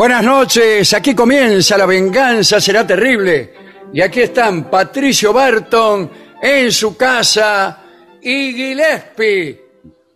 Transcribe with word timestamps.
Buenas 0.00 0.24
noches, 0.24 0.94
aquí 0.94 1.14
comienza 1.14 1.76
La 1.76 1.84
venganza 1.84 2.58
será 2.58 2.86
terrible. 2.86 3.52
Y 3.92 4.00
aquí 4.00 4.22
están 4.22 4.70
Patricio 4.70 5.30
Barton 5.30 6.10
en 6.40 6.72
su 6.72 6.96
casa 6.96 7.82
y 8.22 8.54
Gillespie. 8.54 9.60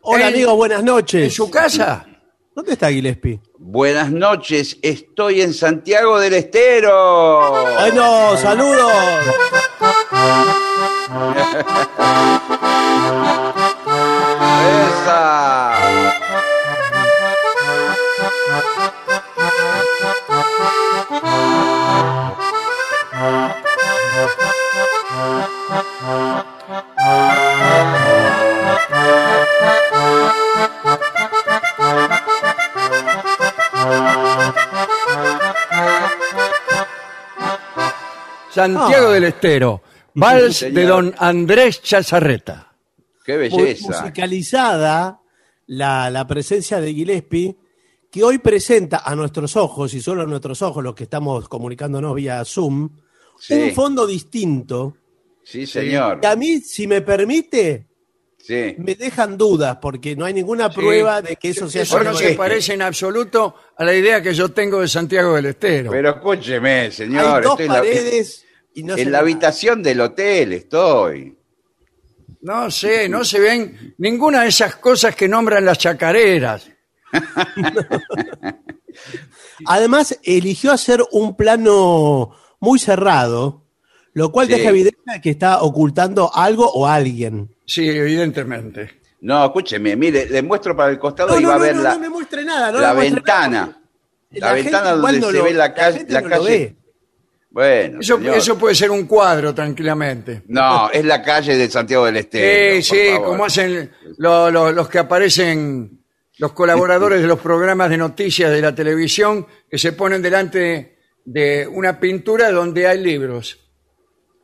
Hola 0.00 0.28
en- 0.28 0.34
amigos, 0.34 0.56
buenas 0.56 0.78
¿En 0.78 0.87
noches. 0.87 1.34
su 1.34 1.50
casa? 1.50 2.06
¿Dónde 2.56 2.73
está 2.73 2.89
Gillespie? 2.91 3.43
Buenas 3.59 4.11
noches, 4.11 4.78
estoy 4.81 5.43
en 5.43 5.53
Santiago 5.53 6.19
del 6.19 6.33
Estero. 6.33 7.75
Bueno, 7.78 8.39
saludos. 8.39 8.91
¡Esa! 15.05 16.15
Santiago 38.54 39.09
Ah. 39.09 39.12
del 39.12 39.25
Estero. 39.25 39.82
Vals 40.15 40.56
señor. 40.59 40.75
de 40.75 40.87
don 40.87 41.15
Andrés 41.19 41.82
Chazarreta. 41.82 42.72
¡Qué 43.25 43.32
Mu- 43.50 43.56
belleza! 43.56 44.00
Musicalizada 44.00 45.20
la, 45.66 46.10
la 46.10 46.26
presencia 46.26 46.81
de 46.81 46.93
Gillespie, 46.94 47.56
que 48.10 48.22
hoy 48.22 48.38
presenta 48.38 48.98
a 49.04 49.16
nuestros 49.16 49.56
ojos, 49.56 49.93
y 49.94 50.00
solo 50.00 50.22
a 50.22 50.26
nuestros 50.26 50.62
ojos, 50.62 50.84
los 50.84 50.94
que 50.94 51.04
estamos 51.04 51.48
comunicándonos 51.48 52.14
vía 52.14 52.44
Zoom, 52.44 52.88
Sí. 53.38 53.54
un 53.54 53.72
fondo 53.72 54.06
distinto. 54.06 54.97
Sí, 55.43 55.66
señor. 55.66 56.20
Que 56.20 56.26
a 56.28 56.37
mí, 56.37 56.60
si 56.60 56.87
me 56.87 57.00
permite, 57.00 57.88
Sí. 58.47 58.75
me 58.77 58.94
dejan 58.94 59.38
dudas, 59.38 59.78
porque 59.81 60.15
no 60.15 60.27
hay 60.27 60.34
ninguna 60.34 60.69
prueba 60.69 61.22
de 61.22 61.37
que 61.37 61.49
eso 61.49 61.71
sea 61.71 61.81
Eso 61.82 62.05
no 62.05 62.12
se 62.15 62.34
parece 62.34 62.75
en 62.75 62.82
absoluto 62.82 63.55
a 63.77 63.84
la 63.84 63.94
idea 63.94 64.21
que 64.21 64.34
yo 64.34 64.50
tengo 64.50 64.81
de 64.82 64.88
Santiago 64.88 65.34
del 65.34 65.47
Estero. 65.47 65.91
Pero 65.91 66.10
escúcheme, 66.10 66.81
Hay 66.81 66.93
señor. 66.93 67.43
dos 67.43 67.59
estoy 67.59 67.66
en 67.66 67.72
la, 67.72 67.82
y 68.75 68.82
no 68.82 68.97
en 68.99 69.12
la 69.12 69.19
habitación 69.21 69.82
del 69.82 70.00
hotel 70.03 70.53
estoy. 70.53 71.38
No 72.43 72.71
sé, 72.71 73.09
no 73.09 73.25
se 73.25 73.41
ven 73.41 73.94
ninguna 73.97 74.43
de 74.43 74.49
esas 74.49 74.76
cosas 74.76 75.16
que 75.16 75.26
nombran 75.26 75.65
las 75.65 75.78
chacareras. 75.78 76.69
Además, 79.66 80.19
eligió 80.22 80.72
hacer 80.72 81.03
un 81.12 81.37
plano 81.37 82.32
muy 82.61 82.78
cerrado, 82.78 83.65
lo 84.12 84.31
cual 84.32 84.47
Sí. 84.49 84.53
deja 84.55 84.69
evidencia 84.71 85.21
que 85.22 85.31
está 85.31 85.62
ocultando 85.62 86.31
algo 86.34 86.71
o 86.71 86.87
alguien. 86.87 87.53
Sí, 87.66 87.88
evidentemente. 87.88 89.00
No, 89.20 89.44
escúcheme, 89.47 89.97
mire, 89.97 90.26
le 90.28 90.42
muestro 90.42 90.76
para 90.76 90.91
el 90.91 90.98
costado 90.98 91.30
No, 91.30 91.41
y 91.41 91.42
no, 91.42 91.48
va 91.48 91.54
a 91.54 91.58
ver 91.58 91.76
la, 91.76 91.94
no 91.94 92.00
me 92.00 92.08
muestre 92.10 92.44
nada. 92.44 92.70
La 92.72 92.92
ventana. 92.92 93.80
La, 94.32 94.52
ventana 94.52 94.92
donde 94.92 95.20
se 95.20 95.32
lo- 95.32 95.44
ve 95.44 95.54
la 95.54 95.72
calle. 95.72 96.04
La. 96.08 96.20
Bueno, 97.50 98.00
Eso, 98.00 98.58
puede 98.58 98.75
ser 98.75 98.91
un 98.91 99.06
cuadro, 99.06 99.54
tranquilamente. 99.54 100.42
No, 100.48 100.91
es 100.91 101.05
la 101.05 101.22
calle 101.22 101.56
de 101.56 101.70
Santiago 101.70 102.05
del 102.05 102.16
Estero. 102.16 102.82
Sí, 102.82 102.96
sí, 102.96 103.12
favor. 103.12 103.28
como 103.28 103.44
hacen 103.44 103.93
lo- 104.19 104.50
lo- 104.50 104.72
los 104.72 104.88
que 104.88 104.99
aparecen, 104.99 106.00
los 106.38 106.52
colaboradores 106.52 107.22
de 107.22 107.28
los 107.28 107.38
programas 107.38 107.90
de 107.90 107.96
noticias 107.96 108.50
de 108.50 108.60
la 108.60 108.75
televisión, 108.75 109.46
que 109.70 109.78
se 109.78 109.93
ponen 109.93 110.20
delante 110.20 110.99
de 111.25 111.69
una 111.69 112.00
pintura 112.00 112.50
donde 112.50 112.88
hay 112.88 113.00
libros. 113.00 113.60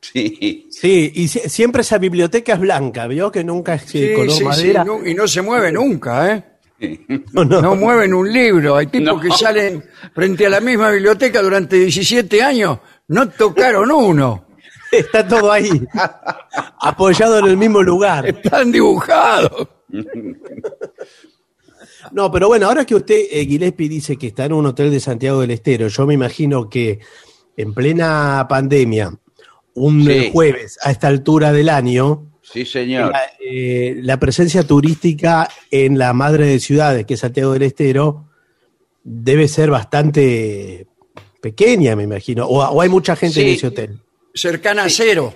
Sí. 0.12 0.66
Sí, 0.70 1.12
y 1.14 1.28
si- 1.28 1.48
siempre 1.48 1.82
esa 1.82 1.98
biblioteca 1.98 2.54
es 2.54 2.60
blanca, 2.60 3.06
¿vio? 3.06 3.30
Que 3.30 3.44
nunca 3.44 3.74
es 3.74 3.82
Sí, 3.82 4.12
color 4.14 4.30
sí, 4.32 4.38
sí, 4.38 4.44
madera. 4.44 4.84
no- 4.84 5.06
y 5.06 5.14
no 5.14 5.28
se 5.28 5.42
mueve 5.42 5.70
nunca, 5.70 6.32
¿eh? 6.34 6.44
No, 7.32 7.44
no. 7.44 7.60
No 7.60 7.76
mueven 7.76 8.14
un 8.14 8.32
libro. 8.32 8.76
Hay 8.76 8.86
tipos 8.86 9.16
No. 9.16 9.20
que 9.20 9.30
salen 9.32 9.84
frente 10.14 10.46
a 10.46 10.50
la 10.50 10.60
misma 10.60 10.90
biblioteca 10.90 11.42
durante 11.42 11.76
17 11.76 12.42
años, 12.42 12.78
no 13.08 13.28
tocaron 13.28 13.90
uno. 13.90 14.46
Está 14.90 15.28
todo 15.28 15.52
ahí, 15.52 15.68
apoyado 16.80 17.38
en 17.40 17.44
el 17.46 17.56
mismo 17.58 17.82
lugar. 17.82 18.26
Están 18.26 18.72
dibujados. 18.72 19.68
No, 22.12 22.32
pero 22.32 22.48
bueno, 22.48 22.66
ahora 22.66 22.84
que 22.84 22.94
usted, 22.94 23.20
eh, 23.30 23.44
Gillespie, 23.44 23.88
dice 23.88 24.16
que 24.16 24.28
está 24.28 24.46
en 24.46 24.54
un 24.54 24.66
hotel 24.66 24.90
de 24.90 25.00
Santiago 25.00 25.40
del 25.42 25.50
Estero, 25.50 25.88
yo 25.88 26.06
me 26.06 26.14
imagino 26.14 26.68
que 26.68 26.98
en 27.56 27.74
plena 27.74 28.46
pandemia 28.48 29.12
un 29.74 30.04
Sí. 30.04 30.30
jueves 30.32 30.78
a 30.82 30.90
esta 30.90 31.08
altura 31.08 31.52
del 31.52 31.68
año, 31.68 32.26
Sí, 32.42 32.64
señor. 32.64 33.12
la, 33.12 33.20
eh, 33.40 33.96
la 34.02 34.18
presencia 34.18 34.62
turística 34.66 35.48
en 35.70 35.98
la 35.98 36.12
madre 36.12 36.46
de 36.46 36.58
ciudades, 36.60 37.06
que 37.06 37.14
es 37.14 37.20
Santiago 37.20 37.52
del 37.52 37.62
Estero, 37.62 38.26
debe 39.04 39.46
ser 39.48 39.70
bastante 39.70 40.86
pequeña, 41.40 41.96
me 41.96 42.02
imagino. 42.02 42.46
O, 42.46 42.62
o 42.64 42.80
hay 42.82 42.88
mucha 42.88 43.14
gente 43.16 43.40
en 43.40 43.48
ese 43.54 43.68
hotel. 43.68 44.00
Cercana 44.34 44.84
a 44.84 44.88
cero. 44.90 45.34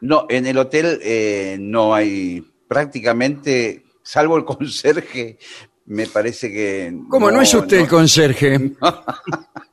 No, 0.00 0.26
en 0.28 0.46
el 0.46 0.58
hotel 0.58 0.98
eh, 1.02 1.56
no 1.58 1.94
hay 1.94 2.44
prácticamente, 2.68 3.84
salvo 4.02 4.36
el 4.36 4.44
conserje, 4.44 5.38
me 5.86 6.06
parece 6.06 6.52
que... 6.52 6.94
¿Cómo 7.08 7.30
no, 7.30 7.40
es 7.40 7.52
usted 7.54 7.78
el 7.80 7.88
conserje? 7.88 8.58
No 8.58 8.76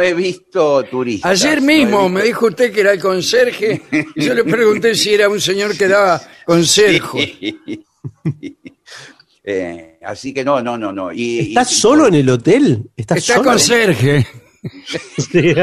he 0.00 0.14
visto 0.14 0.82
turistas. 0.84 1.30
Ayer 1.30 1.60
no 1.60 1.66
mismo 1.66 1.98
visto- 1.98 2.08
me 2.10 2.22
dijo 2.22 2.46
usted 2.46 2.72
que 2.72 2.80
era 2.80 2.92
el 2.92 3.00
conserje 3.00 3.82
y 4.14 4.24
yo 4.24 4.34
le 4.34 4.44
pregunté 4.44 4.94
si 4.94 5.14
era 5.14 5.28
un 5.28 5.40
señor 5.40 5.76
que 5.76 5.88
daba 5.88 6.20
consejos. 6.44 7.20
Eh, 9.42 9.98
así 10.04 10.34
que 10.34 10.44
no, 10.44 10.62
no, 10.62 10.76
no, 10.76 10.92
no. 10.92 11.10
Y, 11.12 11.38
¿Estás 11.48 11.72
y- 11.72 11.74
solo 11.76 12.06
en 12.08 12.14
el 12.14 12.28
hotel? 12.28 12.90
¿Estás 12.94 13.18
Está 13.18 13.34
solo? 13.36 13.50
conserje. 13.50 14.26
Sí. 15.32 15.54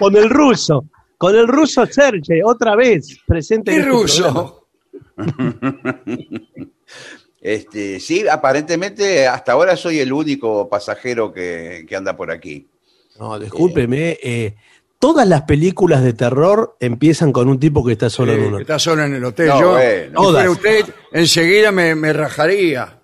con 0.00 0.16
el 0.16 0.28
ruso. 0.28 0.84
Con 1.16 1.36
el 1.36 1.46
ruso 1.46 1.86
Sergey, 1.86 2.40
otra 2.44 2.74
vez, 2.74 3.16
presente 3.24 3.70
¿Qué 3.70 3.76
en 3.76 3.82
este 3.84 3.90
ruso? 3.92 4.66
Este, 7.44 8.00
sí, 8.00 8.26
aparentemente 8.26 9.28
hasta 9.28 9.52
ahora 9.52 9.76
soy 9.76 9.98
el 10.00 10.14
único 10.14 10.66
pasajero 10.66 11.30
que, 11.30 11.84
que 11.86 11.94
anda 11.94 12.16
por 12.16 12.30
aquí. 12.30 12.66
No, 13.20 13.38
discúlpeme. 13.38 14.18
eh, 14.22 14.54
todas 14.98 15.28
las 15.28 15.42
películas 15.42 16.02
de 16.02 16.14
terror 16.14 16.74
empiezan 16.80 17.32
con 17.32 17.48
un 17.50 17.60
tipo 17.60 17.84
que 17.84 17.92
está 17.92 18.08
solo 18.08 18.32
en 18.32 18.40
un 18.40 18.46
hotel. 18.54 18.60
Está 18.62 18.78
solo 18.78 19.04
en 19.04 19.14
el 19.14 19.24
hotel. 19.26 19.48
No, 19.48 19.60
yo, 19.60 19.70
bueno. 19.72 20.06
si 20.06 20.12
Todas. 20.14 20.32
fuera 20.32 20.50
usted, 20.50 20.94
enseguida 21.12 21.70
me, 21.70 21.94
me 21.94 22.14
rajaría. 22.14 22.98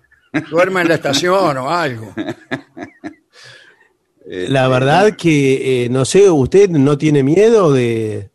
Duerma 0.49 0.81
en 0.81 0.87
la 0.87 0.95
estación 0.95 1.57
o 1.57 1.69
algo. 1.69 2.11
Este, 4.25 4.49
La 4.49 4.67
verdad 4.67 5.15
que, 5.15 5.85
eh, 5.85 5.89
no 5.89 6.05
sé, 6.05 6.29
¿usted 6.31 6.69
no 6.69 6.97
tiene 6.97 7.21
miedo 7.21 7.71
de, 7.71 8.29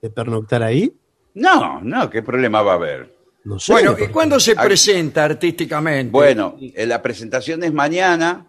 de 0.00 0.10
pernoctar 0.10 0.62
ahí? 0.62 0.92
No, 1.34 1.80
no, 1.82 2.08
¿qué 2.08 2.22
problema 2.22 2.62
va 2.62 2.72
a 2.72 2.76
haber? 2.76 3.19
No 3.44 3.58
sé. 3.58 3.72
Bueno, 3.72 3.96
¿y 3.98 4.08
cuándo 4.08 4.38
se 4.38 4.54
presenta 4.54 5.24
artísticamente? 5.24 6.10
Bueno, 6.10 6.56
eh, 6.60 6.86
la 6.86 7.00
presentación 7.00 7.62
es 7.64 7.72
mañana. 7.72 8.46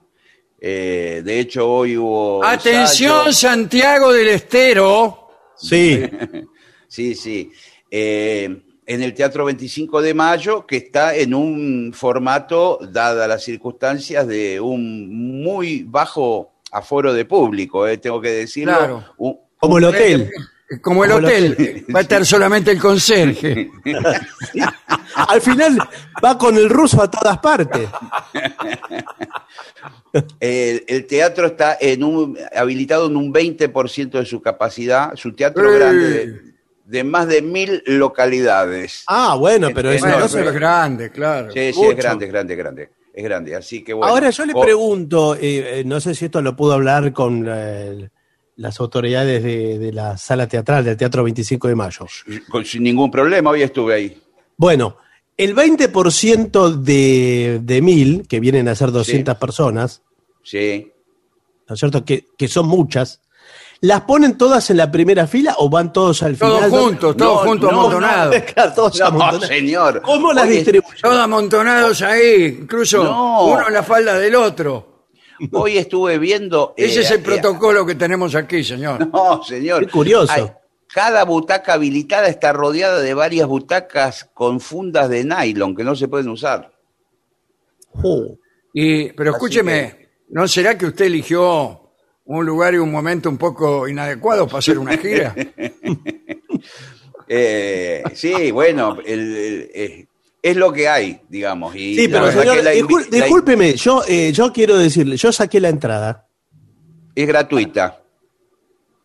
eh, 0.60 1.22
de 1.24 1.40
hecho, 1.40 1.70
hoy 1.70 1.98
hubo. 1.98 2.44
Atención, 2.44 3.18
ensayo. 3.28 3.34
Santiago 3.34 4.12
del 4.14 4.28
Estero. 4.30 5.30
Sí, 5.56 6.02
Sí, 6.88 7.16
sí. 7.16 7.52
Eh, 7.90 8.64
en 8.86 9.02
el 9.02 9.14
Teatro 9.14 9.46
25 9.46 10.02
de 10.02 10.14
Mayo, 10.14 10.66
que 10.68 10.76
está 10.78 11.16
en 11.16 11.34
un 11.34 11.94
formato, 11.96 12.80
dadas 12.92 13.30
las 13.30 13.44
circunstancias, 13.44 14.28
de 14.28 14.60
un 14.60 15.42
muy 15.42 15.84
bajo 15.84 16.52
aforo 16.74 17.14
de 17.14 17.24
público, 17.24 17.88
eh, 17.88 17.98
tengo 17.98 18.20
que 18.20 18.32
decirlo. 18.32 18.78
Claro. 18.78 19.06
Un- 19.18 19.38
como 19.58 19.78
el 19.78 19.86
hotel. 19.86 20.30
Como 20.34 20.42
el 20.42 20.48
Como 20.80 21.04
el 21.04 21.12
hotel. 21.12 21.86
Va 21.94 22.00
a 22.00 22.02
estar 22.04 22.26
solamente 22.26 22.72
el 22.72 22.80
conserje. 22.80 23.70
Al 25.16 25.42
final 25.42 25.78
va 26.24 26.38
con 26.38 26.56
el 26.56 26.70
ruso 26.70 27.02
a 27.02 27.12
todas 27.12 27.38
partes. 27.40 27.90
El, 30.40 30.84
el 30.88 31.08
teatro 31.08 31.48
está 31.48 31.78
en 31.80 32.04
un, 32.04 32.38
habilitado 32.56 33.08
en 33.08 33.18
un 33.18 33.34
20% 33.34 34.12
de 34.12 34.26
su 34.26 34.42
capacidad, 34.42 35.16
su 35.16 35.34
teatro 35.34 35.74
¡Eh! 35.74 35.78
grande 35.78 36.10
de, 36.10 36.42
de 36.86 37.04
más 37.04 37.28
de 37.28 37.42
mil 37.42 37.82
localidades. 37.86 39.04
Ah, 39.08 39.36
bueno, 39.38 39.70
pero 39.74 39.92
eso 39.92 40.06
Bueno, 40.06 40.20
no 40.20 40.30
pero 40.32 40.50
es 40.50 40.56
grande, 40.56 41.10
claro. 41.12 41.52
sí, 41.52 41.72
sí, 41.74 41.80
mucho. 41.80 41.92
es 41.92 41.98
grande, 41.98 42.26
es 42.26 42.32
grande, 42.32 42.54
es 42.54 42.60
grande. 42.60 42.90
Es 43.14 43.24
grande, 43.26 43.56
así 43.56 43.84
que 43.84 43.94
bueno. 43.94 44.12
Ahora 44.14 44.30
yo 44.30 44.46
le 44.46 44.54
pregunto, 44.54 45.36
eh, 45.36 45.80
eh, 45.80 45.84
no 45.86 46.00
sé 46.00 46.16
si 46.16 46.26
esto 46.26 46.42
lo 46.42 46.56
pudo 46.56 46.74
hablar 46.74 47.12
con 47.12 47.46
eh, 47.50 48.10
las 48.62 48.80
autoridades 48.80 49.44
de, 49.44 49.78
de 49.80 49.92
la 49.92 50.18
sala 50.18 50.48
teatral 50.48 50.84
del 50.86 50.96
Teatro 50.96 51.24
25 51.24 51.68
de 51.68 51.76
Mayo. 51.76 52.06
con- 52.50 52.64
sin 52.64 52.84
ningún 52.84 53.10
problema, 53.12 53.50
hoy 53.50 53.64
estuve 53.64 53.94
ahí. 53.96 54.22
Bueno, 54.56 54.98
el 55.38 55.56
20% 55.56 56.76
de, 56.76 57.60
de 57.64 57.82
mil, 57.82 58.28
que 58.28 58.40
vienen 58.40 58.68
a 58.68 58.76
ser 58.76 58.92
200 58.92 59.34
Sí. 59.36 59.40
personas, 59.40 60.02
Sí. 60.44 60.92
¿no 61.68 61.74
es 61.76 61.80
cierto? 61.80 62.06
Que, 62.06 62.28
que 62.38 62.48
son 62.48 62.68
muchas, 62.68 63.22
¿las 63.80 64.02
ponen 64.02 64.38
todas 64.38 64.70
en 64.70 64.78
la 64.78 64.92
primera 64.92 65.26
fila 65.26 65.56
o 65.58 65.70
van 65.70 65.92
todos 65.92 66.22
al 66.22 66.38
Todos 66.38 66.66
final? 66.66 66.70
juntos, 66.70 67.18
todos 67.18 67.44
No, 67.46 67.50
juntos 67.50 67.72
no, 67.72 67.80
amontonados. 67.80 68.36
Todos 68.76 69.00
No, 69.00 69.06
amontonados. 69.08 69.48
señor. 69.48 70.02
¿Cómo 70.04 70.34
las 70.34 70.48
distribuyen? 70.48 71.02
Todos 71.02 71.18
amontonados 71.18 72.02
ahí, 72.04 72.60
incluso 72.62 73.04
No. 73.04 73.46
uno 73.48 73.68
en 73.68 73.74
la 73.74 73.82
falda 73.84 74.20
del 74.20 74.36
otro. 74.36 74.91
Hoy 75.52 75.78
estuve 75.78 76.18
viendo. 76.18 76.74
Ese 76.78 77.00
eh, 77.00 77.04
es 77.04 77.12
el 77.12 77.20
eh, 77.20 77.24
protocolo 77.24 77.86
que 77.86 77.96
tenemos 77.96 78.36
aquí, 78.36 78.64
señor. 78.64 79.08
No, 79.12 79.44
señor. 79.44 79.86
Qué 79.86 79.92
curioso. 79.92 80.56
Cada 80.94 81.24
butaca 81.24 81.74
habilitada 81.74 82.28
está 82.28 82.52
rodeada 82.52 83.00
de 83.00 83.14
varias 83.14 83.48
butacas 83.48 84.30
con 84.34 84.60
fundas 84.60 85.10
de 85.10 85.24
nylon 85.24 85.76
que 85.76 85.84
no 85.86 85.96
se 85.96 86.08
pueden 86.10 86.28
usar. 86.30 86.72
Oh, 88.04 88.38
Y, 88.74 89.12
pero 89.14 89.32
escúcheme, 89.32 90.10
¿no 90.30 90.48
será 90.48 90.78
que 90.78 90.86
usted 90.88 91.06
eligió 91.06 91.94
un 92.26 92.46
lugar 92.46 92.74
y 92.74 92.78
un 92.78 92.92
momento 92.92 93.30
un 93.30 93.38
poco 93.38 93.88
inadecuado 93.88 94.48
para 94.48 94.60
hacer 94.60 94.78
una 94.78 94.98
gira? 94.98 95.34
Eh, 97.34 98.04
sí, 98.14 98.52
bueno, 98.52 98.98
el- 99.06 99.36
el- 99.38 99.72
eh, 99.74 100.08
es 100.42 100.56
lo 100.56 100.72
que 100.74 100.88
hay, 100.88 101.22
digamos. 101.30 101.76
Y 101.76 101.96
Sí, 101.96 102.08
pero 102.08 102.32
señor, 102.32 102.64
la 102.64 102.72
discúlpeme, 102.72 103.76
yo, 103.76 104.04
eh, 104.08 104.32
yo 104.34 104.52
quiero 104.52 104.78
decirle, 104.78 105.18
yo 105.18 105.32
saqué 105.32 105.60
la 105.60 105.70
entrada. 105.70 106.28
es 107.16 107.28
gratuita. 107.28 107.98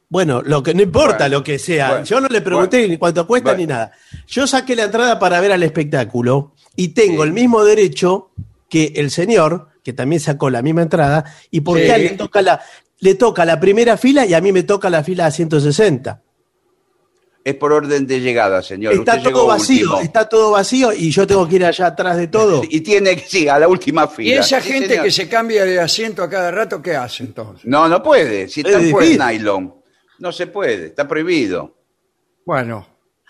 Bueno, 0.08 0.40
lo 0.42 0.62
que 0.62 0.72
no 0.72 0.82
importa 0.82 1.24
Bueno, 1.24 1.38
lo 1.38 1.44
que 1.44 1.58
sea. 1.58 1.88
bueno, 1.90 2.04
yo 2.04 2.20
no 2.20 2.28
le 2.28 2.40
pregunté 2.40 2.76
bueno, 2.78 2.92
ni 2.92 2.98
cuánto 2.98 3.26
cuesta 3.26 3.54
ni 3.56 3.66
nada. 3.66 3.90
Yo 4.28 4.46
saqué 4.46 4.76
la 4.76 4.84
entrada 4.84 5.18
para 5.18 5.40
ver 5.40 5.50
al 5.50 5.62
espectáculo 5.64 6.54
y 6.76 6.88
tengo 6.88 7.22
Sí. 7.24 7.28
el 7.28 7.34
mismo 7.34 7.64
derecho 7.64 8.30
que 8.70 8.92
el 8.96 9.10
señor, 9.10 9.68
que 9.82 9.92
también 9.92 10.20
sacó 10.20 10.48
la 10.50 10.62
misma 10.62 10.82
entrada, 10.82 11.24
y 11.50 11.60
porque 11.62 11.86
Sí. 11.86 11.90
a 11.90 11.96
él 11.96 12.02
le 12.04 12.10
toca 12.10 12.42
la 12.42 12.60
le 13.00 13.14
toca 13.14 13.44
la 13.44 13.60
primera 13.60 13.96
fila 13.98 14.24
y 14.24 14.32
a 14.32 14.40
mí 14.40 14.52
me 14.52 14.62
toca 14.62 14.88
la 14.88 15.02
fila 15.04 15.30
160. 15.30 16.22
Es 17.46 17.54
por 17.54 17.72
orden 17.72 18.08
de 18.08 18.20
llegada, 18.20 18.60
señor. 18.60 18.92
Está 18.94 19.12
Usted 19.12 19.22
todo 19.22 19.30
llegó 19.30 19.46
vacío, 19.46 19.76
último. 19.86 20.00
está 20.00 20.28
todo 20.28 20.50
vacío 20.50 20.92
y 20.92 21.12
yo 21.12 21.28
tengo 21.28 21.46
que 21.48 21.54
ir 21.54 21.64
allá 21.64 21.86
atrás 21.86 22.16
de 22.16 22.26
todo. 22.26 22.62
Y 22.68 22.80
tiene 22.80 23.14
que, 23.14 23.24
sí, 23.28 23.46
a 23.46 23.56
la 23.60 23.68
última 23.68 24.08
fila. 24.08 24.28
Y 24.28 24.38
esa 24.38 24.60
Sí, 24.60 24.72
gente 24.72 24.88
señor. 24.88 25.04
que 25.04 25.10
se 25.12 25.28
cambia 25.28 25.64
de 25.64 25.78
asiento 25.80 26.24
a 26.24 26.28
cada 26.28 26.50
rato, 26.50 26.82
¿qué 26.82 26.96
hace 26.96 27.22
entonces? 27.22 27.64
No, 27.64 27.86
no 27.88 28.02
puede. 28.02 28.48
Si 28.48 28.62
está 28.62 28.78
difícil. 28.80 29.20
nylon. 29.24 29.74
No 30.18 30.32
se 30.32 30.48
puede, 30.48 30.86
está 30.86 31.06
prohibido. 31.06 31.76
Bueno. 32.44 32.84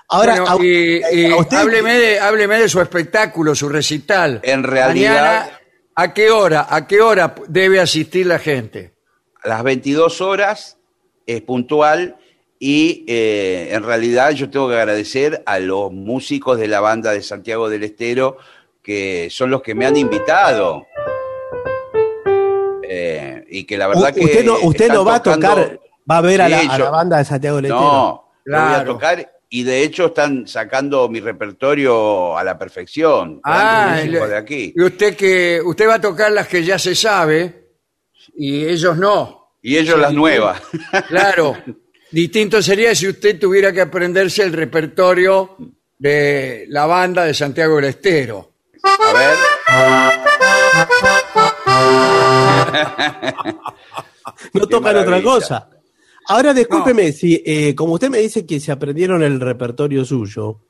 Ahora, 0.08 0.40
Bueno, 0.40 0.50
a- 0.60 0.64
y, 0.64 1.00
y 1.12 1.26
a 1.32 1.36
usted- 1.36 1.56
hábleme, 1.58 1.98
de, 1.98 2.18
hábleme 2.18 2.58
de 2.60 2.68
su 2.70 2.80
espectáculo, 2.80 3.54
su 3.54 3.68
recital. 3.68 4.40
En 4.44 4.62
realidad- 4.62 5.12
Mañana, 5.44 5.60
¿a 5.94 6.14
qué 6.14 6.30
hora? 6.30 6.66
¿A 6.70 6.86
qué 6.86 7.02
hora 7.02 7.34
debe 7.48 7.80
asistir 7.80 8.24
la 8.24 8.38
gente? 8.38 8.94
A 9.42 9.48
las 9.48 9.62
22 9.62 10.22
horas 10.22 10.78
es 11.26 11.42
puntual 11.42 12.16
y 12.58 13.04
eh, 13.08 13.68
en 13.72 13.82
realidad 13.82 14.30
yo 14.32 14.48
tengo 14.50 14.68
que 14.68 14.76
agradecer 14.76 15.42
a 15.46 15.58
los 15.58 15.92
músicos 15.92 16.58
de 16.58 16.68
la 16.68 16.80
banda 16.80 17.12
de 17.12 17.22
Santiago 17.22 17.68
del 17.68 17.84
Estero 17.84 18.38
que 18.82 19.28
son 19.30 19.50
los 19.50 19.62
que 19.62 19.74
me 19.74 19.84
han 19.86 19.96
invitado. 19.96 20.86
Eh, 22.88 23.44
y 23.50 23.64
que 23.64 23.76
la 23.76 23.88
verdad 23.88 24.10
U- 24.12 24.14
que 24.14 24.24
usted 24.24 24.44
no, 24.44 24.54
usted 24.62 24.82
están 24.86 24.96
no 24.96 25.04
va 25.04 25.16
a 25.16 25.22
tocar, 25.22 25.80
va 26.10 26.18
a 26.18 26.20
ver 26.20 26.40
a, 26.42 26.48
la, 26.48 26.60
a 26.60 26.90
banda 26.90 27.18
de 27.18 27.24
Santiago 27.24 27.56
del 27.56 27.66
Estero. 27.66 27.80
No, 27.80 28.32
lo 28.44 28.56
voy 28.58 28.66
a 28.66 28.74
Claro. 28.74 28.92
tocar 28.92 29.32
y 29.48 29.62
de 29.64 29.82
hecho 29.82 30.06
están 30.06 30.46
sacando 30.46 31.08
mi 31.08 31.20
repertorio 31.20 32.36
a 32.38 32.44
la 32.44 32.56
perfección. 32.58 33.40
Ah, 33.44 34.00
le- 34.06 34.26
de 34.28 34.36
aquí. 34.36 34.72
y 34.76 34.82
usted 34.82 35.16
que 35.16 35.60
usted 35.64 35.88
va 35.88 35.94
a 35.94 36.00
tocar 36.00 36.30
las 36.30 36.46
que 36.48 36.62
ya 36.64 36.78
se 36.78 36.94
sabe 36.94 37.70
y 38.36 38.64
ellos 38.66 38.96
no. 38.96 39.50
Y 39.62 39.76
ellos 39.78 39.98
las 39.98 40.12
nuevas. 40.12 40.62
Claro. 41.08 41.56
Distinto 42.10 42.62
sería 42.62 42.94
si 42.94 43.08
usted 43.08 43.38
tuviera 43.38 43.72
que 43.72 43.80
aprenderse 43.80 44.42
el 44.42 44.52
repertorio 44.52 45.56
de 45.98 46.66
la 46.68 46.86
banda 46.86 47.24
de 47.24 47.34
Santiago 47.34 47.76
del 47.76 47.86
Estero. 47.86 48.52
A 48.82 49.12
ver. 49.12 49.36
no 54.52 54.66
tocan 54.66 54.96
otra 54.96 55.22
cosa. 55.22 55.70
Ahora, 56.28 56.52
discúlpeme, 56.52 57.12
si, 57.12 57.40
eh, 57.44 57.74
como 57.74 57.94
usted 57.94 58.10
me 58.10 58.18
dice 58.18 58.44
que 58.44 58.58
se 58.58 58.72
aprendieron 58.72 59.22
el 59.22 59.40
repertorio 59.40 60.04
suyo, 60.04 60.60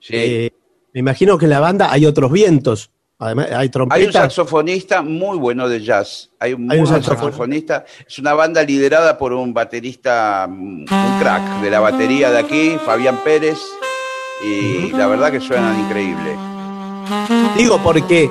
Sí. 0.00 0.14
eh, 0.16 0.50
me 0.92 1.00
imagino 1.00 1.36
que 1.36 1.44
en 1.46 1.50
la 1.50 1.60
banda 1.60 1.92
hay 1.92 2.06
otros 2.06 2.32
vientos. 2.32 2.90
Además, 3.18 3.46
hay 3.50 3.70
Hay 3.90 4.04
un 4.04 4.12
saxofonista 4.12 5.00
muy 5.00 5.38
bueno 5.38 5.68
de 5.68 5.80
jazz. 5.80 6.30
Hay 6.38 6.52
un 6.52 6.70
Hay 6.70 6.80
un 6.80 6.86
saxofonista. 6.86 7.84
Es 8.06 8.18
una 8.18 8.34
banda 8.34 8.62
liderada 8.62 9.16
por 9.16 9.32
un 9.32 9.54
baterista, 9.54 10.46
mm, 10.48 10.80
un 10.82 11.18
crack 11.20 11.62
de 11.62 11.70
la 11.70 11.80
batería 11.80 12.30
de 12.30 12.38
aquí, 12.38 12.76
Fabián 12.84 13.20
Pérez. 13.24 13.58
Y 14.44 14.92
la 14.92 15.06
verdad 15.06 15.32
que 15.32 15.40
suenan 15.40 15.80
increíbles. 15.80 16.36
Digo, 17.56 17.80
porque 17.82 18.28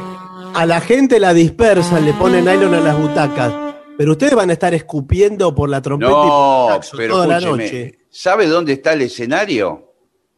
a 0.54 0.66
la 0.68 0.80
gente 0.82 1.20
la 1.20 1.34
dispersan, 1.34 2.06
le 2.06 2.14
ponen 2.14 2.46
nylon 2.46 2.76
a 2.76 2.80
las 2.80 2.98
butacas. 2.98 3.54
Pero 3.98 4.12
ustedes 4.12 4.36
van 4.36 4.52
a 4.52 4.54
estar 4.54 4.74
escupiendo 4.76 5.56
por 5.56 5.70
la 5.70 5.82
trompeta 5.82 6.12
y 6.12 6.14
por 6.14 6.70
el 6.70 6.76
saxo 6.76 6.98
pero 6.98 7.14
toda 7.16 7.28
la 7.28 7.40
noche. 7.40 8.00
¿sabe 8.12 8.48
dónde 8.48 8.74
está 8.74 8.94
el 8.94 9.02
escenario? 9.02 9.95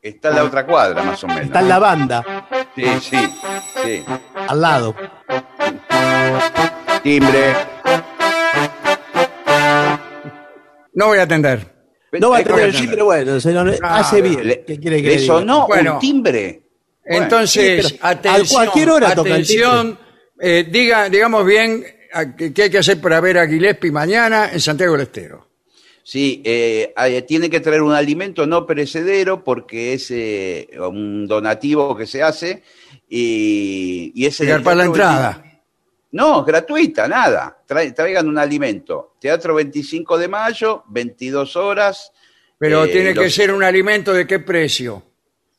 Está 0.10 0.30
en 0.30 0.36
la 0.36 0.44
otra 0.44 0.66
cuadra, 0.66 1.04
más 1.04 1.24
o 1.24 1.28
menos. 1.28 1.44
Está 1.46 1.60
en 1.60 1.70
la 1.70 1.80
banda, 1.80 2.48
Sí, 2.76 2.86
sí, 3.02 3.18
sí. 3.84 4.04
al 4.48 4.62
lado. 4.62 4.96
Timbre. 7.04 7.54
No 10.94 11.08
voy 11.08 11.20
a 11.20 11.24
atender. 11.24 11.76
No 12.20 12.32
va 12.32 12.38
a 12.40 12.44
correcto. 12.44 12.78
sí, 12.80 12.88
pero 12.88 13.06
bueno, 13.06 13.40
señor, 13.40 13.76
Ah, 13.84 14.00
hace 14.00 14.22
bien. 14.22 14.48
Le, 14.48 14.64
¿Qué 14.64 14.80
quiere 14.80 14.98
que 14.98 15.10
le 15.10 15.16
le 15.16 15.22
diga? 15.22 15.34
sonó 15.36 15.68
Bueno. 15.68 15.94
un 15.96 16.00
timbre. 16.00 16.62
Bueno, 17.08 17.24
Entonces, 17.24 17.86
sí, 17.88 17.94
pero 17.94 18.06
a 18.06 18.10
atención, 18.12 18.48
cualquier 18.50 18.90
hora 18.90 19.16
toca 19.16 19.30
el 19.30 19.34
atención, 19.36 20.00
eh, 20.40 20.68
diga, 20.70 21.10
digamos 21.10 21.46
bien 21.46 21.86
a- 22.14 22.36
qué 22.36 22.54
qué 22.54 22.64
hay 22.64 22.70
que 22.70 22.78
hacer 22.80 23.00
para 23.00 23.20
ver 23.20 23.38
a 23.38 23.48
Gillespie 23.48 23.92
mañana 23.92 24.50
en 24.52 24.60
Santiago 24.60 24.94
del 24.94 25.02
Estero. 25.04 25.47
Sí, 26.10 26.42
eh, 26.46 26.94
eh, 26.96 27.22
tiene 27.24 27.50
que 27.50 27.60
traer 27.60 27.82
un 27.82 27.92
alimento 27.92 28.48
no 28.48 28.66
perecedero 28.66 29.44
porque 29.44 29.92
es 29.92 30.10
eh, 30.12 30.70
un 30.80 31.28
donativo 31.28 31.98
que 31.98 32.06
se 32.08 32.24
hace 32.24 32.64
y, 33.10 34.14
y 34.16 34.26
es 34.26 34.38
para 34.64 34.76
la 34.78 34.86
entrada. 34.86 35.32
25 35.42 35.64
No, 36.14 36.46
gratuita, 36.46 37.10
nada. 37.10 37.62
Traigan 37.68 38.26
un 38.30 38.38
alimento. 38.38 39.16
Teatro 39.20 39.56
25 39.56 40.18
de 40.18 40.30
mayo, 40.30 40.86
22 40.88 41.58
horas. 41.58 42.14
Pero 42.58 42.86
Eh, 42.86 42.88
tiene 42.88 43.14
que 43.14 43.30
ser 43.30 43.52
un 43.54 43.62
alimento 43.62 44.14
de 44.14 44.26
qué 44.26 44.40
precio. 44.40 45.04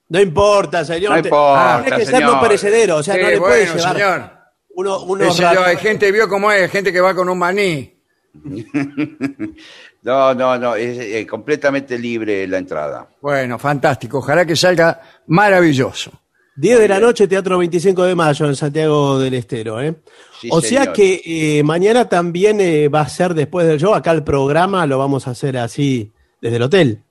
No 0.09 0.19
importa, 0.19 0.83
señor. 0.83 1.15
No 1.15 1.21
te- 1.23 1.29
importa, 1.29 1.83
Tiene 1.85 1.99
que 1.99 2.07
ser 2.07 2.23
no 2.23 2.41
perecedero, 2.41 2.97
o 2.97 3.03
sea, 3.03 3.17
Sí, 3.17 3.21
no 3.21 3.29
le 3.29 3.39
bueno, 3.39 3.53
puede 3.55 3.67
llevar 3.67 3.93
señor. 3.95 4.31
uno, 4.71 5.03
unos 5.03 5.41
hay 5.41 5.77
gente, 5.77 6.11
vio 6.11 6.27
cómo 6.27 6.51
es, 6.51 6.63
hay 6.63 6.69
gente 6.71 6.91
que 6.91 7.03
va 7.03 7.15
con 7.15 7.29
un 7.29 7.39
maní. 7.39 7.95
No, 10.09 10.33
no, 10.33 10.57
no, 10.57 10.75
es 10.75 10.99
eh, 10.99 11.27
completamente 11.27 11.99
libre 11.99 12.47
la 12.47 12.57
entrada. 12.57 13.07
Bueno, 13.21 13.59
fantástico. 13.59 14.21
Ojalá 14.21 14.47
que 14.47 14.57
salga 14.57 15.03
maravilloso. 15.27 16.11
10 16.57 16.79
de 16.79 16.89
la 16.89 16.99
noche, 16.99 17.29
Teatro 17.29 17.59
25 17.59 18.05
de 18.05 18.15
Mayo 18.15 18.47
en 18.47 18.57
Santiago 18.57 19.19
del 19.19 19.35
Estero. 19.35 19.83
¿eh? 19.83 19.97
Sí, 20.41 20.49
o 20.51 20.63
sea 20.63 20.85
señor. 20.85 20.95
que 20.95 21.21
eh, 21.59 21.63
mañana 21.63 22.09
también 22.09 22.59
eh, 22.59 22.89
va 22.89 23.03
a 23.03 23.09
ser 23.11 23.35
después 23.35 23.67
del 23.67 23.79
show. 23.79 23.93
Acá 23.93 24.13
el 24.13 24.25
programa 24.25 24.87
lo 24.87 24.97
vamos 24.97 25.29
a 25.29 25.33
hacer 25.33 25.59
así 25.59 26.11
desde 26.41 26.57
el 26.57 26.63
hotel. 26.63 27.03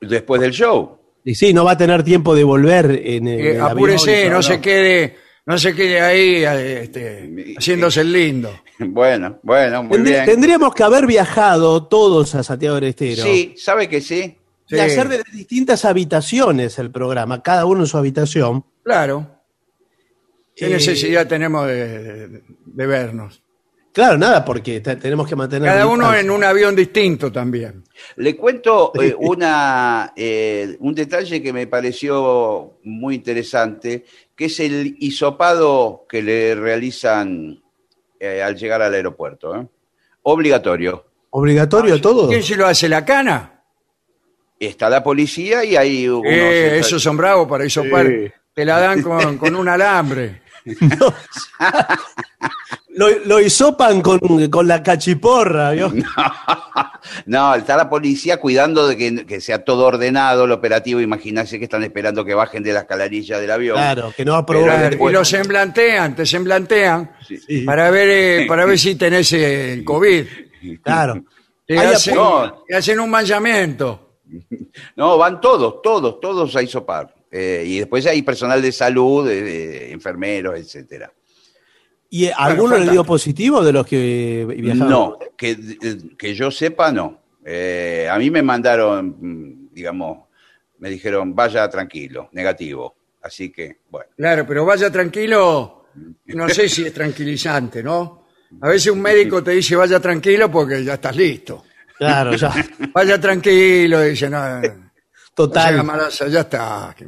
Después 0.00 0.40
del 0.40 0.52
show. 0.52 1.00
Y 1.24 1.34
sí, 1.34 1.52
no 1.52 1.64
va 1.64 1.72
a 1.72 1.76
tener 1.76 2.04
tiempo 2.04 2.36
de 2.36 2.44
volver 2.44 3.02
en 3.04 3.26
el. 3.26 3.40
Eh, 3.40 3.50
avión, 3.58 3.70
apúrese, 3.72 4.28
no, 4.28 4.36
no. 4.36 4.42
se 4.44 4.60
quede, 4.60 5.16
no 5.46 5.58
se 5.58 5.74
quede 5.74 6.00
ahí 6.00 6.44
este, 6.44 7.54
haciéndose 7.58 8.02
el 8.02 8.12
lindo. 8.12 8.52
Bueno, 8.92 9.38
bueno, 9.42 9.82
muy 9.84 9.98
Tendr- 9.98 10.02
bien. 10.04 10.24
Tendríamos 10.24 10.74
que 10.74 10.82
haber 10.82 11.06
viajado 11.06 11.86
todos 11.86 12.34
a 12.34 12.42
Santiago 12.42 12.76
del 12.76 12.84
Estero. 12.84 13.22
Sí, 13.22 13.54
¿sabe 13.56 13.88
que 13.88 14.00
sí? 14.00 14.36
Y 14.68 14.74
Sí. 14.74 14.78
hacer 14.80 15.08
de 15.08 15.22
distintas 15.32 15.84
habitaciones 15.84 16.78
el 16.78 16.90
programa, 16.90 17.42
cada 17.42 17.66
uno 17.66 17.80
en 17.80 17.86
su 17.86 17.98
habitación. 17.98 18.64
Claro. 18.84 19.26
¿Qué 20.54 20.66
Eh, 20.66 20.70
necesidad 20.70 21.26
tenemos 21.26 21.66
de, 21.66 22.28
de- 22.28 22.42
de 22.64 22.86
vernos? 22.86 23.42
Claro, 23.92 24.16
nada, 24.16 24.44
porque 24.44 24.80
te- 24.80 24.94
tenemos 24.96 25.26
que 25.28 25.34
mantener. 25.34 25.68
Cada 25.68 25.86
uno 25.86 26.04
distancia. 26.04 26.20
en 26.20 26.30
un 26.30 26.44
avión 26.44 26.76
distinto 26.76 27.32
también. 27.32 27.82
Le 28.16 28.36
cuento 28.36 28.92
eh, 29.02 29.14
una, 29.18 30.12
eh, 30.14 30.76
un 30.78 30.94
detalle 30.94 31.42
que 31.42 31.52
me 31.52 31.66
pareció 31.66 32.78
muy 32.84 33.16
interesante, 33.16 34.04
que 34.36 34.44
es 34.44 34.60
el 34.60 34.94
hisopado 35.00 36.06
que 36.08 36.22
le 36.22 36.54
realizan 36.54 37.60
eh, 38.20 38.42
al 38.42 38.54
llegar 38.54 38.82
al 38.82 38.94
aeropuerto. 38.94 39.56
¿eh? 39.56 39.66
Obligatorio. 40.22 41.06
¿Obligatorio 41.30 42.00
todo? 42.00 42.28
¿Quién 42.28 42.42
se 42.42 42.56
lo 42.56 42.66
hace? 42.66 42.88
¿La 42.88 43.04
cana? 43.04 43.62
Está 44.58 44.90
la 44.90 45.02
policía 45.02 45.64
y 45.64 45.74
hay 45.74 46.06
unos... 46.06 46.26
Eh, 46.26 46.78
esos 46.78 47.02
son 47.02 47.16
bravos 47.16 47.48
para 47.48 47.64
hisopar. 47.64 48.06
Sí. 48.06 48.30
Te 48.52 48.64
la 48.64 48.78
dan 48.78 49.02
con, 49.02 49.38
con 49.38 49.56
un 49.56 49.68
alambre. 49.68 50.42
Lo, 52.94 53.08
lo 53.24 53.40
hisopan 53.40 54.00
con, 54.00 54.18
con 54.50 54.66
la 54.66 54.82
cachiporra, 54.82 55.70
¿vio? 55.72 55.92
No, 57.26 57.54
está 57.54 57.76
la 57.76 57.88
policía 57.88 58.38
cuidando 58.38 58.86
de 58.86 58.96
que, 58.96 59.24
que 59.26 59.40
sea 59.40 59.64
todo 59.64 59.86
ordenado 59.86 60.44
el 60.44 60.52
operativo. 60.52 61.00
Imagínense 61.00 61.58
que 61.58 61.64
están 61.64 61.82
esperando 61.82 62.24
que 62.24 62.34
bajen 62.34 62.62
de 62.62 62.72
la 62.72 62.80
escalarilla 62.80 63.38
del 63.38 63.50
avión. 63.50 63.76
Claro, 63.76 64.12
que 64.16 64.24
no 64.24 64.36
después- 64.44 65.10
y 65.10 65.14
lo 65.14 65.24
semblantean, 65.24 66.14
te 66.14 66.26
semblantean 66.26 67.12
Sí. 67.26 67.62
para 67.62 67.90
ver 67.90 68.08
eh, 68.42 68.46
para 68.46 68.64
ver 68.66 68.78
si 68.78 68.96
tenés 68.96 69.32
eh, 69.32 69.72
el 69.72 69.84
COVID. 69.84 70.26
Claro. 70.82 71.24
Te 71.66 71.78
hacen, 71.78 72.16
te 72.68 72.76
hacen 72.76 73.00
un 73.00 73.08
manchamiento. 73.10 74.18
No, 74.96 75.16
van 75.16 75.40
todos, 75.40 75.80
todos, 75.82 76.20
todos 76.20 76.54
a 76.56 76.62
hisopar. 76.62 77.14
Eh, 77.30 77.62
y 77.66 77.78
después 77.78 78.04
hay 78.06 78.22
personal 78.22 78.60
de 78.60 78.72
salud, 78.72 79.26
de 79.26 79.92
enfermeros, 79.92 80.58
etcétera. 80.58 81.10
¿Y 82.10 82.28
alguno 82.28 82.76
le 82.76 82.90
dio 82.90 83.04
positivo 83.04 83.62
de 83.62 83.72
los 83.72 83.86
que 83.86 84.44
viajaron? 84.58 84.90
No, 84.90 85.18
que, 85.36 85.56
que 86.18 86.34
yo 86.34 86.50
sepa, 86.50 86.90
no. 86.90 87.20
Eh, 87.44 88.08
a 88.10 88.18
mí 88.18 88.30
me 88.30 88.42
mandaron, 88.42 89.70
digamos, 89.72 90.26
me 90.78 90.90
dijeron, 90.90 91.34
vaya 91.34 91.68
tranquilo, 91.68 92.28
negativo. 92.32 92.96
Así 93.22 93.50
que, 93.52 93.78
bueno. 93.88 94.10
Claro, 94.16 94.44
pero 94.46 94.64
vaya 94.64 94.90
tranquilo, 94.90 95.86
no 96.26 96.48
sé 96.48 96.68
si 96.68 96.86
es 96.86 96.92
tranquilizante, 96.92 97.82
¿no? 97.82 98.26
A 98.60 98.68
veces 98.68 98.90
un 98.92 99.00
médico 99.00 99.42
te 99.44 99.52
dice 99.52 99.76
vaya 99.76 100.00
tranquilo 100.00 100.50
porque 100.50 100.82
ya 100.82 100.94
estás 100.94 101.14
listo. 101.14 101.64
Claro, 101.96 102.34
ya. 102.34 102.50
Vaya 102.94 103.20
tranquilo, 103.20 104.00
dice, 104.00 104.30
no, 104.30 104.62
Total. 105.34 105.84
malaza, 105.84 106.28
ya 106.28 106.40
está. 106.40 106.94
¿qué 106.96 107.06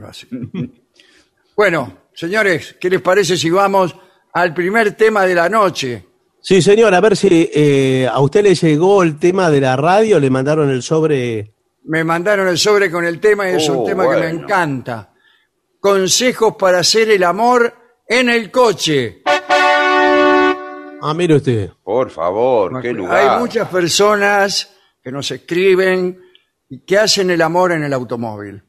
bueno, 1.57 2.03
señores, 2.13 2.77
¿qué 2.79 2.91
les 2.91 3.01
parece 3.01 3.39
si 3.39 3.49
vamos 3.49 3.97
al 4.33 4.55
primer 4.55 4.93
tema 4.93 5.25
de 5.27 5.35
la 5.35 5.49
noche? 5.49 6.07
Sí, 6.41 6.61
señor, 6.61 6.93
a 6.95 7.01
ver 7.01 7.17
si 7.17 7.51
eh, 7.55 8.09
a 8.11 8.21
usted 8.21 8.43
le 8.43 8.55
llegó 8.55 9.03
el 9.03 9.19
tema 9.19 9.49
de 9.51 9.61
la 9.61 9.77
radio, 9.77 10.19
le 10.19 10.29
mandaron 10.31 10.71
el 10.71 10.83
sobre. 10.83 11.55
Me 11.85 12.03
mandaron 12.05 12.49
el 12.49 12.59
sobre 12.59 12.91
con 12.91 13.05
el 13.05 13.21
tema 13.21 13.49
y 13.51 13.55
es 13.57 13.69
un 13.69 13.79
Oh, 13.79 13.85
tema 13.85 14.09
que 14.11 14.21
me 14.21 14.29
encanta. 14.29 15.12
Consejos 15.81 16.55
para 16.59 16.79
hacer 16.81 17.11
el 17.11 17.23
amor 17.25 17.73
en 18.09 18.29
el 18.29 18.51
coche. 18.51 19.23
Ah, 21.05 21.15
mire 21.15 21.37
usted. 21.37 21.71
Por 21.83 22.11
favor, 22.11 22.81
qué 22.81 22.93
lugar. 22.93 23.17
Hay 23.35 23.41
muchas 23.41 23.69
personas 23.69 24.73
que 25.03 25.11
nos 25.11 25.29
escriben 25.33 26.21
y 26.69 26.85
que 26.85 26.99
hacen 26.99 27.31
el 27.31 27.43
amor 27.43 27.73
en 27.73 27.83
el 27.83 27.93
automóvil. 27.93 28.62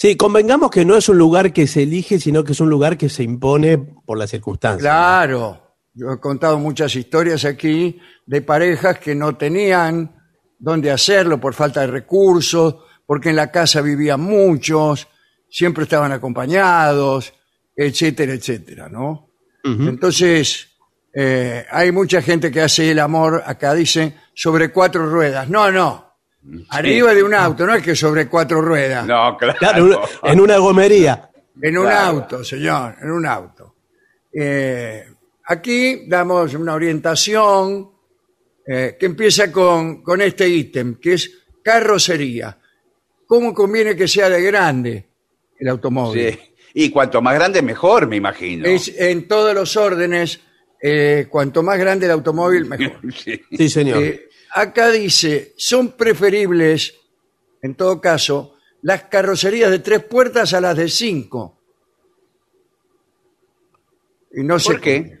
Sí, 0.00 0.16
convengamos 0.16 0.70
que 0.70 0.84
no 0.84 0.96
es 0.96 1.08
un 1.08 1.18
lugar 1.18 1.52
que 1.52 1.66
se 1.66 1.82
elige, 1.82 2.20
sino 2.20 2.44
que 2.44 2.52
es 2.52 2.60
un 2.60 2.70
lugar 2.70 2.96
que 2.96 3.08
se 3.08 3.24
impone 3.24 3.78
por 3.78 4.16
las 4.16 4.30
circunstancias. 4.30 4.80
Claro, 4.80 5.74
yo 5.92 6.12
he 6.12 6.20
contado 6.20 6.56
muchas 6.56 6.94
historias 6.94 7.44
aquí 7.44 7.98
de 8.24 8.40
parejas 8.40 9.00
que 9.00 9.16
no 9.16 9.36
tenían 9.36 10.14
dónde 10.56 10.92
hacerlo 10.92 11.40
por 11.40 11.52
falta 11.52 11.80
de 11.80 11.88
recursos, 11.88 12.76
porque 13.04 13.30
en 13.30 13.34
la 13.34 13.50
casa 13.50 13.80
vivían 13.80 14.20
muchos, 14.20 15.08
siempre 15.50 15.82
estaban 15.82 16.12
acompañados, 16.12 17.34
etcétera, 17.74 18.34
etcétera, 18.34 18.88
¿no? 18.88 19.32
Entonces, 19.64 20.68
eh, 21.12 21.66
hay 21.68 21.90
mucha 21.90 22.22
gente 22.22 22.52
que 22.52 22.60
hace 22.60 22.92
el 22.92 23.00
amor, 23.00 23.42
acá 23.44 23.74
dice, 23.74 24.14
sobre 24.32 24.70
cuatro 24.70 25.10
ruedas. 25.10 25.48
No, 25.48 25.72
no. 25.72 26.07
Arriba 26.70 27.14
de 27.14 27.22
un 27.22 27.34
auto, 27.34 27.66
no 27.66 27.74
es 27.74 27.82
que 27.82 27.94
sobre 27.94 28.26
cuatro 28.28 28.60
ruedas. 28.60 29.06
No, 29.06 29.36
claro. 29.36 30.02
En 30.22 30.40
una 30.40 30.56
gomería. 30.58 31.30
En 31.60 31.76
un 31.76 31.84
Claro. 31.84 32.06
auto, 32.18 32.44
señor, 32.44 32.96
en 33.02 33.10
un 33.10 33.26
auto. 33.26 33.74
Eh, 34.32 35.04
aquí 35.46 36.06
damos 36.08 36.54
una 36.54 36.74
orientación 36.74 37.90
eh, 38.66 38.96
que 38.98 39.06
empieza 39.06 39.50
con, 39.50 40.02
con 40.02 40.20
este 40.22 40.48
ítem, 40.48 40.96
que 41.00 41.14
es 41.14 41.30
carrocería. 41.62 42.56
¿Cómo 43.26 43.52
conviene 43.52 43.96
que 43.96 44.06
sea 44.08 44.28
de 44.30 44.40
grande 44.42 45.08
el 45.58 45.68
automóvil? 45.68 46.30
Sí. 46.32 46.38
Y 46.74 46.90
cuanto 46.90 47.20
más 47.20 47.34
grande, 47.34 47.60
mejor, 47.62 48.06
me 48.06 48.16
imagino. 48.16 48.66
Es 48.66 48.88
en 48.96 49.26
todos 49.26 49.54
los 49.54 49.76
órdenes, 49.76 50.40
eh, 50.80 51.26
cuanto 51.28 51.62
más 51.62 51.78
grande 51.78 52.06
el 52.06 52.12
automóvil, 52.12 52.66
mejor. 52.66 53.00
Sí. 53.14 53.40
Sí, 53.50 53.68
señor. 53.68 54.02
Eh, 54.02 54.27
acá 54.52 54.88
dice, 54.90 55.54
son 55.56 55.92
preferibles, 55.92 56.94
en 57.62 57.74
todo 57.74 58.00
caso, 58.00 58.54
las 58.82 59.04
carrocerías 59.04 59.70
de 59.70 59.78
tres 59.80 60.04
puertas 60.04 60.52
a 60.54 60.60
las 60.60 60.76
de 60.76 60.88
cinco. 60.88 61.58
Y 64.32 64.42
no 64.42 64.58
sé 64.58 64.72
¿Por 64.72 64.80
qué? 64.80 65.18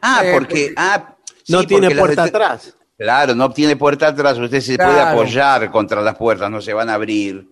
Ah, 0.00 0.22
Eh, 0.24 0.32
porque... 0.32 0.54
porque- 0.68 0.74
ah, 0.76 1.16
sí, 1.44 1.52
no 1.52 1.66
tiene 1.66 1.88
porque 1.88 1.94
las 1.94 2.00
puerta 2.00 2.22
de- 2.22 2.28
atrás. 2.28 2.74
Claro, 2.96 3.34
no 3.34 3.52
tiene 3.52 3.76
puerta 3.76 4.08
atrás, 4.08 4.38
usted 4.38 4.60
se 4.60 4.76
puede 4.76 4.90
Claro. 4.90 5.10
apoyar 5.20 5.70
contra 5.70 6.00
las 6.00 6.16
puertas, 6.16 6.50
no 6.50 6.60
se 6.60 6.72
van 6.72 6.90
a 6.90 6.94
abrir. 6.94 7.46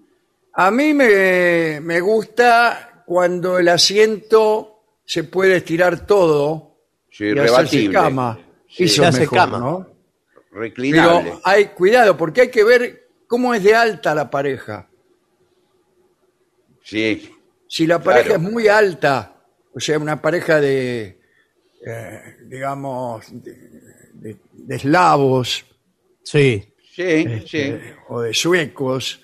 A 0.55 0.71
mí 0.73 0.93
me, 0.93 1.79
me 1.81 2.01
gusta 2.01 3.05
cuando 3.07 3.59
el 3.59 3.69
asiento 3.69 4.81
se 5.05 5.23
puede 5.23 5.59
estirar 5.59 6.05
todo 6.05 6.79
Sí, 7.11 7.27
y 7.27 7.31
hacerse 7.33 7.47
rebatible. 7.47 7.93
cama. 7.95 8.39
Sí, 8.69 8.85
Eso 8.85 9.03
se 9.03 9.07
hace 9.09 9.21
mejor, 9.21 9.39
cama. 9.39 9.59
¿no? 9.59 9.87
Reclinable. 10.57 11.31
Pero 11.31 11.41
hay 11.45 11.67
cuidado 11.67 12.17
porque 12.17 12.43
hay 12.43 12.51
que 12.51 12.65
ver 12.65 13.09
cómo 13.27 13.55
es 13.55 13.63
de 13.63 13.75
alta 13.75 14.15
la 14.15 14.31
pareja. 14.31 14.89
Sí, 16.83 17.33
Si 17.69 17.85
la 17.87 18.01
pareja 18.01 18.29
Claro. 18.29 18.43
es 18.45 18.51
muy 18.53 18.69
alta, 18.69 19.35
o 19.75 19.81
sea, 19.81 19.99
una 19.99 20.23
pareja 20.23 20.61
de, 20.61 21.19
eh, 21.85 22.21
digamos, 22.45 23.25
de, 23.43 23.53
de- 24.15 24.37
de 24.53 24.77
eslavos 24.77 25.65
Sí. 26.23 26.65
sí, 26.95 27.43
sí. 27.47 27.59
eh, 27.59 27.97
o 28.09 28.21
de 28.21 28.33
suecos, 28.33 29.21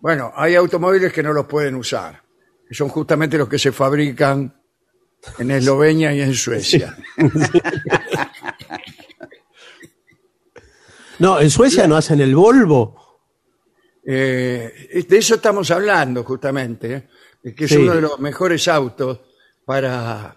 bueno, 0.00 0.32
hay 0.36 0.54
automóviles 0.54 1.12
que 1.14 1.22
no 1.22 1.32
los 1.32 1.46
pueden 1.46 1.76
usar, 1.76 2.22
que 2.68 2.74
son 2.74 2.88
justamente 2.90 3.38
los 3.38 3.48
que 3.48 3.58
se 3.58 3.72
fabrican 3.72 4.54
en 5.38 5.50
Eslovenia 5.50 6.12
y 6.12 6.20
en 6.20 6.34
Suecia. 6.34 6.94
No, 11.22 11.40
en 11.40 11.50
Suecia 11.50 11.86
no 11.86 11.96
hacen 11.96 12.20
el 12.20 12.34
Volvo. 12.34 13.20
Eh, 14.04 15.04
de 15.08 15.18
eso 15.18 15.36
estamos 15.36 15.70
hablando 15.70 16.24
justamente, 16.24 17.08
¿eh? 17.44 17.54
que 17.54 17.64
es 17.66 17.70
Sí. 17.70 17.76
uno 17.76 17.94
de 17.94 18.00
los 18.00 18.18
mejores 18.18 18.66
autos 18.66 19.20
para, 19.64 20.34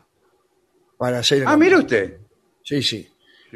para 0.95 1.19
hacer... 1.19 1.39
el 1.39 1.47
Ah, 1.47 1.57
mire 1.57 1.77
usted. 1.77 2.19
Sí, 2.63 2.83
sí. 2.83 3.09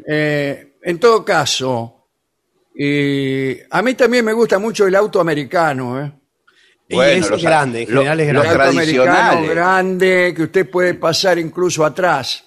Eh, 0.08 0.74
en 0.82 1.00
todo 1.00 1.24
caso, 1.24 2.08
y 2.74 3.58
a 3.70 3.82
mí 3.84 3.94
también 3.94 4.26
me 4.26 4.34
gusta 4.34 4.58
mucho 4.58 4.88
el 4.88 4.96
auto 4.96 5.20
americano, 5.22 6.04
¿eh? 6.04 6.12
Y 6.88 6.96
Bueno, 6.96 7.26
es 7.26 7.30
los- 7.30 7.44
grande, 7.44 7.84
en 7.84 7.94
lo- 7.94 8.02
general 8.02 8.20
es 8.22 8.34
los 8.34 8.46
El 8.46 8.52
grande. 8.54 8.64
auto 8.66 8.80
americano 8.80 9.48
grande 9.54 10.34
que 10.36 10.42
usted 10.44 10.68
puede 10.68 10.96
pasar 10.96 11.38
incluso 11.38 11.86
atrás. 11.86 12.44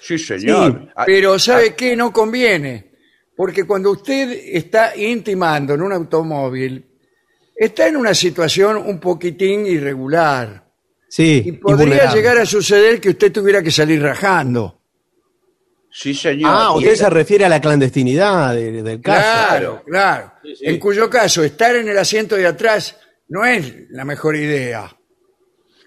Sí, 0.00 0.16
señor. 0.18 0.88
Ah, 0.94 1.02
Pero 1.04 1.36
¿sabe 1.40 1.74
qué? 1.74 1.96
No 1.96 2.12
conviene. 2.12 2.91
Porque 3.42 3.64
cuando 3.64 3.90
usted 3.90 4.30
está 4.52 4.96
intimando 4.96 5.74
en 5.74 5.82
un 5.82 5.92
automóvil, 5.92 6.86
está 7.56 7.88
en 7.88 7.96
una 7.96 8.14
situación 8.14 8.76
un 8.76 9.00
poquitín 9.00 9.66
irregular. 9.66 10.64
Sí, 11.08 11.42
Y 11.44 11.48
y 11.48 11.52
podría 11.54 12.14
llegar 12.14 12.38
a 12.38 12.46
suceder 12.46 13.00
que 13.00 13.08
usted 13.08 13.32
tuviera 13.32 13.60
que 13.60 13.72
salir 13.72 14.00
rajando. 14.00 14.78
sí, 15.90 16.14
señor. 16.14 16.52
Ah, 16.54 16.72
usted 16.76 16.94
se 16.94 17.10
refiere 17.10 17.44
a 17.44 17.48
la 17.48 17.60
clandestinidad 17.60 18.54
de- 18.54 18.80
del 18.80 19.00
caso. 19.02 19.20
Claro, 19.48 19.82
claro. 19.84 20.32
En 20.60 20.78
cuyo 20.78 21.10
caso, 21.10 21.42
estar 21.42 21.74
en 21.74 21.88
el 21.88 21.98
asiento 21.98 22.36
de 22.36 22.46
atrás 22.46 22.96
no 23.26 23.44
es 23.44 23.90
la 23.90 24.04
mejor 24.04 24.36
idea. 24.36 24.88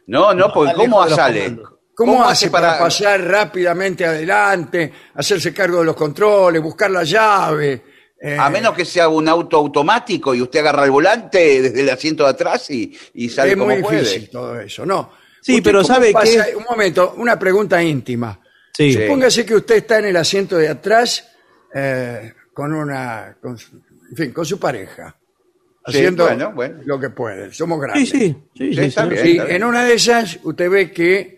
No, 0.08 0.34
no, 0.34 0.52
porque 0.52 0.74
¿cómo 0.74 1.08
sale? 1.08 1.58
¿Cómo, 1.96 2.24
hace 2.26 2.50
para... 2.50 2.78
pasar 2.78 3.22
rápidamente 3.24 4.06
adelante, 4.06 4.92
hacerse 5.14 5.54
cargo 5.54 5.80
de 5.80 5.86
los 5.86 5.96
controles, 5.96 6.62
buscar 6.62 6.92
la 6.92 7.04
llave? 7.04 7.84
eh, 8.22 8.38
A 8.40 8.50
menos 8.50 8.74
que 8.74 8.84
sea 8.86 9.08
un 9.08 9.28
auto 9.30 9.58
automático 9.58 10.34
y 10.36 10.42
usted 10.42 10.60
agarra 10.60 10.84
el 10.86 10.92
volante 10.92 11.62
desde 11.62 11.82
el 11.82 11.90
asiento 11.90 12.24
de 12.24 12.30
atrás 12.32 12.70
y, 12.72 12.98
y 13.14 13.30
sale 13.30 13.52
es 13.52 13.58
como 13.58 13.74
muy 13.74 13.82
puede. 13.82 14.00
difícil 14.02 14.30
todo 14.30 14.60
eso, 14.60 14.86
¿no? 14.86 15.12
Sí, 15.42 15.54
¿Usted 15.58 15.64
pero 15.64 15.84
¿sabe 15.84 16.12
pasa- 16.12 16.46
qué? 16.48 16.56
Un 16.56 16.66
momento, 16.70 17.14
una 17.18 17.38
pregunta 17.40 17.82
íntima. 17.82 18.40
Sí. 18.76 18.92
Sí. 18.94 19.00
Póngase 19.08 19.46
que 19.46 19.56
usted 19.56 19.76
está 19.76 20.00
en 20.00 20.06
el 20.06 20.18
asiento 20.18 20.58
de 20.58 20.68
atrás 20.68 21.32
eh, 21.74 22.34
con 22.54 22.74
una, 22.74 23.38
con 23.42 23.58
su- 23.58 23.76
en 24.10 24.16
fin, 24.18 24.32
con 24.34 24.46
su 24.46 24.60
pareja, 24.60 25.16
Sí, 25.88 25.98
haciendo 25.98 26.26
bueno, 26.26 26.52
bueno. 26.54 26.80
lo 26.86 27.00
que 27.00 27.10
puede. 27.12 27.54
Somos 27.54 27.78
Sí, 27.78 27.82
grandes. 27.82 28.10
sí, 28.10 28.20
sí, 28.20 28.36
Sí, 28.58 28.74
sí, 28.74 28.82
está 28.82 29.04
sí. 29.04 29.10
bien. 29.10 29.28
Y 29.50 29.52
en 29.54 29.64
una 29.64 29.86
de 29.86 29.94
esas 29.94 30.40
usted 30.44 30.70
ve 30.70 30.92
que 30.92 31.35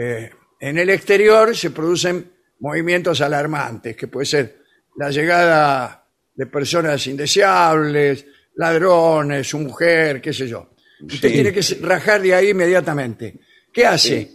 eh, 0.00 0.30
en 0.60 0.78
el 0.78 0.90
exterior 0.90 1.56
se 1.56 1.70
producen 1.70 2.30
movimientos 2.60 3.20
alarmantes, 3.20 3.96
que 3.96 4.08
puede 4.08 4.26
ser 4.26 4.58
la 4.96 5.10
llegada 5.10 6.04
de 6.34 6.46
personas 6.46 7.06
indeseables, 7.06 8.24
ladrones, 8.56 9.46
su 9.48 9.58
mujer, 9.58 10.20
qué 10.20 10.32
sé 10.32 10.48
yo. 10.48 10.70
Usted 11.00 11.28
Sí. 11.28 11.34
tiene 11.34 11.52
que 11.52 11.60
rajar 11.80 12.20
de 12.20 12.34
ahí 12.34 12.50
inmediatamente. 12.50 13.38
¿Qué 13.72 13.86
hace? 13.86 14.32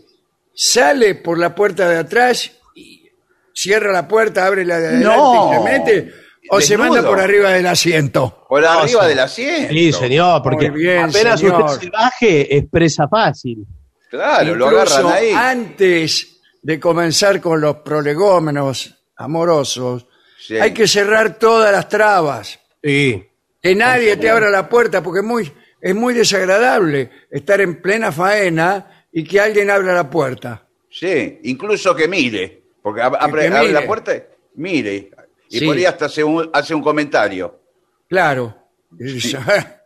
Sale 0.53 1.15
por 1.15 1.37
la 1.37 1.53
puerta 1.53 1.89
de 1.89 1.97
atrás, 1.97 2.51
y 2.75 3.09
cierra 3.53 3.91
la 3.91 4.07
puerta, 4.07 4.45
abre 4.45 4.63
la 4.63 4.79
de 4.79 4.87
adelante 4.87 5.07
No. 5.17 5.51
y 5.51 5.57
se 5.57 5.63
mete, 5.63 6.13
o 6.49 6.61
se 6.61 6.77
manda 6.77 7.01
por 7.03 7.19
arriba 7.19 7.49
del 7.51 7.65
asiento. 7.67 8.45
Por 8.47 8.63
arriba 8.65 9.07
del 9.07 9.19
asiento. 9.19 9.73
Sí, 9.73 9.91
señor, 9.91 10.41
porque 10.43 10.69
bien, 10.69 10.99
apenas 11.05 11.39
señor. 11.39 11.63
usted 11.63 11.85
se 11.85 11.89
baje, 11.89 12.57
es 12.57 12.65
presa 12.69 13.07
fácil. 13.07 13.65
Claro, 14.13 14.53
lo 14.53 14.65
Incluso 14.71 14.97
agarran 14.99 15.11
ahí. 15.23 15.31
Antes 15.31 16.39
de 16.61 16.79
comenzar 16.79 17.41
con 17.41 17.59
los 17.59 17.77
prolegómenos 17.77 18.93
amorosos, 19.15 20.05
Sí. 20.39 20.55
hay 20.59 20.71
que 20.71 20.87
cerrar 20.87 21.39
todas 21.39 21.71
las 21.71 21.89
trabas. 21.89 22.59
Sí. 22.83 23.25
Que 23.59 23.73
nadie 23.73 24.15
te 24.17 24.29
abra 24.29 24.51
la 24.51 24.69
puerta 24.69 25.01
porque 25.01 25.21
es 25.21 25.25
muy, 25.25 25.51
es 25.81 25.95
muy 25.95 26.13
desagradable 26.13 27.09
estar 27.31 27.59
en 27.61 27.81
plena 27.81 28.11
faena 28.11 29.05
y 29.11 29.23
que 29.23 29.39
alguien 29.39 29.71
abra 29.71 29.95
la 29.95 30.07
puerta. 30.09 30.67
Sí, 30.91 31.39
incluso 31.43 31.95
que 31.95 32.07
mire. 32.07 32.61
Porque 32.83 33.01
ab- 33.01 33.17
abre, 33.19 33.41
que 33.43 33.47
abre 33.47 33.59
mire. 33.69 33.73
la 33.73 33.87
puerta, 33.87 34.13
mire. 34.55 35.09
Y 35.49 35.57
Sí. 35.59 35.65
por 35.65 35.75
ahí 35.75 35.85
hasta 35.85 36.05
hace 36.05 36.23
un, 36.23 36.49
hace 36.53 36.75
un 36.75 36.83
comentario. 36.83 37.61
Claro. 38.07 38.55
Dice, 38.91 39.39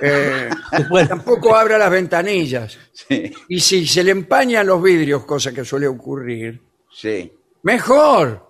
eh, 0.00 0.48
Bueno, 0.90 1.08
tampoco 1.08 1.54
abra 1.56 1.78
las 1.78 1.90
ventanillas. 1.90 2.78
Sí, 2.92 3.32
Y 3.48 3.60
si 3.60 3.86
se 3.86 4.02
le 4.04 4.10
empañan 4.12 4.66
los 4.66 4.82
vidrios, 4.82 5.24
cosa 5.24 5.52
que 5.52 5.64
suele 5.64 5.86
ocurrir, 5.86 6.60
sí. 6.92 7.32
mejor. 7.62 8.46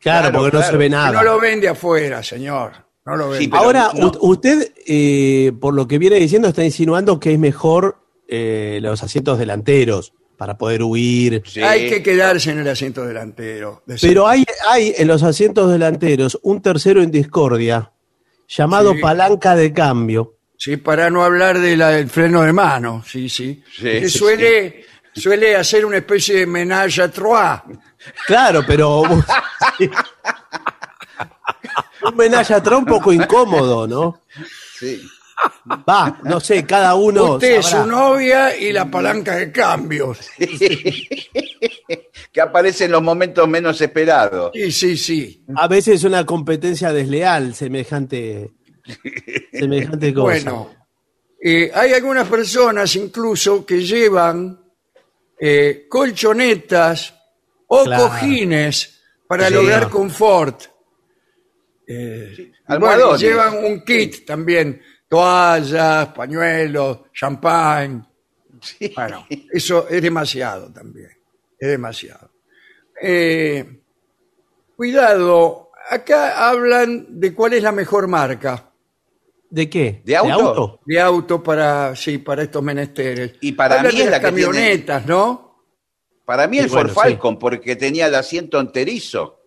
claro, 0.00 0.30
Claro, 0.30 0.32
porque 0.38 0.56
no 0.56 0.60
claro. 0.60 0.72
se 0.72 0.76
ve 0.76 0.88
nada. 0.88 1.12
no 1.12 1.22
lo 1.22 1.40
vende 1.40 1.68
afuera, 1.68 2.22
señor. 2.22 2.72
No 3.04 3.16
lo 3.16 3.30
vende. 3.30 3.44
Sí, 3.44 3.50
Ahora, 3.52 3.90
no. 3.94 4.12
usted, 4.20 4.72
eh, 4.86 5.52
por 5.60 5.74
lo 5.74 5.86
que 5.86 5.98
viene 5.98 6.16
diciendo, 6.16 6.48
está 6.48 6.64
insinuando 6.64 7.20
que 7.20 7.32
es 7.32 7.38
mejor 7.38 7.98
eh, 8.28 8.78
los 8.82 9.02
asientos 9.02 9.38
delanteros 9.38 10.12
para 10.36 10.58
poder 10.58 10.82
huir. 10.82 11.42
sí. 11.46 11.62
Hay 11.62 11.88
que 11.88 12.02
quedarse 12.02 12.50
en 12.50 12.58
el 12.58 12.68
asiento 12.68 13.04
delantero. 13.06 13.82
de 13.86 13.96
Pero 14.00 14.26
hay, 14.26 14.44
hay 14.68 14.92
en 14.96 15.08
los 15.08 15.22
asientos 15.22 15.70
delanteros 15.70 16.38
un 16.42 16.60
tercero 16.60 17.02
en 17.02 17.10
discordia 17.10 17.92
llamado 18.48 18.92
Sí. 18.92 19.00
palanca 19.00 19.54
de 19.56 19.72
cambio. 19.72 20.35
Sí, 20.58 20.76
para 20.78 21.10
no 21.10 21.22
hablar 21.22 21.58
de 21.58 21.76
la- 21.76 21.90
del 21.90 22.08
freno 22.08 22.42
de 22.42 22.52
mano, 22.52 23.02
sí, 23.06 23.28
sí. 23.28 23.62
Sí, 23.76 23.82
que 23.82 24.08
sí, 24.08 24.18
suele, 24.18 24.86
suele 25.14 25.54
hacer 25.56 25.84
una 25.84 25.98
especie 25.98 26.36
de 26.40 26.46
menage 26.46 27.02
à 27.02 27.08
trois. 27.10 27.60
Claro, 28.26 28.62
pero 28.66 29.00
un 29.02 29.22
menaje 32.16 32.54
atrás 32.54 32.78
un 32.78 32.86
poco 32.86 33.12
incómodo, 33.12 33.86
¿no? 33.86 34.22
sí. 34.78 35.02
Va, 35.86 36.18
no 36.24 36.40
sé, 36.40 36.64
cada 36.64 36.94
uno. 36.94 37.34
Usted, 37.34 37.60
sabrá. 37.60 37.82
su 37.84 37.90
novia 37.90 38.56
y 38.56 38.72
la 38.72 38.90
palanca 38.90 39.36
de 39.36 39.52
cambios. 39.52 40.18
que 42.32 42.40
aparece 42.40 42.86
en 42.86 42.92
los 42.92 43.02
momentos 43.02 43.46
menos 43.46 43.78
esperados. 43.82 44.50
Sí, 44.54 44.72
sí, 44.72 44.96
sí. 44.96 45.44
A 45.54 45.68
veces 45.68 45.96
es 45.96 46.04
una 46.04 46.24
competencia 46.24 46.90
desleal, 46.90 47.54
semejante, 47.54 48.50
semejante 49.52 50.14
cosa. 50.14 50.24
Bueno, 50.50 50.74
eh, 51.40 51.70
hay 51.74 51.92
algunas 51.92 52.28
personas 52.28 52.94
incluso 52.96 53.64
que 53.64 53.80
llevan 53.84 54.60
eh, 55.38 55.86
colchonetas 55.88 57.14
o 57.68 57.84
Claro. 57.84 58.04
cojines 58.04 59.00
para 59.26 59.48
Sí. 59.48 59.54
lograr 59.54 59.88
confort. 59.90 60.62
Eh, 61.86 62.52
bueno, 62.80 63.16
llevan 63.16 63.64
un 63.64 63.84
kit 63.84 64.24
también, 64.24 64.80
toallas, 65.08 66.08
pañuelos, 66.08 67.00
champán. 67.12 68.06
Bueno, 68.94 69.26
eso 69.52 69.86
es 69.88 70.00
demasiado 70.02 70.72
también, 70.72 71.10
es 71.58 71.68
demasiado. 71.68 72.32
Eh, 73.00 73.82
cuidado, 74.74 75.70
acá 75.90 76.48
hablan 76.48 77.20
de 77.20 77.34
cuál 77.34 77.52
es 77.52 77.62
la 77.62 77.72
mejor 77.72 78.08
marca 78.08 78.72
¿De 79.56 79.70
qué? 79.70 80.02
¿De 80.04 80.14
auto? 80.14 80.80
de 80.84 81.00
auto 81.00 81.42
para, 81.42 81.96
sí, 81.96 82.18
para 82.18 82.42
estos 82.42 82.62
menesteres. 82.62 83.36
Y 83.40 83.52
para 83.52 83.82
mí 83.82 83.88
de 83.96 84.04
es 84.04 84.10
las 84.10 84.10
la 84.10 84.20
que 84.20 84.34
tiene- 84.36 84.42
camionetas, 84.52 85.06
¿no? 85.06 85.64
Para 86.26 86.46
mí 86.46 86.58
el 86.58 86.68
Ford 86.68 86.88
sí. 86.90 86.94
Falcon, 86.94 87.38
porque 87.38 87.74
tenía 87.74 88.06
el 88.08 88.14
asiento 88.16 88.60
enterizo. 88.60 89.40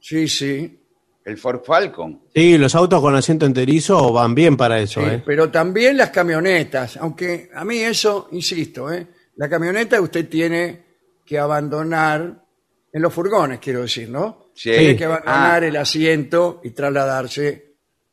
Sí, 0.00 0.28
sí. 0.28 0.78
El 1.24 1.38
Ford 1.38 1.62
Falcon. 1.64 2.22
Sí, 2.32 2.56
los 2.56 2.72
autos 2.76 3.00
con 3.00 3.16
asiento 3.16 3.44
enterizo 3.44 4.12
van 4.12 4.32
bien 4.32 4.56
para 4.56 4.78
eso, 4.78 5.00
sí, 5.00 5.06
¿eh? 5.08 5.22
Pero 5.26 5.50
también 5.50 5.96
las 5.96 6.10
camionetas, 6.10 6.96
aunque 6.98 7.50
a 7.52 7.64
mí 7.64 7.78
eso, 7.78 8.28
insisto, 8.30 8.92
¿eh? 8.92 9.08
la 9.36 9.48
camioneta 9.48 10.00
usted 10.00 10.28
tiene 10.28 10.84
que 11.26 11.36
abandonar, 11.36 12.44
en 12.92 13.02
los 13.02 13.12
furgones 13.12 13.58
quiero 13.58 13.82
decir, 13.82 14.08
¿no? 14.08 14.52
Sí. 14.54 14.70
Tiene 14.70 14.94
que 14.96 15.04
abandonar 15.04 15.64
Ah. 15.64 15.66
el 15.66 15.76
asiento 15.78 16.60
y 16.62 16.70
trasladarse 16.70 17.71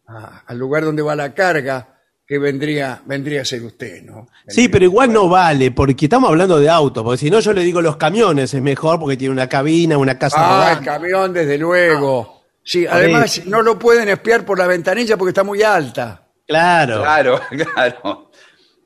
a- 0.09 0.43
al 0.47 0.57
lugar 0.57 0.83
donde 0.85 1.01
va 1.01 1.15
la 1.15 1.33
carga, 1.33 1.95
que 2.25 2.37
vendría, 2.37 3.01
vendría 3.05 3.41
a 3.41 3.45
ser 3.45 3.63
usted, 3.63 4.03
¿no? 4.03 4.27
Sí, 4.47 4.67
pero 4.69 4.85
igual 4.85 5.11
no 5.11 5.27
vale, 5.29 5.71
porque 5.71 6.05
estamos 6.05 6.29
hablando 6.29 6.59
de 6.59 6.69
autos, 6.69 7.03
porque 7.03 7.17
si 7.17 7.31
no 7.31 7.39
yo 7.39 7.53
le 7.53 7.63
digo 7.63 7.81
los 7.81 7.97
camiones 7.97 8.53
es 8.53 8.61
mejor 8.61 8.99
porque 8.99 9.17
tiene 9.17 9.31
una 9.33 9.47
cabina, 9.49 9.97
una 9.97 10.19
casa 10.19 10.35
Ah, 10.39 10.73
el 10.73 10.85
camión, 10.85 11.33
desde 11.33 11.57
luego. 11.57 12.43
Sí, 12.63 12.83
Por 12.85 12.93
además 12.93 13.41
no 13.47 13.61
lo 13.63 13.79
pueden 13.79 14.09
espiar 14.09 14.45
por 14.45 14.59
la 14.59 14.67
ventanilla 14.67 15.17
porque 15.17 15.29
está 15.29 15.43
muy 15.43 15.63
alta. 15.63 16.27
Claro, 16.47 17.01
Claro, 17.01 17.39
claro. 17.73 18.31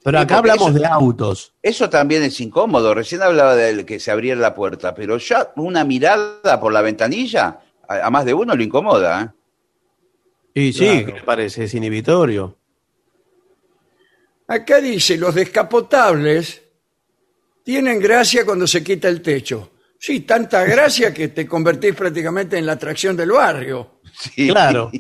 pero 0.04 0.20
Sí, 0.20 0.24
acá 0.24 0.38
hablamos 0.38 0.70
eso- 0.70 0.80
de 0.80 0.86
autos. 0.86 1.54
Eso 1.62 1.90
también 1.90 2.24
es 2.24 2.40
incómodo. 2.40 2.94
Recién 2.94 3.22
hablaba 3.24 3.56
de 3.56 3.86
que 3.86 4.00
se 4.00 4.12
abriera 4.12 4.40
la 4.40 4.56
puerta, 4.56 4.94
pero 4.96 5.18
ya 5.18 5.52
una 5.58 5.84
mirada 5.84 6.60
por 6.62 6.72
la 6.72 6.82
ventanilla, 6.82 7.60
a, 7.90 8.06
a 8.08 8.10
más 8.10 8.24
de 8.24 8.34
uno 8.34 8.56
lo 8.56 8.64
incomoda. 8.64 9.22
¿eh? 9.22 9.28
Y 10.54 10.72
sí, 10.74 10.80
Claro. 10.80 11.06
¿qué 11.06 11.12
le 11.14 11.22
parece? 11.22 11.64
Es 11.64 11.74
inhibitorio. 11.74 12.58
Acá 14.48 14.80
dice, 14.82 15.18
los 15.18 15.34
descapotables 15.34 16.62
tienen 17.64 18.00
gracia 18.00 18.46
cuando 18.46 18.68
se 18.68 18.84
quita 18.84 19.08
el 19.08 19.22
techo. 19.22 19.72
Sí, 19.98 20.22
tanta 20.22 20.64
gracia 20.66 21.14
que 21.14 21.30
te 21.30 21.48
convertís 21.48 21.96
prácticamente 21.96 22.58
en 22.58 22.66
la 22.66 22.74
atracción 22.74 23.16
del 23.16 23.32
barrio. 23.32 24.02
Sí. 24.20 24.50
Claro. 24.50 24.92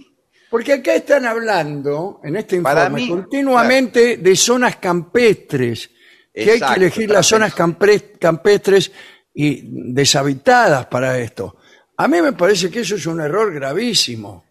Porque 0.49 0.73
acá 0.73 0.95
están 0.95 1.25
hablando, 1.25 2.21
en 2.23 2.35
este 2.37 2.55
informe, 2.55 3.01
mí, 3.01 3.09
continuamente 3.09 4.17
de 4.17 4.35
zonas 4.35 4.77
campestres. 4.77 5.89
Que 6.33 6.51
hay 6.51 6.59
que 6.59 6.73
elegir 6.75 7.09
las 7.11 7.27
zonas 7.27 7.53
campestres 7.53 8.91
y 9.33 9.91
deshabitadas 9.93 10.85
para 10.87 11.19
esto. 11.19 11.57
A 11.97 12.07
mí 12.07 12.21
me 12.21 12.33
parece 12.33 12.71
que 12.71 12.79
eso 12.79 12.95
es 12.95 13.05
un 13.05 13.19
error 13.21 13.53
gravísimo. 13.53 14.45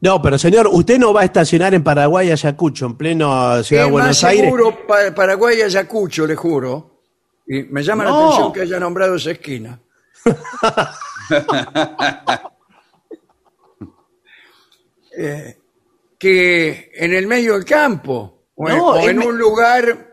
No, 0.00 0.20
pero 0.20 0.38
señor, 0.38 0.68
usted 0.70 0.98
no 0.98 1.12
va 1.14 1.22
a 1.22 1.24
estacionar 1.24 1.72
en 1.74 1.82
Paraguay, 1.82 2.30
Ayacucho, 2.30 2.86
en 2.86 2.96
pleno 2.96 3.62
Ciudad 3.62 3.82
de 3.82 3.86
Es 3.86 3.92
Buenos 3.92 4.08
más 4.10 4.24
Aires. 4.24 4.44
seguro 4.44 4.86
pa- 4.86 5.14
Paraguay 5.14 5.60
Ayacucho, 5.62 6.26
le 6.26 6.36
juro. 6.36 7.00
Y 7.46 7.62
me 7.64 7.82
llama 7.82 8.04
la 8.04 8.10
No. 8.10 8.26
atención 8.26 8.52
que 8.52 8.60
haya 8.62 8.78
nombrado 8.80 9.14
esa 9.16 9.30
esquina. 9.30 9.78
Eh, 15.18 15.56
que 16.18 16.90
en 16.94 17.14
el 17.14 17.26
medio 17.26 17.54
del 17.54 17.64
campo 17.64 18.48
o, 18.54 18.68
en- 18.68 18.76
No, 18.76 18.86
o 18.88 18.96
es 18.98 19.08
en 19.08 19.18
me- 19.18 19.26
un 19.26 19.38
lugar 19.38 20.08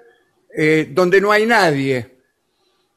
eh, 0.56 0.89
donde 0.91 1.19
no 1.19 1.32
hay 1.32 1.46
nadie. 1.46 2.10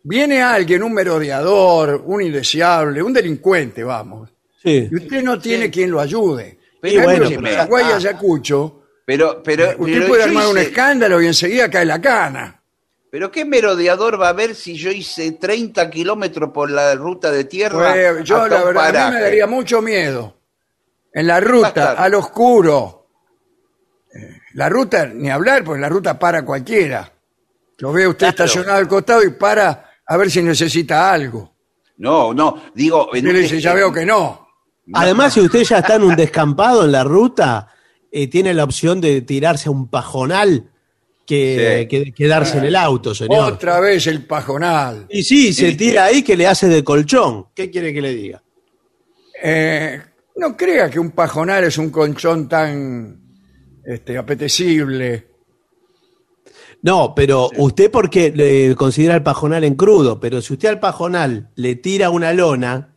Viene 0.05 0.41
alguien, 0.41 0.83
un 0.85 0.93
merodeador, 0.93 2.03
un 2.07 2.23
indeseable, 2.23 3.03
un 3.03 3.13
delincuente, 3.13 3.83
vamos. 3.83 4.31
Sí. 4.63 4.89
Y 4.91 4.95
usted 4.95 5.23
no 5.23 5.39
tiene 5.41 5.69
quien 5.71 5.91
lo 5.91 6.01
ayude. 6.01 6.56
Pero 6.95 7.11
En 7.11 7.43
bueno, 7.43 7.79
pero-. 7.87 7.97
Ayacucho, 7.97 8.83
Pero, 9.05 9.43
pero, 9.43 9.71
usted 9.79 9.93
pero 9.95 10.07
puede 10.09 10.23
armar 10.25 10.47
un 10.49 10.57
hice- 10.59 10.63
escándalo 10.69 11.23
y 11.23 11.27
enseguida 11.27 11.71
cae 11.71 11.85
la 11.85 12.01
cana. 12.01 12.63
Pero 13.11 13.31
qué 13.31 13.45
merodeador 13.45 14.21
va 14.21 14.29
a 14.31 14.33
ver 14.33 14.55
si 14.55 14.75
yo 14.75 14.91
hice 14.91 15.33
30 15.33 15.89
kilómetros 15.91 16.51
por 16.53 16.71
la 16.71 16.95
ruta 16.97 17.31
de 17.31 17.45
tierra. 17.45 17.93
Pues, 17.93 18.25
yo 18.25 18.47
la 18.49 18.57
un 18.65 18.75
verdad, 18.75 18.97
a 18.97 19.09
mí 19.11 19.15
me 19.17 19.23
daría 19.23 19.47
mucho 19.47 19.81
miedo. 19.81 20.37
En 21.13 21.27
la 21.29 21.41
ruta, 21.41 21.93
al 21.93 22.15
oscuro. 22.15 23.09
Eh, 24.15 24.41
La 24.55 24.69
ruta, 24.69 25.07
ni 25.07 25.31
hablar, 25.31 25.65
porque 25.65 25.81
la 25.81 25.89
ruta 25.89 26.19
para 26.19 26.45
cualquiera. 26.45 27.11
Lo 27.79 27.93
ve 27.93 28.07
usted 28.09 28.19
Claro. 28.35 28.45
estacionado 28.45 28.79
al 28.79 28.89
costado 28.89 29.23
y 29.23 29.31
para 29.31 29.91
a 30.07 30.17
ver 30.17 30.31
si 30.31 30.43
necesita 30.43 31.11
algo. 31.11 31.55
No, 31.99 32.33
no, 32.35 32.65
digo. 32.75 33.09
Y 33.15 33.19
en 33.19 33.25
le 33.27 33.31
un- 33.31 33.41
dice, 33.41 33.61
ya 33.61 33.73
veo 33.75 33.93
que 33.93 34.05
no. 34.05 34.46
Además, 34.93 35.35
si 35.35 35.41
usted 35.41 35.63
ya 35.65 35.79
está 35.79 35.97
en 35.97 36.05
un 36.05 36.15
descampado 36.17 36.85
en 36.85 36.93
la 36.93 37.03
ruta, 37.05 37.69
eh, 38.11 38.29
tiene 38.29 38.55
la 38.55 38.65
opción 38.65 39.01
de 39.01 39.21
tirarse 39.23 39.69
a 39.69 39.73
un 39.73 39.89
pajonal 39.89 40.71
que, 41.27 41.81
Sí. 41.83 41.89
que- 41.89 42.13
quedarse 42.13 42.59
en 42.59 42.65
el 42.67 42.77
auto, 42.77 43.15
señor. 43.15 43.55
Otra 43.55 43.81
vez 43.81 44.07
el 44.07 44.25
pajonal. 44.25 45.07
Y 45.11 45.25
sí, 45.25 45.53
se 45.53 45.73
tira 45.73 46.05
ahí 46.05 46.23
que 46.23 46.37
le 46.37 46.47
hace 46.47 46.69
de 46.69 46.85
colchón. 46.85 47.47
¿Qué 47.55 47.69
quiere 47.71 47.93
que 47.93 48.01
le 48.01 48.15
diga? 48.15 48.43
Eh, 49.43 50.01
no 50.37 50.57
crea 50.57 50.89
que 50.89 51.01
un 51.01 51.11
pajonal 51.11 51.65
es 51.65 51.79
un 51.79 51.91
colchón 51.91 52.49
tan 52.49 53.21
este, 53.85 54.17
apetecible. 54.17 55.27
No, 56.83 57.13
pero 57.15 57.51
usted 57.57 57.91
porque 57.91 58.31
le 58.35 58.75
considera 58.77 59.15
el 59.17 59.23
pajonal 59.23 59.65
en 59.65 59.75
crudo, 59.75 60.21
pero 60.21 60.41
si 60.41 60.53
usted 60.53 60.69
al 60.69 60.81
pajonal 60.81 61.51
le 61.57 61.75
tira 61.77 62.11
una 62.11 62.33
lona 62.33 62.96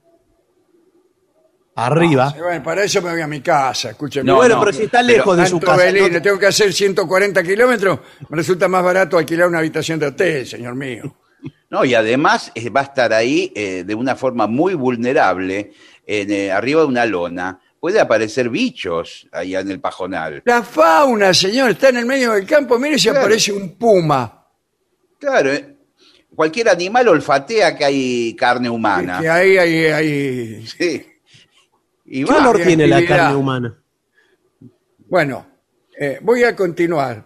arriba, 1.86 2.34
Eh, 2.38 2.42
bueno, 2.42 2.64
para 2.64 2.84
eso 2.84 3.02
me 3.02 3.12
voy 3.12 3.22
a 3.22 3.28
mi 3.28 3.42
casa, 3.42 3.92
escúcheme. 3.92 4.26
No, 4.26 4.36
bueno, 4.38 4.56
no, 4.56 4.62
pero 4.62 4.74
si 4.78 4.84
está 4.84 5.00
pero 5.02 5.18
lejos 5.18 5.38
de 5.38 5.46
su 5.48 5.60
casa, 5.60 5.78
Belín, 5.78 6.04
no- 6.04 6.10
le 6.10 6.22
tengo 6.22 6.40
que 6.40 6.48
hacer 6.48 6.74
140 6.74 7.44
kilómetros, 7.44 8.00
me 8.30 8.38
resulta 8.38 8.68
más 8.68 8.84
barato 8.84 9.18
alquilar 9.18 9.48
una 9.48 9.60
habitación 9.60 10.00
de 10.00 10.08
hotel, 10.08 10.46
señor 10.48 10.76
mío. 10.76 11.16
No, 11.72 11.86
y 11.86 11.94
además 11.94 12.52
eh, 12.56 12.70
va 12.72 12.82
a 12.82 12.84
estar 12.86 13.14
ahí 13.14 13.54
eh, 13.56 13.84
de 13.86 13.94
una 13.94 14.16
forma 14.16 14.48
muy 14.48 14.74
vulnerable, 14.74 15.72
en, 16.08 16.32
eh, 16.32 16.52
arriba 16.52 16.82
de 16.82 16.88
una 16.88 17.06
lona. 17.06 17.60
Puede 17.80 18.00
aparecer 18.00 18.50
bichos 18.50 19.28
allá 19.32 19.60
en 19.60 19.70
el 19.70 19.80
pajonal. 19.80 20.42
La 20.46 20.64
fauna, 20.64 21.32
señor, 21.32 21.70
está 21.70 21.90
en 21.90 21.98
el 21.98 22.06
medio 22.08 22.32
del 22.34 22.48
campo, 22.48 22.80
mire 22.80 22.98
si 22.98 23.04
Claro. 23.10 23.20
aparece 23.20 23.52
un 23.54 23.78
puma, 23.78 24.48
Claro, 25.20 25.54
eh, 25.54 25.76
cualquier 26.36 26.70
animal 26.70 27.08
olfatea 27.08 27.78
que 27.78 27.86
hay 27.86 28.36
carne 28.36 28.68
humana. 28.70 29.20
que 29.22 29.30
ahí 29.30 29.58
hay, 29.58 29.86
hay- 29.86 30.68
Sí. 30.68 31.06
¿Qué 32.10 32.26
va. 32.26 32.38
olor 32.42 32.58
qué 32.58 32.66
tiene 32.66 32.88
la 32.88 33.06
carne 33.06 33.36
humana? 33.36 33.78
Bueno, 35.08 35.46
eh, 36.00 36.20
voy 36.22 36.44
a 36.44 36.56
continuar. 36.56 37.26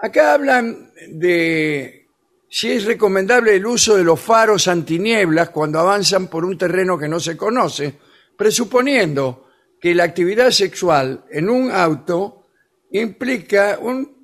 Acá 0.00 0.34
hablan 0.34 0.92
de 1.10 2.06
si 2.48 2.70
es 2.72 2.84
recomendable 2.84 3.54
el 3.56 3.66
uso 3.66 3.96
de 3.96 4.04
los 4.04 4.20
faros 4.20 4.68
antinieblas 4.68 5.50
cuando 5.50 5.78
avanzan 5.80 6.28
por 6.28 6.44
un 6.44 6.56
terreno 6.56 6.96
que 6.98 7.08
no 7.08 7.20
se 7.20 7.36
conoce, 7.36 7.94
presuponiendo 8.36 9.48
que 9.80 9.94
la 9.94 10.04
actividad 10.04 10.50
sexual 10.50 11.24
en 11.30 11.50
un 11.50 11.70
auto 11.70 12.46
implica 12.92 13.78
un 13.80 14.16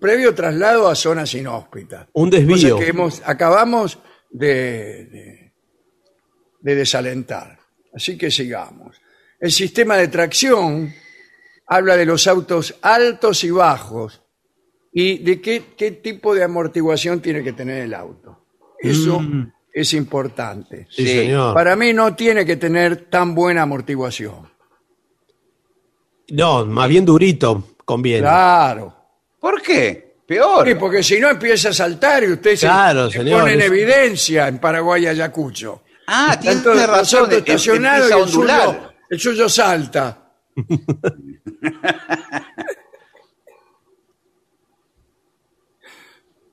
previo 0.00 0.34
traslado 0.34 0.88
a 0.88 0.94
zonas 0.94 1.34
inhóspitas. 1.34 2.08
Un 2.14 2.30
Cosa 2.30 2.40
desvío. 2.42 2.78
que 2.78 2.88
hemos, 2.88 3.20
acabamos 3.24 3.98
de, 4.30 5.04
de- 5.06 5.52
de 6.60 6.74
desalentar. 6.76 7.58
Así 7.92 8.16
que 8.16 8.30
sigamos. 8.30 8.96
El 9.42 9.50
sistema 9.52 9.96
de 9.96 10.06
tracción 10.08 10.94
habla 11.66 11.96
de 11.96 12.06
los 12.06 12.26
autos 12.28 12.76
altos 12.80 13.42
y 13.44 13.50
bajos 13.50 14.22
y 14.92 15.18
de 15.18 15.40
qué, 15.40 15.64
qué 15.76 15.90
tipo 15.90 16.34
de 16.34 16.44
amortiguación 16.44 17.20
tiene 17.20 17.42
que 17.42 17.52
tener 17.52 17.82
el 17.82 17.92
auto. 17.92 18.44
Eso 18.78 19.20
Mm. 19.20 19.52
es 19.72 19.92
importante. 19.94 20.86
Sí, 20.90 21.04
Sí. 21.06 21.12
señor. 21.12 21.54
Para 21.54 21.74
mí 21.76 21.92
no 21.92 22.14
tiene 22.14 22.46
que 22.46 22.56
tener 22.56 23.10
tan 23.10 23.34
buena 23.34 23.62
amortiguación. 23.62 24.48
No, 26.30 26.64
más 26.64 26.88
bien 26.88 27.04
durito 27.04 27.64
conviene. 27.84 28.20
Claro. 28.22 28.94
¿Por 29.40 29.60
qué? 29.60 30.12
Peor. 30.26 30.66
Sí, 30.66 30.74
porque 30.76 31.02
si 31.02 31.18
no 31.20 31.28
empieza 31.30 31.70
a 31.70 31.72
saltar 31.72 32.22
y 32.24 32.32
usted 32.32 32.54
se- 32.56 32.66
Claro, 32.66 33.10
se, 33.10 33.18
señor, 33.18 33.40
pone 33.40 33.54
en 33.54 33.60
es- 33.60 33.66
evidencia 33.66 34.48
en 34.48 34.58
Paraguay 34.58 35.06
Ayacucho. 35.06 35.82
Ah, 36.06 36.36
tiene 36.40 36.56
Tanto 36.62 36.74
razón. 36.86 37.30
em- 37.32 37.38
estacionados 37.38 38.06
empieza 38.10 38.16
y 38.16 38.20
a 38.20 38.24
el 38.24 38.28
suyo, 38.30 38.40
ondular. 38.40 38.91
El 39.12 39.20
suyo 39.20 39.46
salta. 39.46 40.32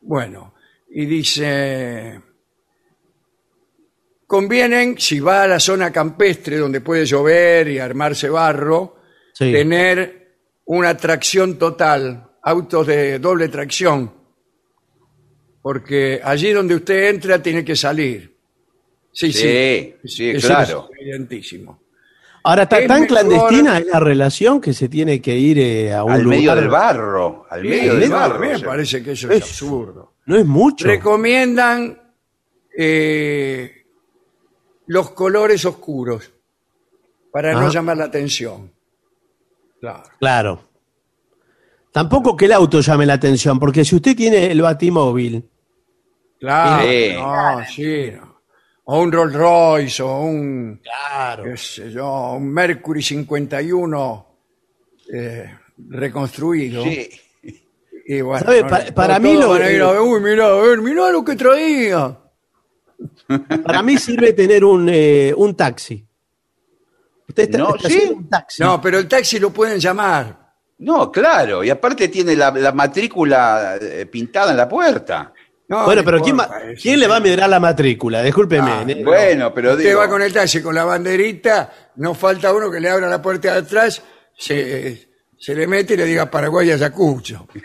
bueno, 0.02 0.54
y 0.90 1.06
dice, 1.06 2.22
convienen, 4.28 4.98
si 4.98 5.20
va 5.20 5.44
a 5.44 5.48
la 5.48 5.60
zona 5.60 5.92
campestre 5.92 6.58
donde 6.58 6.82
puede 6.82 7.06
llover 7.06 7.70
y 7.70 7.80
armarse 7.80 8.30
barro, 8.30 8.98
Sí. 9.34 9.54
tener 9.54 10.36
una 10.66 10.98
tracción 10.98 11.58
total, 11.58 12.30
autos 12.42 12.88
de 12.88 13.20
doble 13.20 13.48
tracción, 13.48 14.12
porque 15.62 16.20
allí 16.22 16.52
donde 16.52 16.76
usted 16.76 17.10
entra 17.10 17.42
tiene 17.42 17.64
que 17.64 17.76
salir. 17.76 18.36
Sí, 19.14 19.32
sí. 19.32 19.96
Sí, 20.04 20.34
claro. 20.42 20.90
es 20.92 21.00
evidentísimo. 21.02 21.84
Ahora, 22.44 22.64
¿está 22.64 22.80
Es 22.80 22.88
tan 22.88 23.02
mejor- 23.02 23.08
clandestina 23.08 23.78
es 23.80 23.86
la 23.88 24.00
relación 24.00 24.62
que 24.62 24.74
se 24.74 24.88
tiene 24.90 25.22
que 25.22 25.36
ir 25.38 25.60
eh, 25.60 25.94
a 25.94 26.04
un 26.04 26.12
Al 26.14 26.26
medio 26.26 26.56
del 26.56 26.70
barro. 26.70 27.46
Al 27.50 27.62
Sí, 27.62 27.68
medio 27.68 27.96
del 27.96 28.10
barro. 28.10 28.40
me 28.40 28.56
o 28.56 28.58
sea. 28.60 28.68
parece 28.68 29.04
que 29.04 29.12
eso 29.12 29.30
es, 29.30 29.38
Es- 29.38 29.44
absurdo. 29.44 30.14
No 30.26 30.38
es 30.38 30.46
mucho. 30.46 30.86
Recomiendan 30.88 32.00
eh, 32.78 33.84
los 34.88 35.12
colores 35.12 35.66
oscuros 35.66 36.32
para 37.32 37.54
no 37.54 37.70
llamar 37.70 37.98
la 37.98 38.06
atención. 38.06 38.72
Claro. 39.80 40.04
Claro. 40.20 40.64
Tampoco 41.92 42.36
que 42.38 42.46
el 42.46 42.54
auto 42.54 42.80
llame 42.82 43.06
la 43.06 43.14
atención, 43.14 43.60
porque 43.60 43.84
si 43.84 43.96
usted 43.96 44.16
tiene 44.16 44.52
el 44.52 44.62
batimóvil 44.62 45.50
Claro, 46.40 46.84
Sí. 46.84 47.14
no, 47.18 47.66
sí. 47.66 48.12
no. 48.16 48.29
O 48.92 49.02
un 49.02 49.12
Rolls 49.12 49.34
Royce, 49.36 50.02
o 50.02 50.22
un, 50.22 50.82
Claro. 50.82 51.44
qué 51.44 51.58
sé 51.58 51.92
yo, 51.92 52.34
un 52.34 52.48
Mercury 52.52 53.04
51 53.04 54.26
eh, 55.14 55.56
reconstruido. 55.90 56.84
Sí. 56.84 57.08
Y 58.08 58.22
bueno, 58.22 58.44
¿Sabe? 58.44 58.64
no, 58.64 58.68
Pa- 58.68 58.84
no 58.86 58.94
para 58.96 59.20
mí 59.20 59.34
todos 59.34 59.44
lo- 59.46 59.50
van 59.52 59.62
a 59.62 59.70
ir 59.72 59.82
a 59.84 59.92
ver, 59.92 60.02
uy, 60.02 60.20
mirá, 60.22 60.46
a 60.48 60.54
ver, 60.62 60.80
mirá 60.82 61.12
lo 61.12 61.24
que 61.24 61.36
traía. 61.36 62.18
Para 63.64 63.84
mí 63.84 63.96
sirve 63.98 64.34
tener 64.34 64.66
un, 64.66 64.90
eh, 64.92 65.32
un 65.38 65.56
taxi. 65.56 66.04
Usted 67.28 67.44
está, 67.44 67.58
No, 67.60 67.76
está 67.76 67.88
¿sí? 67.90 67.96
haciendo 67.96 68.16
un 68.18 68.30
taxi. 68.30 68.64
No, 68.64 68.82
pero 68.82 68.98
el 68.98 69.08
taxi 69.08 69.38
lo 69.40 69.52
pueden 69.52 69.80
llamar. 69.80 70.52
No, 70.80 71.12
claro. 71.12 71.64
Y 71.64 71.70
aparte 71.70 72.08
tiene 72.08 72.36
la, 72.36 72.50
la 72.52 72.72
matrícula 72.72 73.78
eh, 73.80 74.08
pintada 74.08 74.50
en 74.52 74.58
la 74.58 74.68
puerta. 74.68 75.32
No, 75.70 75.86
bueno, 75.86 76.02
no 76.02 76.06
pero 76.06 76.18
¿quién, 76.22 76.36
importa 76.36 76.54
va- 76.54 76.72
eso. 76.72 76.82
¿quién 76.82 77.00
le 77.00 77.08
va 77.08 77.16
a 77.18 77.20
medrar 77.20 77.48
la 77.50 77.60
matrícula? 77.60 78.22
Discúlpeme. 78.24 78.72
Ah, 78.72 78.84
¿eh? 78.88 79.04
Bueno, 79.04 79.54
pero 79.54 79.72
Usted 79.74 79.84
digo, 79.86 80.00
va 80.00 80.10
con 80.10 80.22
el 80.22 80.34
taxi 80.34 80.62
con 80.64 80.74
la 80.76 80.84
banderita, 80.84 81.72
no 81.98 82.14
falta 82.16 82.52
uno 82.54 82.72
que 82.72 82.80
le 82.80 82.90
abra 82.90 83.08
la 83.08 83.22
puerta 83.22 83.54
de 83.54 83.60
atrás, 83.60 84.02
se, 84.36 85.10
se 85.38 85.56
le 85.56 85.68
mete 85.68 85.94
y 85.94 85.98
le 85.98 86.06
diga 86.06 86.30
Paraguay 86.30 86.72
Ayacucho. 86.72 87.48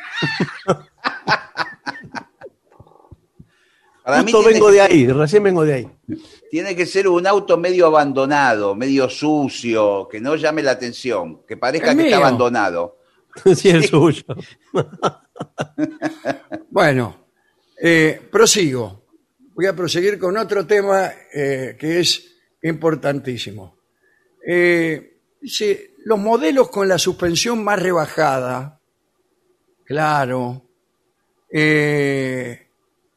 para 4.05 4.21
Justo 4.21 4.43
vengo 4.45 4.67
que 4.67 4.73
de 4.75 4.81
ahí, 4.83 5.07
recién 5.09 5.43
vengo 5.43 5.64
de 5.64 5.73
ahí. 5.75 5.90
Tiene 6.51 6.77
que 6.77 6.85
ser 6.85 7.09
un 7.09 7.27
auto 7.27 7.57
medio 7.57 7.87
abandonado, 7.87 8.75
medio 8.75 9.09
sucio, 9.09 10.07
que 10.11 10.21
no 10.21 10.37
llame 10.37 10.62
la 10.62 10.73
atención, 10.73 11.43
que 11.49 11.57
parezca 11.57 11.93
El 11.93 11.97
que 11.97 12.05
está 12.05 12.19
abandonado. 12.19 12.99
sí, 13.57 13.71
el 13.71 13.85
suyo. 13.85 14.25
Bueno, 16.71 17.24
eh, 17.87 18.18
prosigo. 18.31 19.05
Voy 19.55 19.66
a 19.66 19.77
proseguir 19.77 20.18
con 20.18 20.37
otro 20.38 20.66
tema 20.66 21.12
eh, 21.33 21.77
que 21.79 22.01
es 22.01 22.35
importantísimo. 22.62 23.77
Eh, 24.47 25.18
dice, 25.40 25.92
los 26.07 26.18
modelos 26.18 26.70
con 26.70 26.88
la 26.88 26.97
suspensión 26.99 27.62
más 27.62 27.79
rebajada, 27.81 28.81
claro, 29.85 30.62
eh, 31.51 32.68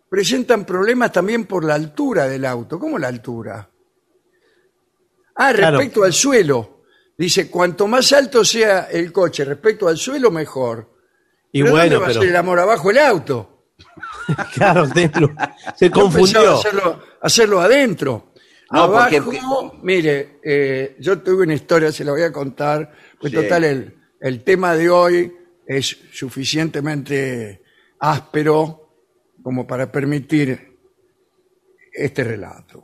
presentan 0.10 0.66
problemas 0.66 1.12
también 1.14 1.46
por 1.46 1.64
la 1.64 1.76
altura 1.76 2.28
del 2.28 2.44
auto. 2.46 2.78
¿Cómo 2.78 3.00
la 3.00 3.08
altura? 3.08 3.70
Ah, 5.36 5.54
Claro. 5.54 5.78
respecto 5.78 6.04
al 6.04 6.12
suelo. 6.14 6.82
Dice, 7.18 7.50
cuanto 7.50 7.88
más 7.88 8.12
alto 8.12 8.44
sea 8.44 8.90
el 8.92 9.12
coche 9.12 9.44
respecto 9.46 9.88
al 9.88 9.98
suelo, 9.98 10.30
mejor. 10.30 10.94
Y 11.52 11.62
¿Pero 11.62 11.72
bueno, 11.74 11.84
¿dónde 11.86 11.98
va 11.98 12.06
a 12.06 12.08
pero. 12.10 12.20
ser 12.22 12.30
el 12.30 12.36
amor 12.36 12.60
abajo 12.60 12.92
el 12.92 12.98
auto? 13.00 13.57
Claro, 14.54 14.86
lo- 14.86 15.34
se 15.76 15.90
confundió. 15.92 16.56
Hacerlo, 16.56 17.00
hacerlo 17.22 17.62
adentro. 17.62 18.34
No, 18.72 18.84
Abajo, 18.84 19.16
porque- 19.24 19.40
mire, 19.82 20.40
eh, 20.44 20.98
yo 21.00 21.20
tuve 21.20 21.44
una 21.44 21.54
historia, 21.54 21.92
se 21.92 22.04
la 22.04 22.12
voy 22.12 22.24
a 22.24 22.32
contar. 22.32 22.92
Pues 23.20 23.32
Sí. 23.32 23.38
total, 23.40 23.64
el, 23.64 23.98
el 24.20 24.44
tema 24.44 24.76
de 24.76 24.90
hoy 24.90 25.34
es 25.66 25.98
suficientemente 26.12 27.62
áspero 28.00 28.90
como 29.42 29.66
para 29.66 29.90
permitir 29.92 30.78
este 31.94 32.24
relato. 32.24 32.84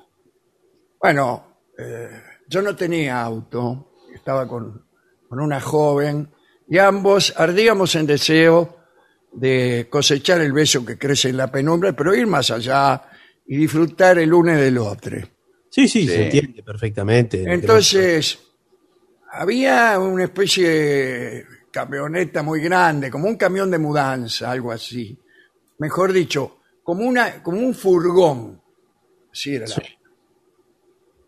Bueno, 1.02 1.60
eh, 1.78 2.10
yo 2.48 2.62
no 2.62 2.76
tenía 2.76 3.22
auto, 3.22 3.94
estaba 4.16 4.48
con, 4.48 4.88
con 5.28 5.40
una 5.42 5.60
joven 5.60 6.32
y 6.70 6.78
ambos 6.78 7.34
ardíamos 7.36 7.94
en 7.96 8.06
deseo 8.08 8.78
de 9.36 9.88
cosechar 9.90 10.42
el 10.42 10.54
beso 10.54 10.86
que 10.86 10.98
crece 10.98 11.30
en 11.30 11.38
la 11.38 11.52
penumbra, 11.52 11.94
pero 11.94 12.14
ir 12.16 12.28
más 12.28 12.52
allá 12.52 13.02
y 13.48 13.58
disfrutar 13.58 14.18
el 14.20 14.34
uno 14.34 14.54
del 14.56 14.78
otro. 14.78 15.18
Sí, 15.70 15.88
sí, 15.88 16.02
Sí. 16.02 16.08
se 16.08 16.24
entiende 16.26 16.64
perfectamente. 16.64 17.44
Entonces, 17.52 18.40
había 19.32 19.98
una 20.00 20.26
especie 20.26 20.70
de 20.70 21.46
camioneta 21.72 22.44
muy 22.44 22.62
grande, 22.62 23.10
como 23.10 23.28
un 23.28 23.36
camión 23.36 23.72
de 23.72 23.80
mudanza, 23.80 24.52
algo 24.52 24.72
así. 24.72 25.18
Mejor 25.80 26.14
dicho, 26.14 26.60
como, 26.84 27.04
una, 27.06 27.42
como 27.42 27.60
un 27.60 27.74
furgón. 27.74 28.62
Así 29.32 29.56
era 29.56 29.66
la- 29.66 29.84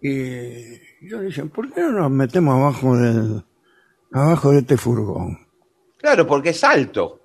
Y 0.01 1.07
yo 1.09 1.19
dije, 1.21 1.43
¿por 1.45 1.73
qué 1.73 1.81
no 1.81 1.91
nos 1.93 2.11
metemos 2.11 2.55
abajo 2.55 2.95
del, 2.95 3.43
abajo 4.11 4.51
de 4.51 4.59
este 4.59 4.77
furgón? 4.77 5.39
Claro, 5.97 6.27
porque 6.27 6.49
es 6.49 6.63
alto. 6.63 7.24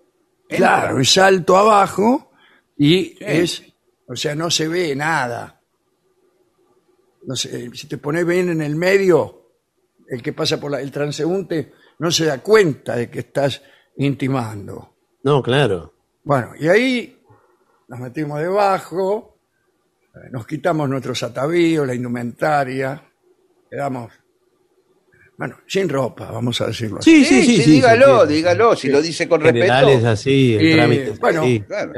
Claro, 0.57 0.99
es 1.01 1.17
alto 1.19 1.57
abajo 1.57 2.33
y 2.77 3.17
es, 3.21 3.63
o 4.07 4.17
sea, 4.17 4.35
no 4.35 4.51
se 4.51 4.69
ve 4.69 4.95
nada. 4.97 5.61
No 7.27 7.37
sé, 7.37 7.71
si 7.75 7.87
te 7.87 7.99
pones 7.99 8.27
bien 8.27 8.49
en 8.49 8.63
el 8.63 8.77
medio, 8.77 9.49
el 10.09 10.23
que 10.23 10.33
pasa 10.33 10.59
por 10.59 10.71
la- 10.71 10.81
el 10.81 10.91
transeúnte 10.91 11.73
no 11.99 12.11
se 12.11 12.25
da 12.25 12.39
cuenta 12.43 12.97
de 12.97 13.11
que 13.11 13.21
estás 13.21 13.63
intimando. 13.97 14.97
No, 15.23 15.43
claro. 15.43 15.95
Bueno, 16.25 16.53
y 16.59 16.69
ahí 16.69 17.23
nos 17.89 18.01
metimos 18.01 18.41
debajo, 18.41 19.39
eh, 20.15 20.29
nos 20.33 20.47
quitamos 20.47 20.89
nuestros 20.89 21.23
atavíos, 21.23 21.87
la 21.87 21.95
indumentaria, 21.95 23.03
quedamos, 23.71 24.13
bueno, 25.41 25.57
sin 25.67 25.89
ropa, 25.89 26.31
vamos 26.31 26.61
a 26.61 26.67
decirlo 26.67 26.99
así. 26.99 27.25
Sí, 27.25 27.25
sí, 27.25 27.47
sí. 27.47 27.63
sí, 27.63 27.71
dígalo, 27.71 28.27
dígalo. 28.27 28.77
Si 28.77 28.91
lo 28.91 29.01
dice 29.01 29.27
con 29.27 29.41
general 29.41 29.89
es 29.89 29.95
respeto. 29.95 30.11
así, 30.11 30.55
el 30.55 30.67
Y, 30.67 30.75
trámite 30.75 31.11
es 31.13 31.19
bueno. 31.19 31.43
Claro. 31.67 31.93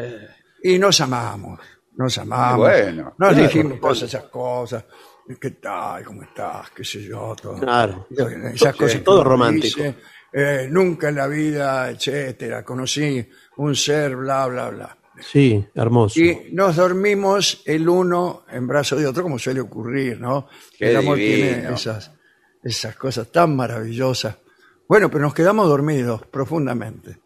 Y 0.62 0.78
nos 0.78 1.00
amamos, 1.00 1.58
nos 1.96 2.18
amamos. 2.18 2.58
Bueno, 2.58 3.14
nos 3.18 3.32
claro. 3.32 3.42
dijimos 3.42 3.80
todas 3.80 4.02
esas 4.02 4.22
cosas. 4.26 4.84
¿Qué 5.40 5.50
tal? 5.50 6.04
¿Cómo 6.04 6.22
estás? 6.22 6.70
¿Qué 6.70 6.84
sé 6.84 7.02
yo? 7.02 7.34
Todo. 7.34 7.58
Claro. 7.58 8.06
Esas 8.54 8.76
cosas. 8.76 9.02
todo 9.02 9.24
romántico. 9.24 9.82
dice, 9.82 9.96
eh, 10.32 10.68
nunca 10.70 11.08
en 11.08 11.16
la 11.16 11.26
vida, 11.26 11.90
etcétera. 11.90 12.64
Conocí 12.64 13.28
un 13.56 13.74
ser, 13.74 14.14
bla, 14.14 14.46
bla, 14.46 14.70
bla. 14.70 14.96
Sí, 15.20 15.66
hermoso. 15.74 16.20
Y 16.20 16.50
nos 16.52 16.76
dormimos 16.76 17.60
el 17.66 17.88
uno 17.88 18.44
en 18.52 18.68
brazos 18.68 19.00
de 19.00 19.06
otro, 19.08 19.24
como 19.24 19.40
suele 19.40 19.60
ocurrir, 19.60 20.20
¿no? 20.20 20.46
Qué 20.78 20.90
el 20.90 20.98
amor 20.98 21.16
divino. 21.16 21.58
tiene 21.58 21.74
esas, 21.74 22.12
esas 22.62 22.96
cosas 22.96 23.30
tan 23.32 23.56
maravillosas. 23.56 24.36
Bueno, 24.88 25.10
pero 25.10 25.22
nos 25.24 25.34
quedamos 25.34 25.68
dormidos 25.68 26.26
profundamente. 26.26 27.18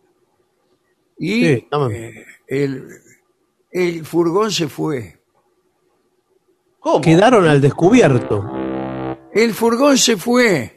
Y 1.18 1.28
Sí, 1.32 1.46
estamos- 1.52 1.92
eh, 1.92 2.24
el, 2.46 2.86
el 3.70 4.04
furgón 4.06 4.50
se 4.52 4.68
fue. 4.68 5.18
¿Cómo? 6.80 7.00
Quedaron 7.00 7.46
al 7.48 7.60
descubierto. 7.60 8.44
El 9.32 9.52
furgón 9.54 9.98
se 9.98 10.16
fue. 10.16 10.72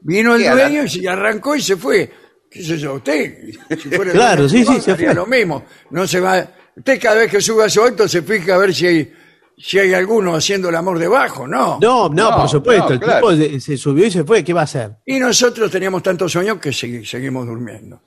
Vino 0.00 0.34
el 0.34 0.42
¿Qué, 0.42 0.48
a 0.48 0.54
la- 0.54 0.68
dueño 0.68 0.84
y 0.84 0.88
se 0.88 1.08
arrancó 1.08 1.56
y 1.56 1.60
se 1.62 1.76
fue. 1.76 2.10
¿Qué 2.50 2.62
sé 2.62 2.78
yo? 2.78 2.94
Usted, 2.94 3.50
si 3.70 3.88
fuera 3.90 4.12
el 4.12 4.16
Claro, 4.16 4.48
dueño 4.48 4.66
sí, 4.66 4.74
sí, 4.76 4.80
se 4.80 4.94
fue. 4.96 5.14
lo 5.14 5.26
mismo. 5.26 5.64
No 5.90 6.06
se 6.06 6.20
va. 6.20 6.48
Usted 6.76 7.00
cada 7.00 7.16
vez 7.16 7.30
que 7.30 7.40
sube 7.40 7.64
a 7.64 7.68
su 7.68 7.82
auto 7.82 8.06
se 8.08 8.22
fija 8.22 8.54
a 8.54 8.58
ver 8.58 8.72
si 8.74 8.86
hay, 8.86 9.12
si 9.58 9.78
hay 9.78 9.94
alguno 9.94 10.34
haciendo 10.34 10.68
el 10.68 10.74
amor 10.76 10.98
debajo, 10.98 11.46
¿no? 11.48 11.78
No, 11.80 12.08
no, 12.08 12.30
No, 12.30 12.36
por 12.36 12.48
supuesto. 12.48 12.88
no, 12.88 12.94
el 12.94 13.00
claro. 13.00 13.30
tipo 13.30 13.42
se- 13.42 13.60
se 13.60 13.76
subió 13.76 14.06
y 14.06 14.10
se 14.10 14.24
fue. 14.24 14.44
¿Qué 14.44 14.52
va 14.52 14.60
a 14.62 14.64
hacer? 14.64 14.96
Y 15.06 15.18
nosotros 15.18 15.70
teníamos 15.70 16.02
tantos 16.02 16.30
sueños 16.32 16.58
que 16.58 16.70
segui- 16.70 17.04
seguimos 17.04 17.46
durmiendo. 17.46 18.00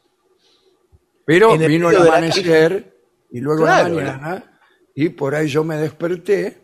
Pero 1.25 1.53
En 1.55 1.61
el 1.61 1.69
vino 1.69 1.89
el 1.89 1.95
medio 1.97 2.03
de 2.05 2.09
la 2.11 2.17
amanecer 2.17 2.97
y 3.31 3.39
luego 3.39 3.63
Claro, 3.63 3.89
la 3.89 4.03
mañana 4.17 4.59
y 4.95 5.09
por 5.09 5.35
ahí 5.35 5.47
yo 5.47 5.63
me 5.63 5.77
desperté, 5.77 6.57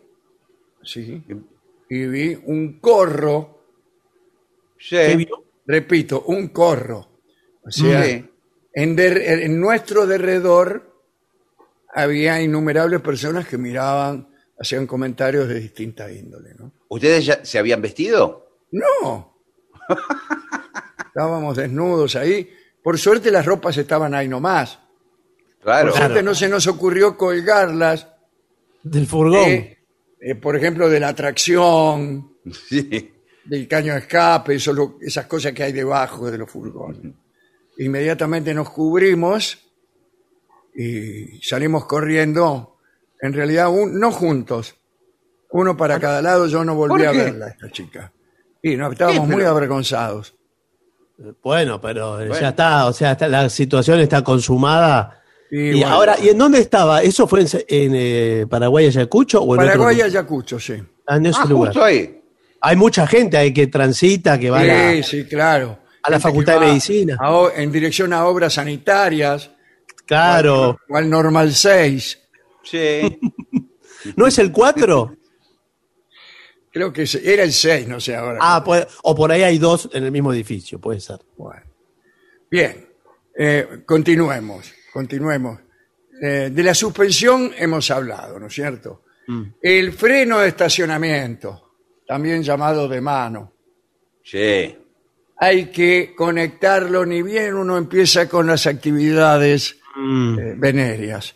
sí, 0.82 1.22
y 1.88 2.06
vi 2.06 2.38
un 2.46 2.80
corro, 2.80 3.52
Sí. 4.78 4.96
¿Qué 4.96 5.16
vio? 5.16 5.44
repito, 5.66 6.22
un 6.26 6.48
corro. 6.48 7.08
O 7.64 7.70
sea, 7.70 8.04
Sí. 8.04 8.24
en, 8.74 8.94
der- 8.96 9.22
en 9.42 9.58
nuestro 9.60 10.06
derredor 10.06 11.00
había 11.94 12.40
innumerables 12.42 13.00
personas 13.00 13.46
que 13.48 13.56
miraban, 13.58 14.28
hacían 14.58 14.86
comentarios 14.86 15.48
de 15.48 15.60
distinta 15.60 16.10
índole, 16.10 16.54
¿no? 16.58 16.72
¿Ustedes 16.88 17.26
ya 17.26 17.44
se 17.44 17.58
habían 17.58 17.80
vestido? 17.82 18.50
No. 18.72 19.36
Estábamos 21.08 21.56
desnudos 21.56 22.16
ahí. 22.16 22.50
Por 22.82 22.98
suerte 22.98 23.30
las 23.30 23.44
ropas 23.46 23.76
estaban 23.78 24.14
ahí 24.14 24.28
nomás. 24.28 24.78
Claro. 25.62 25.90
Por 25.90 25.98
suerte 25.98 26.22
no 26.22 26.34
se 26.34 26.48
nos 26.48 26.66
ocurrió 26.66 27.16
colgarlas, 27.16 28.06
Del 28.82 29.06
furgón. 29.06 29.48
eh, 29.48 29.78
eh, 30.20 30.34
por 30.36 30.56
ejemplo, 30.56 30.88
de 30.88 31.00
la 31.00 31.14
tracción, 31.14 32.36
Sí. 32.68 33.12
del 33.44 33.66
caño 33.68 33.92
de 33.94 34.00
escape, 34.00 34.54
eso 34.54 34.72
lo- 34.72 34.98
esas 35.00 35.26
cosas 35.26 35.52
que 35.52 35.62
hay 35.64 35.72
debajo 35.72 36.30
de 36.30 36.38
los 36.38 36.50
furgones. 36.50 37.12
Inmediatamente 37.78 38.54
nos 38.54 38.70
cubrimos 38.70 39.58
y 40.74 41.40
salimos 41.42 41.86
corriendo, 41.86 42.75
en 43.20 43.32
realidad 43.32 43.68
un- 43.68 43.98
no 43.98 44.10
juntos, 44.12 44.76
uno 45.50 45.76
para 45.76 45.98
cada 46.00 46.20
lado, 46.22 46.46
yo 46.46 46.64
no 46.64 46.74
volví 46.74 46.98
¿Por 46.98 47.06
a 47.06 47.12
qué? 47.12 47.18
verla, 47.18 47.48
esta 47.48 47.70
chica. 47.70 48.12
Y 48.62 48.76
no, 48.76 48.90
estábamos 48.90 49.28
muy 49.28 49.42
avergonzados. 49.44 50.34
Bueno, 51.42 51.80
pero 51.80 52.16
Bueno. 52.16 52.38
ya 52.38 52.48
está. 52.50 52.86
O 52.86 52.92
sea, 52.92 53.12
está- 53.12 53.28
la 53.28 53.48
situación 53.48 54.00
está 54.00 54.22
consumada 54.22 55.22
Y 55.48 55.58
Y, 55.60 55.72
bueno, 55.80 55.88
ahora, 55.90 56.16
¿y 56.20 56.30
en 56.30 56.38
dónde 56.38 56.58
estaba? 56.58 57.02
¿Eso 57.02 57.28
fue 57.28 57.42
en, 57.42 57.46
en, 57.68 57.92
eh, 57.94 58.46
Paraguay, 58.50 58.86
Ayacucho 58.86 59.40
o 59.40 59.54
en 59.54 59.60
otro 59.60 59.66
Paraguay, 59.74 59.94
lugar? 59.94 60.08
Ayacucho, 60.10 60.58
sí. 60.58 60.74
Ah, 61.06 61.16
en 61.18 61.26
ese 61.26 61.38
Ah, 61.40 61.46
lugar. 61.46 61.68
justo 61.68 61.84
ahí. 61.84 62.20
Hay 62.60 62.74
mucha 62.74 63.06
gente 63.06 63.36
ahí 63.36 63.54
que 63.54 63.68
transita, 63.68 64.40
que 64.40 64.50
va 64.50 64.58
a 64.58 64.64
la- 64.64 64.90
Sí, 64.94 65.02
sí, 65.04 65.24
claro. 65.24 65.78
a 66.02 66.10
la 66.10 66.16
Gente 66.16 66.22
Facultad 66.28 66.54
de 66.60 66.66
Medicina. 66.66 67.16
a 67.20 67.48
en 67.54 67.70
dirección 67.70 68.12
a 68.12 68.26
obras 68.26 68.54
sanitarias. 68.54 69.52
Claro. 70.04 70.78
O 70.88 70.96
al 70.96 71.08
Normal 71.08 71.52
6. 71.54 72.25
Sí. 72.70 73.18
¿No 74.16 74.26
es 74.26 74.38
el 74.38 74.52
4? 74.52 75.16
Creo 76.72 76.92
que 76.92 77.06
era 77.24 77.42
el 77.42 77.52
6, 77.52 77.88
no 77.88 77.98
sé 78.00 78.14
ahora. 78.14 78.38
ah, 78.42 78.62
pues, 78.62 78.86
o 79.02 79.14
por 79.14 79.32
ahí 79.32 79.42
hay 79.42 79.58
dos 79.58 79.88
en 79.94 80.04
el 80.04 80.12
mismo 80.12 80.32
edificio, 80.32 80.78
puede 80.78 81.00
ser. 81.00 81.18
Bueno. 81.38 81.62
Bien, 82.50 82.86
eh, 83.38 83.82
continuemos, 83.86 84.72
continuemos. 84.92 85.58
Eh, 86.22 86.50
de 86.52 86.62
la 86.62 86.74
suspensión 86.74 87.52
hemos 87.56 87.90
hablado, 87.90 88.38
¿no 88.38 88.46
es 88.48 88.54
cierto? 88.54 89.02
El 89.60 89.92
freno 89.92 90.38
de 90.38 90.48
estacionamiento, 90.48 91.72
también 92.06 92.42
llamado 92.42 92.86
de 92.88 93.00
mano. 93.00 93.52
Sí. 94.22 94.76
Hay 95.38 95.66
que 95.66 96.14
conectarlo 96.16 97.04
ni 97.04 97.22
bien 97.22 97.54
uno 97.54 97.76
empieza 97.76 98.28
con 98.28 98.46
las 98.46 98.66
actividades 98.66 99.76
Mm. 99.98 100.38
eh, 100.38 100.54
venéreas. 100.58 101.34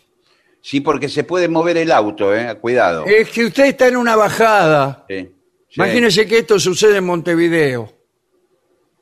Sí, 0.61 0.79
porque 0.81 1.09
se 1.09 1.23
puede 1.23 1.47
mover 1.47 1.77
el 1.77 1.91
auto, 1.91 2.35
¿eh? 2.35 2.55
Cuidado. 2.59 3.05
Es 3.05 3.29
que 3.29 3.45
usted 3.45 3.65
está 3.65 3.87
en 3.87 3.97
una 3.97 4.15
bajada. 4.15 5.05
Sí. 5.09 5.21
Sí. 5.67 5.75
Imagínese 5.77 6.27
que 6.27 6.39
esto 6.39 6.59
sucede 6.59 6.97
en 6.97 7.05
Montevideo. 7.05 7.91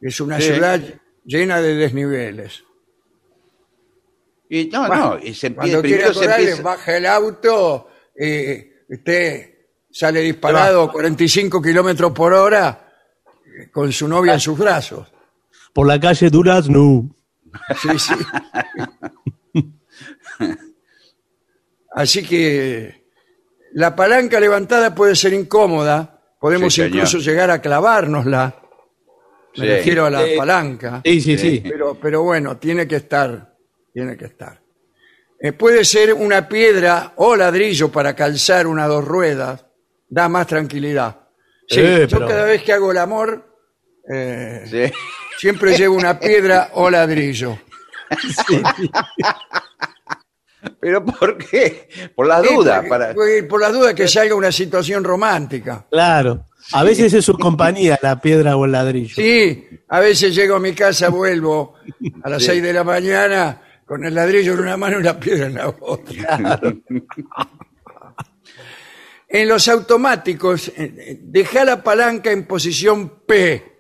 Es 0.02 0.20
una 0.22 0.40
Sí. 0.40 0.54
ciudad 0.54 0.80
llena 1.26 1.60
de 1.62 1.76
desniveles. 1.76 2.64
Y 4.50 4.66
no, 4.68 4.88
Bueno, 4.88 5.16
no, 5.16 5.20
y 5.24 5.34
se 5.34 5.54
Cuando 5.54 5.80
empie- 5.80 5.82
quiere 5.82 6.04
primero 6.06 6.14
se 6.14 6.26
empieza. 6.26 6.62
baja 6.64 6.98
el 6.98 7.06
auto, 7.06 7.88
eh, 8.16 8.84
usted 8.90 9.54
sale 9.92 10.22
disparado 10.22 10.84
a 10.84 10.92
45 10.92 11.62
kilómetros 11.62 12.12
por 12.14 12.34
hora 12.34 12.88
eh, 13.46 13.70
con 13.72 13.92
su 13.92 14.08
novia 14.08 14.34
en 14.36 14.40
sus 14.40 14.58
brazos. 14.58 15.08
Por 15.74 15.88
la 15.88 16.00
calle 16.00 16.30
Durazno. 16.30 17.10
Sí, 17.82 17.90
sí. 18.00 18.14
Así 22.00 22.24
que 22.26 23.04
la 23.74 23.94
palanca 23.96 24.40
levantada 24.40 24.96
puede 24.96 25.16
ser 25.16 25.34
incómoda, 25.34 26.22
podemos 26.40 26.74
Sí, 26.74 26.82
señor. 26.82 26.96
incluso 26.96 27.18
llegar 27.18 27.52
a 27.52 27.60
clavárnosla. 27.62 28.56
Me 29.58 29.66
Sí. 29.66 29.68
refiero 29.70 30.06
a 30.06 30.10
la 30.10 30.26
Eh, 30.26 30.38
palanca. 30.38 31.02
Sí, 31.04 31.20
sí, 31.20 31.38
sí. 31.38 31.60
Pero, 31.62 31.96
pero 32.02 32.24
bueno, 32.24 32.56
tiene 32.58 32.88
que 32.88 32.96
estar, 32.98 33.54
tiene 33.94 34.16
que 34.16 34.26
estar. 34.26 34.62
Eh, 35.42 35.52
puede 35.52 35.84
ser 35.84 36.14
una 36.14 36.48
piedra 36.48 37.12
o 37.18 37.36
ladrillo 37.36 37.92
para 37.92 38.16
calzar 38.16 38.66
una 38.68 38.88
dos 38.88 39.04
ruedas, 39.04 39.66
da 40.08 40.30
más 40.30 40.48
tranquilidad. 40.48 41.28
Sí, 41.68 41.82
Eh, 41.82 42.08
yo 42.08 42.18
pero- 42.18 42.30
cada 42.30 42.46
vez 42.46 42.64
que 42.64 42.72
hago 42.72 42.92
el 42.92 42.98
amor, 42.98 43.46
eh, 44.10 44.64
Sí. 44.66 44.94
siempre 45.38 45.76
llevo 45.78 45.96
una 45.96 46.18
piedra 46.18 46.70
o 46.76 46.90
ladrillo. 46.90 47.58
Pero 50.80 51.06
¿por 51.06 51.38
qué? 51.38 51.88
Por 52.16 52.28
la 52.28 52.42
Sí, 52.42 52.54
duda. 52.54 52.76
porque- 52.88 52.90
para... 52.90 53.14
por 53.48 53.62
la 53.62 53.70
duda 53.72 53.94
que 53.94 54.08
salga 54.08 54.36
una 54.36 54.52
situación 54.52 55.04
romántica. 55.04 55.86
Claro. 55.90 56.46
A 56.74 56.84
veces 56.84 57.14
es 57.14 57.26
su 57.26 57.34
compañía, 57.38 57.98
la 58.02 58.20
piedra 58.22 58.56
o 58.58 58.66
el 58.66 58.74
ladrillo. 58.74 59.16
Sí, 59.16 59.68
a 59.88 60.00
veces 60.00 60.36
llego 60.36 60.56
a 60.56 60.60
mi 60.60 60.74
casa, 60.74 61.10
vuelvo 61.10 61.76
a 62.24 62.30
las 62.30 62.44
seis 62.44 62.62
de 62.62 62.74
la 62.74 62.84
mañana 62.84 63.62
con 63.86 64.04
el 64.06 64.14
ladrillo 64.14 64.54
en 64.54 64.60
una 64.60 64.78
mano 64.78 65.00
y 65.00 65.04
la 65.04 65.20
piedra 65.20 65.48
en 65.48 65.56
la 65.56 65.70
otra. 65.70 66.60
En 69.28 69.48
los 69.48 69.68
automáticos, 69.68 70.70
eh, 70.70 70.74
eh, 70.78 71.20
deja 71.22 71.64
la 71.64 71.84
palanca 71.84 72.32
en 72.32 72.46
posición 72.46 73.22
P. 73.28 73.78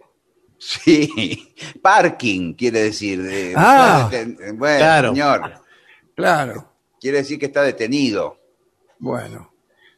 Sí. 0.57 1.53
Parking, 1.81 2.53
quiere 2.53 2.83
decir. 2.83 3.21
de- 3.23 3.53
Ah. 3.55 4.07
de- 4.11 4.51
bueno, 4.53 4.77
Claro. 4.77 5.09
señor. 5.09 5.41
Claro, 6.19 6.73
Quiere 6.99 7.19
decir 7.19 7.39
que 7.39 7.45
está 7.45 7.63
detenido. 7.63 8.37
bueno. 8.99 9.53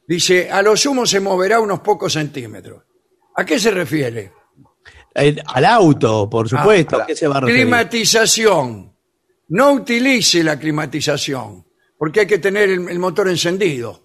Dice, 0.06 0.50
a 0.50 0.62
lo 0.62 0.76
sumo 0.76 1.06
se 1.06 1.20
moverá 1.20 1.58
unos 1.60 1.80
pocos 1.80 2.12
centímetros. 2.12 2.82
¿A 3.36 3.44
qué 3.44 3.58
se 3.58 3.70
refiere? 3.70 4.32
Eh, 5.14 5.36
al 5.46 5.64
auto, 5.64 6.28
por 6.28 6.48
supuesto. 6.48 6.98
Ah, 6.98 7.04
¿a 7.04 7.06
¿Qué 7.06 7.16
se 7.16 7.26
va 7.28 7.38
a 7.38 7.40
referir? 7.40 7.62
Climatización. 7.62 8.92
No 9.48 9.72
utilice 9.72 10.42
la 10.42 10.58
climatización, 10.58 11.64
porque 11.98 12.20
hay 12.20 12.26
que 12.26 12.38
tener 12.38 12.68
el, 12.70 12.88
el 12.88 12.98
motor 12.98 13.28
encendido. 13.28 14.02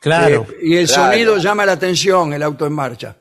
Claro. 0.00 0.46
Eh, 0.50 0.56
y 0.62 0.76
el 0.76 0.86
claro. 0.86 1.12
sonido 1.12 1.36
llama 1.38 1.66
la 1.66 1.72
atención, 1.72 2.32
el 2.32 2.42
auto 2.42 2.66
en 2.66 2.72
marcha. 2.72 3.16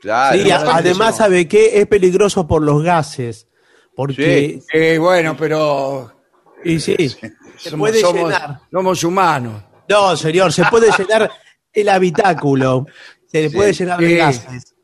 Claro. 0.00 0.42
Sí, 0.42 0.50
además. 0.50 1.16
¿sabe 1.16 1.48
qué? 1.48 1.80
Es 1.80 1.86
peligroso 1.86 2.46
por 2.46 2.62
los 2.62 2.82
gases. 2.82 3.46
Porque. 3.94 4.60
Eh, 4.72 4.98
bueno, 4.98 5.36
pero 5.38 6.15
Y 6.64 6.80
sí, 6.80 6.96
se 7.08 7.32
somos, 7.58 7.88
puede 7.90 8.00
somos- 8.00 8.22
llenar. 8.32 8.60
somos 8.70 9.04
humanos. 9.04 9.62
No, 9.88 10.16
señor, 10.16 10.52
se 10.52 10.64
puede 10.64 10.88
llenar 10.96 11.30
el 11.72 11.88
habitáculo. 11.88 12.86
Se 13.30 13.42
le 13.42 13.50
Sí. 13.50 13.56
puede 13.56 13.72
llenar 13.72 14.00
de 14.00 14.16
gases. 14.16 14.74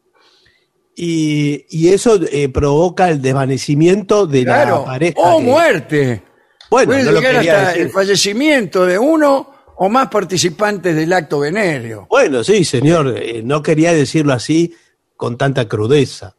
Y, 0.95 1.65
y 1.71 1.89
eso 1.89 2.21
eh, 2.31 2.49
provoca 2.51 3.09
el 3.09 3.21
desvanecimiento 3.23 4.27
de 4.27 4.45
la 4.45 4.85
pareja. 4.85 5.15
O 5.19 5.39
que- 5.39 5.45
muerte. 5.45 6.23
Bueno, 6.71 6.87
Puede 6.93 7.05
no 7.05 7.13
lo 7.13 7.19
llegar 7.21 7.35
quería 7.37 7.53
hasta 7.57 7.69
decir. 7.71 7.83
el 7.83 7.91
fallecimiento 7.91 8.87
de 8.87 8.99
uno 8.99 9.51
o 9.77 9.89
más 9.89 10.09
participantes 10.09 10.95
del 10.95 11.13
acto 11.13 11.41
venéreo. 11.41 12.07
Bueno, 12.09 12.45
sí, 12.45 12.65
señor, 12.65 13.15
eh, 13.19 13.43
no 13.43 13.63
quería 13.63 13.93
decirlo 13.93 14.33
así 14.33 14.75
con 15.17 15.37
tanta 15.37 15.67
crudeza. 15.69 16.35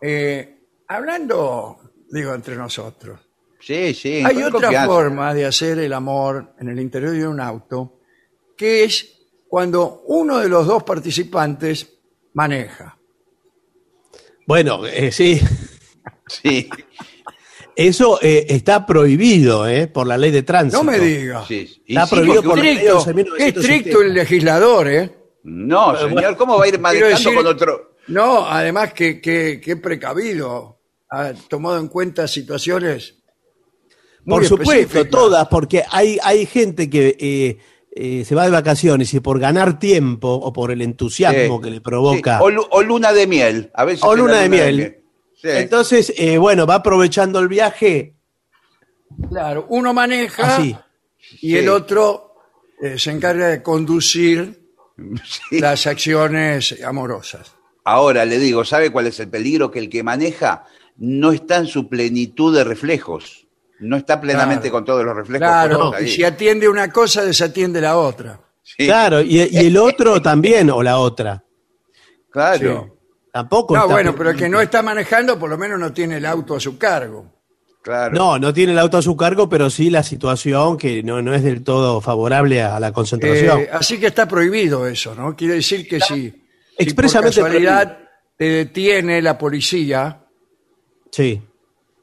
Eh, 0.00 0.58
hablando, 0.88 1.78
digo, 2.10 2.34
entre 2.34 2.56
nosotros, 2.56 3.20
Sí, 3.64 3.94
sí. 3.94 4.22
hay 4.24 4.36
otra 4.42 4.60
confianza. 4.68 4.86
forma 4.86 5.32
de 5.34 5.46
hacer 5.46 5.78
el 5.78 5.92
amor 5.92 6.54
en 6.60 6.68
el 6.68 6.78
interior 6.80 7.12
de 7.12 7.26
un 7.26 7.40
auto, 7.40 8.00
que 8.56 8.84
es 8.84 9.10
cuando 9.48 10.02
uno 10.06 10.38
de 10.40 10.48
los 10.48 10.66
dos 10.66 10.82
participantes 10.82 11.88
maneja. 12.34 12.98
Bueno, 14.46 14.84
eh, 14.86 15.10
sí, 15.12 15.40
Sí, 16.26 16.68
eso 17.76 18.18
eh, 18.22 18.46
está 18.48 18.84
prohibido 18.86 19.66
eh, 19.66 19.86
por 19.88 20.06
la 20.06 20.16
ley 20.18 20.30
de 20.30 20.42
tránsito. 20.42 20.82
No 20.82 20.90
me 20.90 20.98
diga. 20.98 21.44
sí. 21.46 21.82
Y 21.86 21.94
Está 21.94 22.06
sí, 22.06 22.14
prohibido 22.16 22.42
por 22.42 22.52
uno- 22.54 22.56
la 22.56 22.62
ley 22.62 22.76
Estricto, 22.76 22.98
11.970. 23.04 23.36
qué 23.36 23.46
estricto 23.48 24.02
el 24.02 24.14
legislador, 24.14 24.88
¿eh? 24.88 25.14
No, 25.44 25.86
Pero 25.88 25.98
señor, 26.08 26.12
bueno, 26.12 26.36
¿cómo 26.36 26.58
va 26.58 26.64
a 26.64 26.68
ir 26.68 26.78
manejando 26.78 27.16
decir- 27.16 27.34
con 27.34 27.46
otro? 27.46 27.96
No, 28.08 28.46
además 28.46 28.92
que, 28.92 29.20
que, 29.20 29.60
que 29.62 29.76
precavido, 29.76 30.80
ha 31.10 31.32
tomado 31.48 31.78
en 31.78 31.88
cuenta 31.88 32.26
situaciones. 32.28 33.16
Muy 34.24 34.38
Por 34.38 34.46
supuesto, 34.46 35.04
todas, 35.06 35.46
porque 35.48 35.82
hay, 35.90 36.18
hay 36.22 36.46
gente 36.46 36.88
que 36.88 37.16
eh, 37.18 37.58
eh, 37.94 38.24
se 38.24 38.34
va 38.34 38.44
de 38.44 38.50
vacaciones 38.50 39.12
y 39.14 39.20
por 39.20 39.38
ganar 39.38 39.78
tiempo 39.78 40.28
o 40.28 40.52
por 40.52 40.70
el 40.70 40.82
entusiasmo 40.82 41.58
Sí, 41.58 41.62
que 41.64 41.70
le 41.70 41.80
provoca, 41.80 42.38
sí. 42.38 42.44
O, 42.44 42.50
lu- 42.50 42.66
o 42.70 42.82
luna 42.82 43.12
de 43.12 43.26
miel. 43.26 43.70
A 43.74 43.84
veces 43.84 44.02
O 44.04 44.14
luna 44.16 44.40
de 44.40 44.48
miel. 44.48 44.98
Sí. 45.40 45.48
entonces, 45.50 46.12
eh, 46.16 46.38
bueno, 46.38 46.66
va 46.66 46.76
aprovechando 46.76 47.38
el 47.38 47.48
viaje 47.48 48.14
Claro, 49.28 49.66
uno 49.68 49.92
maneja 49.92 50.56
así. 50.56 50.74
y 51.40 51.50
Sí. 51.50 51.56
el 51.58 51.68
otro 51.68 52.34
eh, 52.82 52.98
se 52.98 53.10
encarga 53.10 53.48
de 53.48 53.62
conducir 53.62 54.60
Sí. 55.50 55.60
las 55.60 55.86
acciones 55.86 56.76
amorosas. 56.84 57.52
Ahora 57.84 58.24
le 58.24 58.38
digo, 58.38 58.64
¿sabe 58.64 58.90
cuál 58.90 59.06
es 59.08 59.20
el 59.20 59.28
peligro? 59.28 59.70
Que 59.70 59.78
el 59.80 59.90
que 59.90 60.02
maneja 60.02 60.64
no 60.96 61.32
está 61.32 61.58
en 61.58 61.66
su 61.66 61.88
plenitud 61.88 62.56
de 62.56 62.64
reflejos. 62.64 63.43
No 63.80 63.96
está 63.96 64.20
plenamente 64.20 64.62
Claro. 64.68 64.72
con 64.72 64.84
todos 64.84 65.04
los 65.04 65.16
reflejos. 65.16 65.38
Claro, 65.46 65.92
y 66.00 66.08
si 66.08 66.24
atiende 66.24 66.68
una 66.68 66.90
cosa, 66.90 67.24
desatiende 67.24 67.80
la 67.80 67.96
otra. 67.96 68.40
Sí, 68.62 68.86
Claro, 68.86 69.20
y, 69.20 69.42
y 69.42 69.56
el 69.58 69.76
otro 69.76 70.22
también, 70.22 70.70
o 70.70 70.82
la 70.82 70.98
otra. 70.98 71.42
claro, 72.30 72.90
Tampoco 73.32 73.74
No, 73.74 73.82
está 73.82 73.92
bueno, 73.92 74.14
pero 74.16 74.30
el 74.30 74.36
que 74.36 74.48
no 74.48 74.60
está 74.60 74.80
manejando, 74.80 75.36
por 75.38 75.50
lo 75.50 75.58
menos 75.58 75.78
no 75.78 75.92
tiene 75.92 76.18
el 76.18 76.26
auto 76.26 76.54
a 76.54 76.60
su 76.60 76.78
cargo. 76.78 77.32
claro. 77.82 78.14
No, 78.14 78.38
no 78.38 78.54
tiene 78.54 78.72
el 78.72 78.78
auto 78.78 78.96
a 78.98 79.02
su 79.02 79.16
cargo, 79.16 79.48
pero 79.48 79.68
sí 79.70 79.90
la 79.90 80.04
situación 80.04 80.78
que 80.78 81.02
no, 81.02 81.20
no 81.20 81.34
es 81.34 81.42
del 81.42 81.64
todo 81.64 82.00
favorable 82.00 82.62
a 82.62 82.78
la 82.78 82.92
concentración. 82.92 83.60
Eh, 83.62 83.68
así 83.72 83.98
que 83.98 84.06
está 84.06 84.26
prohibido 84.28 84.86
eso, 84.86 85.14
¿no? 85.16 85.34
Quiere 85.34 85.54
decir 85.54 85.86
que 85.88 85.98
si, 86.00 86.30
si 86.30 86.44
Expresamente 86.78 87.40
por 87.40 87.48
casualidad 87.48 87.98
te 88.38 88.44
detiene 88.44 89.20
la 89.20 89.36
policía, 89.36 90.20
sí, 91.10 91.42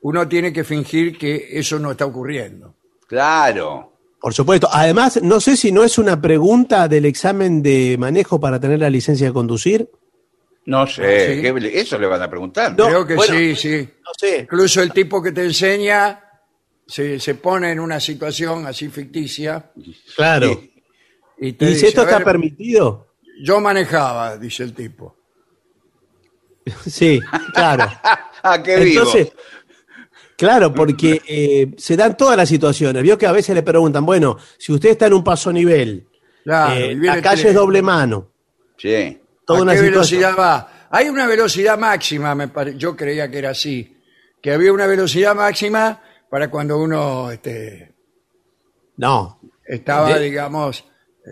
uno 0.01 0.27
tiene 0.27 0.51
que 0.51 0.63
fingir 0.63 1.17
que 1.17 1.47
eso 1.51 1.77
no 1.79 1.91
está 1.91 2.05
ocurriendo. 2.05 2.75
Claro. 3.07 3.87
por 4.19 4.33
supuesto. 4.35 4.69
Además, 4.71 5.19
no 5.23 5.39
sé 5.39 5.57
si 5.57 5.71
no 5.71 5.83
es 5.83 5.97
una 5.97 6.21
pregunta 6.21 6.87
del 6.87 7.05
examen 7.05 7.61
de 7.63 7.95
manejo 7.99 8.39
para 8.39 8.59
tener 8.59 8.79
la 8.79 8.89
licencia 8.89 9.25
de 9.27 9.33
conducir. 9.33 9.89
No 10.65 10.85
sé, 10.85 11.03
Ah, 11.03 11.35
sí. 11.35 11.41
¿qué- 11.41 11.79
eso 11.81 11.97
le 11.97 12.05
van 12.05 12.21
a 12.21 12.29
preguntar. 12.29 12.77
No, 12.77 12.85
Creo 12.85 13.07
que 13.07 13.15
bueno, 13.15 13.33
sí, 13.33 13.55
sí. 13.55 13.77
No 14.05 14.11
sé. 14.17 14.41
Incluso 14.41 14.81
el 14.83 14.91
tipo 14.93 15.23
que 15.23 15.31
te 15.31 15.43
enseña 15.43 16.23
se, 16.85 17.19
se 17.19 17.33
pone 17.35 17.71
en 17.71 17.79
una 17.79 17.99
situación 17.99 18.67
así 18.67 18.89
ficticia 18.89 19.71
Claro. 20.15 20.61
Y 21.39 21.53
te 21.53 21.65
¿Y 21.65 21.67
dice, 21.69 21.79
si 21.79 21.85
esto 21.87 22.01
"A 22.01 22.03
está 22.03 22.17
ver, 22.17 22.25
permitido? 22.25 23.07
yo 23.43 23.59
manejaba, 23.59 24.37
dice 24.37 24.61
el 24.63 24.73
tipo. 24.75 25.15
Sí, 26.87 27.19
claro. 27.53 27.85
Ah, 28.43 28.61
qué 28.63 28.75
vivo. 28.77 29.01
Entonces, 29.03 29.33
claro, 30.45 30.73
porque 30.73 31.21
eh, 31.27 31.71
se 31.77 31.95
dan 31.95 32.17
todas 32.17 32.35
las 32.35 32.49
situaciones. 32.49 33.01
Vio 33.03 33.17
que 33.17 33.25
a 33.27 33.31
veces 33.31 33.55
le 33.55 33.63
preguntan, 33.63 34.05
bueno, 34.05 34.37
si 34.57 34.71
usted 34.73 34.89
está 34.89 35.07
en 35.07 35.13
un 35.13 35.23
paso 35.23 35.51
nivel, 35.53 36.07
Claro, 36.43 36.75
eh, 36.75 36.95
la 36.95 37.21
calle 37.21 37.49
es 37.49 37.53
doble 37.55 37.81
mano, 37.81 38.31
Sí. 38.77 39.19
toda 39.45 39.59
¿A 39.59 39.61
una 39.61 39.73
qué 39.73 39.79
situación. 39.79 40.21
velocidad 40.21 40.35
va? 40.43 40.87
Hay 40.89 41.07
una 41.09 41.27
velocidad 41.27 41.77
máxima, 41.77 42.33
me 42.35 42.47
pare- 42.47 42.75
yo 42.77 42.95
creía 42.95 43.29
que 43.29 43.37
era 43.37 43.51
así, 43.51 43.95
que 44.41 44.51
había 44.51 44.73
una 44.73 44.87
velocidad 44.87 45.35
máxima 45.35 46.01
para 46.29 46.49
cuando 46.49 46.77
uno 46.79 47.29
este, 47.31 47.93
No, 48.97 49.39
estaba, 49.65 50.17
De- 50.17 50.25
digamos, 50.25 50.85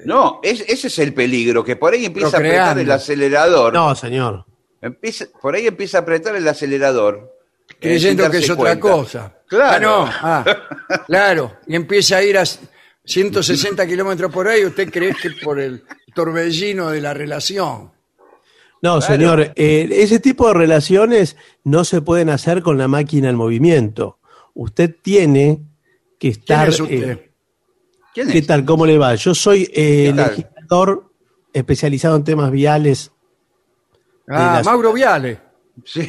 No, 0.05 0.39
es- 0.43 0.63
ese 0.67 0.87
es 0.87 0.99
el 0.99 1.13
peligro, 1.15 1.63
que 1.63 1.75
por 1.75 1.93
ahí 1.93 2.05
empieza 2.05 2.37
a 2.37 2.39
apretar 2.39 2.77
el 2.77 2.91
acelerador. 2.91 3.73
no, 3.73 3.95
señor. 3.95 4.45
Empieza, 4.81 5.25
por 5.41 5.55
ahí 5.55 5.65
empieza 5.67 5.97
a 5.97 6.01
apretar 6.01 6.35
el 6.35 6.47
acelerador. 6.47 7.35
Creyendo 7.79 8.29
que 8.29 8.37
es 8.37 8.49
otra 8.49 8.79
cuenta. 8.79 8.79
cosa. 8.81 9.35
Claro. 9.47 10.05
Ah, 10.05 10.43
no, 10.45 10.51
ah, 10.51 11.03
claro, 11.07 11.57
y 11.67 11.75
empieza 11.75 12.17
a 12.17 12.23
ir 12.23 12.37
a 12.37 12.43
160 13.05 13.87
kilómetros 13.87 14.31
por 14.31 14.47
y 14.55 14.65
usted 14.65 14.91
cree 14.91 15.13
que 15.15 15.31
por 15.43 15.59
el 15.59 15.83
torbellino 16.13 16.89
de 16.89 17.01
la 17.01 17.13
relación. 17.13 17.91
No, 18.81 19.01
señor, 19.01 19.51
eh, 19.55 19.89
ese 19.91 20.19
tipo 20.19 20.47
de 20.47 20.53
relaciones 20.53 21.35
no 21.63 21.83
se 21.83 22.01
pueden 22.01 22.29
hacer 22.29 22.61
con 22.61 22.77
la 22.77 22.87
máquina 22.87 23.29
en 23.29 23.35
movimiento. 23.35 24.19
Usted 24.53 24.95
tiene 25.01 25.63
que 26.19 26.29
¿Quién 26.31 26.39
estar... 26.39 26.69
es 26.69 26.79
usted? 26.79 27.09
eh, 27.09 27.31
¿Quién 28.13 28.29
¿Qué 28.29 28.41
tal? 28.41 28.63
¿Cómo 28.65 28.85
le 28.85 28.97
va? 28.97 29.15
Yo 29.15 29.35
soy 29.35 29.69
eh, 29.73 30.11
legislador 30.15 31.11
especializado 31.53 32.15
en 32.15 32.23
temas 32.23 32.51
viales. 32.51 33.11
ah, 34.29 34.55
las- 34.57 34.65
Mauro 34.65 34.93
Viale. 34.93 35.39
Sí. 35.85 36.07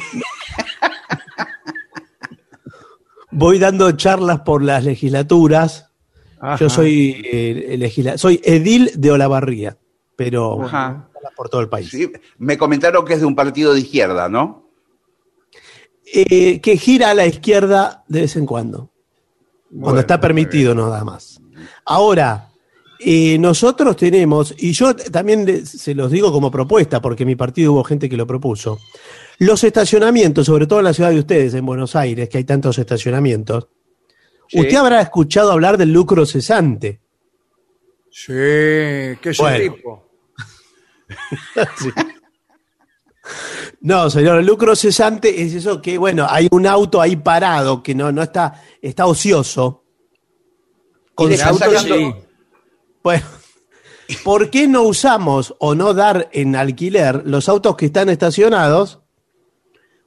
Voy 3.31 3.59
dando 3.59 3.91
charlas 3.93 4.41
por 4.41 4.63
las 4.63 4.83
legislaturas. 4.83 5.89
Ajá. 6.39 6.57
Yo 6.57 6.69
soy 6.69 7.21
eh, 7.23 7.75
legisla- 7.77 8.17
soy 8.17 8.41
edil 8.43 8.91
de 8.95 9.11
Olavarría, 9.11 9.77
pero 10.15 10.63
Ajá. 10.63 11.09
por 11.35 11.49
todo 11.49 11.61
el 11.61 11.69
país. 11.69 11.89
Sí, 11.89 12.11
Me 12.39 12.57
comentaron 12.57 13.05
que 13.05 13.13
es 13.13 13.19
de 13.19 13.25
un 13.25 13.35
partido 13.35 13.73
de 13.73 13.81
izquierda, 13.81 14.27
¿no? 14.27 14.67
Eh, 16.13 16.59
que 16.59 16.77
gira 16.77 17.11
a 17.11 17.13
la 17.13 17.25
izquierda 17.25 18.03
de 18.07 18.21
vez 18.21 18.35
en 18.35 18.45
cuando. 18.45 18.89
cuando 19.79 20.01
está 20.01 20.19
permitido, 20.19 20.75
nada 20.75 21.05
más. 21.05 21.39
Ahora, 21.85 22.49
eh, 22.99 23.37
nosotros 23.37 23.95
tenemos, 23.95 24.53
y 24.57 24.73
yo 24.73 24.93
también 24.93 25.65
se 25.65 25.95
los 25.95 26.11
digo 26.11 26.29
como 26.33 26.51
propuesta, 26.51 27.01
porque 27.01 27.23
en 27.23 27.27
mi 27.27 27.35
partido 27.37 27.71
hubo 27.71 27.83
gente 27.85 28.09
que 28.09 28.17
lo 28.17 28.27
propuso, 28.27 28.79
los 29.45 29.63
estacionamientos, 29.63 30.45
sobre 30.45 30.67
todo 30.67 30.79
en 30.79 30.85
la 30.85 30.93
ciudad 30.93 31.09
de 31.09 31.19
ustedes, 31.19 31.53
en 31.55 31.65
Buenos 31.65 31.95
Aires, 31.95 32.29
que 32.29 32.37
hay 32.37 32.43
tantos 32.43 32.77
estacionamientos, 32.77 33.67
Sí. 34.47 34.59
usted 34.59 34.75
habrá 34.75 35.01
escuchado 35.01 35.51
hablar 35.51 35.77
del 35.77 35.91
lucro 35.93 36.25
cesante. 36.25 37.01
Sí, 38.11 38.33
que 38.33 39.29
es 39.29 39.39
un 39.39 39.45
Bueno. 39.45 39.73
tipo. 39.73 40.09
No, 43.81 44.09
señor, 44.09 44.39
el 44.39 44.45
lucro 44.45 44.75
cesante 44.75 45.41
es 45.41 45.53
eso 45.53 45.81
que, 45.81 45.97
bueno, 45.97 46.27
hay 46.29 46.47
un 46.51 46.67
auto 46.67 47.01
ahí 47.01 47.15
parado 47.15 47.81
que 47.81 47.95
no, 47.95 48.11
no 48.11 48.21
está, 48.21 48.61
está 48.81 49.05
ocioso. 49.05 49.83
El 51.17 51.31
está 51.31 51.49
auto 51.49 51.65
sí. 51.79 52.13
Bueno, 53.03 53.25
¿por 54.23 54.49
qué 54.49 54.67
no 54.67 54.83
usamos 54.83 55.55
o 55.59 55.73
no 55.75 55.93
dar 55.93 56.29
en 56.31 56.55
alquiler 56.55 57.23
los 57.25 57.47
autos 57.49 57.75
que 57.75 57.87
están 57.87 58.09
estacionados? 58.09 59.00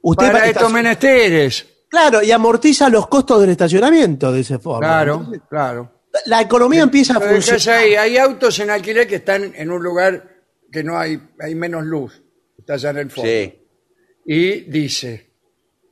Usted 0.07 0.31
Para 0.31 0.45
estos 0.47 0.71
menesteres. 0.71 1.65
Claro, 1.89 2.21
y 2.21 2.31
amortiza 2.31 2.89
los 2.89 3.07
costos 3.07 3.41
del 3.41 3.49
estacionamiento 3.49 4.31
de 4.31 4.41
esa 4.41 4.59
forma. 4.59 4.85
Claro, 4.85 5.31
claro. 5.49 6.03
La 6.27 6.41
economía 6.41 6.83
empieza 6.83 7.17
a 7.17 7.19
funcionar. 7.19 7.79
Hay 7.79 8.15
autos 8.17 8.59
en 8.59 8.69
alquiler 8.69 9.07
que 9.07 9.15
están 9.15 9.51
en 9.55 9.71
un 9.71 9.81
lugar 9.81 10.23
que 10.71 10.83
no 10.83 10.99
hay, 10.99 11.19
hay 11.39 11.55
menos 11.55 11.83
luz. 11.85 12.21
Está 12.55 12.75
allá 12.75 12.91
en 12.91 12.97
el 12.97 13.09
fondo. 13.09 13.29
Sí. 13.29 13.67
Y 14.27 14.61
dice, 14.69 15.31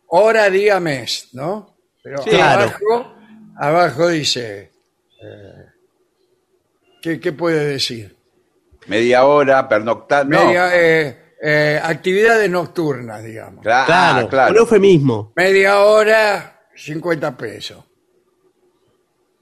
hora, 0.08 0.48
día, 0.52 0.80
mes, 0.80 1.30
¿no? 1.34 1.76
Pero 2.04 2.22
Sí, 2.22 2.30
claro. 2.30 2.64
abajo, 2.64 3.16
abajo 3.58 4.10
dice, 4.10 4.72
eh, 5.24 5.66
¿qué, 7.02 7.20
qué 7.20 7.34
puede 7.34 7.66
decir? 7.66 8.16
Media 8.86 9.26
hora, 9.26 9.68
pernoctar. 9.68 10.28
No. 10.28 10.46
Media, 10.46 10.70
eh, 10.76 11.23
eh, 11.46 11.80
actividades 11.84 12.50
nocturnas, 12.50 13.22
digamos. 13.24 13.62
Claro, 13.64 13.86
Claro, 13.86 14.30
claro. 14.30 14.52
un 14.54 14.58
eufemismo. 14.60 15.34
Media 15.36 15.82
hora, 15.82 16.62
50 16.76 17.36
pesos. 17.36 17.84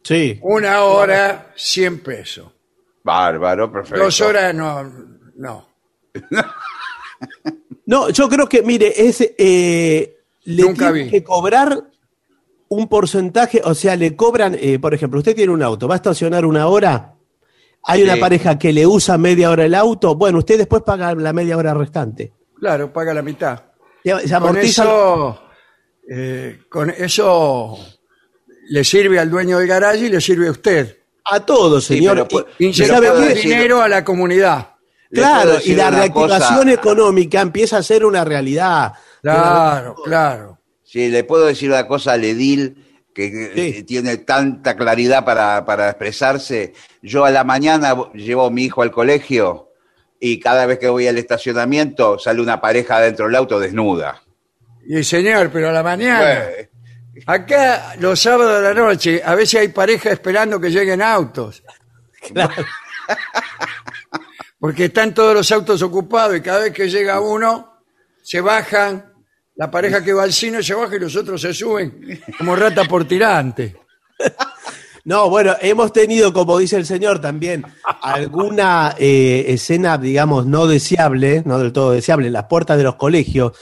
Sí. 0.03 0.39
Una 0.41 0.81
hora, 0.83 1.51
100 1.55 1.99
pesos. 2.01 2.51
Bárbaro, 3.03 3.71
perfecto. 3.71 4.03
Dos 4.03 4.19
horas, 4.21 4.53
no. 4.55 4.83
no. 5.35 5.67
No, 7.85 8.09
yo 8.09 8.29
creo 8.29 8.47
que, 8.47 8.61
mire, 8.63 8.93
es, 8.95 9.21
eh, 9.37 10.17
le 10.43 10.63
Nunca 10.63 10.91
tienen 10.91 11.05
vi. 11.05 11.11
que 11.11 11.23
cobrar 11.23 11.83
un 12.69 12.87
porcentaje, 12.87 13.61
o 13.63 13.73
sea, 13.75 13.95
le 13.95 14.15
cobran, 14.15 14.55
eh, 14.59 14.79
por 14.79 14.93
ejemplo, 14.93 15.19
usted 15.19 15.35
tiene 15.35 15.51
un 15.51 15.61
auto, 15.61 15.87
va 15.87 15.95
a 15.95 15.97
estacionar 15.97 16.45
una 16.45 16.67
hora, 16.67 17.15
hay 17.83 18.03
una 18.03 18.15
Sí. 18.15 18.19
pareja 18.19 18.57
que 18.59 18.71
le 18.73 18.85
usa 18.87 19.17
media 19.17 19.49
hora 19.49 19.65
el 19.65 19.75
auto, 19.75 20.15
bueno, 20.15 20.39
usted 20.39 20.57
después 20.57 20.83
paga 20.83 21.13
la 21.15 21.33
media 21.33 21.57
hora 21.57 21.73
restante. 21.73 22.33
Claro, 22.59 22.91
paga 22.93 23.13
la 23.13 23.21
mitad. 23.21 23.59
Ya- 24.03 24.19
Se 24.19 24.27
Con 24.27 24.35
amortiza. 24.35 24.83
eso, 24.83 25.41
eh, 26.09 26.59
con 26.69 26.89
eso 26.89 27.77
le 28.69 28.83
sirve 28.83 29.19
al 29.19 29.29
dueño 29.29 29.57
del 29.59 29.67
garaje 29.67 30.05
y 30.05 30.09
le 30.09 30.21
sirve 30.21 30.47
a 30.47 30.51
usted. 30.51 30.97
A 31.25 31.39
todos, 31.45 31.85
Sí, 31.85 31.95
señor. 31.97 32.27
pero 32.27 32.27
pu- 32.27 32.45
Y- 32.57 32.63
y 32.65 32.67
Inyecta 32.67 32.93
¿sabe 32.95 33.33
qué? 33.33 33.39
dinero 33.41 33.81
a 33.81 33.87
la 33.87 34.03
comunidad. 34.03 34.67
Claro, 35.11 35.53
y 35.63 35.75
la 35.75 35.91
reactivación 35.91 36.59
cosa- 36.59 36.71
económica 36.73 37.41
empieza 37.41 37.77
a 37.77 37.83
ser 37.83 38.05
una 38.05 38.23
realidad. 38.23 38.93
Claro, 39.21 39.95
claro. 40.05 40.57
Sí, 40.83 41.09
le 41.09 41.23
puedo 41.23 41.45
decir 41.45 41.69
una 41.69 41.85
cosa 41.87 42.13
al 42.13 42.23
edil 42.23 42.90
que 43.13 43.25
eh, 43.25 43.73
Sí. 43.77 43.83
tiene 43.83 44.17
tanta 44.17 44.75
claridad 44.75 45.25
para, 45.25 45.65
para 45.65 45.89
expresarse. 45.89 46.73
Yo 47.01 47.25
a 47.25 47.31
la 47.31 47.43
mañana 47.43 47.95
llevo 48.13 48.45
a 48.45 48.51
mi 48.51 48.63
hijo 48.65 48.81
al 48.81 48.91
colegio 48.91 49.69
y 50.19 50.39
cada 50.39 50.65
vez 50.65 50.79
que 50.79 50.87
voy 50.87 51.07
al 51.07 51.17
estacionamiento 51.17 52.19
sale 52.19 52.41
una 52.41 52.61
pareja 52.61 52.99
dentro 52.99 53.25
del 53.25 53.35
auto 53.35 53.59
desnuda. 53.59 54.21
Y 54.87 55.03
señor, 55.03 55.49
pero 55.51 55.69
a 55.69 55.71
la 55.71 55.83
mañana. 55.83 56.43
Acá 57.25 57.95
los 57.99 58.19
sábados 58.19 58.61
de 58.61 58.67
la 58.69 58.73
noche, 58.73 59.21
a 59.23 59.35
veces 59.35 59.59
hay 59.61 59.67
pareja 59.67 60.11
esperando 60.11 60.59
que 60.59 60.69
lleguen 60.69 61.01
autos. 61.01 61.63
Claro. 62.33 62.53
Porque 64.59 64.85
están 64.85 65.13
todos 65.13 65.33
los 65.33 65.51
autos 65.51 65.81
ocupados 65.81 66.37
y 66.37 66.41
cada 66.41 66.59
vez 66.61 66.71
que 66.73 66.87
llega 66.87 67.19
uno, 67.19 67.79
se 68.21 68.41
bajan, 68.41 69.10
la 69.55 69.69
pareja 69.69 70.03
que 70.03 70.13
va 70.13 70.23
al 70.23 70.33
cine 70.33 70.63
se 70.63 70.73
baja 70.73 70.95
y 70.95 70.99
los 70.99 71.15
otros 71.15 71.41
se 71.41 71.53
suben 71.53 72.19
como 72.37 72.55
rata 72.55 72.83
por 72.85 73.05
tirante. 73.07 73.75
No, 75.03 75.31
bueno, 75.31 75.55
hemos 75.61 75.91
tenido, 75.91 76.31
como 76.31 76.59
dice 76.59 76.75
el 76.77 76.85
señor, 76.85 77.19
también 77.19 77.65
alguna 78.03 78.95
eh, 78.99 79.45
escena, 79.47 79.97
digamos, 79.97 80.45
no 80.45 80.67
deseable, 80.67 81.41
no 81.43 81.57
del 81.57 81.73
todo 81.73 81.91
deseable, 81.93 82.27
en 82.27 82.33
las 82.33 82.45
puertas 82.45 82.77
de 82.77 82.83
los 82.83 82.97
colegios, 82.97 83.53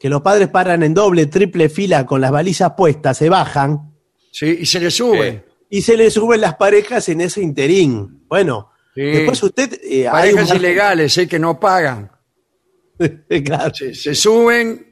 que 0.00 0.08
los 0.08 0.22
padres 0.22 0.48
paran 0.48 0.82
en 0.82 0.94
doble, 0.94 1.26
triple 1.26 1.68
fila 1.68 2.04
con 2.04 2.20
las 2.20 2.32
balizas 2.32 2.72
puestas, 2.76 3.16
se 3.16 3.28
bajan 3.28 3.92
¿sí? 4.32 4.58
Y 4.60 4.66
se 4.66 4.80
le 4.80 4.90
suben. 4.90 5.44
y 5.70 5.82
se 5.82 5.96
les 5.96 6.14
suben 6.14 6.40
las 6.40 6.56
parejas 6.56 7.08
en 7.10 7.20
ese 7.20 7.42
interín. 7.42 8.24
Bueno, 8.26 8.72
Sí. 8.92 9.02
después 9.02 9.40
usted... 9.44 9.78
eh, 9.84 10.08
hay 10.08 10.32
Parejas 10.32 10.50
un- 10.50 10.56
ilegales, 10.56 11.16
¿eh? 11.18 11.28
que 11.28 11.38
no 11.38 11.60
pagan. 11.60 12.10
claro, 13.44 13.72
Se, 13.72 13.94
se 13.94 14.16
suben, 14.16 14.87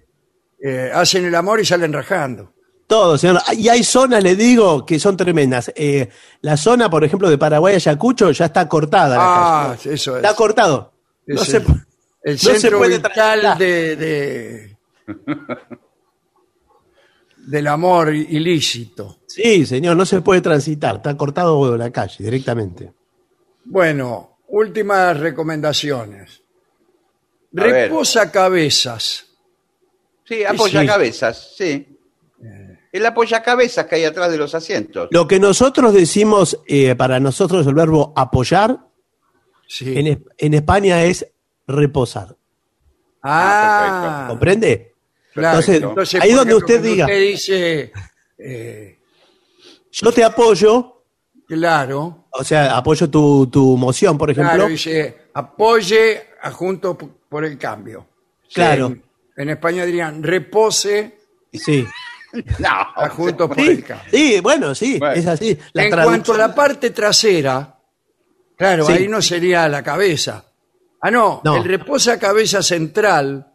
eh, 0.69 0.91
hacen 0.93 1.25
el 1.25 1.35
amor 1.35 1.61
y 1.61 1.65
salen 1.65 1.93
rajando. 1.93 2.53
todo, 2.87 3.19
señor. 3.19 3.41
Y 3.57 3.69
hay 3.69 3.83
zonas, 3.83 4.23
le 4.23 4.37
digo, 4.37 4.87
que 4.87 4.99
son 5.01 5.17
tremendas. 5.17 5.73
Eh, 5.75 6.09
la 6.43 6.57
zona, 6.57 6.89
por 6.89 7.03
ejemplo, 7.05 7.29
de 7.29 7.37
Paraguay 7.39 7.75
a 7.75 7.77
Ayacucho 7.77 8.31
ya 8.31 8.45
está 8.47 8.69
cortada. 8.69 9.17
la 9.17 9.23
Ah, 9.25 9.77
calle. 9.77 9.95
eso 9.95 10.17
es. 10.17 10.23
Está 10.23 10.35
cortado. 10.37 10.93
No 11.27 11.43
Es 11.43 11.49
se 11.49 11.57
el, 11.57 11.65
no 11.67 12.39
se 12.39 12.59
centro 12.61 12.79
puede 12.79 12.97
vital 12.99 13.59
de, 13.59 13.97
de- 13.97 14.77
del 17.37 17.67
amor 17.67 18.15
ilícito. 18.15 19.19
Sí, 19.27 19.67
señor, 19.67 19.97
no 19.97 20.07
se 20.07 20.21
puede 20.21 20.41
transitar, 20.41 20.97
está 20.97 21.17
cortado 21.17 21.77
la 21.77 21.91
calle 21.91 22.17
directamente. 22.25 22.93
Bueno, 23.65 24.39
últimas 24.49 25.19
recomendaciones. 25.19 26.43
A 27.57 27.63
ver. 27.65 27.73
Reposa 27.91 28.31
cabezas. 28.31 29.26
Sí, 30.27 30.45
apoya 30.45 30.81
Sí. 30.83 30.87
cabezas, 30.87 31.55
sí. 31.57 31.99
El 32.93 33.05
apoyacabezas 33.05 33.87
que 33.87 33.97
hay 33.97 34.05
atrás 34.05 34.31
de 34.31 34.39
los 34.39 34.55
asientos. 34.55 35.09
Lo 35.11 35.27
que 35.29 35.39
nosotros 35.39 35.93
decimos, 35.93 36.59
eh, 36.67 36.95
para 36.95 37.21
nosotros 37.21 37.67
el 37.67 37.75
verbo 37.75 38.13
apoyar, 38.17 38.79
Sí. 39.69 39.99
en, 39.99 40.25
en 40.39 40.55
España 40.55 41.03
es 41.05 41.27
reposar. 41.67 42.37
Ah, 43.23 44.27
¿Comprende? 44.29 44.93
claro. 45.35 45.61
Entonces, 45.67 46.21
ahí 46.23 46.31
por 46.31 46.39
donde 46.39 46.55
usted 46.55 46.83
diga. 46.83 47.05
Usted 47.07 47.21
dice, 47.21 47.93
eh, 48.39 48.99
Yo 49.91 50.13
te 50.13 50.23
apoyo, 50.25 51.03
claro, 51.49 52.27
o 52.31 52.45
sea, 52.45 52.77
apoyo 52.77 53.11
tu, 53.11 53.47
tu 53.49 53.77
moción, 53.77 54.17
por 54.17 54.31
ejemplo. 54.31 54.55
claro, 54.55 54.69
dice, 54.69 55.29
apoye 55.35 56.29
a 56.41 56.51
Juntos 56.51 56.97
por 57.29 57.45
el 57.45 57.59
Cambio. 57.59 58.07
Claro. 58.55 58.97
En 59.37 59.51
España 59.51 59.85
dirían, 59.85 60.23
repose 60.23 61.19
Sí. 61.53 61.87
No, 62.59 63.09
Juntos 63.11 63.49
por 63.49 63.57
Sí, 63.57 63.67
el 63.69 63.85
Cambio. 63.85 64.07
sí, 64.11 64.41
bueno, 64.41 64.75
sí, 64.75 64.99
Bueno. 64.99 65.15
es 65.15 65.27
así. 65.27 65.59
La 65.73 65.85
en 65.85 65.91
traducción- 65.91 66.05
cuanto 66.05 66.35
a 66.35 66.39
la 66.39 66.55
parte 66.55 66.91
trasera, 66.91 67.79
claro, 68.57 68.85
Sí. 68.87 68.93
ahí 68.93 69.09
no 69.09 69.23
sería 69.23 69.67
la 69.69 69.83
cabeza. 69.83 70.45
Ah, 71.01 71.11
no, 71.11 71.41
No. 71.45 71.57
el 71.57 71.65
reposa 71.65 72.19
cabeza 72.19 72.63
central 72.63 73.53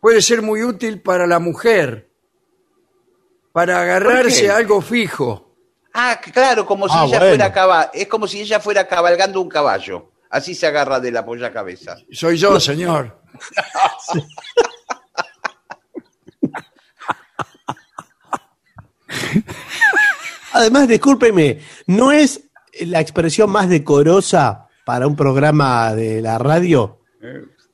puede 0.00 0.20
ser 0.20 0.42
muy 0.42 0.62
útil 0.62 1.00
para 1.00 1.26
la 1.26 1.38
mujer, 1.38 2.10
para 3.52 3.80
agarrarse 3.80 4.50
a 4.50 4.56
algo 4.56 4.82
fijo. 4.82 5.56
Ah, 5.94 6.20
claro, 6.32 6.66
como 6.66 6.88
si 6.88 6.94
Ah, 6.96 7.04
ella 7.06 7.18
bueno. 7.20 7.30
fuera 7.36 7.52
caba- 7.52 7.90
es 7.94 8.08
como 8.08 8.26
si 8.26 8.40
ella 8.40 8.58
fuera 8.60 8.86
cabalgando 8.86 9.40
un 9.40 9.48
caballo. 9.48 10.10
Así 10.28 10.54
se 10.54 10.66
agarra 10.66 10.98
de 11.00 11.12
la 11.12 11.20
apoyacabezas. 11.20 12.04
Soy 12.10 12.36
yo, 12.36 12.58
señor. 12.58 13.22
Además, 20.52 20.86
discúlpeme, 20.88 21.60
¿no 21.86 22.12
es 22.12 22.40
la 22.82 23.00
expresión 23.00 23.50
más 23.50 23.68
decorosa 23.68 24.66
para 24.84 25.06
un 25.06 25.16
programa 25.16 25.94
de 25.94 26.20
la 26.20 26.38
radio 26.38 27.00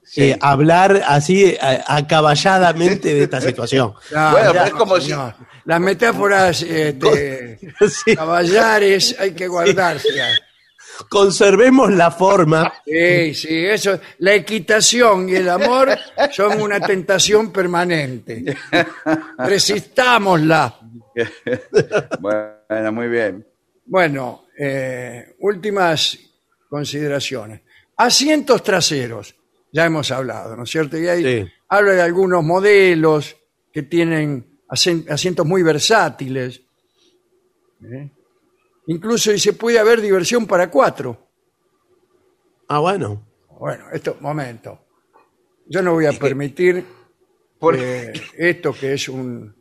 Sí. 0.05 0.23
eh, 0.31 0.39
hablar 0.41 1.03
así 1.07 1.45
eh, 1.45 1.59
acaballadamente 1.87 3.15
de 3.15 3.23
esta 3.25 3.41
situación? 3.41 3.95
Ah, 4.15 4.31
Bueno, 4.33 4.55
ya, 4.55 4.65
es 4.67 4.71
como 4.73 5.01
señor. 5.01 5.35
Las 5.67 5.81
metáforas 5.81 6.63
este, 6.63 7.59
Sí. 8.05 8.17
caballares 8.17 9.15
hay 9.21 9.33
que 9.33 9.47
guardárselas. 9.47 10.41
Conservemos 11.09 11.91
la 11.93 12.11
forma. 12.11 12.73
Sí, 12.85 13.33
sí, 13.35 13.65
eso. 13.67 13.99
La 14.19 14.35
equitación 14.35 15.29
y 15.31 15.37
el 15.37 15.49
amor 15.49 15.97
son 16.33 16.61
una 16.61 16.79
tentación 16.81 17.51
permanente. 17.53 18.55
Resistámosla. 19.39 20.80
Bueno, 22.21 22.93
muy 22.93 23.09
bien. 23.09 23.47
Bueno, 23.87 24.45
eh, 24.59 25.35
últimas 25.41 26.19
consideraciones. 26.69 27.63
Asientos 27.97 28.63
traseros, 28.63 29.35
ya 29.73 29.85
hemos 29.87 30.11
hablado, 30.11 30.57
¿no 30.57 30.63
es 30.65 30.71
cierto? 30.71 30.97
Y 30.97 31.09
ahí 31.09 31.23
Sí. 31.45 31.53
habla 31.69 31.93
de 31.93 32.03
algunos 32.03 32.43
modelos 32.45 33.37
que 33.73 33.83
tienen 33.83 34.61
asientos 34.69 35.45
muy 35.47 35.63
versátiles. 35.63 36.63
¿eh? 37.85 38.11
Incluso 38.87 39.33
dice, 39.33 39.53
puede 39.53 39.79
haber 39.79 40.01
diversión 40.01 40.47
para 40.47 40.71
cuatro. 40.71 41.27
Ah, 42.69 42.79
bueno. 42.79 43.27
Bueno, 43.59 43.87
esto, 43.93 44.17
momento. 44.21 44.87
Yo 45.67 45.83
no 45.83 45.93
voy 45.93 46.07
a 46.07 46.13
permitir 46.13 46.85
Por- 47.59 47.77
eh, 47.79 48.13
esto 48.39 48.73
que 48.73 48.95
es 48.95 49.09
un- 49.09 49.55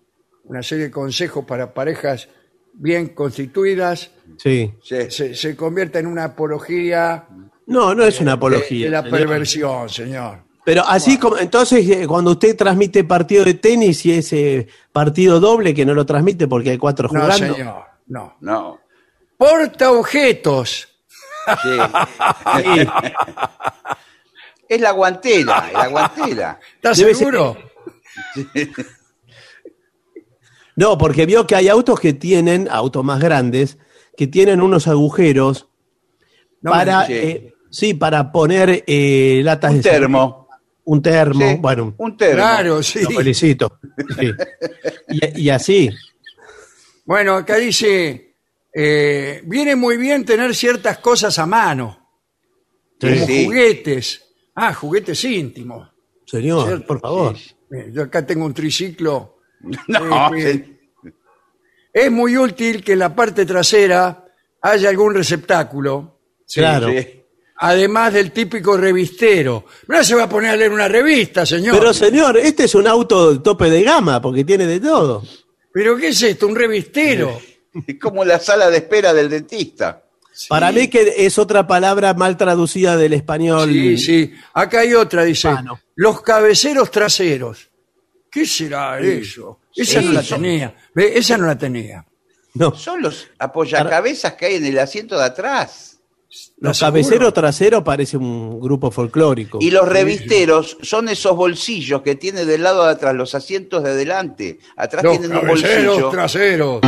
una 0.50 0.62
serie 0.62 0.86
de 0.86 0.92
consejos 0.92 1.46
para 1.46 1.74
parejas 1.74 2.28
bien 2.74 3.10
constituidas 3.10 4.12
Sí. 4.38 4.74
Se, 4.84 5.10
se 5.34 5.56
convierta 5.56 6.00
en 6.00 6.08
una 6.08 6.26
apología 6.26 7.26
No, 7.66 7.94
no 7.96 8.04
es 8.04 8.20
una 8.22 8.34
apología. 8.34 8.86
de 8.86 8.92
la 8.92 9.02
señor. 9.04 9.18
perversión, 9.20 9.90
señor. 9.90 10.40
Pero 10.66 10.84
así 10.86 11.18
como, 11.18 11.38
entonces, 11.38 11.90
eh, 11.90 12.06
cuando 12.08 12.32
usted 12.32 12.56
transmite 12.56 13.04
partido 13.04 13.44
de 13.46 13.56
tenis 13.56 14.06
y 14.06 14.14
ese 14.14 14.68
partido 14.92 15.40
doble 15.40 15.74
que 15.74 15.86
no 15.86 15.94
lo 15.96 16.06
transmite 16.06 16.48
porque 16.48 16.70
hay 16.72 16.78
cuatro 16.78 17.10
No, 17.12 17.22
jugando. 17.22 17.56
señor, 17.56 17.84
no. 18.08 18.36
No. 18.42 18.80
Porta 19.38 19.92
objetos. 19.92 20.88
Sí. 21.64 21.80
es 24.68 24.82
la 24.82 24.92
guantera, 24.92 25.70
la 25.74 25.88
guantera. 25.88 26.60
¿Estás 26.76 26.98
Debe 26.98 27.16
ser- 27.16 27.18
seguro? 27.18 27.58
No, 30.80 30.98
porque 30.98 31.26
vio 31.26 31.46
que 31.46 31.56
hay 31.56 31.68
autos 31.68 32.00
que 32.00 32.14
tienen, 32.14 32.68
autos 32.72 33.04
más 33.04 33.20
grandes, 33.20 33.78
que 34.16 34.28
tienen 34.28 34.62
unos 34.62 34.88
agujeros 34.88 35.68
No 36.62 36.72
para, 36.72 37.06
eh, 37.10 37.54
sí, 37.70 37.94
para 37.94 38.32
poner 38.32 38.86
eh, 38.88 39.42
latas 39.44 39.72
Un 39.72 39.78
de 39.78 39.84
cerveza. 39.84 40.00
termo. 40.02 40.48
Un 40.86 41.02
termo, 41.02 41.48
Sí, 41.50 41.56
bueno, 41.60 41.94
un 41.98 42.18
termo. 42.18 42.36
Claro, 42.38 42.82
sí. 42.82 43.02
lo 43.04 43.10
felicito. 43.12 43.80
Sí. 44.20 44.32
Y, 45.10 45.42
y 45.44 45.50
así, 45.50 45.90
Bueno, 47.06 47.36
acá 47.36 47.58
dice, 47.58 48.36
eh, 48.74 49.42
viene 49.46 49.76
muy 49.76 49.98
bien 49.98 50.24
tener 50.26 50.56
ciertas 50.56 50.98
cosas 51.00 51.38
a 51.40 51.46
mano, 51.46 52.08
Sí, 53.02 53.08
como 53.14 53.26
sí. 53.28 53.46
juguetes. 53.46 54.22
Ah, 54.56 54.74
juguetes 54.74 55.24
íntimos. 55.26 55.90
señor, 56.26 56.66
Cierto, 56.68 56.88
por 56.88 57.00
favor. 57.02 57.36
Eh, 57.72 57.90
Yo 57.94 58.04
acá 58.04 58.26
tengo 58.26 58.46
un 58.46 58.54
triciclo. 58.54 59.39
No, 59.88 60.32
sí. 60.36 60.78
Es 61.92 62.12
muy 62.12 62.38
útil 62.38 62.84
que 62.84 62.94
en 62.94 63.00
la 63.00 63.16
parte 63.16 63.46
trasera 63.46 64.26
haya 64.62 64.90
algún 64.90 65.14
receptáculo, 65.16 66.20
claro. 66.54 66.90
Además 67.62 68.14
del 68.14 68.32
típico 68.32 68.78
revistero. 68.78 69.66
No 69.88 70.02
se 70.02 70.16
va 70.16 70.24
a 70.24 70.30
poner 70.30 70.52
a 70.52 70.56
leer 70.56 70.72
una 70.72 70.88
revista, 70.88 71.46
señor. 71.46 71.78
Pero 71.78 71.94
señor, 71.94 72.38
este 72.38 72.64
es 72.64 72.76
un 72.76 72.88
auto 72.88 73.34
de 73.34 73.40
tope 73.40 73.70
de 73.70 73.84
gama 73.84 74.22
porque 74.22 74.46
tiene 74.46 74.66
de 74.66 74.80
todo. 74.80 75.24
¿Pero 75.74 75.98
qué 75.98 76.08
es 76.10 76.22
esto? 76.22 76.48
¿Un 76.48 76.56
revistero? 76.56 77.40
Es 77.86 78.00
como 78.00 78.26
la 78.26 78.40
sala 78.40 78.68
de 78.72 78.78
espera 78.78 79.14
del 79.14 79.30
dentista. 79.30 80.04
Para 80.48 80.72
mí 80.72 80.88
que 80.88 81.14
es 81.18 81.38
otra 81.38 81.68
palabra 81.68 82.16
mal 82.16 82.36
traducida 82.36 82.98
del 82.98 83.14
español. 83.14 83.70
Sí, 83.70 83.98
sí. 83.98 84.34
Acá 84.54 84.80
hay 84.80 84.96
otra, 84.96 85.24
dice. 85.24 85.50
Hispano. 85.50 85.80
Los 85.96 86.22
cabeceros 86.22 86.90
traseros. 86.90 87.69
¿Qué 88.32 88.46
será 88.46 89.00
eso? 89.00 89.60
Esa 89.76 90.00
Sí, 90.02 90.06
no 90.08 90.12
la 90.14 90.24
son- 90.24 90.42
tenía. 90.42 90.76
Ve, 90.94 91.18
Esa 91.18 91.38
no 91.38 91.48
la 91.48 91.58
tenía. 91.58 92.06
No, 92.56 92.74
Son 92.76 93.02
los 93.02 93.28
apoyacabezas 93.38 94.34
que 94.34 94.48
hay 94.48 94.56
en 94.56 94.66
el 94.66 94.80
asiento 94.80 95.18
de 95.18 95.24
atrás. 95.26 96.00
los 96.58 96.78
¿Estás 96.78 96.80
cabeceros 96.80 97.10
seguro? 97.10 97.34
traseros 97.34 97.84
parece 97.84 98.18
un 98.18 98.60
grupo 98.60 98.92
folclórico. 98.92 99.58
Y 99.62 99.72
los 99.72 99.88
revisteros 99.88 100.78
son 100.82 101.10
esos 101.10 101.36
bolsillos 101.36 102.02
que 102.04 102.16
tiene 102.16 102.46
del 102.46 102.62
lado 102.64 102.86
de 102.86 102.92
atrás, 102.92 103.16
los 103.16 103.34
asientos 103.34 103.84
de 103.84 103.92
adelante. 103.92 104.60
Atrás 104.76 105.04
Los 105.04 105.18
tienen 105.20 105.32
un 105.36 105.42
cabeceros 105.42 105.86
bolsillo. 106.02 106.10
traseros. 106.12 106.82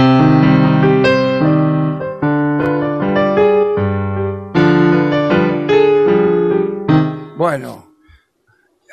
Bueno, 7.37 7.95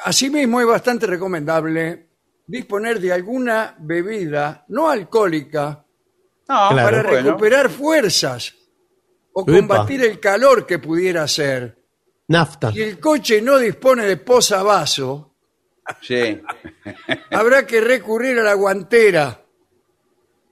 asimismo 0.04 0.60
es 0.60 0.66
bastante 0.66 1.06
recomendable 1.06 2.07
disponer 2.48 2.98
de 2.98 3.12
alguna 3.12 3.76
bebida 3.78 4.64
no 4.68 4.88
alcohólica 4.90 5.84
No, 6.48 6.70
Claro. 6.70 6.76
para 6.96 7.02
bueno. 7.10 7.26
recuperar 7.28 7.68
fuerzas 7.70 8.54
o 9.34 9.42
Epa. 9.42 9.52
combatir 9.52 10.02
el 10.02 10.18
calor 10.18 10.66
que 10.66 10.78
pudiera 10.78 11.28
ser. 11.28 11.76
Nafta. 12.28 12.72
Si 12.72 12.80
el 12.82 12.98
coche 12.98 13.40
no 13.42 13.58
dispone 13.58 14.04
de 14.06 14.16
posavasos, 14.16 15.26
Sí. 16.02 16.40
habrá 17.30 17.66
que 17.66 17.80
recurrir 17.82 18.38
a 18.38 18.42
la 18.42 18.54
guantera. 18.54 19.42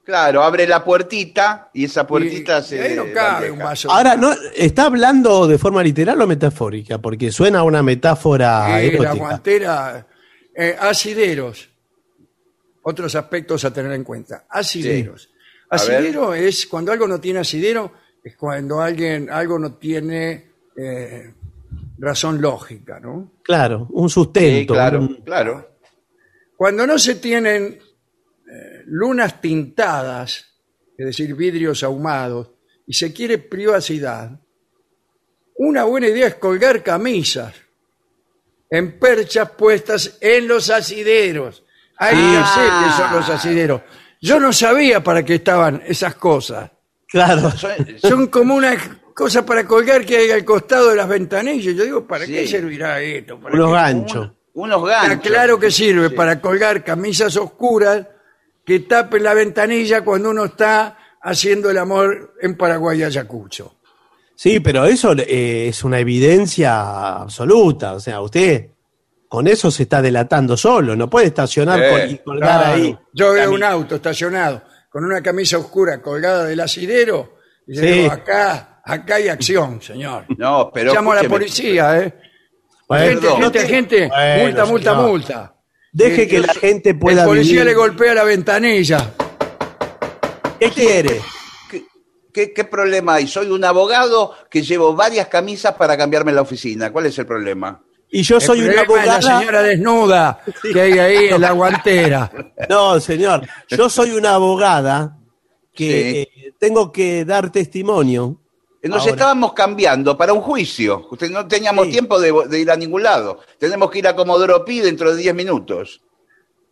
Claro, 0.05 0.43
abre 0.43 0.67
la 0.69 0.85
puertita 0.85 1.71
y 1.75 1.87
esa 1.87 2.07
puertita 2.07 2.61
Y- 2.61 2.63
se. 2.63 2.77
y 2.77 2.81
ahí 2.81 2.95
no 2.95 3.05
cabe 3.13 3.51
un 3.51 3.59
bandeja. 3.59 3.65
vaso. 3.65 3.91
Ahora, 3.91 4.17
no, 4.17 4.33
¿está 4.55 4.85
hablando 4.85 5.47
de 5.49 5.59
forma 5.59 5.83
literal 5.83 6.21
o 6.23 6.27
metafórica? 6.29 6.99
Porque 6.99 7.33
suena 7.33 7.59
a 7.61 7.63
una 7.65 7.83
metáfora 7.83 8.67
Sí, 8.67 8.71
la 8.73 8.81
erótica. 8.83 9.15
guantera. 9.15 10.07
eh, 10.59 10.75
asideros. 10.81 11.69
Otros 12.89 13.15
aspectos 13.17 13.65
a 13.65 13.73
tener 13.73 13.91
en 13.93 14.05
cuenta. 14.05 14.47
Asideros. 14.49 15.29
Ver. 15.29 15.37
Asidero 15.71 16.33
es 16.35 16.67
cuando 16.69 16.93
algo 16.93 17.09
no 17.09 17.21
tiene 17.21 17.41
asidero, 17.41 17.93
es 18.23 18.37
cuando 18.37 18.81
alguien 18.81 19.29
algo 19.29 19.59
no 19.59 19.75
tiene 19.75 20.53
eh, 20.77 21.35
razón 21.99 22.41
lógica, 22.41 23.01
¿no? 23.01 23.33
Claro, 23.43 23.89
un 23.91 24.09
Sí, 24.09 24.15
sustento. 24.15 24.75
claro, 24.75 25.01
un- 25.01 25.15
claro. 25.23 25.79
Cuando 26.57 26.87
no 26.87 26.97
se 26.99 27.17
tienen 27.17 27.77
eh, 28.49 28.83
lunas 28.87 29.41
tintadas, 29.41 30.55
es 30.97 31.07
decir, 31.07 31.35
vidrios 31.35 31.83
ahumados, 31.83 32.53
y 32.87 32.93
se 32.95 33.13
quiere 33.13 33.39
privacidad, 33.39 34.39
una 35.57 35.83
buena 35.83 36.07
idea 36.07 36.29
es 36.29 36.35
colgar 36.37 36.85
camisas 36.85 37.53
en 38.71 38.99
perchas 39.01 39.51
puestas 39.51 40.19
en 40.21 40.47
los 40.47 40.71
asideros. 40.71 41.65
Hay 41.99 42.17
Ah. 42.19 42.47
sé 42.55 42.61
que 42.63 42.93
son 43.03 43.17
los 43.21 43.29
asideros. 43.31 43.81
Yo 44.21 44.41
no 44.41 44.53
sabía 44.53 45.03
para 45.03 45.23
qué 45.25 45.37
estaban 45.37 45.83
esas 45.87 46.15
cosas. 46.17 46.71
Claro. 47.09 47.51
Son- 47.53 47.73
Son 48.01 48.27
como 48.29 48.55
una 48.55 48.77
cosa 49.15 49.45
para 49.47 49.65
colgar 49.67 50.05
que 50.05 50.17
hay 50.17 50.31
al 50.31 50.45
costado 50.45 50.91
de 50.91 50.97
las 50.97 51.09
ventanillas. 51.09 51.75
Yo 51.75 51.85
digo, 51.85 52.07
¿para 52.07 52.27
Sí. 52.27 52.33
qué 52.33 52.47
servirá 52.47 53.01
esto? 53.01 53.39
¿Para 53.39 53.55
Unos 53.55 53.73
ganchos. 53.73 54.31
unos 54.55 54.87
ganchos. 54.87 55.21
claro 55.31 55.59
que 55.59 55.71
sirve 55.71 56.11
para 56.11 56.41
colgar 56.41 56.83
camisas 56.85 57.37
oscuras 57.37 58.07
que 58.65 58.81
tapen 58.81 59.23
la 59.23 59.33
ventanilla 59.35 60.03
cuando 60.03 60.31
uno 60.31 60.47
está 60.47 60.99
haciendo 61.23 61.71
el 61.71 61.79
amor 61.79 62.35
en 62.43 62.57
Paraguay 62.57 63.03
Ayacucho. 63.03 63.75
Sí, 64.35 64.61
pero 64.61 64.85
eso 64.85 65.13
eh, 65.17 65.69
es 65.69 65.85
una 65.85 65.99
evidencia 65.99 67.17
absoluta. 67.23 67.93
O 67.95 68.01
sea, 68.01 68.21
usted 68.21 68.71
con 69.29 69.47
eso 69.49 69.71
se 69.71 69.85
está 69.85 70.01
delatando 70.03 70.57
solo. 70.57 70.95
No 70.97 71.09
puede 71.11 71.27
estacionar 71.27 71.81
Eh, 71.83 72.07
y 72.11 72.19
colgar 72.19 72.61
Claro. 72.63 72.75
ahí. 72.77 72.99
Yo 73.13 73.33
veo 73.33 73.53
un 73.53 73.63
auto 73.63 73.97
estacionado 73.97 74.63
con 74.91 75.05
una 75.05 75.23
camisa 75.23 75.59
oscura 75.59 76.01
colgada 76.01 76.45
del 76.45 76.61
asidero 76.61 77.37
y 77.67 77.77
Sí. 77.77 77.87
digo, 77.87 78.13
acá, 78.13 78.81
acá 78.85 79.17
hay 79.17 79.29
acción, 79.29 79.83
señor. 79.83 80.25
No, 80.39 80.71
pero. 80.73 80.93
Llamo 80.95 81.13
a 81.13 81.23
la 81.23 81.29
policía, 81.29 81.99
¿eh? 82.01 82.15
Bueno, 82.89 83.21
gente, 83.21 83.29
gente, 83.29 83.51
te- 83.61 83.67
gente, 83.69 84.09
Bueno, 84.09 84.43
multa, 84.45 84.65
multa, 84.67 84.91
señor. 84.93 85.09
multa. 85.09 85.53
Deje 85.93 86.23
Eh, 86.23 86.29
que 86.29 86.39
la 86.41 86.55
gente 86.55 86.95
pueda 86.95 87.23
El 87.23 87.29
policía 87.29 87.53
vivir. 87.53 87.65
le 87.67 87.75
golpea 87.75 88.15
la 88.15 88.23
ventanilla. 88.25 89.13
¿Qué 90.61 90.71
quiere? 90.71 91.21
¿Qué, 91.71 91.85
qué, 92.33 92.53
qué 92.53 92.65
problema 92.65 93.15
hay? 93.15 93.27
Soy 93.27 93.51
un 93.51 93.65
abogado 93.65 94.33
que 94.51 94.63
llevo 94.63 94.95
varias 94.95 95.27
camisas 95.29 95.75
para 95.75 95.97
cambiarme 95.97 96.31
en 96.31 96.37
la 96.37 96.43
oficina. 96.43 96.93
¿Cuál 96.93 97.07
es 97.07 97.19
el 97.19 97.27
problema? 97.27 97.83
Y 98.11 98.23
yo 98.23 98.41
soy 98.41 98.63
una 98.63 98.83
abogada. 98.83 99.21
la 99.21 99.39
señora 99.41 99.63
desnuda 99.63 100.41
que 100.73 100.81
hay 100.81 100.99
ahí 100.99 101.25
en 101.29 101.41
la 101.41 101.53
guantera. 101.53 102.31
No, 102.69 102.99
señor. 103.01 103.47
Yo 103.69 103.89
soy 103.89 104.13
una 104.13 104.35
abogada 104.35 105.19
que 105.75 106.29
Sí. 106.33 106.41
eh, 106.47 106.53
tengo 106.59 106.91
que 106.91 107.25
dar 107.25 107.51
testimonio. 107.53 108.41
Nos 108.83 109.01
Ahora. 109.01 109.13
estábamos 109.13 109.53
cambiando 109.53 110.17
para 110.17 110.33
un 110.33 110.41
juicio. 110.41 111.09
Usted 111.11 111.31
no 111.31 111.47
teníamos 111.49 111.87
Sí. 111.87 111.93
tiempo 111.93 112.21
de, 112.21 112.33
de 112.49 112.61
ir 112.61 112.71
a 112.71 112.77
ningún 112.77 113.03
lado. 113.03 113.41
Tenemos 113.59 113.91
que 113.91 113.99
ir 113.99 114.07
a 114.07 114.15
Comodoro 114.17 114.65
Pi 114.65 114.81
dentro 114.81 115.13
de 115.15 115.21
10 115.23 115.35
minutos. 115.35 116.01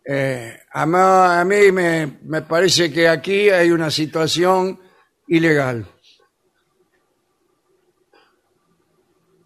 Eh, 0.06 0.56
a, 0.72 0.86
ma- 0.86 1.40
a 1.40 1.44
mí 1.44 1.72
me, 1.72 2.18
me 2.22 2.42
parece 2.42 2.92
que 2.92 3.08
aquí 3.08 3.50
hay 3.50 3.70
una 3.70 3.90
situación 3.90 4.78
ilegal. 5.28 5.86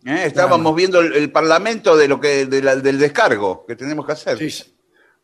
¿Eh? 0.09 0.25
Estábamos 0.27 0.75
viendo 0.75 1.01
el, 1.01 1.13
el 1.15 1.31
parlamento 1.31 1.97
de 1.97 2.09
lo 2.09 2.21
que 2.21 2.47
de 2.47 2.63
la- 2.63 2.77
del 2.77 2.99
descargo 2.99 3.65
que 3.67 3.77
tenemos 3.77 4.05
que 4.07 4.13
hacer. 4.13 4.39
Sí, 4.39 4.51
sí. 4.51 4.75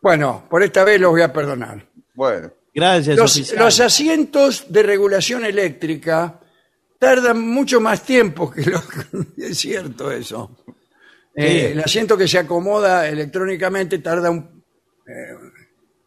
Bueno, 0.01 0.47
por 0.51 0.63
esta 0.63 0.85
vez 0.85 1.01
los 1.01 1.11
voy 1.13 1.23
a 1.23 1.33
perdonar. 1.33 1.87
Bueno, 2.15 2.53
Gracias, 2.77 3.17
Los, 3.17 3.53
los 3.55 3.81
asientos 3.81 4.67
de 4.69 4.83
regulación 4.83 5.45
eléctrica 5.45 6.41
tardan 6.99 7.41
mucho 7.41 7.81
más 7.81 8.03
tiempo 8.03 8.51
que 8.51 8.63
los... 8.63 8.83
es 9.39 9.57
cierto 9.59 10.11
eso. 10.11 10.57
Eh, 11.37 11.71
el 11.73 11.81
asiento 11.81 12.17
que 12.17 12.27
se 12.29 12.39
acomoda 12.39 13.09
electrónicamente 13.09 13.99
tarda 14.01 14.31
un, 14.31 14.65
eh, 15.07 15.35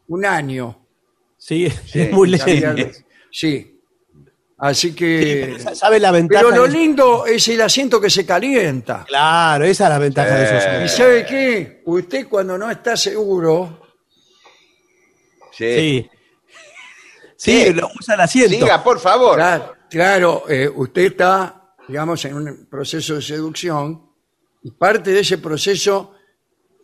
un 0.09 0.25
año. 0.25 0.85
Sí, 1.37 1.65
es 1.93 2.11
muy 2.11 2.29
lento. 2.29 2.91
Sí. 3.31 3.76
Así 4.59 4.95
que... 4.95 5.57
¿Sabe 5.75 5.99
la 5.99 6.11
ventaja? 6.11 6.43
Pero 6.43 6.55
lo 6.55 6.63
de- 6.63 6.69
lindo 6.77 7.25
es 7.27 7.47
el 7.47 7.61
asiento 7.61 8.01
que 8.01 8.09
se 8.09 8.25
calienta. 8.25 9.05
Claro, 9.07 9.65
esa 9.65 9.83
es 9.85 9.89
la 9.91 9.99
ventaja 9.99 10.35
de 10.35 10.43
esos 10.45 10.93
¿Y 10.93 10.97
sabe 10.97 11.25
qué? 11.25 11.81
Usted 11.85 12.27
cuando 12.27 12.57
no 12.57 12.69
está 12.71 12.97
seguro, 12.97 13.81
sí. 15.51 16.09
Sí. 17.35 17.71
Lo 17.73 17.87
usa 17.99 18.15
el 18.15 18.21
asiento. 18.21 18.49
Siga, 18.57 18.83
por 18.83 18.99
favor. 18.99 19.35
claro, 19.35 19.75
claro, 19.89 20.43
eh, 20.49 20.67
usted 20.73 21.03
está, 21.03 21.73
digamos, 21.87 22.25
en 22.25 22.33
un 22.33 22.65
proceso 22.69 23.13
de 23.15 23.21
seducción 23.21 24.09
y 24.63 24.71
parte 24.71 25.11
de 25.11 25.19
ese 25.19 25.37
proceso, 25.37 26.15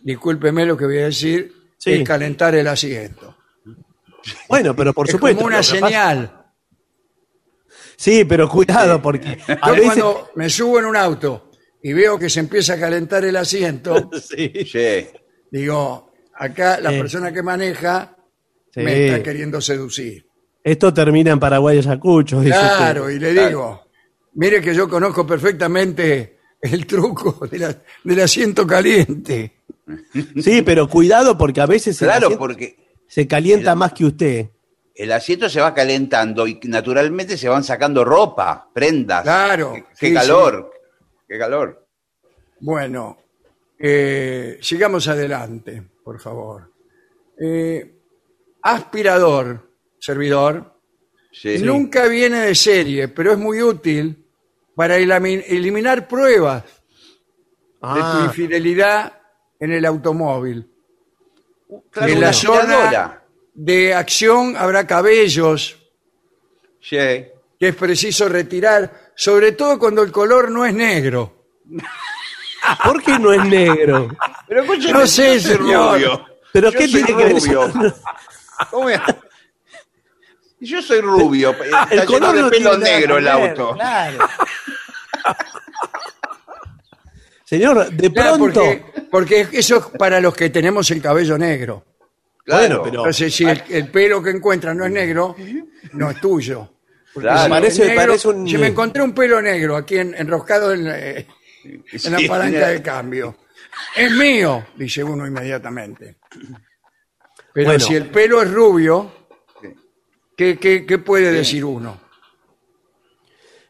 discúlpeme 0.01 0.63
lo 0.65 0.77
que 0.77 0.85
voy 0.85 0.99
a 0.99 1.05
decir, 1.05 1.51
Sí. 1.77 1.93
es 1.93 2.07
calentar 2.07 2.53
el 2.55 2.67
asiento. 2.67 3.35
Bueno, 4.47 4.75
pero 4.75 4.93
por 4.93 5.07
es 5.07 5.11
supuesto. 5.13 5.37
como 5.37 5.47
una 5.47 5.63
señal. 5.63 6.42
Sí, 8.03 8.25
pero 8.25 8.49
cuidado, 8.49 9.01
porque 9.01 9.37
a 9.47 9.67
Yo 9.67 9.73
veces. 9.75 9.85
cuando 9.85 10.29
me 10.35 10.49
subo 10.49 10.79
en 10.79 10.85
un 10.85 10.97
auto 10.97 11.49
y 11.81 11.93
veo 11.93 12.19
que 12.19 12.29
se 12.29 12.41
empieza 12.41 12.73
a 12.73 12.79
calentar 12.79 13.23
el 13.23 13.35
asiento, 13.37 14.09
Sí, 14.29 14.51
Sí. 14.69 15.07
digo, 15.49 16.11
acá 16.35 16.79
la 16.81 16.91
Sí. 16.91 16.97
persona 16.99 17.31
que 17.31 17.41
maneja 17.41 18.17
sí. 18.73 18.81
me 18.81 19.05
está 19.07 19.23
queriendo 19.23 19.61
seducir. 19.61 20.25
Esto 20.63 20.93
termina 20.93 21.31
en 21.31 21.39
Paraguay 21.39 21.77
Ayacucho, 21.77 22.41
dice 22.41 22.57
Claro, 22.57 23.09
y 23.09 23.19
le 23.19 23.33
digo, 23.33 23.83
mire 24.33 24.59
que 24.61 24.73
yo 24.75 24.89
conozco 24.89 25.25
perfectamente 25.25 26.39
el 26.61 26.85
truco 26.85 27.47
de 27.47 27.57
la- 27.59 27.81
del 28.03 28.19
asiento 28.21 28.67
caliente. 28.67 29.59
Sí, 30.41 30.61
pero 30.61 30.87
cuidado 30.89 31.37
porque 31.37 31.61
a 31.61 31.65
veces 31.65 32.01
el 32.01 32.07
Claro, 32.07 32.27
asiento 32.27 32.39
porque 32.39 32.75
se 33.07 33.27
calienta 33.27 33.75
más 33.75 33.93
que 33.93 34.05
usted. 34.05 34.49
El 34.95 35.11
asiento 35.11 35.49
se 35.49 35.59
va 35.61 35.73
calentando 35.73 36.45
y 36.47 36.59
naturalmente 36.65 37.37
se 37.37 37.49
van 37.49 37.63
sacando 37.63 38.03
ropa, 38.05 38.69
prendas. 38.73 39.23
Claro, 39.23 39.73
Qué, 39.73 39.83
qué 39.99 40.07
sí, 40.09 40.13
calor. 40.13 40.71
Qué 41.27 41.39
calor. 41.39 41.87
Bueno, 42.59 43.17
eh, 43.79 44.57
sigamos 44.61 45.07
adelante, 45.07 45.83
por 46.03 46.19
favor. 46.19 46.71
Eh, 47.39 47.95
aspirador, 48.61 49.69
servidor, 49.99 50.71
Sí. 51.31 51.57
nunca 51.63 52.07
viene 52.07 52.41
de 52.41 52.53
serie, 52.55 53.07
pero 53.07 53.31
es 53.31 53.37
muy 53.39 53.61
útil 53.61 54.23
para 54.75 54.97
eliminar 54.97 56.07
pruebas 56.07 56.63
de 56.63 56.69
tu 57.79 57.81
Ah, 57.81 58.21
infidelidad 58.25 59.19
en 59.59 59.71
el 59.71 59.83
automóvil. 59.85 60.69
Claro, 61.89 62.11
en 62.11 62.17
una 62.19 62.27
la 62.27 62.33
zona. 62.33 63.22
De 63.53 63.93
acción 63.93 64.55
habrá 64.57 64.85
cabellos 64.87 65.77
Sí. 66.81 66.97
que 66.97 67.67
es 67.69 67.75
preciso 67.75 68.27
retirar, 68.27 69.11
sobre 69.15 69.51
todo 69.53 69.79
cuando 69.79 70.01
el 70.03 70.11
color 70.11 70.51
no 70.51 70.65
es 70.65 70.73
negro. 70.73 71.45
¿Por 72.85 73.01
qué 73.03 73.17
no 73.19 73.31
es 73.33 73.43
negro? 73.45 74.09
Pero 74.47 74.61
escúcheme, 74.61 74.93
No 74.93 75.07
sé, 75.07 75.35
yo 75.35 75.39
soy 75.41 75.57
señor. 75.57 75.93
rubio. 75.95 76.25
¿Pero 76.51 76.71
Yo 76.71 76.77
qué 76.79 76.87
soy 76.87 77.03
tiene 77.03 77.07
que 77.07 77.23
ver 77.25 77.31
rubio. 77.33 77.65
eso? 77.65 77.95
¿Cómo 78.71 78.89
es? 78.89 79.01
Yo 80.59 80.81
soy 80.81 81.01
rubio, 81.01 81.51
está 81.51 81.83
El 81.91 81.99
lleno 81.99 82.05
color 82.05 82.35
de 82.35 82.41
no 82.41 82.49
pelo 82.49 82.69
tiene 82.71 82.83
nada 82.85 82.97
negro 82.99 83.17
el 83.17 83.23
ver, 83.25 83.33
auto. 83.33 83.73
Claro. 83.73 84.29
Señor, 87.45 87.89
de 87.91 88.11
Claro, 88.13 88.35
pronto. 88.37 88.53
porque, 88.61 88.85
porque 89.11 89.47
eso 89.51 89.77
es 89.77 89.85
para 89.97 90.19
los 90.21 90.33
que 90.35 90.49
tenemos 90.49 90.89
el 90.91 91.01
cabello 91.01 91.37
negro. 91.37 91.85
Claro, 92.43 92.61
Bueno, 92.61 92.83
pero- 92.83 92.97
Entonces, 92.99 93.33
si 93.33 93.45
el, 93.45 93.63
el 93.69 93.87
pelo 93.89 94.21
que 94.21 94.31
encuentras 94.31 94.75
no 94.75 94.85
es 94.85 94.91
negro, 94.91 95.35
no 95.93 96.11
es 96.11 96.19
tuyo. 96.19 96.69
Claro. 97.13 97.43
si 97.43 97.49
Parece- 97.49 97.85
negro- 97.87 97.95
parece 98.07 98.27
un- 98.27 98.47
Si 98.47 98.57
me 98.57 98.67
encontré 98.67 99.01
un 99.03 99.13
pelo 99.13 99.41
negro 99.41 99.75
aquí 99.77 99.97
en- 99.99 100.15
enroscado 100.15 100.73
en, 100.73 100.83
la- 100.85 100.99
en 100.99 101.25
la 102.11 102.19
palanca 102.27 102.67
de 102.69 102.81
cambio, 102.81 103.37
es 103.95 104.11
mío, 104.11 104.65
dice 104.75 105.03
uno 105.03 105.25
inmediatamente. 105.27 106.17
Pero 107.53 107.67
Bueno. 107.67 107.79
si 107.85 107.93
el 107.95 108.09
pelo 108.09 108.41
es 108.41 108.51
rubio, 108.51 109.11
¿qué, 110.35 110.57
qué- 110.57 110.85
qué 110.87 110.97
puede 110.97 111.31
decir 111.31 111.63
uno? 111.63 112.01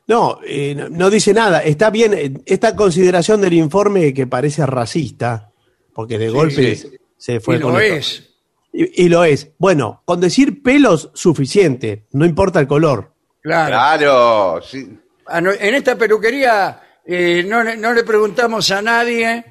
No, 0.07 0.39
eh, 0.45 0.73
no, 0.75 0.89
no 0.89 1.09
dice 1.09 1.33
nada. 1.33 1.59
Está 1.63 1.89
bien, 1.89 2.13
eh, 2.13 2.33
esta 2.45 2.75
consideración 2.75 3.39
del 3.41 3.53
informe 3.53 4.13
que 4.13 4.25
parece 4.27 4.65
racista, 4.65 5.51
porque 5.93 6.17
de 6.17 6.29
golpe 6.29 6.77
se 7.17 7.39
fue 7.39 7.57
y 7.57 7.59
con 7.61 7.73
lo 7.73 7.79
es. 7.79 8.29
Y, 8.73 9.05
y 9.05 9.09
lo 9.09 9.23
es. 9.23 9.51
Bueno, 9.59 10.01
con 10.05 10.19
decir 10.19 10.63
pelos 10.63 11.11
suficiente, 11.13 12.07
no 12.11 12.25
importa 12.25 12.59
el 12.59 12.67
color. 12.67 13.13
Claro. 13.41 13.69
Claro, 13.69 14.61
sí. 14.61 14.97
Ah, 15.27 15.39
En 15.39 15.75
esta 15.75 15.95
peluquería 15.95 16.81
eh, 17.05 17.43
no, 17.47 17.63
le- 17.63 17.77
no 17.77 17.93
le 17.93 18.03
preguntamos 18.03 18.71
a 18.71 18.81
nadie 18.81 19.45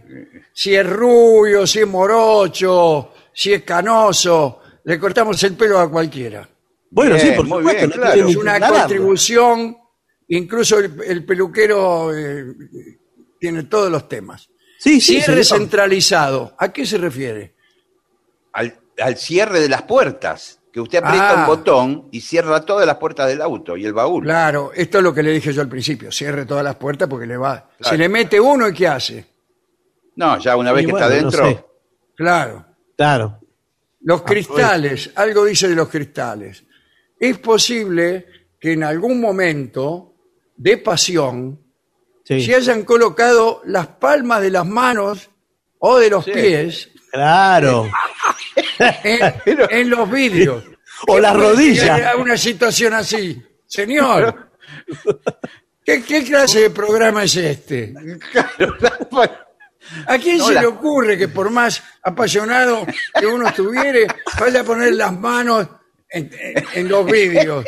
si 0.53 0.75
es 0.75 0.87
rubio, 0.89 1.67
si 1.67 1.81
es 1.81 1.87
morocho, 1.87 3.13
si 3.33 3.53
es 3.53 3.63
canoso. 3.63 4.61
Le 4.85 4.99
cortamos 4.99 5.43
el 5.45 5.55
pelo 5.55 5.79
a 5.79 5.91
cualquiera. 5.91 6.49
Bueno, 6.91 7.15
Bien, 7.15 7.27
sí, 7.29 7.33
por 7.37 7.47
supuesto. 7.47 7.71
bien, 7.87 7.91
claro. 7.91 8.29
Es 8.29 8.37
una 8.37 8.59
contribución, 8.69 9.77
incluso 10.29 10.79
el, 10.79 10.93
el 11.07 11.25
peluquero 11.25 12.15
eh, 12.17 12.45
tiene 13.39 13.63
todos 13.65 13.91
los 13.91 14.09
temas. 14.09 14.49
Sí, 14.79 15.01
sí, 15.01 15.21
Cierre 15.23 15.45
señor. 15.45 15.61
centralizado. 15.63 16.55
¿A 16.59 16.73
qué 16.73 16.85
se 16.85 16.99
refiere? 16.99 17.55
Al, 18.99 19.17
cierre 19.17 19.61
de 19.61 19.69
las 19.69 19.83
puertas, 19.83 20.61
que 20.73 20.81
usted 20.81 20.99
aprieta 21.03 21.31
Ah. 21.31 21.41
un 21.43 21.47
botón 21.47 22.09
y 22.13 22.21
cierra 22.21 22.65
todas 22.65 22.87
las 22.87 22.97
puertas 22.97 23.29
del 23.29 23.41
auto 23.43 23.77
y 23.77 23.85
el 23.85 23.93
baúl. 23.93 24.25
Claro, 24.25 24.71
esto 24.75 24.99
es 24.99 25.05
lo 25.05 25.13
que 25.15 25.23
le 25.23 25.31
dije 25.33 25.53
yo 25.53 25.61
al 25.63 25.69
principio. 25.69 26.11
Cierre 26.13 26.45
todas 26.47 26.65
las 26.65 26.77
puertas 26.77 27.09
porque 27.09 27.27
le 27.27 27.37
va. 27.37 27.69
Claro. 27.79 27.91
Se 27.91 27.99
le 27.99 28.09
mete 28.09 28.41
uno 28.41 28.69
y 28.69 28.75
¿qué 28.75 28.89
hace? 28.89 29.27
No, 30.17 30.39
ya 30.39 30.57
una 30.57 30.73
vez 30.73 30.83
Y 30.83 30.87
que 30.87 30.93
bueno, 30.93 31.07
está 31.07 31.17
no 31.17 31.23
dentro. 31.31 31.47
sé. 31.49 31.65
Claro. 32.15 32.67
Claro. 32.97 33.39
Los 34.03 34.23
cristales, 34.23 35.11
algo 35.15 35.45
dice 35.45 35.69
de 35.69 35.75
los 35.75 35.89
cristales. 35.89 36.65
Es 37.19 37.39
posible 37.39 38.27
que 38.59 38.73
en 38.73 38.85
algún 38.85 39.21
momento 39.21 40.15
de 40.57 40.77
pasión 40.79 41.59
Sí. 42.25 42.41
se 42.45 42.55
hayan 42.55 42.85
colocado 42.85 43.63
las 43.65 43.87
palmas 43.89 44.41
de 44.43 44.51
las 44.51 44.65
manos 44.67 45.29
o 45.79 45.99
de 45.99 46.09
los 46.11 46.25
pies 46.25 46.91
Claro. 47.13 47.89
en, 48.79 49.35
en 49.71 49.91
los 49.91 50.11
vidrios. 50.11 50.65
O 51.09 51.19
las 51.21 51.37
rodillas. 51.37 51.99
Era 51.99 52.17
Una 52.17 52.37
situación 52.37 52.95
así. 52.95 53.41
Señor, 53.67 54.51
¿qué, 55.85 56.03
qué 56.03 56.23
clase 56.25 56.61
de 56.61 56.71
programa 56.71 57.25
es 57.25 57.37
este? 57.37 57.95
¿A 60.07 60.19
quién 60.19 60.39
No, 60.39 60.47
se 60.49 60.55
la- 60.55 60.61
le 60.63 60.67
ocurre 60.69 61.19
que 61.19 61.29
por 61.29 61.51
más 61.51 61.83
apasionado 62.03 62.87
que 63.19 63.27
uno 63.27 63.49
estuviere, 63.49 64.07
vaya 64.39 64.61
a 64.61 64.65
poner 64.65 64.95
las 64.95 65.13
manos 65.19 65.67
en, 66.09 66.31
en- 66.39 66.65
en 66.75 66.89
los 66.89 67.05
vidrios? 67.07 67.65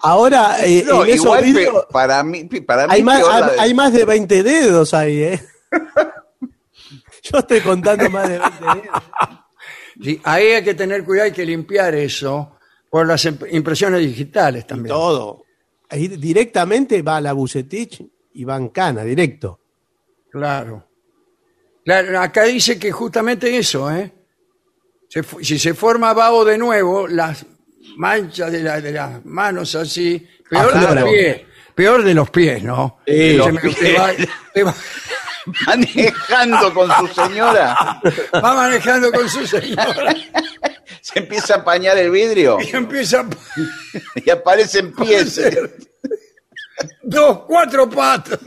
Ahora, 0.00 0.56
eh, 0.64 0.82
No, 0.86 1.04
en 1.04 1.10
esos 1.10 1.24
igual 1.26 1.40
pe- 1.40 1.46
vidrios 1.46 1.86
para 1.92 2.22
mí, 2.22 2.44
para 2.44 2.86
mí 2.86 2.94
hay 2.94 3.02
más, 3.02 3.18
peor 3.20 3.32
hay, 3.32 3.40
la 3.40 3.48
de- 3.50 3.60
hay 3.60 3.74
más 3.74 3.92
de 3.92 4.04
20 4.04 4.42
dedos 4.42 4.94
ahí, 4.94 5.22
¿eh? 5.22 5.40
Yo 7.32 7.38
estoy 7.38 7.60
contando 7.60 8.08
más 8.10 8.28
de 8.28 8.38
20 8.38 8.56
dedos. 8.64 9.02
Sí, 10.02 10.20
ahí 10.24 10.46
hay 10.48 10.64
que 10.64 10.74
tener 10.74 11.04
cuidado, 11.04 11.26
hay 11.26 11.32
que 11.32 11.44
limpiar 11.44 11.94
eso 11.94 12.56
por 12.88 13.06
las 13.06 13.24
imp- 13.26 13.46
impresiones 13.52 14.00
digitales 14.00 14.66
también. 14.66 14.94
Todo. 14.94 15.44
Ahí 15.88 16.08
directamente 16.08 17.02
va 17.02 17.16
a 17.16 17.20
la 17.20 17.32
Bucetich 17.32 18.02
y 18.32 18.44
va 18.44 18.56
en 18.56 18.68
cana, 18.68 19.02
directo. 19.02 19.60
Claro. 20.30 20.86
Claro, 21.84 22.20
acá 22.20 22.44
dice 22.44 22.78
que 22.78 22.92
justamente 22.92 23.56
eso, 23.56 23.90
¿eh? 23.90 24.12
Se 25.08 25.22
si 25.42 25.58
se 25.58 25.74
forma 25.74 26.12
vaho 26.14 26.44
de 26.44 26.56
nuevo, 26.56 27.08
las 27.08 27.44
manchas 27.96 28.52
de, 28.52 28.62
la- 28.62 28.80
de 28.80 28.92
las 28.92 29.24
manos 29.26 29.74
así, 29.74 30.24
peor 30.48 30.72
de 30.72 30.78
Afloran. 30.78 31.04
los 31.04 31.12
pies, 31.12 31.40
peor 31.74 32.04
de 32.04 32.14
los 32.14 32.30
pies, 32.30 32.62
¿no? 32.62 32.98
Sí, 33.06 33.32
los 33.34 33.52
me- 33.52 33.60
te 33.60 33.98
va, 33.98 34.10
te 34.54 34.62
va- 34.62 34.74
manejando 35.66 36.74
con 36.74 36.90
su 36.96 37.06
señora, 37.08 38.00
va 38.34 38.54
manejando 38.54 39.10
con 39.12 39.28
su 39.28 39.46
señora 39.46 40.14
se 41.00 41.18
empieza 41.18 41.54
a 41.54 41.58
apañar 41.58 41.96
el 41.98 42.10
vidrio 42.10 42.58
y 42.60 42.74
empieza 42.74 43.20
a 43.20 43.26
y 44.14 44.30
aparecen 44.30 44.94
pies. 44.94 45.40
dos, 47.02 47.40
cuatro 47.46 47.88
patas. 47.88 48.38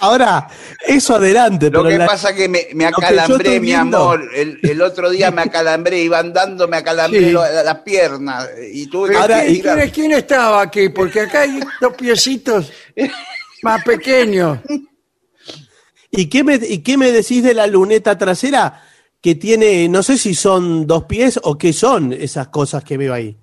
Ahora, 0.00 0.48
eso 0.86 1.14
adelante. 1.16 1.66
Lo 1.70 1.82
pero 1.82 1.90
que 1.90 1.98
la- 1.98 2.06
pasa 2.06 2.34
que 2.34 2.48
me, 2.48 2.68
me 2.74 2.90
lo 2.90 2.96
que 2.96 3.00
yo 3.02 3.06
acalambré, 3.06 3.60
mi 3.60 3.72
amor. 3.72 4.28
El, 4.34 4.58
el 4.62 4.82
otro 4.82 5.10
día 5.10 5.30
me 5.30 5.42
acalambré, 5.42 6.00
iba 6.00 6.18
andando, 6.18 6.66
me 6.68 6.78
acalambré 6.78 7.20
Sí. 7.26 7.32
las 7.32 7.78
piernas 7.80 8.48
y 8.72 8.86
tuve 8.88 9.10
que 9.10 9.16
Ahora, 9.16 9.46
¿y 9.46 9.54
tirar. 9.56 9.76
quién, 9.78 9.90
quién 9.90 10.12
estaba 10.12 10.62
aquí? 10.62 10.88
Porque 10.88 11.20
acá 11.20 11.42
hay 11.42 11.60
dos 11.80 11.92
piecitos 11.94 12.72
más 13.62 13.84
pequeños. 13.84 14.58
¿Y 16.10 16.28
qué, 16.28 16.42
me, 16.42 16.54
¿Y 16.56 16.78
qué 16.78 16.96
me 16.96 17.12
decís 17.12 17.42
de 17.42 17.54
la 17.54 17.66
luneta 17.66 18.16
trasera? 18.18 18.82
Que 19.20 19.34
tiene, 19.34 19.86
no 19.88 20.02
sé 20.02 20.16
si 20.16 20.34
son 20.34 20.86
dos 20.86 21.04
pies 21.04 21.38
o 21.42 21.58
qué 21.58 21.72
son 21.72 22.12
esas 22.12 22.48
cosas 22.48 22.82
que 22.82 22.96
veo 22.96 23.12
ahí. 23.12 23.36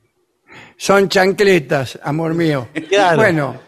Son 0.75 1.07
chancletas, 1.07 1.99
amor 2.03 2.33
mío. 2.33 2.67
Claro. 2.89 3.17
Bueno, 3.17 3.59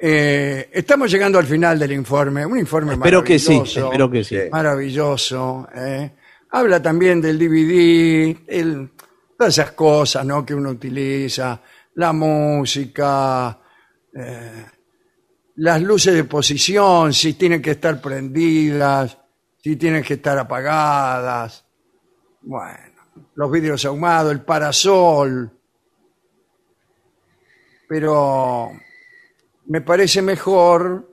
eh, 0.00 0.70
estamos 0.72 1.10
llegando 1.10 1.38
al 1.38 1.46
final 1.46 1.78
del 1.78 1.92
informe. 1.92 2.44
Un 2.46 2.58
informe 2.58 2.92
Espero 2.94 3.22
que 3.24 3.38
sí, 3.38 3.50
maravilloso. 3.50 3.84
espero 3.86 4.10
que 4.10 4.24
sí. 4.24 4.36
Maravilloso. 4.50 5.68
eh. 5.74 6.12
Habla 6.50 6.80
también 6.82 7.20
del 7.20 7.38
DVD, 7.38 8.36
el- 8.46 8.90
todas 9.36 9.52
esas 9.58 9.72
cosas 9.72 10.24
¿no? 10.24 10.44
que 10.46 10.54
uno 10.54 10.70
utiliza, 10.70 11.60
la 11.94 12.12
música, 12.12 13.58
eh, 14.14 14.64
las 15.56 15.82
luces 15.82 16.14
de 16.14 16.24
posición, 16.24 17.12
si 17.12 17.34
tienen 17.34 17.60
que 17.60 17.72
estar 17.72 18.00
prendidas, 18.00 19.18
si 19.62 19.76
tienen 19.76 20.02
que 20.02 20.14
estar 20.14 20.38
apagadas. 20.38 21.64
Bueno, 22.42 23.02
los 23.34 23.50
vidrios 23.50 23.84
ahumados, 23.84 24.32
el 24.32 24.40
parasol. 24.42 25.50
Pero 27.88 28.70
me 29.68 29.80
parece 29.80 30.22
mejor 30.22 31.08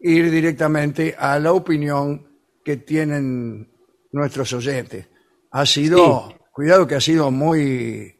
ir 0.00 0.30
directamente 0.30 1.14
a 1.18 1.38
la 1.38 1.52
opinión 1.52 2.26
que 2.64 2.76
tienen 2.78 3.70
nuestros 4.12 4.52
oyentes. 4.52 5.06
Ha 5.50 5.64
sido, 5.66 6.34
cuidado 6.52 6.86
que 6.86 6.94
ha 6.96 7.00
sido 7.00 7.30
muy, 7.30 8.14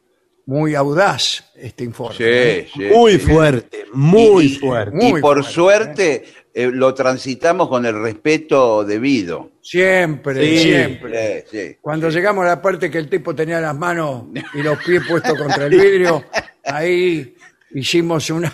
muy 0.47 0.75
audaz 0.75 1.51
este 1.57 1.85
informe. 1.85 2.17
¿eh? 2.21 2.69
Sí, 2.73 2.81
sí. 2.83 2.89
Muy 2.95 3.19
fuerte, 3.19 3.85
muy 3.95 4.45
Y- 4.45 4.47
y- 4.47 4.57
fuerte. 4.57 4.97
Muy 4.97 5.19
y 5.19 5.23
por 5.23 5.43
fuerte, 5.45 5.53
suerte 5.53 6.25
eh, 6.55 6.71
lo 6.71 6.93
transitamos 6.93 7.69
con 7.69 7.87
el 7.87 8.01
respeto 8.01 8.85
debido. 8.85 9.53
Siempre, 9.63 10.35
Sí. 10.59 10.59
siempre. 10.65 11.47
Sí, 11.51 11.57
sí. 11.59 11.77
Cuando 11.81 12.11
llegamos 12.11 12.45
a 12.45 12.49
la 12.49 12.63
parte 12.63 12.91
que 12.91 12.99
el 12.99 13.09
tipo 13.09 13.35
tenía 13.35 13.61
las 13.61 13.75
manos 13.77 14.25
y 14.55 14.63
los 14.63 14.79
pies 14.85 15.03
puestos 15.09 15.39
contra 15.39 15.65
el 15.67 15.71
vidrio, 15.73 16.23
ahí 16.65 17.35
hicimos 17.75 18.29
una, 18.31 18.53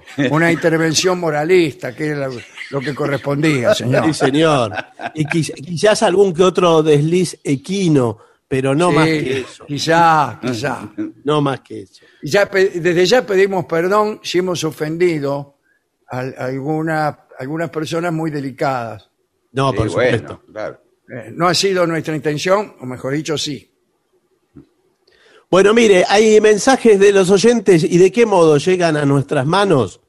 una 0.30 0.50
intervención 0.52 1.18
moralista, 1.20 1.94
que 1.94 2.06
era 2.08 2.28
lo, 2.70 2.80
que 2.80 2.94
correspondía, 2.94 3.74
señor. 3.74 4.06
Sí, 4.06 4.14
señor. 4.14 4.72
Y 5.14 5.24
quiz- 5.26 5.54
quizás 5.54 6.02
algún 6.02 6.32
que 6.32 6.42
otro 6.42 6.82
desliz 6.82 7.38
equino, 7.44 8.18
pero 8.48 8.74
no 8.74 8.90
Sí, 8.90 8.94
más 8.96 9.06
que 9.06 9.40
eso. 9.40 9.66
Quizá, 9.66 10.38
quizá. 10.40 10.90
No 11.24 11.40
más 11.40 11.60
que 11.60 11.82
eso. 11.82 12.04
Ya 12.22 12.44
desde 12.46 13.06
ya 13.06 13.24
pedimos 13.26 13.64
perdón 13.66 14.20
si 14.22 14.38
hemos 14.38 14.62
ofendido 14.64 15.56
a, 16.08 16.20
a 16.20 16.44
alguna, 16.46 17.20
algunas 17.38 17.70
personas 17.70 18.12
muy 18.12 18.30
delicadas. 18.30 19.08
No, 19.52 19.70
Sí, 19.70 19.76
por 19.76 19.90
bueno, 19.90 20.18
supuesto. 20.18 20.42
claro. 20.52 20.82
Eh, 21.08 21.30
no 21.34 21.48
ha 21.48 21.54
sido 21.54 21.86
nuestra 21.86 22.14
intención, 22.16 22.74
o 22.80 22.86
mejor 22.86 23.12
dicho, 23.14 23.36
sí. 23.36 23.71
Bueno, 25.52 25.72
mire, 25.74 26.04
hay 26.08 26.40
mensajes 26.40 26.98
de 26.98 27.12
los 27.12 27.28
oyentes 27.30 27.84
y 27.84 27.98
de 27.98 28.10
qué 28.10 28.24
modo 28.24 28.56
llegan 28.56 28.96
a 28.96 29.04
nuestras 29.04 29.44
manos 29.46 30.00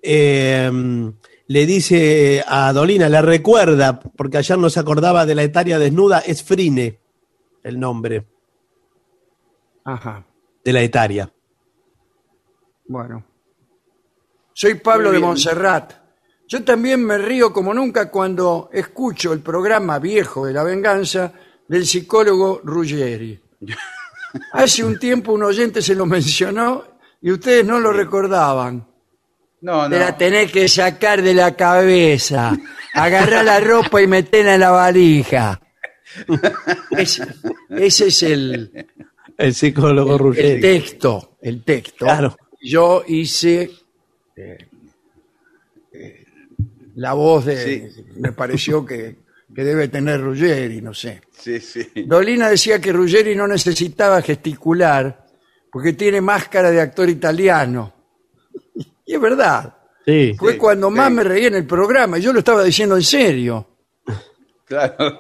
eh, 0.02 0.70
le 1.48 1.66
dice 1.66 2.44
a 2.46 2.72
Dolina, 2.72 3.10
le 3.10 3.22
recuerda, 3.22 4.00
porque 4.00 4.38
ayer 4.38 4.58
no 4.58 4.70
se 4.70 4.80
acordaba 4.80 5.26
de 5.26 5.34
la 5.34 5.44
etaria 5.44 5.80
desnuda, 5.80 6.20
es 6.20 6.44
Frine 6.44 7.00
el 7.64 7.80
nombre 7.80 8.28
Ajá. 9.84 10.26
de 10.64 10.74
la 10.74 10.82
etaria. 10.82 11.34
Bueno. 12.90 13.24
Soy 14.52 14.74
Pablo 14.76 15.12
de. 15.12 15.20
Montserrat. 15.20 15.94
Yo 16.48 16.64
también 16.64 17.06
me 17.06 17.20
río 17.20 17.54
como 17.54 17.72
nunca 17.72 18.10
cuando 18.10 18.72
escucho 18.74 19.32
el 19.32 19.42
programa 19.42 20.00
viejo 20.00 20.48
de 20.48 20.54
la 20.54 20.64
venganza 20.64 21.32
del 21.68 21.86
psicólogo 21.86 22.62
Ruggeri. 22.64 23.40
Hace 24.54 24.84
un 24.84 24.98
tiempo 24.98 25.34
un 25.34 25.44
oyente 25.44 25.84
se 25.84 25.94
lo 25.94 26.08
mencionó 26.08 26.84
y 27.22 27.32
ustedes 27.32 27.64
no 27.64 27.80
lo 27.80 27.94
recordaban. 27.94 28.88
No, 29.62 29.84
no. 29.84 29.90
Te 29.90 30.00
la 30.00 30.18
tenés 30.18 30.52
que 30.52 30.68
sacar 30.68 31.22
de 31.22 31.36
la 31.36 31.56
cabeza. 31.56 32.58
Agarrar 32.96 33.46
la 33.46 33.60
ropa 33.60 34.02
y 34.02 34.08
meterla 34.08 34.56
en 34.56 34.62
la 34.62 34.72
valija. 34.72 35.62
Ese, 36.92 37.28
ese 37.70 38.08
es 38.08 38.24
el, 38.24 38.88
El 39.38 39.54
psicólogo 39.54 40.14
el 40.14 40.20
Ruggeri. 40.20 40.62
texto. 40.62 41.38
El 41.42 41.64
texto. 41.64 42.06
Claro. 42.06 42.36
Yo 42.62 43.04
hice 43.08 43.72
eh, 44.36 44.58
eh, 45.94 46.26
la 46.96 47.14
voz 47.14 47.46
de. 47.46 47.92
Sí. 47.92 48.06
Me 48.18 48.32
pareció 48.32 48.86
que, 48.86 49.16
que 49.54 49.64
debe 49.64 49.88
tener 49.88 50.22
Ruggeri, 50.22 50.82
no 50.82 50.94
sé. 50.94 51.22
Sí, 51.32 51.60
sí. 51.60 51.90
Dolina 52.06 52.50
decía 52.50 52.80
que 52.80 52.92
Ruggeri 52.92 53.36
no 53.36 53.48
necesitaba 53.48 54.22
gesticular 54.22 55.26
porque 55.72 55.94
tiene 55.94 56.22
máscara 56.22 56.72
de 56.72 56.82
actor 56.82 57.10
italiano. 57.10 57.94
Y 59.06 59.14
es 59.16 59.22
verdad. 59.22 59.76
Sí. 60.06 60.36
Fue 60.38 60.54
Sí, 60.54 60.58
cuando 60.58 60.90
más 60.90 61.12
me 61.12 61.24
reí 61.24 61.46
en 61.46 61.56
el 61.56 61.66
programa 61.66 62.18
y 62.18 62.22
yo 62.22 62.34
lo 62.34 62.40
estaba 62.40 62.64
diciendo 62.64 62.96
en 62.96 63.04
serio. 63.04 63.68
Claro. 64.66 65.20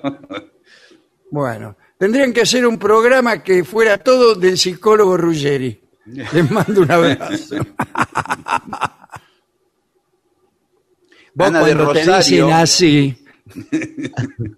Bueno, 1.31 1.75
tendrían 1.97 2.33
que 2.33 2.41
hacer 2.41 2.65
un 2.65 2.77
programa 2.79 3.43
que 3.43 3.63
fuera 3.63 3.97
todo 3.97 4.35
del 4.35 4.57
psicólogo 4.57 5.17
Ruggeri. 5.17 5.79
Les 6.33 6.51
mando 6.51 6.81
un 6.81 6.91
abrazo. 6.91 7.55
Vos 11.33 11.47
Ana 11.47 11.59
de 11.63 11.71
te 11.71 11.77
Rosario. 11.77 12.17
dicen 12.17 12.51
así, 12.51 13.25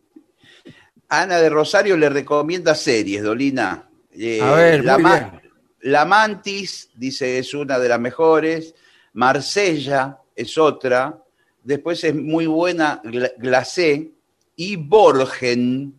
Ana 1.10 1.38
de 1.38 1.50
Rosario 1.50 1.98
le 1.98 2.10
recomienda 2.10 2.74
series, 2.74 3.22
Dolina. 3.24 3.88
Eh, 4.14 4.42
A 4.42 4.54
ver, 4.56 4.86
la, 4.86 4.94
muy 4.96 5.04
Ma- 5.04 5.20
bien. 5.20 5.42
La 5.82 6.06
Mantis, 6.06 6.90
dice, 6.96 7.38
es 7.40 7.54
una 7.54 7.78
de 7.80 7.90
las 7.90 8.00
mejores. 8.00 8.74
Marsella 9.14 10.20
es 10.36 10.58
otra. 10.58 11.22
Después 11.64 12.04
es 12.04 12.16
muy 12.16 12.46
buena 12.48 13.02
Gla- 13.04 13.34
Glacé. 13.38 14.12
Y 14.56 14.76
Borgen. 14.78 15.94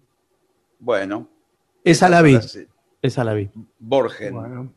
Bueno. 0.78 1.28
Esa 1.84 2.08
la 2.08 2.22
vi. 2.22 2.38
Esa 3.02 3.24
la 3.24 3.34
vi. 3.34 3.50
Borgen. 3.78 4.34
bueno. 4.34 4.72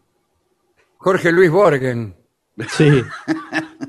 Jorge 1.05 1.31
Luis 1.31 1.51
Borgen. 1.51 2.15
Sí. 2.67 3.03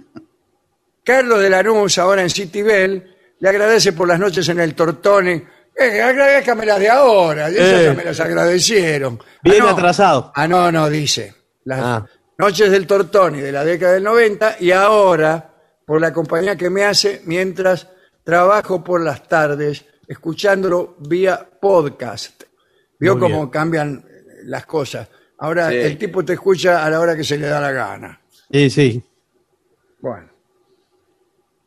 Carlos 1.02 1.40
de 1.40 1.48
Lanús, 1.48 1.96
ahora 1.96 2.20
en 2.20 2.28
Citibel, 2.28 3.16
le 3.38 3.48
agradece 3.48 3.94
por 3.94 4.06
las 4.06 4.18
noches 4.20 4.46
en 4.50 4.60
el 4.60 4.74
Tortone. 4.74 5.46
Eh, 5.74 6.02
agradezcamelas 6.02 6.78
de 6.78 6.90
ahora, 6.90 7.48
Eh. 7.48 7.84
ya 7.86 7.94
me 7.94 8.04
las 8.04 8.20
agradecieron. 8.20 9.18
Bien 9.42 9.62
Ah, 9.62 9.64
no. 9.64 9.70
atrasado. 9.70 10.30
Ah, 10.34 10.46
no, 10.46 10.70
no, 10.70 10.90
dice. 10.90 11.34
Las 11.64 11.80
Ah. 11.82 12.06
noches 12.36 12.70
del 12.70 12.86
Tortoni 12.86 13.40
de 13.40 13.50
la 13.52 13.64
década 13.64 13.94
del 13.94 14.02
90 14.04 14.56
y 14.60 14.72
ahora 14.72 15.54
por 15.86 15.98
la 16.02 16.12
compañía 16.12 16.54
que 16.54 16.68
me 16.68 16.84
hace 16.84 17.22
mientras 17.24 17.88
trabajo 18.24 18.84
por 18.84 19.00
las 19.02 19.26
tardes 19.26 19.86
escuchándolo 20.06 20.96
vía 20.98 21.48
podcast. 21.60 22.42
Vio 23.00 23.18
cómo 23.18 23.50
cambian 23.50 24.04
las 24.44 24.66
cosas. 24.66 25.08
Ahora 25.38 25.68
Sí. 25.70 25.76
el 25.76 25.98
tipo 25.98 26.24
te 26.24 26.32
escucha 26.34 26.84
a 26.84 26.90
la 26.90 27.00
hora 27.00 27.14
que 27.16 27.24
se 27.24 27.36
le 27.38 27.46
da 27.46 27.60
la 27.60 27.72
gana. 27.72 28.20
Sí, 28.50 28.70
sí. 28.70 29.02
Bueno. 30.00 30.28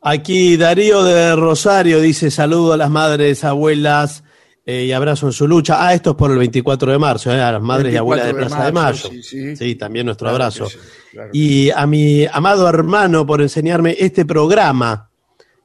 Aquí 0.02 0.56
Darío 0.58 1.04
de 1.04 1.36
Rosario 1.36 2.00
dice 2.00 2.32
saludo 2.32 2.74
a 2.74 2.78
las 2.78 2.90
madres, 2.90 3.44
abuelas 3.44 4.24
eh, 4.66 4.86
y 4.86 4.92
abrazo 4.94 5.26
en 5.28 5.34
su 5.34 5.48
lucha. 5.48 5.86
Ah, 5.86 5.94
esto 5.94 6.12
es 6.12 6.16
por 6.16 6.32
el 6.32 6.38
24 6.38 6.92
de 6.92 6.98
marzo, 7.00 7.32
eh, 7.34 7.42
a 7.42 7.52
las 7.52 7.62
madres 7.62 7.94
y 7.94 7.98
abuelas 7.98 8.28
de 8.28 8.34
24 8.34 8.56
Plaza 8.58 8.66
de 8.68 8.72
marzo, 8.72 9.10
Mayo. 9.10 9.24
sí, 9.24 9.56
sí. 9.56 9.76
también 9.76 10.06
nuestro 10.06 10.26
Claro 10.30 10.36
abrazo. 10.44 10.66
que 10.66 10.70
sí, 10.72 10.78
claro 11.12 11.32
que 11.32 11.38
Y 11.38 11.70
a 11.72 11.86
mi 11.86 12.26
amado 12.32 12.68
hermano 12.70 13.26
por 13.26 13.42
enseñarme 13.42 13.96
este 14.00 14.26
programa. 14.26 15.08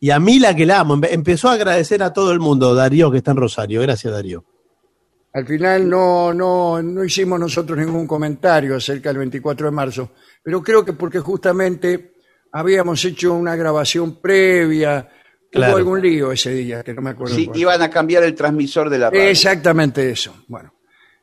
Y 0.01 0.11
a 0.11 0.19
Mila 0.19 0.55
que 0.55 0.67
la 0.67 0.81
amo. 0.81 0.97
Empe- 0.97 1.09
Empezó 1.13 1.49
a 1.49 1.53
agradecer 1.53 2.03
a 2.03 2.13
todo 2.13 2.33
el 2.33 2.39
mundo, 2.41 2.75
Darío, 2.75 3.11
que 3.11 3.19
está 3.19 3.31
en 3.31 3.39
Rosario. 3.39 3.81
Gracias, 3.81 4.13
Darío. 4.13 4.45
Al 5.35 5.47
final 5.47 5.89
no, 5.89 6.33
no, 6.33 6.81
no 6.81 7.05
hicimos 7.05 7.39
nosotros 7.41 7.77
ningún 7.79 8.07
comentario 8.07 8.77
acerca 8.77 9.09
del 9.11 9.19
24 9.19 9.67
de 9.67 9.71
marzo, 9.73 10.13
pero 10.43 10.63
creo 10.63 10.85
que 10.85 10.93
porque 10.93 11.19
justamente 11.19 12.15
habíamos 12.53 13.05
hecho 13.05 13.35
una 13.35 13.57
grabación 13.57 14.21
previa, 14.21 15.09
Claro. 15.51 15.73
hubo 15.75 15.79
algún 15.79 16.03
lío 16.03 16.33
ese 16.33 16.51
día, 16.51 16.83
que 16.83 16.93
no 16.93 17.01
me 17.01 17.11
acuerdo. 17.11 17.33
Sí, 17.35 17.47
cuál. 17.47 17.59
iban 17.61 17.83
a 17.83 17.89
cambiar 17.89 18.25
el 18.25 18.35
transmisor 18.35 18.91
de 18.91 18.99
la 18.99 19.11
radio. 19.11 19.23
Exactamente 19.23 20.11
eso. 20.11 20.45
Bueno, 20.49 20.75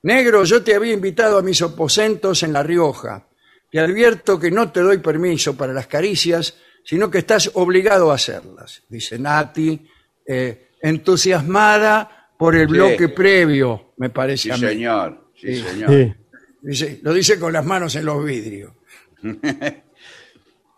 negro, 0.04 0.46
yo 0.46 0.64
te 0.64 0.74
había 0.74 0.94
invitado 0.94 1.38
a 1.38 1.42
mis 1.42 1.62
aposentos 1.62 2.42
en 2.44 2.54
La 2.54 2.64
Rioja. 2.64 3.28
Te 3.70 3.80
advierto 3.80 4.40
que 4.40 4.50
no 4.50 4.72
te 4.72 4.80
doy 4.80 5.00
permiso 5.00 5.58
para 5.58 5.74
las 5.74 5.88
caricias, 5.88 6.56
sino 6.86 7.12
que 7.12 7.18
estás 7.20 7.52
obligado 7.56 8.10
a 8.12 8.16
hacerlas, 8.16 8.84
dice 8.88 9.20
Nati, 9.20 9.86
eh, 10.26 10.70
entusiasmada 10.82 12.21
por 12.42 12.56
el 12.56 12.68
Sí. 12.68 12.74
bloque 12.74 13.10
previo, 13.10 13.94
me 13.98 14.10
parece 14.10 14.44
Sí, 14.46 14.50
a 14.50 14.54
mí. 14.58 14.60
señor. 14.68 15.30
Sí, 15.40 15.56
Sí. 15.58 15.62
señor. 15.64 15.90
Sí. 15.92 16.14
Dice, 16.64 17.00
lo 17.04 17.14
dice 17.14 17.40
con 17.40 17.54
las 17.54 17.64
manos 17.64 17.96
en 17.96 18.06
los 18.06 18.26
vidrios. 18.26 18.74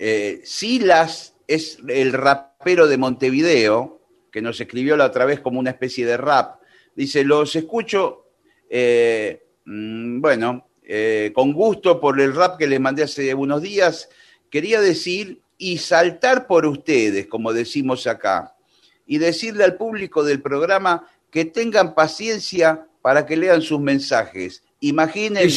Eh, 0.06 0.42
Silas 0.44 1.36
es 1.48 1.78
el 1.88 2.12
rapero 2.12 2.88
de 2.88 2.98
Montevideo, 2.98 4.02
que 4.30 4.42
nos 4.42 4.60
escribió 4.60 4.98
la 4.98 5.06
otra 5.06 5.24
vez 5.24 5.40
como 5.40 5.60
una 5.60 5.70
especie 5.70 6.06
de 6.06 6.18
rap. 6.18 6.60
Dice, 6.94 7.24
los 7.24 7.56
escucho, 7.56 8.26
eh, 8.70 9.46
mm, 9.64 10.20
bueno, 10.20 10.68
eh, 10.84 11.32
con 11.34 11.54
gusto 11.54 12.02
por 12.02 12.20
el 12.20 12.36
rap 12.36 12.58
que 12.58 12.68
les 12.68 12.82
mandé 12.82 13.04
hace 13.04 13.34
unos 13.34 13.62
días. 13.62 14.10
Quería 14.50 14.82
decir, 14.82 15.40
y 15.58 15.78
saltar 15.78 16.48
por 16.48 16.66
ustedes, 16.66 17.28
como 17.28 17.54
decimos 17.54 18.06
acá, 18.06 18.58
y 19.06 19.20
decirle 19.20 19.64
al 19.64 19.78
público 19.78 20.26
del 20.26 20.42
programa 20.42 21.08
que 21.34 21.46
tengan 21.46 21.96
paciencia 21.96 22.86
para 23.02 23.26
que 23.26 23.36
lean 23.36 23.64
sus 23.64 23.80
mensajes. 23.80 24.62
Imaginen 24.82 25.50
Sí, 25.50 25.56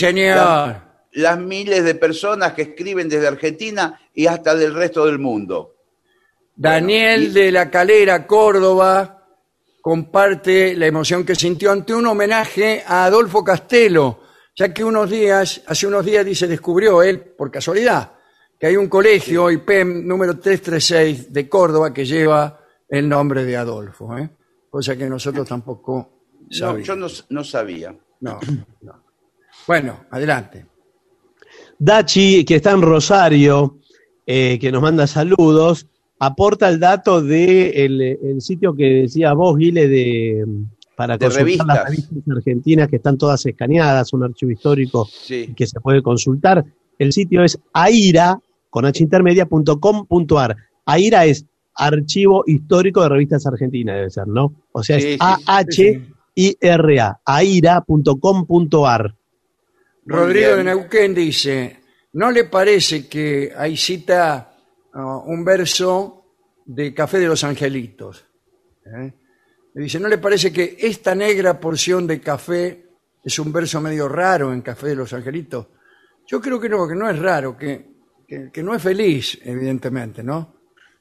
las 1.13 1.39
miles 1.39 1.85
de 1.85 1.95
personas 1.95 2.55
que 2.55 2.63
escriben 2.63 3.11
desde 3.11 3.27
Argentina 3.29 4.01
y 4.15 4.27
hasta 4.27 4.55
del 4.55 4.73
resto 4.75 5.05
del 5.05 5.19
mundo. 5.19 5.75
Daniel 6.57 7.25
y- 7.25 7.29
de 7.29 7.53
la 7.53 7.71
Calera, 7.71 8.27
Córdoba, 8.27 9.23
comparte 9.83 10.75
la 10.75 10.87
emoción 10.87 11.25
que 11.27 11.35
sintió 11.35 11.73
ante 11.73 11.93
un 11.95 12.07
homenaje 12.07 12.83
a 12.87 13.05
Adolfo 13.05 13.45
Castelo, 13.45 14.21
ya 14.57 14.73
que 14.73 14.83
unos 14.83 15.11
días, 15.11 15.61
hace 15.67 15.87
unos 15.87 16.07
días 16.07 16.25
dice, 16.25 16.47
descubrió 16.47 17.03
él, 17.03 17.21
por 17.21 17.51
casualidad, 17.51 18.13
que 18.59 18.69
hay 18.69 18.77
un 18.77 18.89
colegio 18.89 19.51
IPEM 19.51 20.07
número 20.07 20.39
336 20.39 21.31
de 21.35 21.47
Córdoba 21.51 21.93
que 21.93 22.07
lleva 22.07 22.61
el 22.89 23.07
nombre 23.07 23.45
de 23.45 23.57
Adolfo, 23.59 24.17
¿eh? 24.17 24.31
Cosa 24.77 24.95
que 24.95 25.09
nosotros 25.09 25.49
tampoco 25.49 26.11
No, 26.61 26.79
yo 26.79 26.95
no, 26.97 27.07
no 27.31 27.43
sabía. 27.45 27.97
No, 28.21 28.39
no. 28.83 28.93
Bueno, 29.67 30.05
adelante. 30.11 30.67
Dachi, 31.79 32.45
que 32.45 32.57
está 32.57 32.73
en 32.73 32.83
Rosario, 32.83 33.79
eh, 34.27 34.59
que 34.61 34.71
nos 34.71 34.83
manda 34.83 35.07
saludos, 35.07 35.87
aporta 36.19 36.69
el 36.69 36.79
dato 36.79 37.23
del 37.23 37.99
de 37.99 38.19
el 38.23 38.41
sitio 38.43 38.75
que 38.75 38.85
decía 39.03 39.33
vos, 39.33 39.57
Guile, 39.57 39.89
de, 39.89 40.45
para 40.95 41.17
De 41.17 41.25
consultar 41.25 41.45
revistas. 41.45 41.67
las 41.67 41.85
revistas 41.87 42.37
argentinas 42.37 42.89
que 42.89 42.97
están 42.97 43.17
todas 43.17 43.45
escaneadas, 43.47 44.13
un 44.13 44.25
archivo 44.25 44.53
histórico 44.53 45.09
Sí. 45.11 45.55
que 45.57 45.67
se 45.67 45.81
puede 45.81 46.03
consultar. 46.03 46.65
El 46.99 47.13
sitio 47.15 47.43
es 47.45 47.59
aira, 47.73 48.39
con 48.71 48.85
h. 48.85 49.07
Aira 50.85 51.25
es 51.25 51.47
archivo 51.77 52.43
histórico 52.47 53.03
de 53.03 53.11
revistas 53.11 53.47
argentinas, 53.47 53.97
debe 53.97 54.11
ser, 54.11 54.27
¿no? 54.27 54.55
O 54.73 54.83
sea, 54.83 54.99
Sí, 54.99 55.09
es 55.09 55.13
sí, 55.13 55.19
A-H-I-R-A, 55.21 57.21
aira.com.ar. 57.25 59.15
Rodrigo 60.07 60.57
de 60.57 60.65
Neuquén 60.65 61.15
dice, 61.15 61.81
¿no 62.13 62.31
le 62.31 62.45
parece 62.45 63.09
que 63.09 63.53
ahí 63.57 63.77
cita 63.77 64.53
ah, 64.95 65.23
un 65.27 65.45
verso 65.45 66.25
de 66.65 66.95
Café 66.95 67.19
de 67.19 67.27
los 67.27 67.45
Angelitos? 67.45 68.25
¿eh? 68.85 69.13
Le 69.75 69.83
dice, 69.83 70.01
¿no 70.01 70.09
le 70.09 70.19
parece 70.19 70.53
que 70.53 70.77
esta 70.81 71.15
negra 71.15 71.61
porción 71.61 72.07
de 72.07 72.21
café 72.21 72.87
es 73.23 73.39
un 73.39 73.53
verso 73.53 73.81
medio 73.81 74.09
raro 74.09 74.53
en 74.53 74.63
Café 74.63 74.89
de 74.89 74.97
los 74.97 75.13
Angelitos? 75.13 75.67
Yo 76.27 76.41
creo 76.41 76.59
que 76.59 76.69
no, 76.69 76.89
que 76.89 76.95
no 76.95 77.11
es 77.11 77.19
raro, 77.19 77.57
que, 77.57 77.97
que, 78.27 78.51
que 78.51 78.63
no 78.63 78.75
es 78.75 78.83
feliz, 78.83 79.39
evidentemente, 79.45 80.23
¿no? 80.23 80.56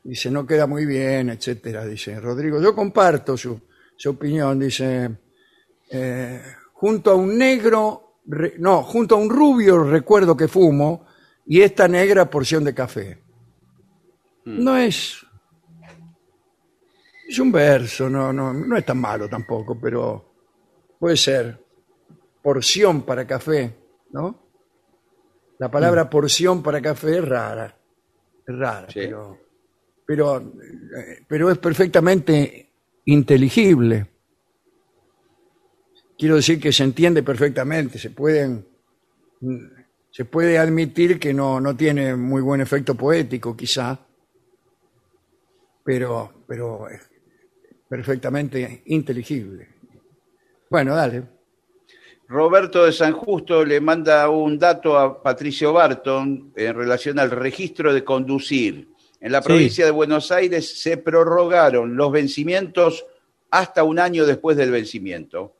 Dice, 0.05 0.29
no 0.29 0.45
queda 0.45 0.67
muy 0.67 0.85
bien, 0.85 1.29
etcétera, 1.29 1.83
dice 1.85 2.19
Rodrigo. 2.19 2.61
Yo 2.61 2.75
comparto 2.75 3.35
su, 3.35 3.59
su 3.97 4.11
opinión, 4.11 4.59
dice, 4.59 5.09
eh, 5.89 6.41
junto 6.73 7.09
a 7.09 7.15
un 7.15 7.35
negro, 7.35 8.19
re- 8.27 8.53
no, 8.59 8.83
junto 8.83 9.15
a 9.15 9.17
un 9.17 9.29
rubio 9.31 9.83
recuerdo 9.83 10.37
que 10.37 10.47
fumo 10.47 11.07
y 11.47 11.61
esta 11.61 11.87
negra 11.87 12.29
porción 12.29 12.63
de 12.63 12.73
café. 12.75 13.17
No 14.45 14.77
es... 14.77 15.17
Es 17.27 17.39
un 17.39 17.51
verso, 17.51 18.07
no, 18.07 18.31
no, 18.31 18.53
no 18.53 18.77
es 18.77 18.85
tan 18.85 18.99
malo 18.99 19.27
tampoco, 19.27 19.79
pero 19.81 20.35
puede 20.99 21.17
ser 21.17 21.59
porción 22.43 23.01
para 23.01 23.25
café, 23.25 23.75
¿no? 24.11 24.43
La 25.57 25.71
palabra 25.71 26.07
porción 26.07 26.61
para 26.61 26.79
café 26.79 27.17
es 27.17 27.27
rara, 27.27 27.75
es 28.45 28.55
rara, 28.55 28.87
Sí. 28.89 28.99
pero, 28.99 29.39
pero, 30.05 30.37
eh, 30.39 31.23
pero 31.27 31.49
es 31.49 31.57
perfectamente 31.57 32.69
inteligible. 33.05 34.07
Quiero 36.17 36.35
decir 36.35 36.59
que 36.59 36.71
se 36.71 36.83
entiende 36.83 37.23
perfectamente, 37.23 37.99
se 37.99 38.09
pueden 38.09 38.65
se 40.15 40.23
puede 40.23 40.57
admitir 40.57 41.19
que 41.19 41.33
no, 41.33 41.59
no 41.59 41.75
tiene 41.75 42.15
muy 42.15 42.41
buen 42.41 42.61
efecto 42.61 42.95
poético, 42.95 43.55
quizá, 43.55 43.99
pero, 45.83 46.45
pero 46.47 46.87
es 46.87 47.01
perfectamente 47.89 48.83
inteligible. 48.85 49.67
Bueno, 50.69 50.95
dale. 50.95 51.23
Roberto 52.29 52.85
de 52.85 52.93
San 52.93 53.11
Justo 53.11 53.65
le 53.65 53.81
manda 53.81 54.29
un 54.29 54.57
dato 54.57 54.97
a 54.97 55.21
Patricio 55.21 55.73
Barton 55.73 56.53
en 56.55 56.75
relación 56.75 57.19
al 57.19 57.31
registro 57.31 57.93
de 57.93 58.05
conducir. 58.05 58.94
En 59.25 59.31
la 59.31 59.41
Sí. 59.41 59.47
provincia 59.47 59.85
de 59.85 59.89
Buenos 59.89 60.31
Aires 60.31 60.79
se 60.83 60.97
prorrogaron 60.97 61.97
los 61.97 62.11
vencimientos 62.11 63.07
hasta 63.49 63.83
un 63.83 63.97
año 63.97 64.23
después 64.23 64.55
del 64.55 64.69
vencimiento. 64.69 65.55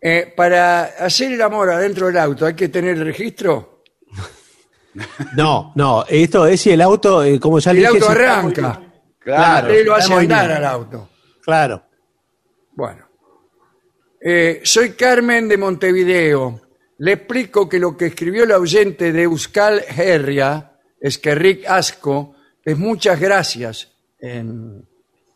Eh, 0.00 0.32
para 0.36 0.84
hacer 0.84 1.32
el 1.32 1.42
amor 1.42 1.68
adentro 1.68 2.06
del 2.06 2.16
auto, 2.18 2.46
¿hay 2.46 2.54
que 2.54 2.68
tener 2.68 2.96
el 2.96 3.04
registro? 3.06 3.82
No, 5.36 5.72
no, 5.76 6.04
esto 6.08 6.46
es 6.46 6.60
si 6.60 6.70
el 6.70 6.80
auto, 6.80 7.22
eh, 7.24 7.38
como 7.40 7.58
ya 7.58 7.72
le 7.72 7.80
El 7.80 7.86
dije, 7.92 7.98
auto 8.04 8.10
arranca. 8.10 8.82
Claro, 9.18 9.66
Usted 9.68 9.84
lo 9.86 9.94
hace 9.96 10.14
andar 10.14 10.50
al 10.52 10.64
auto. 10.64 11.08
Claro. 11.42 11.82
Bueno. 12.72 13.04
Eh, 14.20 14.60
soy 14.64 14.90
Carmen 14.92 15.48
de 15.48 15.56
Montevideo. 15.56 16.60
Le 16.98 17.12
explico 17.12 17.68
que 17.68 17.78
lo 17.80 17.96
que 17.96 18.06
escribió 18.06 18.44
el 18.44 18.52
oyente 18.52 19.12
de 19.12 19.22
Euskal 19.24 19.84
Herria, 19.96 20.67
Esquerric 21.00 21.66
Asco, 21.66 22.34
es 22.64 22.76
muchas 22.78 23.20
gracias 23.20 23.94
en, 24.18 24.86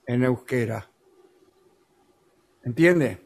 en 0.06 0.24
euskera. 0.24 0.88
¿Entiende? 2.64 3.18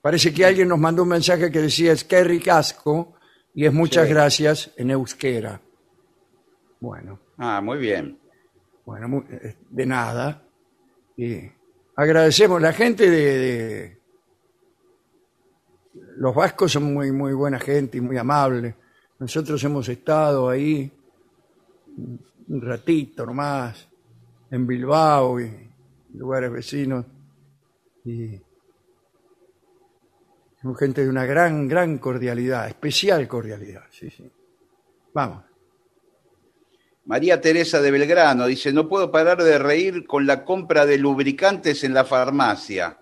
Parece 0.00 0.32
que 0.34 0.44
alguien 0.44 0.68
nos 0.68 0.78
mandó 0.78 1.02
un 1.04 1.08
mensaje 1.10 1.50
que 1.50 1.60
decía 1.60 1.92
Esquerric 1.92 2.48
Asco 2.48 3.14
y 3.54 3.66
es 3.66 3.72
muchas 3.72 4.06
Sí. 4.06 4.12
gracias 4.14 4.70
en 4.76 4.90
euskera. 4.90 5.60
Bueno. 6.80 7.18
Ah, 7.38 7.60
muy 7.60 7.78
bien. 7.78 8.18
Bueno, 8.84 9.24
eh, 9.30 9.56
de 9.70 9.86
nada. 9.86 10.42
Y 11.16 11.40
agradecemos 11.96 12.60
la 12.60 12.72
gente 12.72 13.08
de, 13.08 13.38
de- 13.38 13.98
Los 16.16 16.34
vascos 16.34 16.72
son 16.72 16.92
muy, 16.92 17.12
muy 17.12 17.32
buena 17.32 17.58
gente 17.60 17.98
y 17.98 18.00
muy 18.00 18.16
amables. 18.18 18.74
Nosotros 19.18 19.62
hemos 19.64 19.88
estado 19.88 20.48
ahí 20.48 20.90
un 21.96 22.60
ratito 22.62 23.24
nomás, 23.26 23.88
en 24.50 24.66
Bilbao 24.66 25.40
y 25.40 25.68
lugares 26.14 26.50
vecinos. 26.52 27.04
Y 28.04 28.40
son 30.60 30.74
gente 30.76 31.02
de 31.02 31.08
una 31.08 31.24
gran, 31.24 31.66
gran 31.68 31.98
cordialidad, 31.98 32.68
especial 32.68 33.26
cordialidad. 33.26 33.84
Sí, 33.90 34.10
sí. 34.10 34.30
Vamos. 35.14 35.44
María 37.04 37.40
Teresa 37.40 37.80
de 37.80 37.90
Belgrano 37.90 38.46
dice, 38.46 38.72
no 38.72 38.88
puedo 38.88 39.10
parar 39.10 39.42
de 39.42 39.58
reír 39.58 40.06
con 40.06 40.24
la 40.24 40.44
compra 40.44 40.86
de 40.86 40.98
lubricantes 40.98 41.82
en 41.82 41.94
la 41.94 42.04
farmacia. 42.04 42.96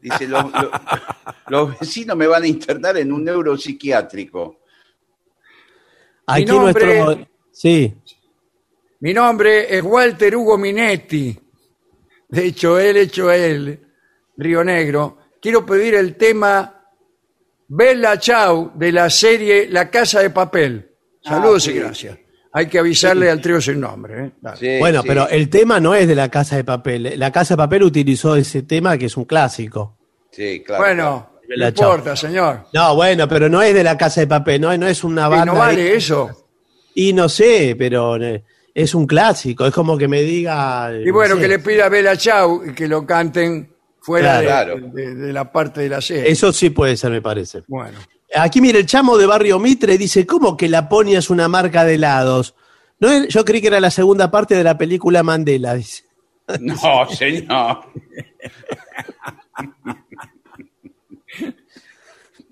Dice, 0.00 0.28
los, 0.28 0.44
los- 0.52 0.70
los 1.48 1.80
vecinos 1.80 2.16
me 2.16 2.26
van 2.28 2.44
a 2.44 2.46
internar 2.46 2.96
en 2.96 3.12
un 3.12 3.24
neuropsiquiátrico. 3.24 4.60
Aquí 6.26 6.44
nombre- 6.46 7.04
nuestro. 7.04 7.33
Sí. 7.54 7.94
Mi 9.00 9.14
nombre 9.14 9.76
es 9.76 9.82
Walter 9.82 10.34
Hugo 10.36 10.58
Minetti. 10.58 11.38
De 12.28 12.46
hecho, 12.46 12.78
él 12.80 12.96
hecho 12.96 13.30
él, 13.30 13.80
Río 14.36 14.64
Negro. 14.64 15.18
Quiero 15.40 15.64
pedir 15.64 15.94
el 15.94 16.16
tema 16.16 16.82
Bella 17.68 18.18
Chau 18.18 18.72
de 18.74 18.90
la 18.92 19.08
serie 19.08 19.68
La 19.68 19.88
Casa 19.88 20.20
de 20.20 20.30
Papel. 20.30 20.90
Saludos 21.22 21.66
Ah, 21.66 21.70
y 21.70 21.72
sí. 21.74 21.78
gracias. 21.78 22.18
Hay 22.52 22.66
que 22.66 22.78
avisarle 22.78 23.30
al 23.30 23.40
trío 23.40 23.60
sin 23.60 23.80
nombre. 23.80 24.26
¿eh? 24.26 24.30
Sí, 24.58 24.78
bueno, 24.78 25.02
sí. 25.02 25.08
pero 25.08 25.28
el 25.28 25.48
tema 25.48 25.80
no 25.80 25.94
es 25.94 26.06
de 26.08 26.14
la 26.14 26.28
Casa 26.30 26.56
de 26.56 26.64
Papel. 26.64 27.14
La 27.18 27.30
Casa 27.30 27.54
de 27.54 27.58
Papel 27.58 27.82
utilizó 27.82 28.36
ese 28.36 28.62
tema 28.62 28.96
que 28.98 29.06
es 29.06 29.16
un 29.16 29.24
clásico. 29.24 29.96
Sí, 30.30 30.62
claro. 30.64 30.82
Bueno, 30.84 31.30
no 31.56 31.70
Chau. 31.72 31.90
importa, 31.90 32.16
señor. 32.16 32.66
No, 32.72 32.94
bueno, 32.96 33.28
pero 33.28 33.48
no 33.48 33.60
es 33.62 33.74
de 33.74 33.84
la 33.84 33.96
Casa 33.96 34.20
de 34.22 34.26
Papel, 34.26 34.60
no, 34.60 34.76
no 34.76 34.86
es 34.88 35.04
una 35.04 35.26
¿Y 35.26 35.30
banda. 35.30 35.44
no 35.46 35.54
vale 35.56 35.82
de- 35.82 35.96
eso? 35.96 36.43
Y 36.94 37.12
no 37.12 37.28
sé, 37.28 37.74
pero 37.78 38.16
eh, 38.22 38.44
es 38.74 38.94
un 38.94 39.06
clásico. 39.06 39.66
Es 39.66 39.74
como 39.74 39.98
que 39.98 40.08
me 40.08 40.22
diga. 40.22 40.90
Y 41.04 41.10
bueno, 41.10 41.34
no 41.34 41.40
sé. 41.40 41.46
que 41.46 41.48
le 41.48 41.58
pida 41.58 41.88
Bella 41.88 42.16
Chau 42.16 42.62
y 42.66 42.72
que 42.74 42.86
lo 42.88 43.04
canten 43.06 43.72
fuera 44.00 44.38
de- 44.40 44.46
Claro. 44.46 44.76
de, 44.80 45.14
de 45.14 45.32
la 45.32 45.50
parte 45.50 45.80
de 45.82 45.88
la 45.88 46.00
serie. 46.00 46.30
Eso 46.30 46.52
sí 46.52 46.70
puede 46.70 46.96
ser, 46.96 47.10
me 47.10 47.22
parece. 47.22 47.62
Bueno. 47.66 47.98
Aquí 48.36 48.60
mire, 48.60 48.80
el 48.80 48.86
chamo 48.86 49.16
de 49.16 49.26
Barrio 49.26 49.58
Mitre 49.60 49.96
dice, 49.96 50.26
¿cómo 50.26 50.56
que 50.56 50.68
Laponia 50.68 51.20
es 51.20 51.30
una 51.30 51.46
marca 51.48 51.84
de 51.84 51.94
helados? 51.94 52.54
No, 53.00 53.08
es- 53.10 53.28
yo 53.28 53.44
creí 53.44 53.60
que 53.60 53.68
era 53.68 53.80
la 53.80 53.90
segunda 53.90 54.30
parte 54.30 54.54
de 54.56 54.64
la 54.64 54.76
película 54.78 55.22
Mandela, 55.22 55.74
dice. 55.74 56.04
No, 56.60 57.08
señor. 57.10 57.78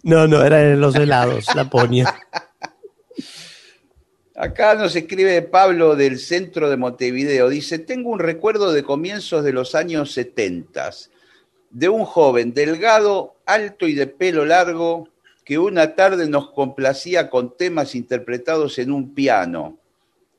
No, 0.04 0.26
no, 0.26 0.42
era 0.42 0.56
de 0.58 0.76
los 0.76 0.96
helados, 0.96 1.46
Laponia. 1.54 2.12
Acá 4.34 4.74
nos 4.74 4.96
escribe 4.96 5.42
Pablo 5.42 5.94
del 5.94 6.18
centro 6.18 6.70
de 6.70 6.76
Montevideo. 6.78 7.48
Dice, 7.50 7.78
tengo 7.78 8.10
un 8.10 8.18
recuerdo 8.18 8.72
de 8.72 8.82
comienzos 8.82 9.44
de 9.44 9.52
los 9.52 9.74
años 9.74 10.12
70, 10.12 10.90
de 11.70 11.88
un 11.88 12.04
joven 12.04 12.54
delgado, 12.54 13.34
alto 13.44 13.86
y 13.86 13.94
de 13.94 14.06
pelo 14.06 14.44
largo, 14.46 15.08
que 15.44 15.58
una 15.58 15.94
tarde 15.94 16.28
nos 16.28 16.50
complacía 16.52 17.28
con 17.28 17.56
temas 17.56 17.94
interpretados 17.94 18.78
en 18.78 18.90
un 18.92 19.12
piano, 19.14 19.76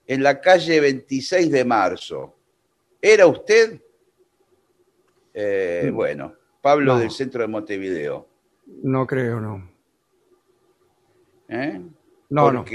en 0.07 0.23
la 0.23 0.41
calle 0.41 0.79
26 0.79 1.51
de 1.51 1.65
marzo. 1.65 2.33
¿Era 3.01 3.27
usted? 3.27 3.79
Eh, 5.35 5.91
bueno, 5.93 6.33
Pablo 6.61 6.93
No. 6.93 6.99
del 6.99 7.11
centro 7.11 7.41
de 7.41 7.47
Montevideo. 7.47 8.27
No 8.81 9.05
creo, 9.05 9.39
no. 9.39 9.69
¿eh? 11.49 11.79
No, 12.29 12.51
no. 12.51 12.65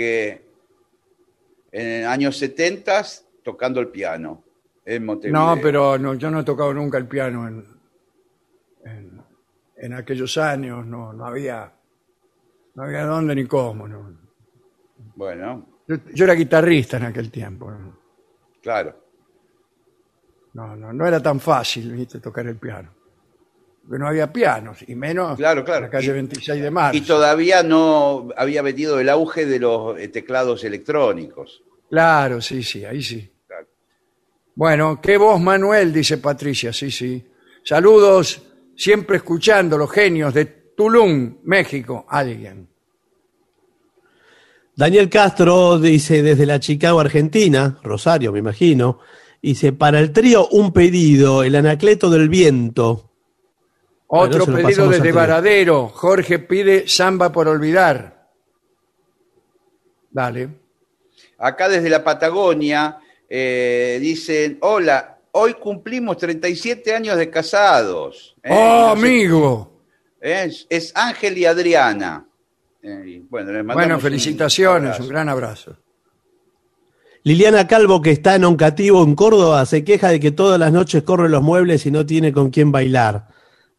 En 1.71 2.07
años 2.07 2.37
70 2.39 3.05
tocando 3.43 3.81
el 3.81 3.89
piano 3.89 4.43
en 4.85 5.05
Montevideo. 5.05 5.57
No, 5.57 5.61
pero 5.61 5.99
no, 5.99 6.15
yo 6.15 6.31
no 6.31 6.41
he 6.41 6.45
tocado 6.45 6.73
nunca 6.73 6.99
el 6.99 7.07
piano 7.07 7.47
en, 7.47 7.67
en, 8.85 9.23
en 9.77 9.93
aquellos 9.93 10.37
años, 10.39 10.87
no, 10.87 11.13
no 11.13 11.27
había, 11.27 11.73
no 12.75 12.83
había 12.83 13.05
dónde 13.05 13.35
ni 13.35 13.47
cómo. 13.47 13.87
No. 13.87 14.19
Bueno, 15.15 15.67
Yo, 15.87 15.97
yo 16.15 16.25
era 16.25 16.35
guitarrista 16.35 16.97
en 16.97 17.05
aquel 17.05 17.31
tiempo. 17.31 17.71
No, 17.71 17.99
claro. 18.63 18.97
no, 20.55 20.75
no, 20.77 20.93
no 20.93 21.07
era 21.07 21.21
tan 21.23 21.39
fácil 21.41 21.93
¿viste? 21.93 22.21
tocar 22.21 22.47
el 22.47 22.57
piano. 22.57 22.98
Porque 23.89 24.01
no 24.01 24.09
había 24.09 24.31
pianos, 24.31 24.85
y 24.87 24.95
menos 24.95 25.39
Claro, 25.39 25.65
claro. 25.65 25.79
en 25.79 25.83
la 25.85 25.91
calle 25.91 26.09
Y- 26.09 26.13
26 26.13 26.63
de 26.63 26.71
marzo. 26.71 26.97
Y 26.99 27.01
todavía 27.01 27.63
no 27.63 28.29
había 28.37 28.61
venido 28.61 29.01
el 29.01 29.09
auge 29.09 29.47
de 29.47 29.59
los 29.59 29.99
eh, 29.99 30.09
teclados 30.09 30.63
electrónicos. 30.65 31.63
Claro, 31.89 32.43
sí, 32.43 32.63
sí, 32.63 32.85
ahí 32.85 33.03
sí. 33.03 33.31
Claro. 33.47 33.67
Bueno, 34.55 35.01
qué 35.01 35.17
voz, 35.17 35.41
Manuel, 35.41 35.91
dice 35.93 36.19
Patricia, 36.19 36.71
sí, 36.71 36.91
sí. 36.91 37.25
Saludos, 37.65 38.43
siempre 38.77 39.17
escuchando 39.17 39.79
los 39.79 39.91
genios 39.91 40.35
de 40.35 40.45
Tulum, 40.77 41.39
México, 41.45 42.05
alguien. 42.11 42.69
Daniel 44.77 45.09
Castro 45.09 45.79
dice 45.79 46.23
desde 46.23 46.47
la 46.47 46.61
Chicago, 46.61 47.01
Argentina, 47.01 47.79
Rosario, 47.83 48.33
me 48.33 48.39
imagino. 48.39 49.01
Dice, 49.43 49.73
para 49.73 49.99
el 49.99 50.13
trío, 50.13 50.47
un 50.49 50.73
pedido, 50.73 51.43
el 51.43 51.57
anacleto 51.57 52.11
del 52.11 52.29
viento. 52.29 53.08
Otro 54.09 54.47
pedido 54.47 54.89
desde. 54.89 55.13
Varadero. 55.13 55.89
Jorge 55.89 56.39
pide 56.39 56.89
samba 56.89 57.31
por 57.31 57.47
olvidar. 57.49 58.27
Dale. 60.11 60.49
Acá 61.39 61.69
desde 61.69 61.89
la 61.91 62.03
Patagonia 62.03 62.99
eh, 63.29 63.99
dicen, 64.01 64.59
hola, 64.63 65.19
hoy 65.33 65.55
cumplimos 65.55 66.17
37 66.17 66.95
años 66.95 67.17
de 67.17 67.31
casados. 67.31 68.35
Eh, 68.43 68.49
¡Oh, 68.51 68.95
no 68.95 69.01
sé- 69.01 69.07
amigo! 69.07 69.83
eh, 70.21 70.45
es, 70.47 70.67
es 70.71 70.93
Ángel 70.97 71.37
y 71.39 71.45
Adriana. 71.45 72.27
Eh, 72.83 73.03
y 73.07 73.19
bueno, 73.21 73.49
les 73.53 73.59
mandamos 73.65 73.75
Bueno, 73.75 73.95
un 73.97 74.01
felicitaciones, 74.01 74.85
abrazo. 74.91 75.03
un 75.03 75.09
gran 75.09 75.29
abrazo. 75.29 75.77
Liliana 77.25 77.67
Calvo, 77.67 78.01
que 78.01 78.13
está 78.13 78.37
en 78.37 78.45
Oncativo, 78.45 79.03
en 79.03 79.15
Córdoba, 79.15 79.67
se 79.67 79.85
queja 79.85 80.09
de 80.09 80.19
que 80.21 80.31
todas 80.31 80.59
las 80.59 80.73
noches 80.73 81.03
corre 81.03 81.29
los 81.29 81.43
muebles 81.43 81.85
y 81.85 81.91
no 81.91 82.07
tiene 82.07 82.33
con 82.33 82.51
quién 82.51 82.73
bailar. 82.73 83.29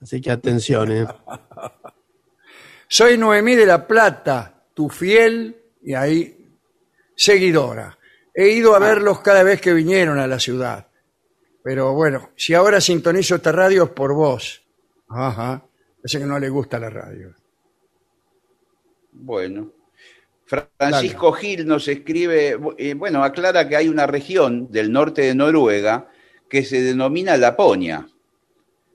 Así 0.02 0.22
que 0.22 0.32
atención, 0.32 0.91
¿eh? 0.91 1.08
Soy 2.88 3.18
Noemí 3.18 3.56
de 3.56 3.66
la 3.66 3.86
Plata, 3.86 4.64
tu 4.74 4.89
fiel 4.89 5.56
y 5.84 5.93
ahí 5.93 6.58
seguidora. 7.16 7.97
He 8.34 8.50
ido 8.50 8.76
a 8.76 8.80
verlos 8.80 9.20
cada 9.20 9.43
vez 9.43 9.62
que 9.62 9.74
vinieron 9.74 10.18
a 10.18 10.28
la 10.28 10.39
ciudad. 10.39 10.88
Pero 11.64 11.93
bueno, 11.93 12.32
si 12.36 12.54
ahora 12.54 12.80
sintonizo 12.80 13.36
esta 13.36 13.52
radio 13.52 13.84
es 13.84 13.89
por 13.89 14.14
vos. 14.14 14.64
Ajá. 15.10 15.66
Parece 15.97 16.20
que 16.20 16.26
no 16.26 16.39
le 16.39 16.50
gusta 16.50 16.80
la 16.80 16.89
radio. 16.89 17.36
Bueno. 19.12 19.74
Francisco 20.45 21.32
Gil 21.34 21.68
nos 21.68 21.88
escribe, 21.88 22.58
eh, 22.78 22.93
bueno, 22.95 23.24
aclara 23.24 23.70
que 23.70 23.76
hay 23.76 23.88
una 23.88 24.08
región 24.08 24.72
del 24.72 24.91
norte 24.91 25.22
de 25.22 25.36
Noruega 25.36 26.10
que 26.50 26.64
se 26.64 26.82
denomina 26.82 27.38
Laponia. 27.38 28.08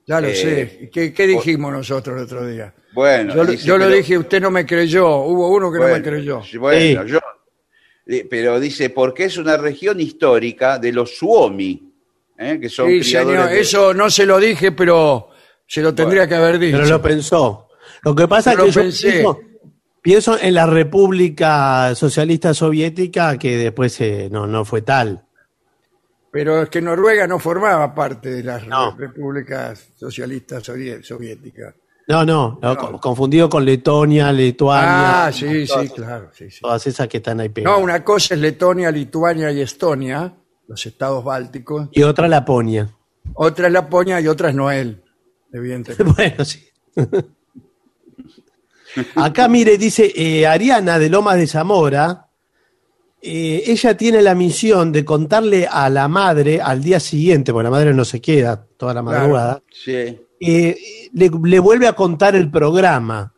Ya 0.06 0.20
lo 0.20 0.28
Eh, 0.28 0.34
sé. 0.34 0.90
¿Qué, 0.92 1.12
qué 1.12 1.26
dijimos 1.26 1.72
nosotros 1.72 2.16
el 2.18 2.24
otro 2.24 2.46
día? 2.46 2.74
Bueno, 2.92 3.34
yo 3.34 3.44
dice, 3.46 3.66
yo 3.66 3.78
lo 3.78 3.84
pero- 3.86 3.96
dije, 3.96 4.18
usted 4.18 4.40
no 4.40 4.50
me 4.50 4.66
creyó. 4.66 5.16
Hubo 5.22 5.48
uno 5.48 5.72
que 5.72 5.78
no 5.78 5.88
me 5.88 6.02
creyó. 6.02 6.42
sí, 6.42 6.58
Bueno, 6.58 7.02
Sí. 7.04 7.08
yo. 7.10 7.20
eh, 8.06 8.26
Pero 8.28 8.60
dice, 8.60 8.90
porque 8.90 9.24
es 9.24 9.38
una 9.38 9.56
región 9.56 9.98
histórica 10.00 10.78
de 10.78 10.92
los 10.92 11.16
Suomi, 11.16 11.90
eh, 12.38 12.58
que 12.60 12.68
son 12.68 12.88
Sí, 12.90 13.00
criadores 13.00 13.36
señor, 13.38 13.50
de- 13.50 13.60
eso 13.60 13.94
no 13.94 14.10
se 14.10 14.26
lo 14.26 14.38
dije, 14.38 14.72
pero 14.72 15.30
se 15.66 15.80
lo 15.80 15.94
tendría 15.94 16.28
que 16.28 16.34
haber 16.34 16.58
dicho. 16.58 16.76
Pero 16.76 16.88
lo 16.90 17.00
pensó. 17.02 17.68
Lo 18.02 18.14
que 18.14 18.28
pasa 18.28 18.52
es 18.52 18.58
que 18.58 18.70
yo 18.70 18.80
pensé. 18.82 19.10
pienso, 19.10 19.40
pienso 20.02 20.38
en 20.38 20.52
la 20.52 20.66
República 20.66 21.94
Socialista 21.94 22.52
Soviética, 22.52 23.38
que 23.38 23.56
después 23.56 23.98
eh, 24.02 24.28
no, 24.30 24.46
no 24.46 24.64
fue 24.66 24.82
tal. 24.82 25.24
Pero 26.34 26.62
es 26.62 26.68
que 26.68 26.82
Noruega 26.82 27.28
no 27.28 27.38
formaba 27.38 27.94
parte 27.94 28.28
de 28.28 28.42
las 28.42 28.66
No. 28.66 28.96
repúblicas 28.96 29.90
socialistas 29.94 30.64
soviéticas. 30.64 31.74
No, 32.08 32.24
no, 32.24 32.58
no, 32.60 32.76
co- 32.76 33.00
confundido 33.00 33.48
con 33.48 33.64
Letonia, 33.64 34.32
Lituania. 34.32 35.26
Ah, 35.26 35.32
sí, 35.32 35.64
sí, 35.64 35.72
todas, 35.72 35.92
claro. 35.92 36.30
Sí, 36.34 36.50
sí. 36.50 36.58
todas 36.60 36.84
esas 36.88 37.06
que 37.06 37.18
están 37.18 37.38
ahí 37.38 37.50
pegadas. 37.50 37.78
No, 37.78 37.84
una 37.84 38.02
cosa 38.02 38.34
es 38.34 38.40
Letonia, 38.40 38.90
Lituania 38.90 39.52
y 39.52 39.60
Estonia, 39.60 40.34
los 40.66 40.84
estados 40.84 41.22
bálticos. 41.24 41.88
Y 41.92 42.02
otra 42.02 42.26
Laponia. 42.26 42.90
Otra 43.34 43.68
es 43.68 43.72
Laponia 43.72 44.20
y 44.20 44.26
otra 44.26 44.48
es 44.48 44.56
Noel, 44.56 45.04
evidentemente. 45.52 46.02
Bueno, 46.16 46.44
sí. 46.44 46.66
Acá, 49.16 49.46
mire, 49.48 49.78
dice 49.78 50.12
eh, 50.14 50.46
Ariana 50.48 50.98
de 50.98 51.08
Lomas 51.08 51.36
de 51.36 51.46
Zamora. 51.46 52.23
Eh, 53.26 53.62
ella 53.66 53.96
tiene 53.96 54.20
la 54.20 54.34
misión 54.34 54.92
de 54.92 55.02
contarle 55.04 55.66
a 55.66 55.88
la 55.88 56.08
madre 56.08 56.60
al 56.60 56.82
día 56.82 57.00
siguiente, 57.00 57.52
porque 57.52 57.64
la 57.64 57.70
madre 57.70 57.94
no 57.94 58.04
se 58.04 58.20
queda 58.20 58.66
toda 58.76 58.92
la 58.94 59.02
Claro. 59.02 59.18
madrugada, 59.18 59.62
Sí. 59.72 60.18
eh, 60.40 60.76
le, 61.12 61.30
le 61.42 61.58
vuelve 61.58 61.86
a 61.88 61.94
contar 61.94 62.36
el 62.36 62.50
programa. 62.50 63.32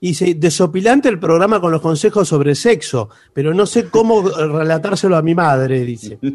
Y 0.00 0.08
dice, 0.08 0.34
desopilante 0.34 1.08
el 1.08 1.18
programa 1.18 1.60
con 1.60 1.72
los 1.72 1.80
consejos 1.80 2.28
sobre 2.28 2.54
sexo, 2.54 3.08
pero 3.32 3.54
no 3.54 3.64
sé 3.66 3.88
cómo 3.88 4.22
relatárselo 4.28 5.16
a 5.16 5.22
mi 5.22 5.34
madre, 5.34 5.80
dice. 5.80 6.18
Eso 6.22 6.32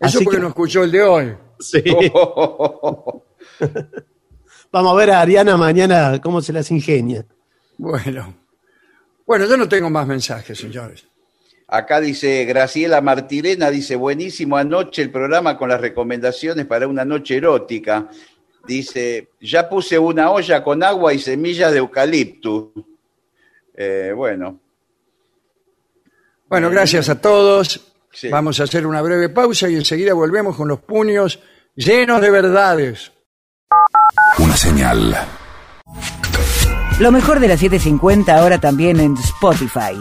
Así 0.00 0.24
porque 0.24 0.36
que- 0.38 0.42
no 0.42 0.48
escuchó 0.48 0.84
el 0.84 0.92
de 0.92 1.02
hoy. 1.02 1.34
Sí. 1.58 1.82
Vamos 4.72 4.92
a 4.92 4.94
ver 4.94 5.10
a 5.10 5.20
Ariana 5.20 5.56
mañana 5.56 6.20
cómo 6.22 6.40
se 6.40 6.52
las 6.52 6.70
ingenia. 6.70 7.26
Bueno. 7.76 8.34
Bueno, 9.26 9.46
yo 9.46 9.56
no 9.56 9.68
tengo 9.68 9.90
más 9.90 10.06
mensajes, 10.06 10.58
señores. 10.58 11.06
Acá 11.72 12.00
dice 12.00 12.44
Graciela 12.46 13.00
Martirena, 13.00 13.70
dice, 13.70 13.94
buenísimo 13.94 14.56
anoche 14.56 15.02
el 15.02 15.10
programa 15.12 15.56
con 15.56 15.68
las 15.68 15.80
recomendaciones 15.80 16.66
para 16.66 16.88
una 16.88 17.04
noche 17.04 17.36
erótica. 17.36 18.08
Dice, 18.66 19.30
ya 19.40 19.68
puse 19.68 19.96
una 19.96 20.32
olla 20.32 20.64
con 20.64 20.82
agua 20.82 21.14
y 21.14 21.20
semillas 21.20 21.70
de 21.70 21.78
eucalipto. 21.78 22.72
Eh, 23.74 24.12
bueno, 24.14 24.58
Bueno, 26.48 26.70
gracias 26.70 27.08
a 27.08 27.20
todos. 27.20 27.80
Sí. 28.12 28.28
Vamos 28.28 28.58
a 28.58 28.64
hacer 28.64 28.84
una 28.84 29.00
breve 29.00 29.28
pausa 29.28 29.68
y 29.68 29.76
enseguida 29.76 30.12
volvemos 30.12 30.56
con 30.56 30.66
los 30.66 30.80
puños 30.80 31.38
llenos 31.76 32.20
de 32.20 32.30
verdades. 32.30 33.12
Una 34.40 34.56
señal. 34.56 35.16
Lo 36.98 37.12
mejor 37.12 37.38
de 37.38 37.46
la 37.46 37.56
750 37.56 38.36
ahora 38.36 38.58
también 38.58 38.98
en 38.98 39.16
Spotify. 39.16 39.96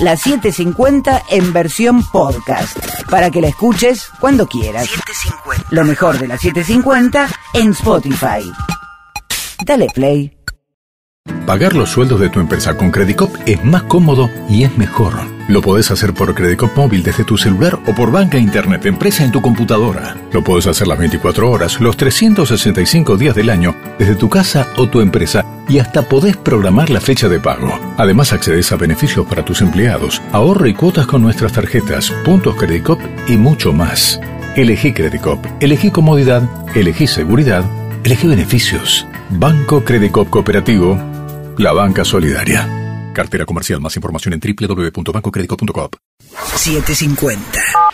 La 0.00 0.16
750 0.16 1.22
en 1.30 1.52
versión 1.52 2.02
podcast. 2.10 2.76
Para 3.08 3.30
que 3.30 3.40
la 3.40 3.48
escuches 3.48 4.08
cuando 4.20 4.46
quieras. 4.46 4.88
Lo 5.70 5.84
mejor 5.84 6.18
de 6.18 6.26
la 6.26 6.36
750 6.36 7.28
en 7.54 7.70
Spotify. 7.70 8.52
Dale 9.64 9.86
play. 9.94 10.36
Pagar 11.46 11.74
los 11.74 11.90
sueldos 11.90 12.20
de 12.20 12.28
tu 12.28 12.40
empresa 12.40 12.76
con 12.76 12.90
Credicop 12.90 13.34
es 13.46 13.64
más 13.64 13.84
cómodo 13.84 14.28
y 14.48 14.64
es 14.64 14.76
mejor. 14.76 15.33
Lo 15.46 15.60
podés 15.60 15.90
hacer 15.90 16.14
por 16.14 16.34
Credicop 16.34 16.74
móvil 16.74 17.02
desde 17.02 17.22
tu 17.22 17.36
celular 17.36 17.78
o 17.86 17.94
por 17.94 18.10
banca 18.10 18.38
internet 18.38 18.86
empresa 18.86 19.24
en 19.24 19.30
tu 19.30 19.42
computadora. 19.42 20.16
Lo 20.32 20.42
podés 20.42 20.66
hacer 20.66 20.88
las 20.88 20.98
24 20.98 21.50
horas, 21.50 21.80
los 21.80 21.98
365 21.98 23.18
días 23.18 23.34
del 23.34 23.50
año, 23.50 23.76
desde 23.98 24.14
tu 24.14 24.30
casa 24.30 24.68
o 24.78 24.88
tu 24.88 25.02
empresa 25.02 25.44
y 25.68 25.78
hasta 25.78 26.02
podés 26.08 26.38
programar 26.38 26.88
la 26.88 27.00
fecha 27.00 27.28
de 27.28 27.40
pago. 27.40 27.78
Además 27.98 28.32
accedes 28.32 28.72
a 28.72 28.76
beneficios 28.76 29.26
para 29.26 29.44
tus 29.44 29.60
empleados, 29.60 30.22
ahorro 30.32 30.66
y 30.66 30.72
cuotas 30.72 31.06
con 31.06 31.20
nuestras 31.20 31.52
tarjetas, 31.52 32.10
puntos 32.24 32.56
Credicop 32.56 33.00
y 33.28 33.36
mucho 33.36 33.74
más. 33.74 34.20
Elegí 34.56 34.94
Credicop, 34.94 35.44
elegí 35.60 35.90
comodidad, 35.90 36.48
elegí 36.74 37.06
seguridad, 37.06 37.64
elegí 38.02 38.26
beneficios. 38.26 39.06
Banco 39.28 39.84
Credicop 39.84 40.30
Cooperativo, 40.30 40.98
la 41.58 41.72
banca 41.72 42.04
solidaria. 42.04 42.83
Cartera 43.14 43.46
comercial. 43.46 43.80
Más 43.80 43.96
información 43.96 44.34
en 44.34 44.40
www.bancocredico.com. 44.40 45.90
750. 46.56 47.84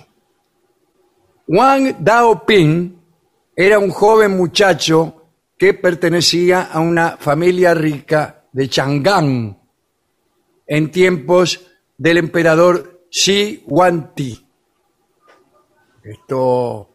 Wang 1.48 1.96
Daoping 1.98 3.02
era 3.56 3.80
un 3.80 3.90
joven 3.90 4.36
muchacho 4.36 5.32
que 5.58 5.74
pertenecía 5.74 6.68
a 6.72 6.78
una 6.78 7.16
familia 7.16 7.74
rica 7.74 8.35
de 8.56 8.70
Chang'an 8.70 9.60
en 10.66 10.90
tiempos 10.90 11.60
del 11.98 12.16
emperador 12.16 13.02
Xi 13.10 13.62
Huangdi. 13.66 14.46
Esto 16.02 16.94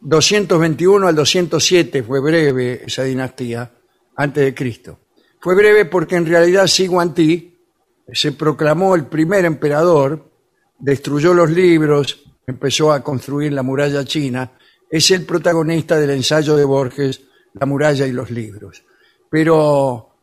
221 0.00 1.06
al 1.06 1.14
207 1.14 2.02
fue 2.02 2.20
breve 2.20 2.82
esa 2.84 3.04
dinastía 3.04 3.72
antes 4.16 4.44
de 4.46 4.52
Cristo. 4.52 4.98
Fue 5.38 5.54
breve 5.54 5.84
porque 5.84 6.16
en 6.16 6.26
realidad 6.26 6.64
Xi 6.64 6.88
Huangdi 6.88 7.56
se 8.12 8.32
proclamó 8.32 8.96
el 8.96 9.06
primer 9.06 9.44
emperador, 9.44 10.28
destruyó 10.80 11.34
los 11.34 11.52
libros 11.52 12.24
empezó 12.48 12.92
a 12.92 13.04
construir 13.04 13.52
la 13.52 13.62
muralla 13.62 14.04
china, 14.04 14.58
es 14.90 15.12
el 15.12 15.24
protagonista 15.24 16.00
del 16.00 16.10
ensayo 16.10 16.56
de 16.56 16.64
Borges, 16.64 17.22
La 17.54 17.64
muralla 17.64 18.06
y 18.06 18.12
los 18.12 18.30
libros. 18.30 18.84
Pero 19.30 20.15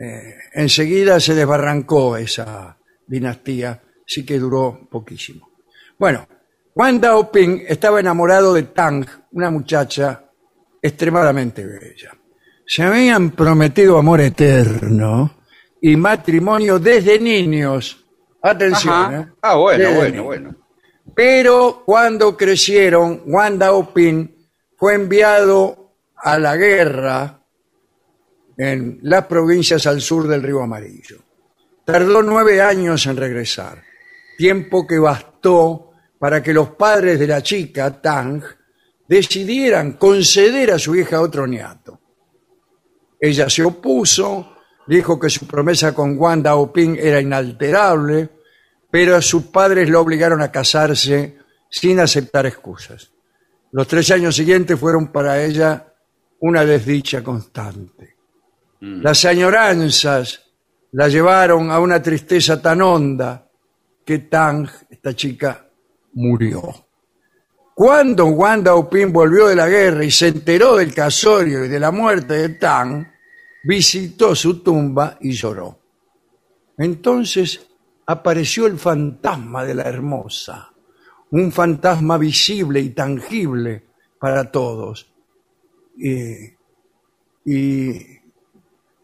eh, 0.00 0.34
enseguida 0.54 1.18
se 1.20 1.34
desbarrancó 1.34 2.16
esa 2.16 2.76
dinastía, 3.06 3.80
sí 4.06 4.24
que 4.24 4.38
duró 4.38 4.88
poquísimo. 4.90 5.50
Bueno, 5.98 6.26
Wang 6.74 7.00
Daoping 7.00 7.64
estaba 7.66 8.00
enamorado 8.00 8.54
de 8.54 8.62
Tang, 8.64 9.04
una 9.32 9.50
muchacha 9.50 10.24
extremadamente 10.80 11.66
bella. 11.66 12.16
Se 12.64 12.82
habían 12.82 13.30
prometido 13.30 13.98
amor 13.98 14.20
eterno 14.20 15.38
y 15.80 15.96
matrimonio 15.96 16.78
desde 16.78 17.18
niños. 17.18 18.04
Atención. 18.42 19.14
¿eh? 19.14 19.28
Ah, 19.42 19.56
bueno, 19.56 19.84
Desde 19.84 19.96
bueno, 19.96 20.10
niños. 20.10 20.24
bueno. 20.24 20.56
Pero 21.14 21.82
cuando 21.84 22.36
crecieron, 22.36 23.22
Wang 23.26 23.58
Daoping 23.58 24.28
fue 24.76 24.94
enviado 24.94 25.94
a 26.14 26.38
la 26.38 26.56
guerra 26.56 27.37
en 28.58 28.98
las 29.02 29.26
provincias 29.26 29.86
al 29.86 30.00
sur 30.00 30.26
del 30.26 30.42
río 30.42 30.60
Amarillo. 30.60 31.18
Tardó 31.84 32.22
nueve 32.22 32.60
años 32.60 33.06
en 33.06 33.16
regresar, 33.16 33.82
tiempo 34.36 34.84
que 34.86 34.98
bastó 34.98 35.92
para 36.18 36.42
que 36.42 36.52
los 36.52 36.70
padres 36.70 37.20
de 37.20 37.28
la 37.28 37.40
chica, 37.40 38.02
Tang, 38.02 38.42
decidieran 39.08 39.92
conceder 39.92 40.72
a 40.72 40.78
su 40.78 40.96
hija 40.96 41.20
otro 41.20 41.46
niato. 41.46 42.00
Ella 43.20 43.48
se 43.48 43.62
opuso, 43.62 44.56
dijo 44.86 45.18
que 45.18 45.30
su 45.30 45.46
promesa 45.46 45.94
con 45.94 46.18
Wang 46.18 46.42
Daoping 46.42 46.98
era 47.00 47.20
inalterable, 47.20 48.28
pero 48.90 49.22
sus 49.22 49.44
padres 49.44 49.88
lo 49.88 50.00
obligaron 50.00 50.42
a 50.42 50.50
casarse 50.50 51.38
sin 51.70 52.00
aceptar 52.00 52.46
excusas. 52.46 53.12
Los 53.70 53.86
tres 53.86 54.10
años 54.10 54.34
siguientes 54.34 54.78
fueron 54.78 55.12
para 55.12 55.42
ella 55.44 55.92
una 56.40 56.64
desdicha 56.64 57.22
constante. 57.22 58.17
Las 58.80 59.24
añoranzas 59.24 60.40
la 60.92 61.08
llevaron 61.08 61.70
a 61.70 61.80
una 61.80 62.00
tristeza 62.00 62.62
tan 62.62 62.80
honda 62.80 63.48
que 64.04 64.20
Tang, 64.20 64.68
esta 64.88 65.14
chica, 65.14 65.68
murió. 66.14 66.86
Cuando 67.74 68.26
Wang 68.26 68.62
Daoping 68.62 69.12
volvió 69.12 69.48
de 69.48 69.56
la 69.56 69.68
guerra 69.68 70.04
y 70.04 70.10
se 70.10 70.28
enteró 70.28 70.76
del 70.76 70.94
casorio 70.94 71.64
y 71.64 71.68
de 71.68 71.80
la 71.80 71.90
muerte 71.90 72.34
de 72.34 72.48
Tang, 72.50 73.06
visitó 73.64 74.34
su 74.34 74.62
tumba 74.62 75.18
y 75.20 75.32
lloró. 75.32 75.78
Entonces 76.76 77.66
apareció 78.06 78.66
el 78.66 78.78
fantasma 78.78 79.64
de 79.64 79.74
la 79.74 79.82
hermosa, 79.82 80.72
un 81.30 81.52
fantasma 81.52 82.16
visible 82.16 82.80
y 82.80 82.90
tangible 82.90 83.84
para 84.18 84.50
todos. 84.50 85.12
Y, 85.96 86.32
y 87.44 88.18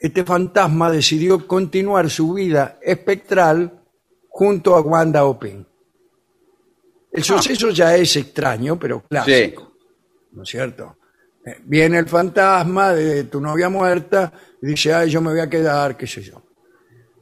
este 0.05 0.23
fantasma 0.23 0.91
decidió 0.91 1.47
continuar 1.49 2.11
su 2.11 2.35
vida 2.35 2.79
espectral 2.83 3.81
junto 4.29 4.77
a 4.77 4.83
Wanda 4.83 5.25
Oping. 5.25 5.67
El 7.11 7.25
suceso 7.25 7.71
ya 7.71 7.97
es 7.97 8.15
extraño, 8.17 8.79
pero 8.79 9.03
clásico. 9.09 9.73
¿no 10.33 10.43
es 10.43 10.49
cierto? 10.51 10.99
Eh, 11.47 11.57
Viene 11.65 12.01
el 12.01 12.07
fantasma 12.07 12.93
de 12.93 13.25
tu 13.25 13.41
novia 13.41 13.71
muerta 13.71 14.31
y 14.61 14.67
dice, 14.67 14.93
ay, 14.93 15.09
yo 15.09 15.23
me 15.23 15.31
voy 15.31 15.41
a 15.41 15.49
quedar, 15.49 15.97
qué 15.97 16.07
sé 16.07 16.21
yo. 16.21 16.43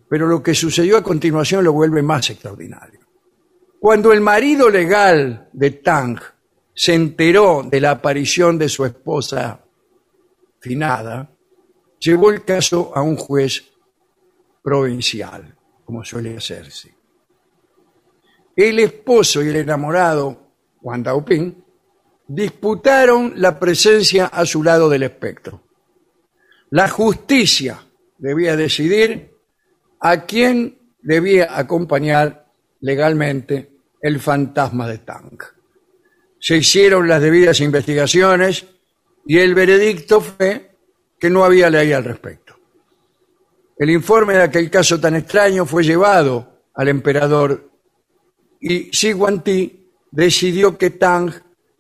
Pero 0.08 0.26
lo 0.26 0.42
que 0.42 0.52
sucedió 0.52 0.96
a 0.96 1.04
continuación 1.04 1.62
lo 1.62 1.72
vuelve 1.72 2.02
más 2.02 2.30
extraordinario. 2.30 2.98
Cuando 3.78 4.12
el 4.12 4.20
marido 4.20 4.68
legal 4.68 5.48
de 5.52 5.70
Tang 5.70 6.18
se 6.74 6.94
enteró 6.94 7.62
de 7.62 7.80
la 7.80 7.92
aparición 7.92 8.58
de 8.58 8.68
su 8.68 8.84
esposa 8.84 9.60
finada, 10.58 11.31
llevó 12.02 12.30
el 12.30 12.44
caso 12.44 12.92
a 12.94 13.02
un 13.02 13.16
juez 13.16 13.64
provincial, 14.62 15.56
como 15.84 16.04
suele 16.04 16.36
hacerse. 16.36 16.94
El 18.56 18.80
esposo 18.80 19.42
y 19.42 19.48
el 19.48 19.56
enamorado, 19.56 20.52
Wang 20.82 21.04
Daoping, 21.04 21.64
disputaron 22.26 23.34
la 23.36 23.58
presencia 23.58 24.26
a 24.26 24.44
su 24.44 24.62
lado 24.62 24.88
del 24.88 25.04
espectro. 25.04 25.62
La 26.70 26.88
justicia 26.88 27.80
debía 28.18 28.56
decidir 28.56 29.30
a 30.00 30.24
quién 30.24 30.78
debía 31.00 31.56
acompañar 31.56 32.50
legalmente 32.80 33.76
el 34.00 34.18
fantasma 34.18 34.88
de 34.88 34.98
Tang. 34.98 35.38
Se 36.40 36.56
hicieron 36.56 37.06
las 37.06 37.22
debidas 37.22 37.60
investigaciones 37.60 38.66
y 39.24 39.38
el 39.38 39.54
veredicto 39.54 40.20
fue 40.20 40.71
que 41.22 41.30
no 41.30 41.44
había 41.44 41.70
ley 41.70 41.92
al 41.92 42.02
respecto. 42.02 42.56
El 43.78 43.90
informe 43.90 44.32
de 44.32 44.42
aquel 44.42 44.68
caso 44.68 44.98
tan 44.98 45.14
extraño 45.14 45.64
fue 45.64 45.84
llevado 45.84 46.64
al 46.74 46.88
emperador 46.88 47.70
y 48.60 48.90
Xi 48.90 49.12
Guangti 49.12 49.88
decidió 50.10 50.76
que 50.76 50.90
Tang 50.90 51.30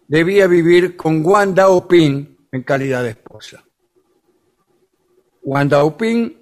debía 0.06 0.46
vivir 0.46 0.96
con 0.96 1.26
Wang 1.26 1.54
Daoping 1.54 2.46
en 2.52 2.62
calidad 2.62 3.02
de 3.02 3.10
esposa. 3.10 3.64
Wang 5.42 5.70
Daoping 5.70 6.38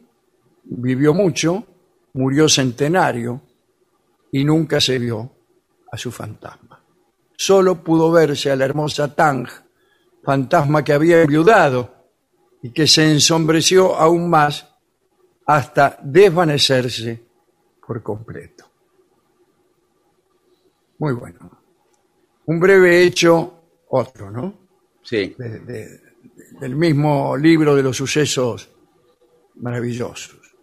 vivió 0.65 1.15
mucho, 1.15 1.65
murió 2.13 2.51
centenario 2.51 3.41
y 4.31 4.45
nunca 4.45 4.79
se 4.79 4.99
vio 4.99 5.37
a 5.91 5.97
su 5.97 6.13
fantasma. 6.13 6.85
Solo 7.35 7.83
pudo 7.83 8.13
verse 8.13 8.51
a 8.51 8.57
la 8.57 8.67
hermosa 8.67 9.15
Tang, 9.15 9.49
fantasma 10.23 10.85
que 10.85 10.93
había 10.93 11.23
enviudado 11.23 12.00
y 12.63 12.71
que 12.73 12.87
se 12.87 13.11
ensombreció 13.11 13.97
aún 13.97 14.29
más 14.29 14.67
hasta 15.47 15.99
desvanecerse 16.03 17.23
por 17.87 18.03
completo. 18.03 18.67
Muy 20.99 21.13
bueno. 21.15 21.51
Un 22.47 22.61
breve 22.61 23.03
hecho, 23.03 23.63
otro, 23.89 24.31
¿no? 24.31 24.55
Sí. 25.03 25.35
de- 25.39 25.61
de- 25.61 26.01
del 26.61 26.77
mismo 26.77 27.37
libro 27.37 27.75
de 27.75 27.83
los 27.83 27.97
sucesos 27.97 28.69
maravillosos. 29.57 30.55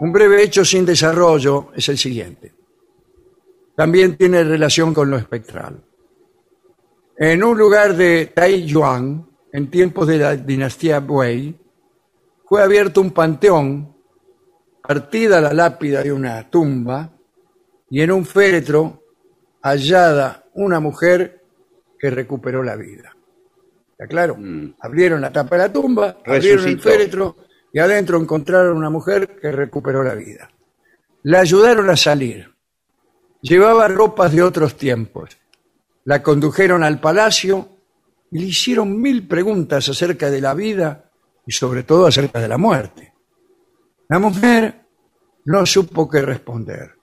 Un 0.00 0.12
breve 0.12 0.42
hecho 0.42 0.64
sin 0.64 0.84
desarrollo 0.84 1.70
es 1.74 1.88
el 1.88 1.96
siguiente. 1.96 2.52
También 3.76 4.16
tiene 4.16 4.42
relación 4.42 4.92
con 4.92 5.08
lo 5.10 5.16
espectral. 5.16 5.82
En 7.16 7.42
un 7.44 7.56
lugar 7.56 7.96
de 7.96 8.26
Taiyuan, 8.34 9.26
en 9.52 9.70
tiempos 9.70 10.06
de 10.06 10.18
la 10.18 10.36
dinastía 10.36 10.98
Wei, 11.00 11.58
fue 12.44 12.62
abierto 12.62 13.00
un 13.00 13.10
panteón, 13.10 13.96
partida 14.82 15.40
la 15.40 15.52
lápida 15.52 16.02
de 16.02 16.12
una 16.12 16.48
tumba, 16.48 17.12
y 17.90 18.00
en 18.00 18.10
un 18.10 18.24
féretro 18.24 19.02
hallada 19.62 20.44
una 20.54 20.80
mujer 20.80 21.42
que 21.98 22.10
recuperó 22.10 22.62
la 22.62 22.76
vida. 22.76 23.16
¿Está 23.92 24.06
claro? 24.06 24.36
Abrieron 24.80 25.20
la 25.20 25.32
tapa 25.32 25.56
de 25.56 25.62
la 25.62 25.72
tumba, 25.72 26.18
abrieron 26.24 26.66
el 26.66 26.80
féretro 26.80 27.36
y 27.72 27.78
adentro 27.78 28.20
encontraron 28.20 28.76
una 28.76 28.90
mujer 28.90 29.36
que 29.40 29.50
recuperó 29.50 30.02
la 30.02 30.14
vida. 30.14 30.50
La 31.22 31.40
ayudaron 31.40 31.90
a 31.90 31.96
salir. 31.96 32.54
Llevaba 33.40 33.88
ropas 33.88 34.32
de 34.32 34.42
otros 34.42 34.76
tiempos. 34.76 35.36
La 36.04 36.22
condujeron 36.22 36.84
al 36.84 37.00
palacio 37.00 37.68
le 38.38 38.46
hicieron 38.46 39.00
mil 39.00 39.26
preguntas 39.26 39.88
acerca 39.88 40.30
de 40.30 40.40
la 40.40 40.54
vida 40.54 41.10
y 41.46 41.52
sobre 41.52 41.84
todo 41.84 42.06
acerca 42.06 42.40
de 42.40 42.48
la 42.48 42.58
muerte. 42.58 43.14
La 44.08 44.18
mujer 44.18 44.86
no 45.46 45.64
supo 45.64 46.08
qué 46.08 46.22
responder. 46.22 46.96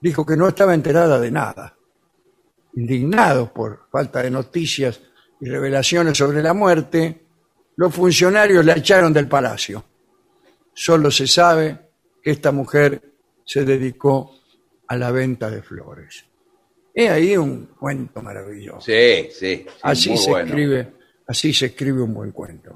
Dijo 0.00 0.24
que 0.24 0.36
no 0.36 0.48
estaba 0.48 0.74
enterada 0.74 1.18
de 1.18 1.30
nada. 1.30 1.76
Indignados 2.76 3.50
por 3.50 3.88
falta 3.90 4.22
de 4.22 4.30
noticias 4.30 5.00
y 5.40 5.46
revelaciones 5.46 6.18
sobre 6.18 6.42
la 6.42 6.54
muerte, 6.54 7.26
los 7.76 7.94
funcionarios 7.94 8.64
la 8.64 8.74
echaron 8.74 9.12
del 9.12 9.28
palacio. 9.28 9.84
Solo 10.72 11.10
se 11.10 11.26
sabe 11.26 11.90
que 12.22 12.30
esta 12.30 12.52
mujer 12.52 13.12
se 13.44 13.64
dedicó 13.64 14.32
a 14.88 14.96
la 14.96 15.10
venta 15.10 15.50
de 15.50 15.62
flores. 15.62 16.24
He 16.94 17.08
ahí 17.08 17.36
un 17.36 17.66
cuento 17.66 18.22
maravilloso. 18.22 18.80
Sí, 18.80 19.28
sí. 19.32 19.56
sí, 19.56 19.66
Así 19.82 20.16
se 20.16 20.30
bueno. 20.30 20.48
escribe, 20.48 20.92
así 21.26 21.52
se 21.52 21.66
escribe 21.66 22.02
un 22.02 22.14
buen 22.14 22.30
cuento. 22.30 22.70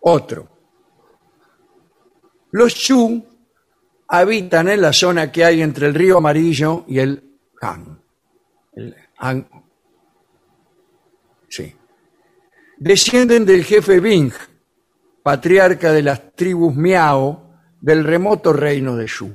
Otro. 0.00 0.48
Los 2.52 2.74
Chu 2.74 3.22
habitan 4.08 4.68
en 4.68 4.80
la 4.80 4.92
zona 4.92 5.30
que 5.30 5.44
hay 5.44 5.60
entre 5.60 5.86
el 5.88 5.94
río 5.94 6.18
Amarillo 6.18 6.84
y 6.88 7.00
el 7.00 7.38
Han. 7.60 8.00
El 8.72 8.96
Han. 9.18 9.46
Sí. 11.48 11.74
Descienden 12.78 13.44
del 13.44 13.64
jefe 13.64 14.00
Bing, 14.00 14.32
patriarca 15.22 15.92
de 15.92 16.02
las 16.02 16.32
tribus 16.34 16.74
Miao 16.74 17.44
del 17.80 18.04
remoto 18.04 18.52
reino 18.52 18.96
de 18.96 19.06
Shu. 19.06 19.34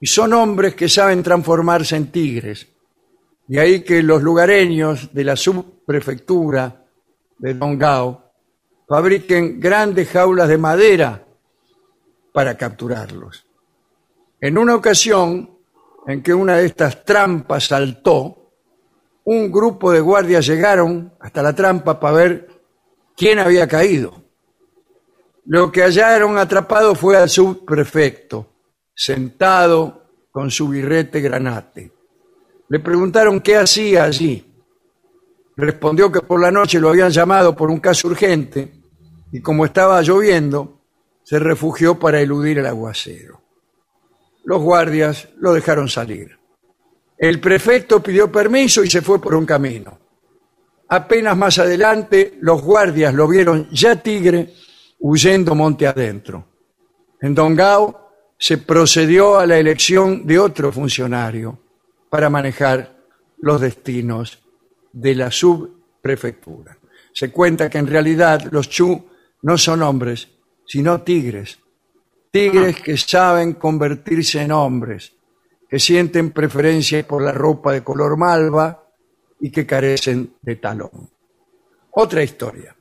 Y 0.00 0.06
son 0.06 0.32
hombres 0.32 0.74
que 0.74 0.88
saben 0.88 1.22
transformarse 1.22 1.94
en 1.94 2.10
tigres 2.10 2.66
De 3.46 3.60
ahí 3.60 3.82
que 3.82 4.02
los 4.02 4.22
lugareños 4.22 5.12
de 5.12 5.24
la 5.24 5.36
subprefectura 5.36 6.86
de 7.38 7.54
Dongao 7.54 8.32
fabriquen 8.88 9.60
grandes 9.60 10.08
jaulas 10.08 10.48
de 10.48 10.58
madera 10.58 11.24
para 12.32 12.56
capturarlos. 12.56 13.46
En 14.40 14.56
una 14.56 14.74
ocasión 14.74 15.50
en 16.06 16.22
que 16.22 16.32
una 16.32 16.56
de 16.56 16.66
estas 16.66 17.04
trampas 17.04 17.66
saltó, 17.66 18.52
un 19.24 19.50
grupo 19.50 19.92
de 19.92 20.00
guardias 20.00 20.46
llegaron 20.46 21.12
hasta 21.20 21.42
la 21.42 21.54
trampa 21.54 22.00
para 22.00 22.16
ver 22.16 22.48
quién 23.16 23.38
había 23.38 23.68
caído. 23.68 24.22
Lo 25.44 25.70
que 25.70 25.82
hallaron 25.82 26.38
atrapado 26.38 26.94
fue 26.94 27.16
al 27.16 27.28
subprefecto, 27.28 28.46
sentado 28.94 30.00
con 30.30 30.50
su 30.50 30.68
birrete 30.68 31.20
granate. 31.20 31.92
Le 32.68 32.78
preguntaron 32.80 33.40
qué 33.40 33.56
hacía 33.56 34.04
allí. 34.04 34.46
Respondió 35.56 36.10
que 36.10 36.20
por 36.20 36.40
la 36.40 36.50
noche 36.50 36.78
lo 36.80 36.88
habían 36.88 37.10
llamado 37.10 37.54
por 37.54 37.70
un 37.70 37.80
caso 37.80 38.08
urgente 38.08 38.72
y 39.32 39.40
como 39.40 39.64
estaba 39.64 40.00
lloviendo, 40.02 40.80
se 41.22 41.38
refugió 41.38 41.98
para 41.98 42.20
eludir 42.20 42.58
el 42.58 42.66
aguacero. 42.66 43.40
Los 44.44 44.62
guardias 44.62 45.28
lo 45.36 45.52
dejaron 45.52 45.88
salir. 45.88 46.38
El 47.16 47.40
prefecto 47.40 48.02
pidió 48.02 48.32
permiso 48.32 48.82
y 48.82 48.90
se 48.90 49.02
fue 49.02 49.20
por 49.20 49.34
un 49.34 49.44
camino. 49.44 49.98
Apenas 50.88 51.36
más 51.36 51.58
adelante, 51.58 52.38
los 52.40 52.62
guardias 52.62 53.14
lo 53.14 53.28
vieron 53.28 53.68
ya 53.70 53.96
tigre 53.96 54.54
huyendo 54.98 55.54
monte 55.54 55.86
adentro. 55.86 56.46
En 57.20 57.34
Dongao 57.34 58.09
se 58.40 58.56
procedió 58.56 59.38
a 59.38 59.46
la 59.46 59.58
elección 59.58 60.26
de 60.26 60.38
otro 60.38 60.72
funcionario 60.72 61.58
para 62.08 62.30
manejar 62.30 62.96
los 63.38 63.60
destinos 63.60 64.38
de 64.90 65.14
la 65.14 65.30
subprefectura. 65.30 66.78
Se 67.12 67.30
cuenta 67.30 67.68
que 67.68 67.76
en 67.76 67.86
realidad 67.86 68.48
los 68.50 68.70
Chu 68.70 69.04
no 69.42 69.58
son 69.58 69.82
hombres, 69.82 70.26
sino 70.64 71.02
tigres. 71.02 71.58
Tigres 72.30 72.80
que 72.80 72.96
saben 72.96 73.54
convertirse 73.54 74.40
en 74.40 74.52
hombres, 74.52 75.12
que 75.68 75.78
sienten 75.78 76.30
preferencia 76.30 77.06
por 77.06 77.22
la 77.22 77.32
ropa 77.32 77.74
de 77.74 77.84
color 77.84 78.16
malva 78.16 78.86
y 79.38 79.50
que 79.50 79.66
carecen 79.66 80.36
de 80.40 80.56
talón. 80.56 81.10
Otra 81.90 82.22
historia. 82.22 82.74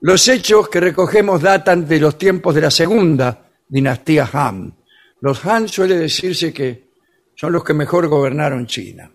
Los 0.00 0.26
hechos 0.26 0.70
que 0.70 0.80
recogemos 0.80 1.42
datan 1.42 1.86
de 1.86 2.00
los 2.00 2.16
tiempos 2.16 2.54
de 2.54 2.62
la 2.62 2.70
segunda 2.70 3.47
dinastía 3.68 4.28
Han. 4.32 4.74
Los 5.20 5.44
Han 5.44 5.68
suele 5.68 5.96
decirse 5.96 6.52
que 6.52 6.88
son 7.34 7.52
los 7.52 7.64
que 7.64 7.74
mejor 7.74 8.08
gobernaron 8.08 8.66
China. 8.66 9.10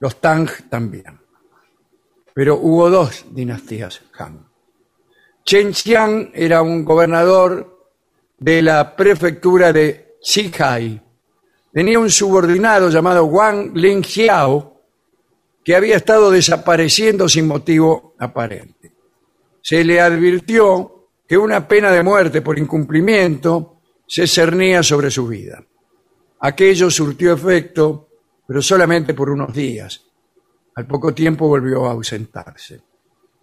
Los 0.00 0.20
Tang 0.20 0.48
también. 0.68 1.20
Pero 2.34 2.56
hubo 2.56 2.90
dos 2.90 3.26
dinastías 3.30 4.00
Han. 4.18 4.48
Chen 5.44 5.74
Xiang 5.74 6.30
era 6.34 6.62
un 6.62 6.84
gobernador 6.84 7.90
de 8.38 8.62
la 8.62 8.96
prefectura 8.96 9.72
de 9.72 10.16
Xihai. 10.22 11.00
Tenía 11.72 11.98
un 11.98 12.10
subordinado 12.10 12.90
llamado 12.90 13.24
Wang 13.24 13.72
Lingxiao 13.74 14.80
que 15.64 15.76
había 15.76 15.96
estado 15.96 16.30
desapareciendo 16.30 17.28
sin 17.28 17.46
motivo 17.46 18.14
aparente 18.18 18.92
se 19.62 19.84
le 19.84 20.00
advirtió 20.00 20.91
que 21.32 21.38
una 21.38 21.66
pena 21.66 21.90
de 21.90 22.02
muerte 22.02 22.42
por 22.42 22.58
incumplimiento 22.58 23.78
se 24.06 24.26
cernía 24.26 24.82
sobre 24.82 25.10
su 25.10 25.26
vida. 25.26 25.64
Aquello 26.40 26.90
surtió 26.90 27.32
efecto, 27.32 28.10
pero 28.46 28.60
solamente 28.60 29.14
por 29.14 29.30
unos 29.30 29.50
días. 29.50 30.04
Al 30.74 30.86
poco 30.86 31.14
tiempo 31.14 31.48
volvió 31.48 31.86
a 31.86 31.92
ausentarse. 31.92 32.82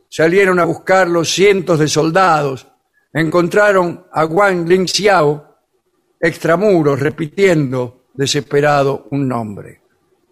Salieron 0.07 0.59
a 0.59 0.65
buscarlo 0.65 1.25
cientos 1.25 1.79
de 1.79 1.87
soldados. 1.87 2.67
Encontraron 3.11 4.05
a 4.11 4.23
Wang 4.23 4.69
Lingxiao 4.69 5.55
extramuros 6.19 6.99
repitiendo 6.99 8.03
desesperado 8.13 9.07
un 9.09 9.27
nombre. 9.27 9.81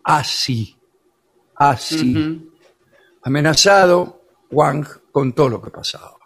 Así, 0.04 0.78
así. 1.56 2.52
Amenazado, 3.24 4.22
Wang 4.52 4.86
contó 5.12 5.50
lo 5.50 5.60
que 5.60 5.72
pasaba. 5.72 6.17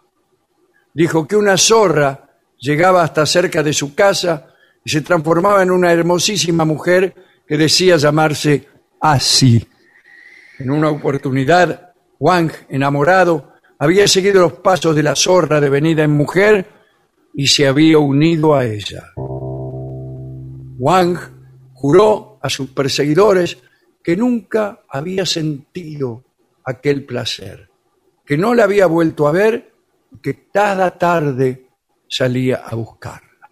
Dijo 0.94 1.26
que 1.26 1.36
una 1.36 1.56
zorra 1.56 2.28
llegaba 2.58 3.02
hasta 3.02 3.26
cerca 3.26 3.62
de 3.62 3.72
su 3.72 3.94
casa 3.94 4.48
y 4.84 4.90
se 4.90 5.00
transformaba 5.00 5.62
en 5.62 5.70
una 5.70 5.92
hermosísima 5.92 6.64
mujer 6.64 7.14
que 7.46 7.56
decía 7.56 7.96
llamarse 7.96 8.68
así. 9.00 9.66
En 10.58 10.70
una 10.70 10.90
oportunidad, 10.90 11.92
Wang, 12.18 12.52
enamorado, 12.68 13.52
había 13.78 14.06
seguido 14.06 14.42
los 14.42 14.52
pasos 14.54 14.94
de 14.94 15.02
la 15.02 15.16
zorra 15.16 15.60
devenida 15.60 16.04
en 16.04 16.12
mujer 16.12 16.66
y 17.34 17.46
se 17.48 17.66
había 17.66 17.98
unido 17.98 18.54
a 18.54 18.64
ella. 18.64 19.02
Wang 20.78 21.18
juró 21.72 22.38
a 22.40 22.48
sus 22.48 22.70
perseguidores 22.70 23.58
que 24.02 24.16
nunca 24.16 24.82
había 24.88 25.26
sentido 25.26 26.24
aquel 26.64 27.04
placer 27.04 27.72
que 28.24 28.38
no 28.38 28.54
la 28.54 28.64
había 28.64 28.86
vuelto 28.86 29.28
a 29.28 29.32
ver, 29.32 29.71
que 30.20 30.48
cada 30.50 30.90
tarde 30.98 31.68
salía 32.08 32.56
a 32.66 32.74
buscarla. 32.74 33.48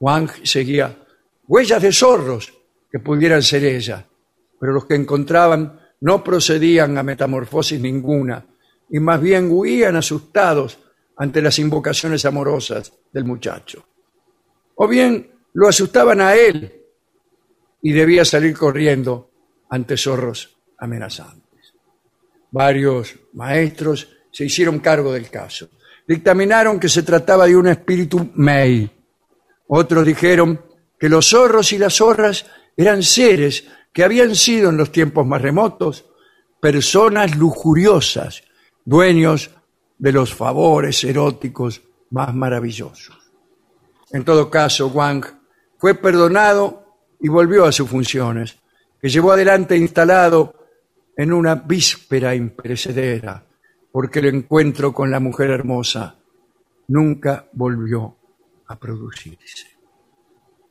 Wang 0.00 0.30
seguía 0.44 0.96
huellas 1.46 1.82
de 1.82 1.92
zorros 1.92 2.52
que 2.90 3.00
pudieran 3.00 3.42
ser 3.42 3.64
ella, 3.64 4.06
pero 4.58 4.72
los 4.72 4.86
que 4.86 4.94
encontraban 4.94 5.80
no 6.00 6.22
procedían 6.22 6.96
a 6.96 7.02
metamorfosis 7.02 7.80
ninguna 7.80 8.46
y 8.88 9.00
más 9.00 9.20
bien 9.20 9.50
huían 9.50 9.96
asustados 9.96 10.78
ante 11.16 11.42
las 11.42 11.58
invocaciones 11.58 12.24
amorosas 12.24 12.92
del 13.12 13.24
muchacho. 13.24 13.84
O 14.76 14.86
bien 14.86 15.32
lo 15.54 15.68
asustaban 15.68 16.20
a 16.20 16.34
él 16.34 16.72
y 17.82 17.92
debía 17.92 18.24
salir 18.24 18.56
corriendo 18.56 19.30
ante 19.68 19.96
zorros 19.96 20.56
amenazantes. 20.78 21.74
Varios 22.50 23.18
maestros 23.32 24.17
se 24.38 24.44
hicieron 24.44 24.78
cargo 24.78 25.12
del 25.12 25.28
caso. 25.30 25.68
Dictaminaron 26.06 26.78
que 26.78 26.88
se 26.88 27.02
trataba 27.02 27.46
de 27.46 27.56
un 27.56 27.66
espíritu 27.66 28.30
Mei. 28.36 28.88
Otros 29.66 30.06
dijeron 30.06 30.64
que 30.96 31.08
los 31.08 31.30
zorros 31.30 31.72
y 31.72 31.78
las 31.78 31.94
zorras 31.94 32.46
eran 32.76 33.02
seres 33.02 33.64
que 33.92 34.04
habían 34.04 34.36
sido 34.36 34.70
en 34.70 34.76
los 34.76 34.92
tiempos 34.92 35.26
más 35.26 35.42
remotos 35.42 36.06
personas 36.60 37.36
lujuriosas, 37.36 38.44
dueños 38.84 39.50
de 39.98 40.12
los 40.12 40.32
favores 40.32 41.02
eróticos 41.02 41.82
más 42.10 42.32
maravillosos. 42.32 43.18
En 44.12 44.24
todo 44.24 44.48
caso, 44.48 44.86
Wang 44.86 45.24
fue 45.78 45.96
perdonado 45.96 46.84
y 47.18 47.26
volvió 47.26 47.64
a 47.64 47.72
sus 47.72 47.90
funciones, 47.90 48.56
que 49.02 49.08
llevó 49.08 49.32
adelante 49.32 49.76
instalado 49.76 50.54
en 51.16 51.32
una 51.32 51.56
víspera 51.56 52.36
imperecedera, 52.36 53.47
porque 53.98 54.20
el 54.20 54.26
encuentro 54.26 54.94
con 54.94 55.10
la 55.10 55.18
mujer 55.18 55.50
hermosa 55.50 56.14
nunca 56.86 57.48
volvió 57.50 58.16
a 58.68 58.78
producirse. 58.78 59.76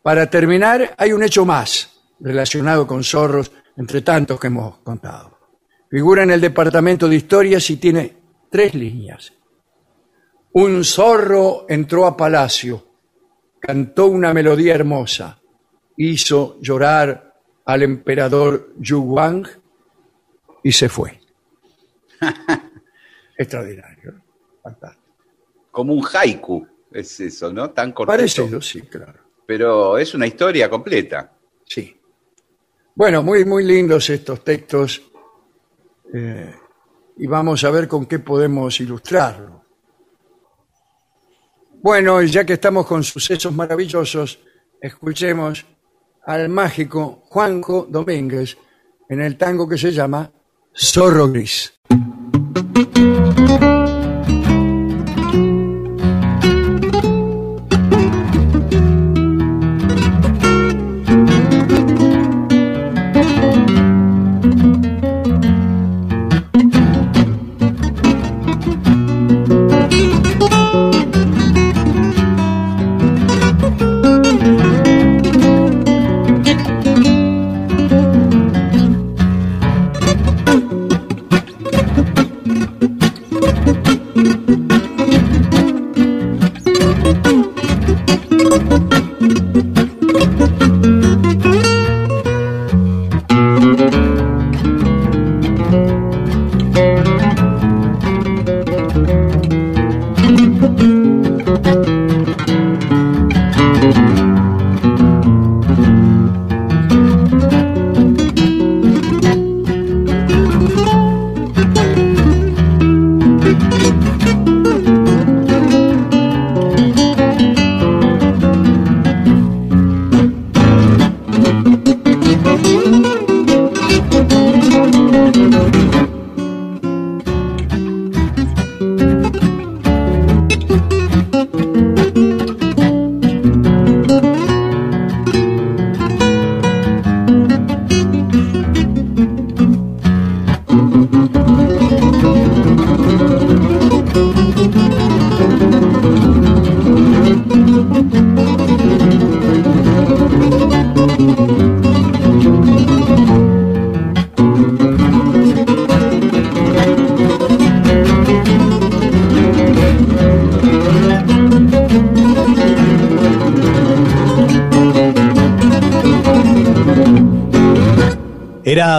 Para 0.01 0.29
terminar, 0.29 0.95
hay 0.97 1.11
un 1.11 1.21
hecho 1.23 1.45
más 1.45 2.05
relacionado 2.21 2.87
con 2.87 3.03
zorros, 3.03 3.51
entre 3.75 4.01
tantos 4.01 4.39
que 4.39 4.47
hemos 4.47 4.77
contado. 4.77 5.37
Figura 5.89 6.23
en 6.23 6.31
el 6.31 6.39
departamento 6.39 7.09
de 7.09 7.17
historias 7.17 7.69
y 7.69 7.75
tiene 7.75 8.15
tres 8.49 8.73
líneas. 8.73 9.33
Un 10.53 10.85
zorro 10.85 11.65
entró 11.67 12.05
a 12.05 12.15
palacio, 12.15 12.87
cantó 13.59 14.07
una 14.07 14.33
melodía 14.33 14.73
hermosa, 14.73 15.37
hizo 15.97 16.57
llorar 16.61 17.35
al 17.65 17.83
emperador 17.83 18.73
Yu 18.79 19.01
Wang 19.01 19.45
y 20.63 20.71
se 20.71 20.87
fue. 20.87 21.19
Extraordinario, 23.37 24.21
fantástico. 24.63 25.15
Como 25.71 25.93
un 25.93 26.05
haiku, 26.11 26.67
es 26.91 27.19
eso, 27.19 27.53
¿no? 27.53 27.69
Tan 27.71 27.91
corto. 27.91 28.11
Parecido, 28.11 28.61
sí, 28.61 28.81
claro. 28.81 29.19
Pero 29.45 29.97
es 29.97 30.13
una 30.13 30.27
historia 30.27 30.69
completa. 30.69 31.31
Sí. 31.65 31.99
Bueno, 32.95 33.21
muy, 33.21 33.45
muy 33.45 33.63
lindos 33.63 34.09
estos 34.09 34.43
textos. 34.43 35.01
eh, 36.13 36.53
y 37.17 37.27
vamos 37.27 37.63
a 37.63 37.71
ver 37.71 37.87
con 37.87 38.05
qué 38.05 38.19
podemos 38.19 38.79
ilustrarlo. 38.79 39.63
Bueno, 41.81 42.21
y 42.21 42.29
ya 42.29 42.45
que 42.45 42.53
estamos 42.53 42.85
con 42.85 43.03
sucesos 43.03 43.53
maravillosos, 43.53 44.39
escuchemos 44.81 45.65
al 46.25 46.49
mágico 46.49 47.23
Juanjo 47.25 47.87
Domínguez 47.89 48.57
en 49.09 49.21
el 49.21 49.37
tango 49.37 49.67
que 49.67 49.77
se 49.77 49.91
llama 49.91 50.31
Zorro 50.75 51.27
Gris. 51.29 51.76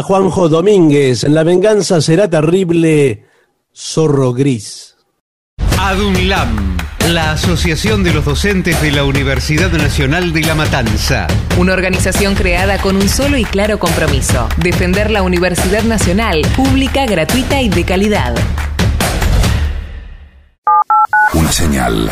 Juanjo 0.09 0.49
Domínguez. 0.49 1.25
La 1.25 1.45
venganza 1.45 2.01
será 2.01 2.31
terrible. 2.31 3.27
Zorro 3.77 4.33
gris. 4.33 4.97
ADUNLAM, 5.79 6.79
la 7.11 7.33
Asociación 7.33 8.03
de 8.03 8.15
los 8.15 8.25
Docentes 8.25 8.81
de 8.81 8.91
la 8.91 9.05
Universidad 9.05 9.71
Nacional 9.71 10.33
de 10.33 10.41
La 10.41 10.55
Matanza. 10.55 11.27
Una 11.59 11.75
organización 11.75 12.35
creada 12.35 12.79
con 12.79 12.97
un 12.97 13.07
solo 13.07 13.37
y 13.37 13.45
claro 13.45 13.79
compromiso, 13.79 14.49
defender 14.57 15.11
la 15.11 15.21
Universidad 15.21 15.83
Nacional, 15.83 16.41
pública, 16.57 17.05
gratuita 17.05 17.61
y 17.61 17.69
de 17.69 17.85
calidad. 17.85 18.35
Una 21.35 21.53
señal. 21.53 22.11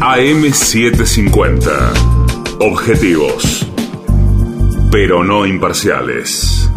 AM750. 0.00 1.70
Objetivos. 2.58 3.71
Pero 4.92 5.24
no 5.24 5.46
imparciales. 5.46 6.70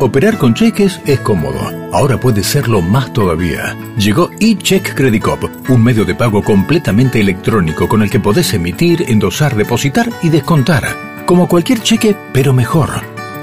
Operar 0.00 0.36
con 0.36 0.52
cheques 0.54 1.00
es 1.06 1.20
cómodo. 1.20 1.60
Ahora 1.92 2.18
puede 2.18 2.42
serlo 2.42 2.82
más 2.82 3.12
todavía. 3.12 3.78
Llegó 3.96 4.30
eCheck 4.40 4.96
Credit 4.96 5.22
Cop, 5.22 5.44
un 5.68 5.84
medio 5.84 6.04
de 6.04 6.16
pago 6.16 6.42
completamente 6.42 7.20
electrónico 7.20 7.88
con 7.88 8.02
el 8.02 8.10
que 8.10 8.18
podés 8.18 8.52
emitir, 8.52 9.04
endosar, 9.06 9.54
depositar 9.54 10.10
y 10.24 10.28
descontar. 10.30 11.24
Como 11.24 11.46
cualquier 11.46 11.80
cheque, 11.80 12.16
pero 12.32 12.52
mejor. 12.52 12.90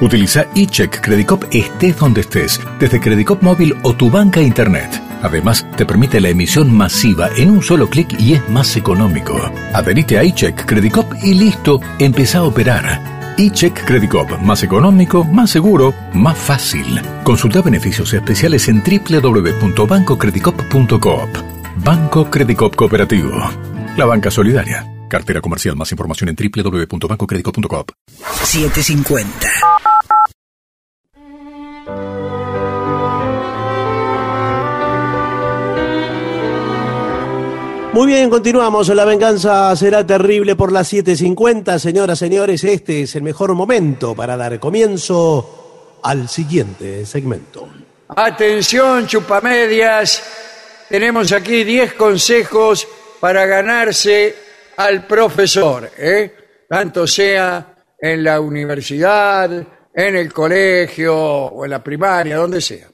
Utiliza 0.02 0.48
eCheck 0.54 1.00
Credit 1.00 1.28
Cop 1.28 1.46
estés 1.50 1.98
donde 1.98 2.20
estés, 2.20 2.60
desde 2.78 3.00
Credit 3.00 3.26
Cop 3.26 3.42
móvil 3.42 3.74
o 3.84 3.94
tu 3.94 4.12
banca 4.12 4.42
internet. 4.42 5.02
Además, 5.26 5.66
te 5.76 5.86
permite 5.88 6.22
la 6.22 6.30
emisión 6.30 6.72
masiva 6.72 7.30
en 7.36 7.50
un 7.50 7.64
solo 7.64 7.90
clic 7.90 8.16
y 8.20 8.34
es 8.34 8.48
más 8.48 8.78
económico. 8.78 9.36
Adherite 9.74 10.20
a 10.20 10.22
eCheck 10.22 10.66
Credit 10.66 10.94
Cop 10.94 11.12
y 11.24 11.34
listo, 11.34 11.82
empieza 11.98 12.38
a 12.38 12.44
operar 12.44 13.34
eCheck 13.36 13.86
Credit 13.86 14.10
Cop, 14.10 14.30
más 14.42 14.62
económico, 14.62 15.24
más 15.24 15.50
seguro, 15.50 15.96
más 16.14 16.38
fácil. 16.38 17.02
Consulta 17.24 17.64
beneficios 17.64 18.14
especiales 18.14 18.68
en 18.68 18.84
www.bancocreditcop.coop. 18.84 21.30
Banco 21.78 22.30
Credit 22.30 22.58
Cop 22.58 22.76
Cooperativo. 22.76 23.32
La 23.98 24.06
banca 24.06 24.30
solidaria. 24.30 24.86
Cartera 25.10 25.42
comercial. 25.42 25.76
Más 25.76 25.92
información 25.92 26.30
en 26.30 26.36
www.bancocreditcop.coop. 26.36 27.90
750. 28.44 29.95
Muy 37.96 38.08
bien, 38.08 38.30
continuamos. 38.30 38.90
La 38.90 39.06
venganza 39.06 39.74
será 39.78 40.06
terrible 40.06 40.58
por 40.58 40.70
las 40.70 40.92
7.50. 40.92 41.80
Señoras, 41.80 42.20
señores, 42.20 42.62
este 42.66 43.04
es 43.04 43.16
el 43.16 43.24
mejor 43.24 43.54
momento 43.54 44.14
para 44.14 44.36
dar 44.36 44.60
comienzo 44.60 46.00
al 46.04 46.28
siguiente 46.28 47.06
segmento. 47.06 47.70
Atención, 48.10 49.08
chupamedias. 49.08 50.22
Tenemos 50.90 51.32
aquí 51.32 51.64
10 51.64 51.94
consejos 51.94 52.86
para 53.22 53.46
ganarse 53.46 54.36
al 54.76 55.08
profesor, 55.08 55.90
¿eh? 55.98 56.36
tanto 56.68 57.08
sea 57.08 57.78
en 57.98 58.26
la 58.26 58.42
universidad, 58.42 59.50
en 59.94 60.16
el 60.18 60.34
colegio 60.34 61.16
o 61.16 61.64
en 61.64 61.72
la 61.72 61.82
primaria, 61.82 62.36
donde 62.36 62.60
sea. 62.60 62.90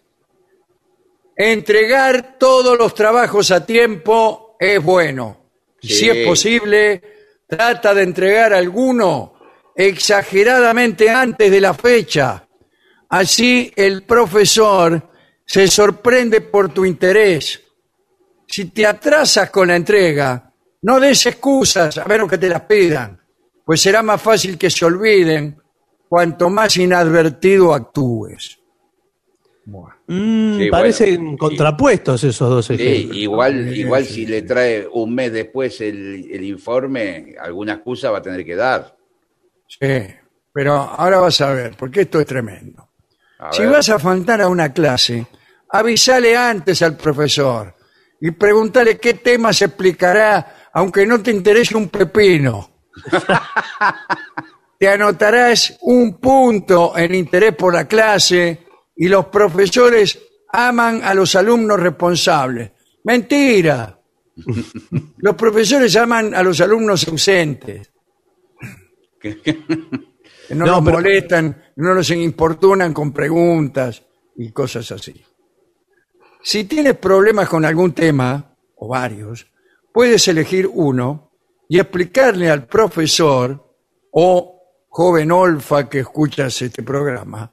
Entregar 1.36 2.36
todos 2.38 2.78
los 2.78 2.94
trabajos 2.94 3.50
a 3.50 3.66
tiempo 3.66 4.51
es 4.62 4.84
bueno. 4.84 5.38
Si 5.82 6.08
es 6.08 6.28
posible, 6.28 7.02
trata 7.48 7.96
de 7.96 8.04
entregar 8.04 8.54
alguno 8.54 9.34
exageradamente 9.76 11.10
antes 11.10 11.50
de 11.50 11.60
la 11.60 11.74
fecha. 11.74 12.48
Así 13.10 13.74
el 13.76 14.04
profesor 14.04 15.10
se 15.44 15.68
sorprende 15.68 16.42
por 16.42 16.72
tu 16.72 16.86
interés. 16.86 17.60
Si 18.46 18.66
te 18.66 18.86
atrasas 18.86 19.50
con 19.50 19.70
la 19.70 19.76
entrega, 19.76 20.54
no 20.84 21.00
des 21.00 21.26
excusas 21.26 21.98
a 21.98 22.06
menos 22.06 22.30
que 22.30 22.38
te 22.38 22.48
las 22.48 22.62
pidan, 22.62 23.20
pues 23.66 23.82
será 23.82 24.04
más 24.04 24.22
fácil 24.22 24.60
que 24.60 24.70
se 24.70 24.86
olviden 24.86 25.60
cuanto 26.08 26.52
más 26.52 26.78
inadvertido 26.78 27.74
actúes. 27.74 28.60
Mm, 30.14 30.58
Sí, 30.58 30.70
parecen 30.70 31.16
bueno. 31.24 31.38
contrapuestos 31.38 32.24
esos 32.26 32.50
dos 32.50 32.66
Sí, 32.66 32.74
ejemplos. 32.74 33.18
igual, 33.18 33.78
igual 33.78 34.06
si 34.06 34.26
le 34.26 34.42
trae 34.42 34.86
un 34.92 35.16
mes 35.16 35.32
después 35.32 35.80
el, 35.80 36.28
el 36.32 36.44
informe, 36.44 37.36
alguna 37.40 37.74
excusa 37.76 38.12
va 38.12 38.18
a 38.18 38.22
tener 38.22 38.44
que 38.46 38.56
dar. 38.56 38.98
Sí, 39.68 39.88
pero 40.52 40.74
ahora 40.74 41.20
vas 41.22 41.40
a 41.40 41.54
ver, 41.54 41.76
porque 41.78 42.02
esto 42.02 42.20
es 42.20 42.26
tremendo. 42.26 42.90
A 43.40 43.54
Si 43.54 43.62
ver. 43.62 43.72
vas 43.72 43.88
a 43.90 44.00
faltar 44.00 44.42
a 44.42 44.50
una 44.50 44.74
clase, 44.74 45.26
avísale 45.70 46.36
antes 46.36 46.82
al 46.82 46.98
profesor 46.98 47.74
y 48.20 48.32
pregúntale 48.32 48.98
qué 49.00 49.14
tema 49.14 49.54
se 49.54 49.66
explicará, 49.66 50.70
aunque 50.74 51.06
no 51.06 51.22
te 51.24 51.32
interese 51.32 51.78
un 51.78 51.88
pepino. 51.88 52.70
te 54.78 54.90
anotarás 54.90 55.78
un 55.82 56.18
punto 56.20 56.98
en 56.98 57.16
interés 57.16 57.56
por 57.56 57.74
la 57.74 57.88
clase 57.88 58.66
y 59.02 59.08
los 59.08 59.26
profesores 59.26 60.20
aman 60.54 61.02
a 61.04 61.16
los 61.16 61.34
alumnos 61.36 61.80
responsables. 61.80 62.72
Mentira. 63.04 63.98
Los 65.18 65.36
profesores 65.36 65.96
aman 65.96 66.36
a 66.36 66.44
los 66.44 66.62
alumnos 66.62 67.08
ausentes. 67.08 67.92
Que 69.20 69.36
no, 70.52 70.66
No, 70.66 70.66
los 70.68 70.80
pero- 70.86 70.98
molestan, 70.98 71.64
no 71.78 71.94
los 71.96 72.10
importunan 72.12 72.94
con 72.94 73.12
preguntas 73.12 74.04
y 74.36 74.52
cosas 74.52 74.92
así. 74.92 75.24
Si 76.44 76.66
tienes 76.66 76.96
problemas 76.98 77.50
con 77.50 77.66
algún 77.66 77.94
tema, 77.94 78.56
o 78.76 78.88
varios, 78.88 79.48
puedes 79.92 80.28
elegir 80.28 80.68
uno 80.72 81.32
y 81.68 81.80
explicarle 81.80 82.50
al 82.52 82.68
profesor 82.68 83.76
o 84.12 84.60
joven 84.90 85.32
olfa 85.32 85.90
que 85.90 86.00
escuchas 86.02 86.62
este 86.62 86.84
programa 86.84 87.52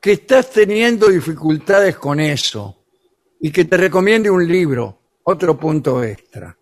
que 0.00 0.12
estás 0.12 0.50
teniendo 0.50 1.08
dificultades 1.08 1.96
con 1.96 2.20
eso 2.20 2.76
y 3.40 3.50
que 3.50 3.64
te 3.64 3.76
recomiende 3.76 4.30
un 4.30 4.46
libro, 4.46 4.98
otro 5.24 5.58
punto 5.58 6.02
extra. 6.02 6.56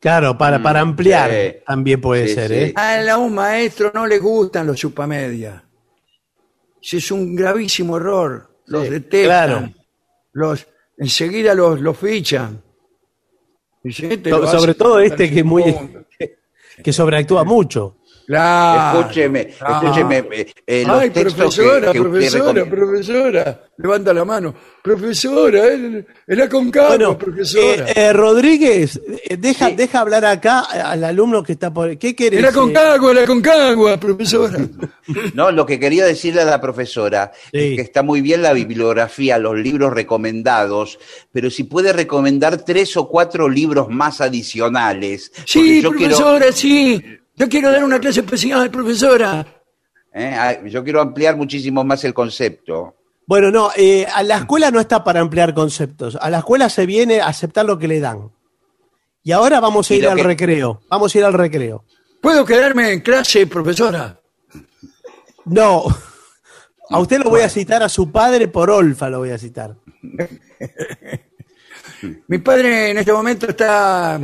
Claro, 0.00 0.36
para, 0.36 0.60
para 0.60 0.80
ampliar 0.80 1.30
sí. 1.30 1.56
también 1.66 2.00
puede 2.00 2.26
Sí, 2.28 2.34
ser, 2.34 2.48
sí. 2.48 2.54
¿eh? 2.54 2.74
A 2.76 3.16
un 3.18 3.34
maestro 3.34 3.92
no 3.94 4.06
le 4.06 4.18
gustan 4.18 4.66
los 4.66 4.76
chupamedias. 4.76 5.62
Es 6.80 7.10
un 7.12 7.36
gravísimo 7.36 7.96
error. 7.96 8.48
Los 8.66 8.84
Sí, 8.84 8.90
detestan. 8.90 9.26
claro. 9.26 9.72
Los, 10.32 10.66
enseguida 10.98 11.54
los, 11.54 11.80
los 11.80 11.96
fichan. 11.96 12.60
Este 13.84 14.30
So- 14.30 14.38
lo 14.38 14.46
sobre 14.46 14.74
todo 14.74 14.98
este 15.00 15.30
que 15.30 15.40
es 15.40 15.44
muy 15.44 15.64
que 16.82 16.92
sobreactúa 16.92 17.44
mucho. 17.44 17.98
Claro. 18.26 19.00
escúcheme, 19.00 19.46
claro. 19.48 19.74
escúcheme, 19.86 20.18
eh, 20.32 20.52
eh, 20.66 20.84
los 20.86 21.00
Ay, 21.00 21.10
textos 21.10 21.34
profesora, 21.34 21.92
que, 21.92 21.98
que 21.98 22.04
profesora, 22.04 22.64
profesora. 22.66 23.60
Levanta 23.78 24.12
la 24.14 24.24
mano. 24.24 24.54
Profesora, 24.82 25.66
él, 25.68 26.06
él 26.26 26.40
aconcagua, 26.40 26.88
Bueno, 26.90 27.18
profesora. 27.18 27.88
eh, 27.88 27.92
eh, 27.96 28.12
Rodríguez, 28.12 29.00
eh, 29.24 29.36
deja, 29.36 29.68
Sí. 29.68 29.74
deja 29.76 30.00
hablar 30.00 30.24
acá 30.24 30.60
al 30.60 31.02
alumno 31.04 31.42
que 31.42 31.52
está 31.52 31.72
por. 31.72 31.96
¿Qué 31.98 32.14
querés? 32.14 32.38
el 32.40 32.44
eh? 32.44 32.48
aconcagua, 32.48 33.12
el 33.12 33.18
aconcagua, 33.18 33.96
profesora. 33.98 34.58
No, 35.34 35.50
lo 35.50 35.66
que 35.66 35.80
quería 35.80 36.04
decirle 36.06 36.42
a 36.42 36.44
la 36.44 36.60
profesora 36.60 37.32
Sí. 37.52 37.58
es 37.58 37.76
que 37.76 37.82
está 37.82 38.02
muy 38.04 38.20
bien 38.20 38.40
la 38.40 38.52
bibliografía, 38.52 39.36
los 39.36 39.56
libros 39.58 39.92
recomendados, 39.92 40.98
pero 41.32 41.50
si 41.50 41.64
puede 41.64 41.92
recomendar 41.92 42.58
tres 42.64 42.96
o 42.96 43.08
cuatro 43.08 43.48
libros 43.48 43.88
más 43.88 44.20
adicionales. 44.20 45.32
Sí, 45.44 45.82
yo 45.82 45.90
quiero, 45.90 46.16
profesora, 46.16 46.52
sí. 46.52 47.02
Yo 47.36 47.48
quiero 47.48 47.70
dar 47.72 47.84
una 47.84 47.98
clase 47.98 48.20
especial, 48.20 48.70
profesora. 48.70 49.46
eh, 50.12 50.34
ah, 50.36 50.58
yo 50.66 50.84
quiero 50.84 51.00
ampliar 51.00 51.36
muchísimo 51.36 51.82
más 51.84 52.04
el 52.04 52.12
concepto. 52.14 52.94
Bueno, 53.26 53.50
no, 53.50 53.70
eh, 53.76 54.06
a 54.12 54.22
la 54.22 54.38
escuela 54.38 54.70
no 54.70 54.80
está 54.80 55.02
para 55.04 55.20
ampliar 55.20 55.54
conceptos. 55.54 56.16
A 56.20 56.28
la 56.28 56.38
escuela 56.38 56.68
se 56.68 56.86
viene 56.86 57.20
a 57.20 57.28
aceptar 57.28 57.64
lo 57.64 57.78
que 57.78 57.88
le 57.88 58.00
dan. 58.00 58.30
Y 59.22 59.32
ahora 59.32 59.60
vamos 59.60 59.90
a 59.90 59.94
ir 59.94 60.06
al 60.08 60.16
que- 60.16 60.22
recreo. 60.24 60.80
Vamos 60.90 61.14
a 61.14 61.18
ir 61.18 61.24
al 61.24 61.32
recreo. 61.32 61.84
¿Puedo 62.20 62.44
quedarme 62.44 62.92
en 62.92 63.00
clase, 63.00 63.46
profesora? 63.46 64.18
No. 65.44 65.84
A 66.90 66.98
usted 66.98 67.18
lo 67.22 67.30
voy 67.30 67.40
a 67.40 67.48
citar 67.48 67.82
a 67.82 67.88
su 67.88 68.10
padre 68.12 68.48
por 68.48 68.68
Olfa, 68.70 69.08
lo 69.08 69.18
voy 69.20 69.30
a 69.30 69.38
citar. 69.38 69.76
Mi 72.28 72.38
padre 72.38 72.90
en 72.90 72.98
este 72.98 73.12
momento 73.12 73.46
está... 73.48 74.20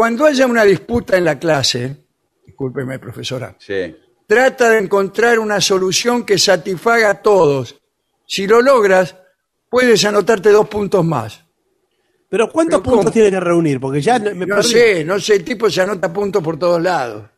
Cuando 0.00 0.24
haya 0.24 0.46
una 0.46 0.64
disputa 0.64 1.18
en 1.18 1.26
la 1.26 1.38
clase, 1.38 1.94
discúlpeme, 2.46 2.98
profesora, 2.98 3.54
Sí. 3.58 3.94
trata 4.26 4.70
de 4.70 4.78
encontrar 4.78 5.38
una 5.38 5.60
solución 5.60 6.24
que 6.24 6.38
satisfaga 6.38 7.10
a 7.10 7.20
todos. 7.20 7.78
Si 8.26 8.46
lo 8.46 8.62
logras, 8.62 9.14
puedes 9.68 10.02
anotarte 10.06 10.48
dos 10.52 10.66
puntos 10.68 11.04
más. 11.04 11.44
Pero 12.30 12.50
¿cuántos 12.50 12.80
Pero 12.80 12.82
¿cómo? 12.84 12.96
puntos 12.96 13.12
tiene 13.12 13.30
que 13.30 13.40
reunir? 13.40 13.78
Porque 13.78 14.00
ya 14.00 14.18
me 14.18 14.46
No 14.46 14.56
perdí. 14.56 14.70
sé, 14.70 15.04
no 15.04 15.20
sé, 15.20 15.34
el 15.34 15.44
tipo 15.44 15.68
se 15.68 15.82
anota 15.82 16.10
puntos 16.10 16.42
por 16.42 16.58
todos 16.58 16.80
lados. 16.80 17.28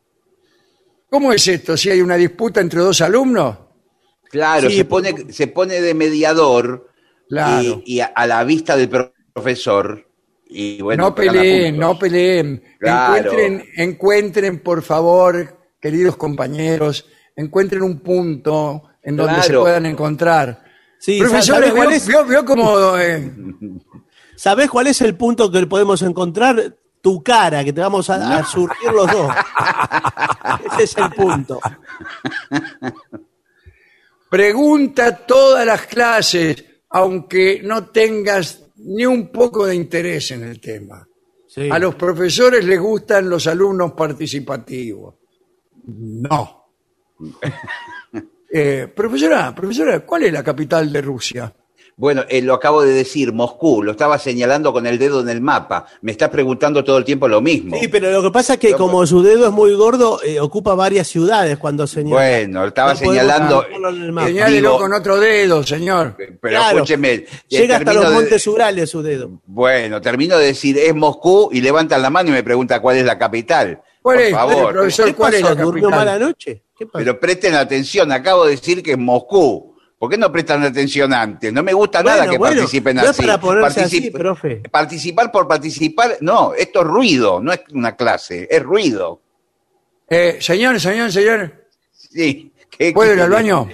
¿Cómo 1.11 1.33
es 1.33 1.49
esto? 1.49 1.77
Si 1.77 1.91
hay 1.91 2.01
una 2.01 2.15
disputa 2.15 2.61
entre 2.61 2.79
dos 2.79 3.01
alumnos, 3.01 3.57
Claro, 4.31 4.71
Sí, 4.71 4.77
se, 4.77 4.85
pone, 4.85 5.33
se 5.33 5.49
pone 5.49 5.81
de 5.81 5.95
mediador 5.95 6.89
Claro. 7.29 7.83
y, 7.85 7.97
y 7.97 8.01
a, 8.01 8.07
a 8.07 8.25
la 8.29 8.45
vista 8.45 8.77
del 8.77 8.89
pro- 8.89 9.13
profesor. 9.33 10.07
Y 10.55 10.83
bueno, 10.83 11.05
no 11.05 11.15
peleen, 11.15 11.79
no 11.79 11.99
peleen. 11.99 12.63
Claro. 12.79 13.17
Encuentren, 13.33 13.69
encuentren, 13.77 14.59
por 14.61 14.83
favor, 14.83 15.59
queridos 15.81 16.17
compañeros, 16.17 17.07
encuentren 17.35 17.83
un 17.83 18.01
punto 18.01 18.83
en 19.03 19.17
donde 19.17 19.43
se 19.43 19.55
puedan 19.55 19.87
encontrar. 19.87 20.63
Sí, 20.99 21.19
Profesor, 21.21 21.57
¿sabes 21.57 21.73
¿vio, 21.73 21.83
cuál 21.83 21.93
es? 21.95 22.07
vio- 22.07 22.25
vio 22.25 22.45
cómo, 22.45 22.97
eh, 22.99 23.33
¿Sabés 24.37 24.71
cuál 24.71 24.87
es 24.89 25.01
el 25.03 25.17
punto 25.17 25.51
que 25.51 25.67
podemos 25.67 26.01
encontrar? 26.03 26.77
Tu 27.01 27.21
cara, 27.23 27.65
que 27.65 27.73
te 27.73 27.81
vamos 27.81 28.09
a, 28.11 28.39
a 28.39 28.45
surgir 28.45 28.93
los 28.93 29.11
dos. 29.11 29.33
Ese 30.75 30.83
es 30.85 30.97
el 30.97 31.11
punto. 31.11 31.59
pregunta 34.31 35.17
todas 35.27 35.67
las 35.67 35.87
clases, 35.87 36.65
aunque 36.91 37.61
no 37.65 37.87
tengas 37.87 38.62
ni 38.85 39.05
un 39.07 39.31
poco 39.31 39.67
de 39.67 39.75
interés 39.75 40.31
en 40.33 40.45
el 40.45 40.61
tema. 40.61 41.07
Sí. 41.47 41.69
A 41.71 41.79
los 41.79 41.95
profesores 41.95 42.65
les 42.65 42.81
gustan 42.81 43.29
los 43.29 43.47
alumnos 43.47 43.93
participativos. 43.93 45.15
No. 45.87 46.67
Eh, 48.55 48.93
profesora, 48.95 49.55
profesora, 49.55 50.01
¿cuál 50.01 50.25
es 50.25 50.33
la 50.35 50.45
capital 50.45 50.93
de 50.93 51.01
Rusia? 51.01 51.51
Bueno, 52.03 52.25
eh, 52.29 52.43
lo 52.43 52.55
acabo 52.55 52.83
de 52.83 52.93
decir, 52.93 53.33
Moscú, 53.33 53.81
lo 53.85 53.93
estaba 53.93 54.19
señalando 54.19 54.73
con 54.73 54.89
el 54.89 54.99
dedo 54.99 55.21
en 55.21 55.29
el 55.29 55.41
mapa. 55.41 55.87
Me 56.01 56.11
está 56.11 56.29
preguntando 56.29 56.83
todo 56.83 56.99
el 56.99 57.05
tiempo 57.05 57.29
lo 57.29 57.41
mismo. 57.41 57.77
Sí, 57.79 57.87
pero 57.87 58.11
lo 58.11 58.21
que 58.25 58.33
pasa 58.33 58.55
es 58.55 58.59
que 58.59 58.73
como 58.73 59.07
su 59.07 59.23
dedo 59.23 59.47
es 59.47 59.53
muy 59.53 59.73
gordo, 59.75 60.21
eh, 60.25 60.41
ocupa 60.41 60.75
varias 60.75 61.07
ciudades 61.07 61.59
cuando 61.59 61.87
señala. 61.87 62.17
Bueno, 62.17 62.67
estaba 62.67 62.95
No 62.95 62.99
señalando. 62.99 63.63
ponerlo 63.63 63.91
en 63.91 64.03
el 64.03 64.11
mapa. 64.11 64.27
Señálelo 64.27 64.69
digo- 64.71 64.79
con 64.81 64.93
otro 64.95 65.21
dedo, 65.21 65.63
señor. 65.63 66.17
Pero 66.17 66.39
Claro. 66.41 66.77
escúcheme. 66.79 67.13
eh, 67.13 67.27
Llega 67.49 67.77
hasta 67.77 67.93
los 67.93 68.09
de- 68.09 68.15
montes 68.17 68.47
Urales 68.49 68.91
su 68.91 69.01
dedo. 69.01 69.31
Bueno, 69.47 70.01
termino 70.01 70.37
de 70.39 70.47
decir, 70.47 70.77
es 70.79 70.93
Moscú 70.97 71.51
y 71.53 71.61
levantan 71.61 72.03
la 72.03 72.11
mano 72.11 72.31
y 72.31 72.33
me 72.33 72.43
pregunta 72.43 72.81
cuál 72.81 72.97
es 72.97 73.05
la 73.05 73.17
capital. 73.17 73.81
¿Cuál 74.03 74.17
Por 74.17 74.25
es? 74.27 74.33
favor. 74.33 74.73
Profesor, 74.73 75.07
¿Qué 75.07 75.15
¿cuál 75.15 75.35
es 75.35 75.43
la 75.43 75.55
¿Durmió 75.55 75.89
capital? 75.89 76.05
mala 76.07 76.19
noche? 76.19 76.65
¿Qué 76.77 76.85
pasó? 76.87 76.99
Pero 76.99 77.21
presten 77.21 77.55
atención, 77.55 78.11
acabo 78.11 78.47
de 78.47 78.57
decir 78.57 78.83
que 78.83 78.91
es 78.91 78.99
Moscú. 78.99 79.72
¿Por 80.03 80.11
qué 80.11 80.19
no 80.19 80.33
prestan 80.33 80.65
atención 80.65 81.15
antes? 81.15 81.53
No 81.53 81.63
me 81.63 81.73
gusta 81.73 82.03
Bueno, 82.03 82.17
nada 82.19 82.29
que 82.33 82.37
bueno, 82.37 82.57
participen 82.57 82.97
no 82.97 83.03
es 83.05 83.11
así. 83.11 83.23
para 83.23 83.39
ponerse 83.41 83.81
así, 83.83 84.11
profe. 84.11 84.57
Participar 84.69 85.31
por 85.31 85.47
participar, 85.47 86.17
no, 86.23 86.55
esto 86.55 86.81
es 86.81 86.87
ruido, 86.89 87.41
no 87.41 87.53
es 87.53 87.61
una 87.73 87.95
clase, 87.95 88.49
es 88.51 88.61
ruido. 88.65 89.23
Eh, 90.11 90.39
señor, 90.41 90.81
señor, 90.81 91.13
señor, 91.13 91.67
Sí. 91.93 92.53
¿Qué- 92.69 92.93
¿puedo 92.93 93.11
qué 93.13 93.17
ir 93.17 93.23
al 93.23 93.31
baño? 93.31 93.69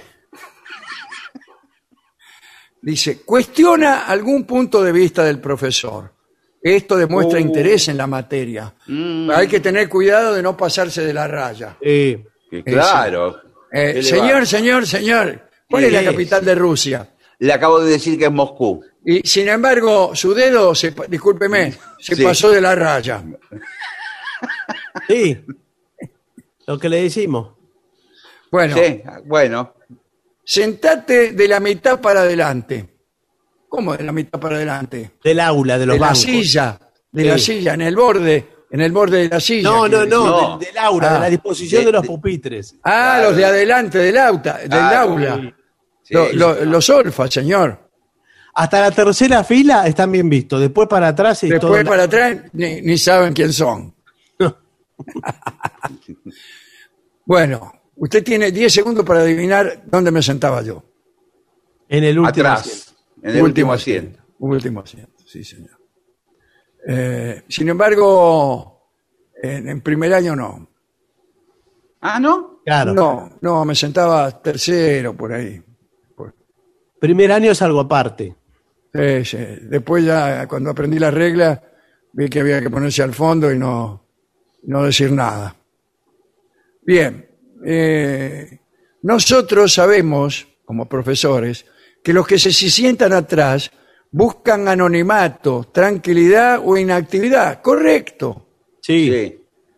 Dice, 2.83 3.21
cuestiona 3.23 4.05
algún 4.05 4.43
punto 4.45 4.83
de 4.83 4.91
vista 4.91 5.23
del 5.23 5.39
profesor. 5.39 6.13
Esto 6.61 6.95
demuestra 6.95 7.39
Uh. 7.39 7.41
interés 7.41 7.87
en 7.87 7.97
la 7.97 8.05
materia. 8.05 8.71
Mm. 8.85 9.31
Hay 9.31 9.47
que 9.47 9.59
tener 9.61 9.89
cuidado 9.89 10.35
de 10.35 10.43
no 10.43 10.55
pasarse 10.55 11.01
de 11.03 11.11
la 11.13 11.27
raya. 11.27 11.75
Eh, 11.81 12.23
Claro. 12.63 13.35
Eh, 13.71 13.93
¿Qué 13.93 13.93
le 13.95 14.03
señor, 14.03 14.45
señor, 14.45 14.85
señor, 14.85 15.48
¿cuál 15.69 15.83
es 15.85 15.93
la 15.93 16.03
capital 16.03 16.43
de 16.43 16.55
Rusia? 16.55 17.09
Le 17.39 17.53
acabo 17.53 17.79
de 17.79 17.91
decir 17.91 18.17
que 18.17 18.25
es 18.25 18.31
Moscú. 18.31 18.83
Y 19.05 19.21
sin 19.27 19.47
embargo, 19.47 20.13
su 20.15 20.33
dedo, 20.33 20.75
se, 20.75 20.93
discúlpeme, 21.07 21.73
se 21.99 22.15
Sí. 22.15 22.23
pasó 22.23 22.49
de 22.51 22.59
la 22.61 22.75
raya. 22.75 23.23
sí. 25.07 25.37
Lo 26.67 26.77
que 26.77 26.89
le 26.89 27.03
decimos. 27.03 27.53
Bueno, 28.51 28.75
Sí, 28.75 29.01
bueno. 29.25 29.73
sentate 30.43 31.31
de 31.33 31.47
la 31.47 31.59
mitad 31.59 31.99
para 32.01 32.21
adelante. 32.21 32.89
¿Cómo 33.67 33.95
de 33.95 34.03
la 34.03 34.11
mitad 34.11 34.39
para 34.39 34.55
adelante? 34.55 35.11
Del 35.23 35.39
aula, 35.39 35.77
de 35.77 35.85
los 35.85 35.95
de 35.95 35.99
la 35.99 36.05
bancos. 36.07 36.21
silla, 36.23 36.79
de 37.11 37.21
Sí. 37.23 37.27
la 37.27 37.37
silla, 37.37 37.73
en 37.75 37.81
el 37.81 37.95
borde, 37.95 38.47
en 38.71 38.81
el 38.81 38.91
borde 38.91 39.19
de 39.19 39.29
la 39.29 39.39
silla. 39.39 39.69
No, 39.69 39.87
no, 39.87 39.97
quiere 39.99 40.07
no, 40.09 40.23
decir. 40.23 40.31
No. 40.49 40.57
Del, 40.57 40.67
del 40.67 40.77
aula, 40.79 41.09
Ah. 41.09 41.13
de 41.13 41.19
la 41.19 41.29
disposición 41.29 41.81
De- 41.81 41.85
de, 41.87 41.91
los 41.91 42.05
pupitres. 42.07 42.75
Ah, 42.83 42.89
Claro. 43.15 43.27
los 43.29 43.37
de 43.37 43.45
adelante 43.45 43.97
del, 43.99 44.17
auta, 44.17 44.57
del 44.57 44.69
Claro. 44.69 45.11
aula. 45.11 45.55
Lo- 46.09 46.31
lo- 46.33 46.65
los 46.65 46.89
olfas, 46.89 47.33
señor. 47.33 47.89
Hasta 48.55 48.81
la 48.81 48.91
tercera 48.91 49.43
fila 49.43 49.85
están 49.87 50.11
bien 50.11 50.29
vistos. 50.29 50.59
Después 50.59 50.87
para 50.87 51.09
atrás 51.09 51.43
y 51.43 51.49
Después 51.49 51.81
todo. 51.83 51.89
para 51.89 52.03
atrás 52.03 52.37
ni, 52.53 52.81
ni 52.81 52.97
saben 52.97 53.33
quién 53.33 53.53
son. 53.53 53.93
bueno, 57.25 57.71
usted 57.95 58.23
tiene 58.23 58.51
10 58.51 58.73
segundos 58.73 59.05
para 59.05 59.21
adivinar 59.21 59.83
dónde 59.85 60.11
me 60.11 60.21
sentaba 60.21 60.61
yo. 60.61 60.83
En 61.87 62.03
el 62.03 62.19
último. 62.19 62.27
Atrás, 62.47 62.59
asiento. 62.61 62.91
en 63.23 63.35
el 63.35 63.41
último 63.43 63.73
asiento. 63.73 64.19
Último 64.39 64.79
asiento, 64.81 65.23
sí, 65.25 65.43
señor. 65.43 65.79
Eh, 66.87 67.43
sin 67.47 67.67
embargo, 67.69 68.89
en, 69.41 69.69
en 69.69 69.81
primer 69.81 70.13
año 70.13 70.35
no. 70.35 70.67
Ah, 72.01 72.19
¿no? 72.19 72.61
Claro. 72.63 72.93
No, 72.93 73.37
no, 73.41 73.65
me 73.65 73.75
sentaba 73.75 74.41
tercero 74.41 75.15
por 75.15 75.33
ahí. 75.33 75.61
Primer 76.99 77.31
año 77.31 77.51
es 77.51 77.61
algo 77.61 77.79
aparte. 77.79 78.35
Sí, 78.93 79.25
sí. 79.25 79.37
Después 79.61 80.03
ya, 80.03 80.47
cuando 80.47 80.71
aprendí 80.71 80.99
las 80.99 81.13
reglas, 81.13 81.59
vi 82.13 82.29
que 82.29 82.39
había 82.41 82.61
que 82.61 82.69
ponerse 82.69 83.03
al 83.03 83.13
fondo 83.13 83.51
y 83.51 83.57
no, 83.57 84.05
no 84.63 84.83
decir 84.83 85.11
nada. 85.11 85.55
Bien, 86.81 87.29
eh, 87.65 88.59
nosotros 89.03 89.73
sabemos, 89.73 90.47
como 90.65 90.89
profesores, 90.89 91.65
que 92.03 92.13
los 92.13 92.25
que 92.25 92.39
se, 92.39 92.51
se 92.51 92.69
sientan 92.69 93.13
atrás 93.13 93.71
buscan 94.11 94.67
anonimato, 94.67 95.69
tranquilidad 95.71 96.61
o 96.63 96.77
inactividad. 96.77 97.61
Correcto. 97.61 98.47
Sí. 98.81 99.09
Sí. 99.11 99.35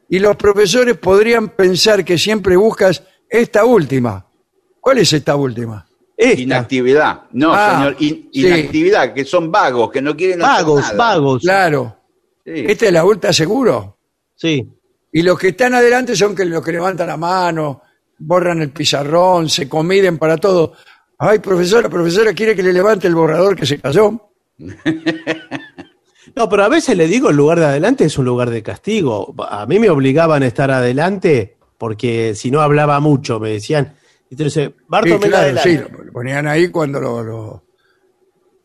Y 0.09 0.19
los 0.19 0.35
profesores 0.35 0.97
podrían 0.97 1.49
pensar 1.49 2.03
que 2.03 2.17
siempre 2.17 2.55
buscas 2.55 3.03
esta 3.29 3.65
última. 3.65 4.25
¿Cuál 4.79 4.97
es 4.99 5.13
esta 5.13 5.35
última? 5.35 5.87
Esta. 6.21 6.41
Inactividad. 6.41 7.21
No, 7.31 7.51
Ah, 7.53 7.75
señor, 7.77 7.95
in- 7.99 8.29
sí. 8.31 8.47
inactividad, 8.47 9.13
que 9.13 9.25
son 9.25 9.51
vagos, 9.51 9.89
que 9.91 10.01
no 10.01 10.15
quieren 10.15 10.41
hacer 10.41 10.63
Vagos, 10.65 10.81
nada. 10.81 10.93
vagos. 10.95 11.41
Claro. 11.41 11.97
Sí. 12.45 12.51
¿Esta 12.67 12.85
es 12.85 12.93
la 12.93 13.03
ultra 13.05 13.33
seguro? 13.33 13.97
Sí. 14.35 14.67
Y 15.13 15.21
los 15.23 15.37
que 15.39 15.49
están 15.49 15.73
adelante 15.73 16.15
son 16.15 16.35
que 16.35 16.45
los 16.45 16.63
que 16.63 16.71
levantan 16.71 17.07
la 17.07 17.17
mano, 17.17 17.81
borran 18.19 18.61
el 18.61 18.69
pizarrón, 18.69 19.49
se 19.49 19.67
comiden 19.67 20.17
para 20.19 20.37
todo. 20.37 20.73
Ay, 21.17 21.39
profesora, 21.39 21.89
profesora, 21.89 22.33
¿quiere 22.33 22.55
que 22.55 22.63
le 22.63 22.71
levante 22.73 23.07
el 23.07 23.15
borrador 23.15 23.55
que 23.55 23.65
se 23.65 23.79
cayó? 23.79 24.29
No, 26.35 26.47
pero 26.47 26.63
a 26.63 26.69
veces 26.69 26.95
le 26.95 27.07
digo 27.07 27.29
el 27.29 27.35
lugar 27.35 27.59
de 27.59 27.65
adelante 27.65 28.05
es 28.05 28.17
un 28.17 28.25
lugar 28.25 28.49
de 28.51 28.63
castigo. 28.63 29.33
A 29.49 29.65
mí 29.65 29.79
me 29.79 29.89
obligaban 29.89 30.43
a 30.43 30.47
estar 30.47 30.71
adelante 30.71 31.57
porque 31.77 32.35
si 32.35 32.51
no 32.51 32.61
hablaba 32.61 32.99
mucho, 32.99 33.39
me 33.39 33.49
decían. 33.49 33.95
Entonces, 34.31 34.69
Sí, 34.69 34.75
Barto, 34.87 35.19
ven 35.19 35.29
claro, 35.29 35.59
sí, 35.61 35.69
adelante. 35.69 35.93
lo 35.97 36.03
lo 36.05 36.11
ponían 36.13 36.47
ahí 36.47 36.69
cuando 36.69 36.99
lo, 36.99 37.23
lo- 37.23 37.63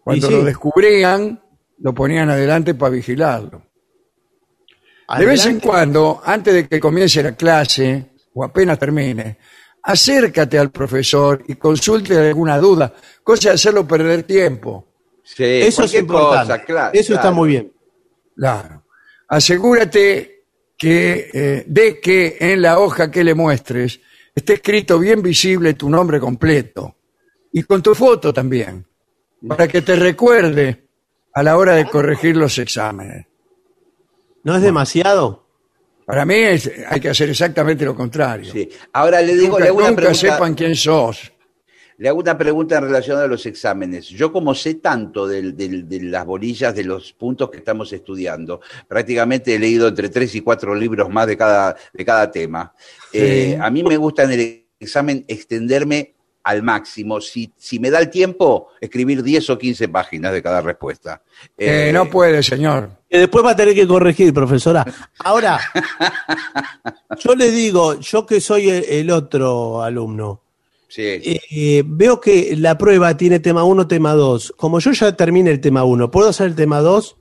cuando 0.02 0.28
sí. 0.28 0.32
lo 0.32 0.44
descubrían, 0.44 1.42
lo 1.80 1.92
ponían 1.94 2.30
adelante 2.30 2.74
para 2.74 2.90
vigilarlo. 2.90 3.62
De 5.18 5.26
vez 5.26 5.44
en 5.46 5.60
cuando, 5.60 6.20
antes 6.24 6.54
de 6.54 6.68
que 6.68 6.80
comience 6.80 7.22
la 7.22 7.36
clase, 7.36 8.12
o 8.34 8.42
apenas 8.44 8.78
termine, 8.78 9.38
acércate 9.82 10.58
al 10.58 10.70
profesor 10.70 11.42
y 11.46 11.54
consulte 11.56 12.16
alguna 12.18 12.58
duda, 12.58 12.92
cosa 13.22 13.50
de 13.50 13.54
hacerlo 13.56 13.86
perder 13.86 14.22
tiempo. 14.24 14.86
Sí, 15.22 15.42
Eso 15.44 15.84
es 15.84 15.94
importante. 15.94 16.52
cosa, 16.52 16.64
claro, 16.64 16.90
Eso 16.92 17.14
está 17.14 17.30
muy 17.32 17.48
bien. 17.50 17.72
Claro. 18.36 18.84
Asegúrate 19.28 20.44
que, 20.76 21.30
eh, 21.32 21.64
de 21.66 22.00
que 22.00 22.36
en 22.40 22.62
la 22.62 22.78
hoja 22.78 23.10
que 23.10 23.24
le 23.24 23.34
muestres 23.34 24.00
esté 24.36 24.52
escrito 24.54 24.98
bien 24.98 25.22
visible 25.22 25.74
tu 25.74 25.88
nombre 25.88 26.20
completo 26.20 26.96
y 27.52 27.62
con 27.62 27.82
tu 27.82 27.94
foto 27.94 28.32
también, 28.34 28.86
para 29.48 29.66
que 29.66 29.80
te 29.82 29.96
recuerde 29.96 30.84
a 31.32 31.42
la 31.42 31.56
hora 31.56 31.74
de 31.74 31.86
corregir 31.86 32.36
los 32.36 32.58
exámenes. 32.58 33.26
¿No 34.44 34.54
es 34.56 34.62
demasiado? 34.62 35.44
Para 36.04 36.24
mí 36.24 36.34
es- 36.36 36.70
hay 36.88 37.00
que 37.00 37.08
hacer 37.08 37.30
exactamente 37.30 37.84
lo 37.84 37.94
contrario. 37.96 38.52
Sí. 38.52 38.68
Ahora 38.92 39.20
le 39.22 39.34
digo, 39.34 39.54
nunca 39.54 39.64
le 39.64 39.68
hago 39.68 39.78
una 39.78 39.88
nunca 39.88 40.02
pregunta. 40.02 40.20
sepan 40.34 40.54
quién 40.54 40.74
sos. 40.76 41.32
Le 41.98 42.08
hago 42.08 42.20
una 42.20 42.36
pregunta 42.36 42.76
en 42.76 42.84
relación 42.84 43.18
a 43.18 43.26
los 43.26 43.46
exámenes. 43.46 44.06
Yo 44.08 44.30
como 44.30 44.54
sé 44.54 44.74
tanto 44.74 45.26
del- 45.26 45.56
del- 45.56 45.88
de 45.88 46.02
las 46.02 46.26
bolillas 46.26 46.74
de 46.74 46.84
los 46.84 47.12
puntos 47.14 47.50
que 47.50 47.56
estamos 47.58 47.90
estudiando, 47.92 48.60
prácticamente 48.86 49.54
he 49.54 49.58
leído 49.58 49.88
entre 49.88 50.10
tres 50.10 50.34
y 50.34 50.42
cuatro 50.42 50.74
libros 50.74 51.08
más 51.08 51.26
de 51.26 51.36
cada, 51.36 51.74
de 51.92 52.04
cada 52.04 52.30
tema. 52.30 52.74
Eh, 53.12 53.58
a 53.60 53.70
mí 53.70 53.82
me 53.82 53.96
gusta 53.96 54.24
en 54.24 54.32
el 54.32 54.66
examen 54.78 55.24
extenderme 55.26 56.12
al 56.44 56.62
máximo. 56.62 57.20
Si, 57.20 57.50
si 57.56 57.80
me 57.80 57.90
da 57.90 57.98
el 57.98 58.08
tiempo, 58.10 58.68
escribir 58.80 59.22
10 59.22 59.48
o 59.50 59.58
15 59.58 59.88
páginas 59.88 60.32
de 60.32 60.42
cada 60.42 60.60
respuesta. 60.60 61.22
Eh, 61.56 61.88
Eh, 61.88 61.92
no 61.92 62.08
puede, 62.10 62.42
señor. 62.42 62.90
Que 63.10 63.18
después 63.20 63.44
va 63.44 63.50
a 63.52 63.56
tener 63.56 63.74
que 63.74 63.86
corregir, 63.86 64.32
profesora. 64.34 64.84
Ahora, 65.20 65.58
yo 67.18 67.34
le 67.34 67.50
digo, 67.50 67.98
yo 68.00 68.26
que 68.26 68.40
soy 68.40 68.68
el, 68.68 68.84
el 68.84 69.10
otro 69.10 69.82
alumno, 69.82 70.42
sí. 70.88 71.02
eh, 71.02 71.82
veo 71.86 72.20
que 72.20 72.54
la 72.56 72.76
prueba 72.78 73.16
tiene 73.16 73.40
tema 73.40 73.64
1, 73.64 73.86
tema 73.88 74.12
2. 74.14 74.54
Como 74.56 74.78
yo 74.78 74.92
ya 74.92 75.16
terminé 75.16 75.50
el 75.50 75.60
tema 75.60 75.84
1, 75.84 76.10
¿puedo 76.10 76.28
hacer 76.28 76.46
el 76.48 76.54
tema 76.54 76.80
2 76.80 77.16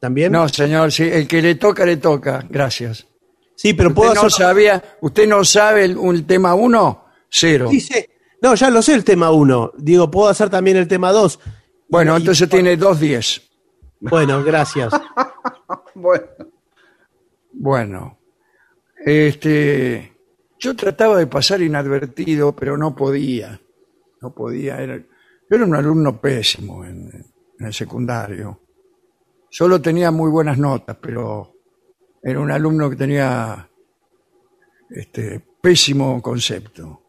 también? 0.00 0.32
No, 0.32 0.48
señor, 0.48 0.92
sí, 0.92 1.04
el 1.04 1.26
que 1.28 1.42
le 1.42 1.54
toca, 1.56 1.84
le 1.86 1.96
toca. 1.96 2.44
Gracias. 2.48 3.06
Sí, 3.54 3.72
pero 3.72 3.94
puedo 3.94 4.10
¿Usted 4.10 4.20
no 4.22 4.26
hacer... 4.28 4.46
sabía, 4.46 4.84
usted 5.00 5.26
no 5.28 5.44
sabe 5.44 5.84
el, 5.86 5.96
un 5.96 6.26
tema 6.26 6.54
uno? 6.54 7.04
Cero. 7.30 7.68
Dice, 7.70 8.10
no, 8.42 8.54
ya 8.54 8.70
lo 8.70 8.82
sé 8.82 8.94
el 8.94 9.02
tema 9.04 9.30
1. 9.30 9.72
Digo, 9.78 10.10
¿puedo 10.10 10.28
hacer 10.28 10.50
también 10.50 10.76
el 10.76 10.86
tema 10.88 11.10
2? 11.12 11.40
Bueno, 11.88 12.14
Y- 12.14 12.20
entonces 12.20 12.48
tiene 12.48 12.76
dos 12.76 13.00
diez. 13.00 13.42
Bueno, 14.00 14.42
gracias. 14.44 14.92
Bueno, 15.94 16.26
Bueno, 17.52 18.18
este, 19.04 20.12
yo 20.58 20.74
trataba 20.76 21.18
de 21.18 21.26
pasar 21.26 21.62
inadvertido, 21.62 22.54
pero 22.54 22.76
no 22.76 22.94
podía. 22.94 23.60
No 24.20 24.34
podía. 24.34 24.78
Era, 24.80 24.96
yo 24.98 25.06
era 25.56 25.64
un 25.64 25.74
alumno 25.76 26.20
pésimo 26.20 26.84
en, 26.84 27.10
en 27.58 27.66
el 27.66 27.72
secundario. 27.72 28.60
Solo 29.50 29.80
tenía 29.80 30.10
muy 30.10 30.30
buenas 30.30 30.58
notas, 30.58 30.96
pero 31.00 31.54
era 32.22 32.40
un 32.40 32.50
alumno 32.50 32.90
que 32.90 32.96
tenía 32.96 33.68
este, 34.90 35.42
pésimo 35.60 36.20
concepto. 36.22 37.02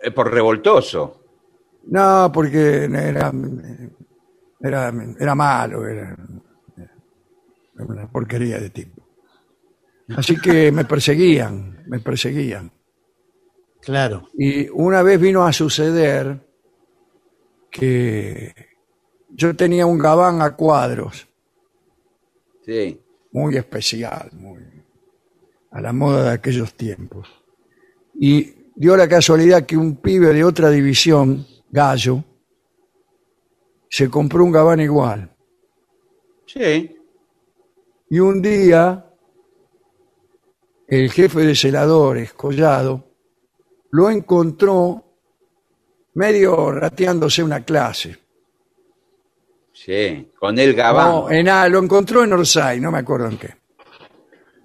eh, 0.00 0.10
por 0.10 0.32
revoltoso. 0.32 1.20
No, 1.86 2.30
porque 2.32 2.84
era, 2.84 3.32
era, 4.60 4.92
era 5.18 5.34
malo, 5.34 5.86
era, 5.86 6.16
era 6.76 7.84
una 7.86 8.06
porquería 8.10 8.58
de 8.58 8.70
tipo. 8.70 9.07
Así 10.16 10.40
que 10.40 10.72
me 10.72 10.84
perseguían, 10.84 11.84
me 11.86 12.00
perseguían. 12.00 12.72
Claro. 13.82 14.28
Y 14.34 14.68
una 14.70 15.02
vez 15.02 15.20
vino 15.20 15.44
a 15.44 15.52
suceder 15.52 16.40
que 17.70 18.54
yo 19.30 19.54
tenía 19.54 19.86
un 19.86 19.98
gabán 19.98 20.40
a 20.42 20.56
cuadros, 20.56 21.26
Sí. 22.64 23.00
muy 23.32 23.56
especial, 23.56 24.30
muy 24.32 24.62
a 25.70 25.80
la 25.80 25.92
moda 25.92 26.24
de 26.24 26.30
aquellos 26.30 26.74
tiempos. 26.74 27.28
Y 28.18 28.54
dio 28.74 28.96
la 28.96 29.06
casualidad 29.08 29.66
que 29.66 29.76
un 29.76 29.96
pibe 29.96 30.32
de 30.32 30.44
otra 30.44 30.70
división, 30.70 31.46
Gallo, 31.70 32.24
se 33.90 34.08
compró 34.08 34.44
un 34.44 34.52
gabán 34.52 34.80
igual. 34.80 35.30
Sí. 36.46 36.96
Y 38.10 38.18
un 38.18 38.40
día, 38.40 39.07
el 40.88 41.12
jefe 41.12 41.40
de 41.40 41.54
celadores, 41.54 42.32
Collado, 42.32 43.04
lo 43.90 44.08
encontró 44.08 45.04
medio 46.14 46.72
rateándose 46.72 47.42
una 47.42 47.62
clase. 47.62 48.16
Sí. 49.72 50.30
Con 50.38 50.58
el 50.58 50.74
gabán. 50.74 51.08
No, 51.10 51.30
en, 51.30 51.48
ah, 51.48 51.68
lo 51.68 51.78
encontró 51.78 52.24
en 52.24 52.32
Orsay, 52.32 52.80
no 52.80 52.90
me 52.90 52.98
acuerdo 52.98 53.28
en 53.28 53.38
qué. 53.38 53.54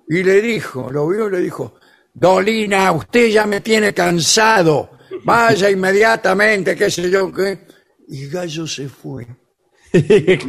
Y 0.08 0.24
le 0.24 0.42
dijo, 0.42 0.90
lo 0.90 1.08
vio 1.08 1.28
y 1.28 1.32
le 1.32 1.40
dijo, 1.40 1.76
Dolina, 2.14 2.92
usted 2.94 3.28
ya 3.28 3.46
me 3.46 3.62
tiene 3.62 3.94
cansado, 3.94 4.92
vaya 5.26 5.70
inmediatamente, 5.70 6.76
qué 6.76 6.90
sé 6.90 7.10
yo 7.10 7.32
qué. 7.32 7.68
Y 8.08 8.28
Gallo 8.30 8.66
se 8.66 8.88
fue. 8.88 9.28
Desde, 9.92 10.40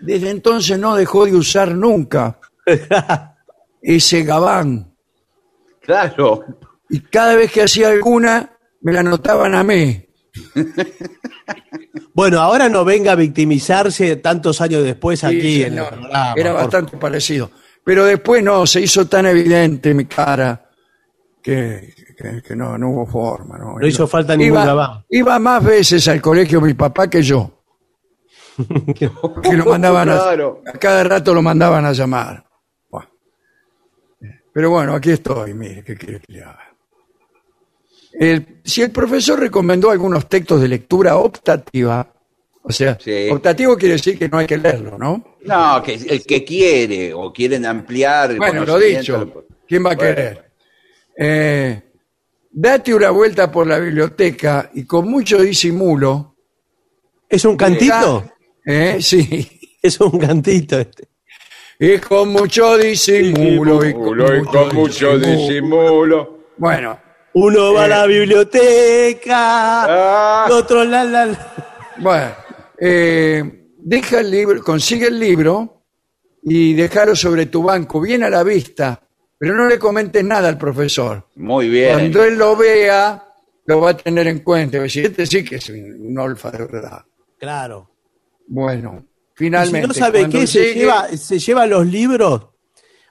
desde 0.00 0.30
entonces 0.30 0.78
no 0.78 0.94
dejó 0.94 1.24
de 1.24 1.34
usar 1.34 1.74
nunca 1.74 2.38
ese 3.82 4.22
gabán. 4.22 4.94
Claro. 5.82 6.44
Y 6.88 7.00
cada 7.00 7.34
vez 7.36 7.50
que 7.52 7.62
hacía 7.62 7.88
alguna, 7.88 8.56
me 8.80 8.92
la 8.92 9.00
anotaban 9.00 9.54
a 9.54 9.62
mí. 9.64 10.04
Bueno, 12.14 12.40
ahora 12.40 12.68
no 12.68 12.84
venga 12.84 13.12
a 13.12 13.16
victimizarse 13.16 14.16
tantos 14.16 14.60
años 14.60 14.82
después 14.84 15.20
Sí, 15.20 15.26
aquí 15.26 15.62
en 15.62 15.78
el 15.78 15.84
señor. 15.84 15.88
programa. 15.90 16.34
Era 16.36 16.52
por 16.52 16.60
bastante 16.60 16.96
parecido. 16.98 17.50
Pero 17.84 18.04
después 18.04 18.42
no, 18.42 18.66
se 18.66 18.80
hizo 18.82 19.06
tan 19.08 19.26
evidente 19.26 19.94
mi 19.94 20.04
cara 20.04 20.68
que, 21.42 21.94
que- 22.16 22.42
que 22.42 22.54
no, 22.56 22.76
no 22.78 22.90
hubo 22.90 23.06
forma. 23.06 23.56
No, 23.58 23.78
No 23.78 23.86
hizo 23.86 24.06
falta 24.06 24.36
ningún 24.36 24.54
iba, 24.58 24.66
gabán. 24.66 25.04
Iba 25.08 25.38
más 25.38 25.64
veces 25.64 26.06
al 26.08 26.20
colegio 26.20 26.60
mi 26.60 26.74
papá 26.74 27.08
que 27.08 27.22
yo. 27.22 27.50
que 28.94 29.10
lo 29.56 29.64
mandaban 29.64 30.10
a, 30.10 30.18
cada 30.78 31.04
rato 31.04 31.32
lo 31.34 31.40
mandaban 31.42 31.84
a 31.86 31.92
llamar. 31.92 32.44
Pero 34.52 34.70
bueno, 34.70 34.94
aquí 34.94 35.10
estoy, 35.10 35.54
mire, 35.54 35.82
¿qué 35.82 35.96
quiere 35.96 36.20
que 36.20 36.32
le 36.32 36.42
haga? 36.42 36.68
El- 38.12 38.60
si 38.64 38.82
el 38.82 38.90
profesor 38.90 39.40
recomendó 39.40 39.90
algunos 39.90 40.28
textos 40.28 40.60
de 40.60 40.68
lectura 40.68 41.16
optativa, 41.16 42.12
o 42.62 42.70
sea, 42.70 42.98
Sí. 43.00 43.28
optativo 43.30 43.76
quiere 43.76 43.94
decir 43.94 44.18
que 44.18 44.28
no 44.28 44.38
hay 44.38 44.46
que 44.46 44.58
leerlo, 44.58 44.98
¿no? 44.98 45.36
No, 45.44 45.82
que 45.82 45.94
el 45.94 46.22
que 46.24 46.44
quiere 46.44 47.12
o 47.14 47.32
quieren 47.32 47.64
ampliar. 47.64 48.32
el 48.32 48.38
Bueno, 48.38 48.64
lo 48.64 48.78
dicho, 48.78 49.46
¿quién 49.66 49.84
va 49.84 49.92
a 49.92 49.96
Bueno. 49.96 50.14
querer? 50.14 50.52
Eh, 51.16 51.82
date 52.50 52.94
una 52.94 53.10
vuelta 53.10 53.50
por 53.50 53.66
la 53.66 53.78
biblioteca 53.78 54.70
y 54.74 54.84
con 54.84 55.08
mucho 55.10 55.40
disimulo. 55.40 56.36
¿Es 57.28 57.44
un 57.46 57.56
cantito? 57.56 58.24
Eh, 58.64 58.98
sí. 59.00 59.58
Es 59.82 59.98
un 60.00 60.16
cantito 60.16 60.78
este. 60.78 61.08
Y 61.84 61.98
con 61.98 62.28
mucho 62.28 62.76
disimulo. 62.78 63.84
Y 63.84 63.92
con, 63.92 64.20
y 64.20 64.44
con 64.44 64.74
mucho 64.76 65.18
disimulo. 65.18 66.38
Bueno, 66.56 66.98
Uno 67.34 67.72
va 67.72 67.82
a 67.82 67.86
Eh. 67.86 67.88
la 67.88 68.06
biblioteca, 68.06 69.34
Ah, 69.84 70.44
el 70.46 70.52
otro 70.52 70.84
la, 70.84 71.02
la, 71.02 71.26
la. 71.26 71.54
bueno. 71.98 72.30
eh, 72.78 73.68
deja 73.78 74.20
el 74.20 74.30
libro, 74.30 74.62
consigue 74.62 75.06
el 75.08 75.18
libro 75.18 75.82
y 76.42 76.74
déjalo 76.74 77.16
sobre 77.16 77.46
tu 77.46 77.62
banco, 77.62 78.00
bien 78.00 78.22
a 78.22 78.28
la 78.30 78.42
vista, 78.42 79.00
pero 79.38 79.54
no 79.54 79.66
le 79.66 79.78
comentes 79.78 80.22
nada 80.22 80.48
al 80.48 80.58
profesor. 80.58 81.26
muy 81.36 81.68
bien. 81.68 81.94
Cuando 81.94 82.24
él 82.24 82.34
lo 82.36 82.54
vea, 82.54 83.24
lo 83.66 83.80
va 83.80 83.90
a 83.90 83.96
tener 83.96 84.26
en 84.28 84.40
cuenta. 84.40 84.76
Va 84.76 84.82
a 84.82 84.84
decir, 84.84 85.06
este 85.06 85.24
sí 85.26 85.42
que 85.44 85.56
es 85.56 85.68
un, 85.70 86.06
un 86.10 86.18
olfa 86.18 86.50
de 86.50 86.58
verdad. 86.66 87.02
Claro. 87.38 87.90
Bueno, 88.46 89.04
Y 89.34 89.38
si 89.38 89.44
finalmente. 89.44 89.88
no 89.88 89.94
sabe 89.94 90.20
cuando 90.20 90.38
qué, 90.40 90.46
se, 90.46 90.74
lleva, 90.74 91.08
se 91.08 91.38
lleva 91.38 91.66
los 91.66 91.86
libros, 91.86 92.46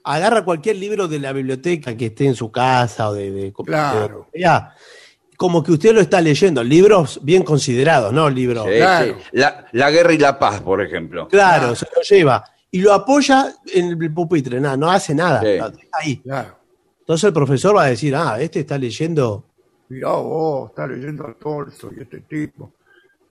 agarra 0.04 0.44
cualquier 0.46 0.78
libro 0.78 1.08
de 1.08 1.20
la 1.20 1.34
biblioteca 1.34 1.96
que 1.96 2.08
esté 2.08 2.26
en 2.26 2.36
su 2.36 2.52
casa 2.52 3.10
o 3.10 3.14
de... 3.14 3.32
de- 3.32 3.54
Claro. 3.66 4.28
de- 4.34 4.40
ya. 4.42 4.74
como 5.38 5.64
que 5.64 5.72
usted 5.72 5.94
lo 5.94 6.02
está 6.02 6.22
leyendo, 6.22 6.64
libros 6.64 7.20
bien 7.24 7.44
considerados, 7.44 8.14
¿no? 8.14 8.30
Libros. 8.30 8.66
Sí, 8.68 8.78
Claro. 8.78 9.16
sí. 9.20 9.24
La, 9.34 9.66
la 9.72 9.90
guerra 9.92 10.14
y 10.14 10.18
la 10.20 10.38
paz, 10.38 10.62
por 10.62 10.82
ejemplo. 10.82 11.28
Claro, 11.28 11.76
se 11.76 11.88
lo 11.96 12.02
lleva. 12.04 12.44
Y 12.70 12.80
lo 12.82 12.94
apoya 12.94 13.54
en 13.74 14.02
el 14.02 14.14
pupitre, 14.14 14.62
nada, 14.62 14.78
no 14.78 14.90
hace 14.92 15.14
nada. 15.16 15.42
Sí. 15.42 15.48
deja 15.48 15.72
ahí. 15.92 16.18
Claro. 16.18 16.58
Entonces 17.00 17.24
el 17.26 17.34
profesor 17.34 17.76
va 17.76 17.84
a 17.84 17.88
decir, 17.88 18.16
ah, 18.16 18.40
este 18.40 18.60
está 18.62 18.78
leyendo. 18.78 19.46
Mirá 19.90 20.12
vos, 20.12 20.70
está 20.70 20.88
leyendo 20.88 21.28
a 21.28 21.34
Tolstoy, 21.34 21.98
este 22.00 22.22
tipo. 22.22 22.72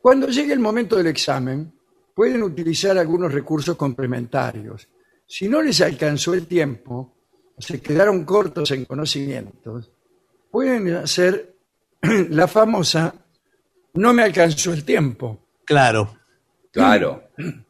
Cuando 0.03 0.27
llegue 0.29 0.53
el 0.53 0.59
momento 0.61 0.97
del 0.97 1.07
examen, 1.07 1.73
pueden 2.21 2.43
utilizar 2.43 2.99
algunos 2.99 3.33
recursos 3.33 3.77
complementarios. 3.77 4.87
Si 5.27 5.49
no 5.49 5.63
les 5.63 5.81
alcanzó 5.81 6.35
el 6.35 6.47
tiempo, 6.47 7.17
o 7.57 7.63
se 7.63 7.81
quedaron 7.81 8.27
cortos 8.27 8.71
en 8.73 8.85
conocimientos, 8.85 9.91
pueden 10.51 10.97
hacer 10.97 11.55
la 12.29 12.47
famosa 12.47 13.15
no 13.95 14.13
me 14.13 14.23
alcanzó 14.23 14.75
el 14.75 14.85
tiempo. 14.85 15.47
Claro. 15.65 16.15
Claro. 16.71 17.23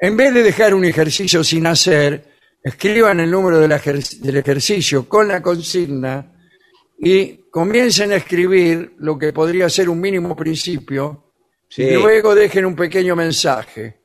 En 0.00 0.16
vez 0.16 0.34
de 0.34 0.42
dejar 0.42 0.74
un 0.74 0.84
ejercicio 0.84 1.44
sin 1.44 1.64
hacer, 1.68 2.24
escriban 2.64 3.20
el 3.20 3.30
número 3.30 3.60
del, 3.60 3.70
ejer- 3.70 4.18
del 4.18 4.38
ejercicio 4.38 5.08
con 5.08 5.28
la 5.28 5.40
consigna 5.40 6.34
y 6.98 7.48
comiencen 7.52 8.10
a 8.10 8.16
escribir 8.16 8.94
lo 8.98 9.16
que 9.16 9.32
podría 9.32 9.68
ser 9.68 9.88
un 9.88 10.00
mínimo 10.00 10.34
principio 10.34 11.29
Sí. 11.72 11.84
y 11.84 11.94
luego 11.94 12.34
dejen 12.34 12.66
un 12.66 12.74
pequeño 12.76 13.14
mensaje. 13.16 13.96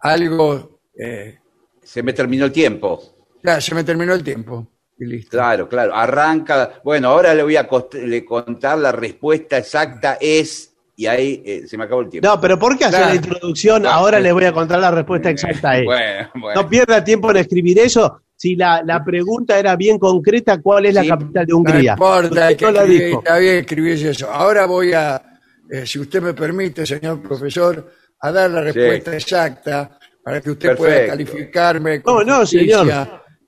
Algo, 0.00 0.78
eh, 0.98 1.38
Se 1.82 2.02
me 2.02 2.12
terminó 2.12 2.44
el 2.46 2.52
tiempo. 2.52 3.02
ya 3.42 3.60
se 3.60 3.74
me 3.74 3.84
terminó 3.84 4.14
el 4.14 4.22
tiempo 4.22 4.66
y 4.98 5.04
listo. 5.06 5.30
Claro, 5.36 5.68
claro. 5.68 5.94
Arranca. 5.94 6.80
Bueno, 6.84 7.08
ahora 7.08 7.34
le 7.34 7.42
voy 7.42 7.56
a 7.56 7.68
cost- 7.68 7.94
le 7.94 8.24
contar 8.24 8.78
la 8.78 8.92
respuesta 8.92 9.58
exacta 9.58 10.16
es. 10.20 10.72
Y 10.98 11.06
ahí 11.06 11.42
eh, 11.44 11.64
se 11.66 11.76
me 11.76 11.84
acabó 11.84 12.00
el 12.00 12.08
tiempo. 12.08 12.26
No, 12.26 12.40
pero 12.40 12.58
¿por 12.58 12.78
qué 12.78 12.86
hacer 12.86 13.00
Claro. 13.00 13.10
la 13.14 13.16
introducción? 13.16 13.86
Ahora 13.86 14.18
les 14.18 14.32
voy 14.32 14.44
a 14.46 14.52
contar 14.52 14.78
la 14.80 14.90
respuesta 14.90 15.28
exacta. 15.28 15.70
a 15.72 15.78
él. 15.78 15.84
Bueno, 15.84 16.30
bueno. 16.36 16.62
No 16.62 16.68
pierda 16.68 17.04
tiempo 17.04 17.30
en 17.32 17.36
escribir 17.38 17.78
eso 17.80 18.22
si 18.34 18.54
la, 18.56 18.82
la 18.82 19.04
pregunta 19.04 19.58
era 19.58 19.76
bien 19.76 19.98
concreta, 19.98 20.60
¿cuál 20.62 20.86
es 20.86 20.94
la 20.94 21.02
Sí. 21.02 21.08
capital 21.08 21.46
de 21.46 21.50
No 21.52 21.58
Hungría? 21.58 21.92
importa, 21.92 22.46
hay 22.46 22.54
Usted 22.54 22.56
que 22.56 22.64
no 22.66 22.70
la 22.72 22.80
escribir, 22.80 23.06
dijo. 23.08 23.18
está 23.18 23.38
bien 23.38 23.56
escribirse 23.56 24.10
eso. 24.10 24.30
Ahora 24.30 24.66
voy 24.66 24.92
a, 24.94 25.35
eh, 25.70 25.86
si 25.86 25.98
usted 25.98 26.22
me 26.22 26.34
permite, 26.34 26.84
señor 26.86 27.20
profesor, 27.22 27.92
a 28.20 28.32
dar 28.32 28.50
la 28.50 28.62
respuesta 28.62 29.14
exacta 29.14 29.98
para 30.22 30.40
que 30.40 30.50
usted 30.50 30.76
pueda 30.76 31.06
calificarme. 31.06 32.02
con 32.02 32.26
No, 32.26 32.38
no, 32.40 32.46
señor. 32.46 32.88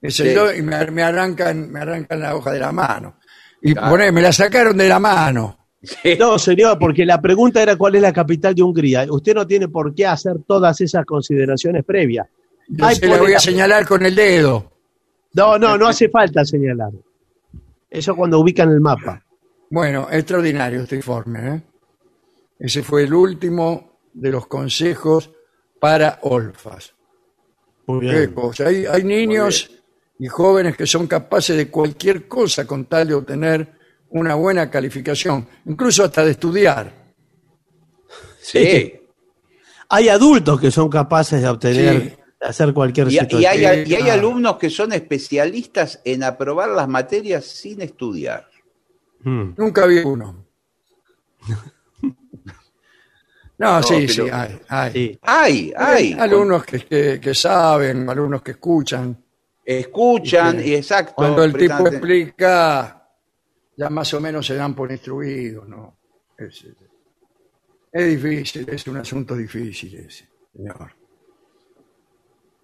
Sí. 0.03 0.33
y 0.59 0.63
me, 0.63 0.87
me 0.91 1.03
arrancan, 1.03 1.71
me 1.71 1.81
arrancan 1.81 2.21
la 2.21 2.37
hoja 2.37 2.53
de 2.53 2.61
la 2.61 2.71
mano. 2.73 3.19
Y 3.63 3.73
Claro. 3.73 3.91
poné, 3.91 4.13
me 4.13 4.23
la 4.23 4.33
sacaron 4.33 4.77
de 4.77 4.89
la 4.89 5.01
mano. 5.01 5.57
Sí. 5.83 6.17
No, 6.19 6.39
señor, 6.39 6.79
porque 6.79 7.05
la 7.05 7.21
pregunta 7.21 7.63
era 7.63 7.77
cuál 7.77 7.95
es 7.97 8.03
la 8.03 8.13
capital 8.13 8.55
de 8.55 8.63
Hungría. 8.63 9.07
Usted 9.11 9.35
no 9.35 9.47
tiene 9.47 9.69
por 9.69 9.95
qué 9.95 10.07
hacer 10.07 10.35
todas 10.47 10.81
esas 10.81 11.05
consideraciones 11.05 11.85
previas. 11.85 12.27
Yo 12.69 12.85
Ay, 12.87 12.97
se 12.97 13.07
la 13.07 13.13
pone 13.13 13.23
voy 13.23 13.31
a 13.33 13.35
la- 13.35 13.41
señalar 13.41 13.87
con 13.87 14.05
el 14.05 14.15
dedo. 14.15 14.73
No, 15.35 15.59
no, 15.59 15.77
no 15.79 15.89
hace 15.89 16.09
falta 16.09 16.45
señalar. 16.45 16.91
Eso 17.91 18.15
cuando 18.15 18.39
ubican 18.41 18.71
el 18.71 18.81
mapa. 18.81 19.25
Bueno, 19.71 20.09
extraordinario 20.11 20.83
este 20.83 20.97
informe. 20.97 21.39
¿eh? 21.57 21.63
Ese 22.59 22.83
fue 22.83 23.05
el 23.05 23.15
último 23.15 24.01
de 24.13 24.31
los 24.31 24.47
consejos 24.47 25.31
para 25.81 26.19
Olfas. 26.23 26.95
Muy 27.87 28.07
Qué 28.09 28.35
cosa. 28.35 28.67
Hay, 28.67 28.85
hay 28.87 29.05
niños 29.05 29.71
y 30.19 30.27
jóvenes 30.27 30.77
que 30.77 30.87
son 30.87 31.07
capaces 31.07 31.57
de 31.57 31.71
cualquier 31.71 32.27
cosa 32.29 32.67
con 32.67 32.87
tal 32.87 33.09
de 33.09 33.15
obtener 33.15 33.79
una 34.11 34.35
buena 34.35 34.71
calificación, 34.71 35.47
incluso 35.67 36.03
hasta 36.05 36.25
de 36.25 36.33
estudiar. 36.33 36.93
Sí. 38.41 38.95
Hay 39.91 40.09
adultos 40.09 40.61
que 40.61 40.71
son 40.71 40.89
capaces 40.89 41.41
de 41.41 41.49
obtener, 41.49 42.03
Sí. 42.03 42.17
de 42.41 42.47
hacer 42.47 42.75
cualquier 42.75 43.07
Y, 43.11 43.17
y 43.17 43.21
situación. 43.21 43.53
hay, 43.53 43.85
y 43.87 43.95
hay 43.95 44.09
alumnos 44.11 44.57
que 44.59 44.71
son 44.71 44.93
especialistas 44.93 46.01
en 46.05 46.25
aprobar 46.25 46.71
las 46.71 46.89
materias 46.89 47.45
sin 47.45 47.81
estudiar. 47.81 48.49
Mm. 49.21 49.51
Nunca 49.57 49.87
vi 49.87 49.99
uno. 49.99 50.45
No, 53.59 53.83
sí, 53.83 54.07
pero- 54.07 54.25
sí, 54.27 54.31
hay. 54.33 54.61
hay. 54.69 54.93
Sí. 54.93 55.19
Hay, 55.23 55.73
hay. 55.77 56.13
alumnos 56.13 56.65
que, 56.65 56.79
que- 56.85 57.21
que 57.21 57.35
saben, 57.35 58.09
alumnos 58.09 58.41
que 58.43 58.53
escuchan. 58.53 59.25
Escuchan, 59.65 60.61
y 60.65 60.75
exacto. 60.75 61.15
Cuando 61.17 61.43
el 61.45 61.53
tipo 61.55 61.87
explica, 61.89 63.07
ya 63.77 63.91
más 63.91 64.15
o 64.15 64.21
menos 64.21 64.47
se 64.47 64.55
dan 64.55 64.75
por 64.75 64.91
instruidos, 64.91 65.69
¿no? 65.69 65.99
Es, 66.39 66.65
es 67.93 68.07
difícil, 68.07 68.67
es 68.69 68.87
un 68.87 68.97
asunto 68.99 69.35
difícil 69.37 69.95
ese, 69.97 70.29
señor. 70.55 70.93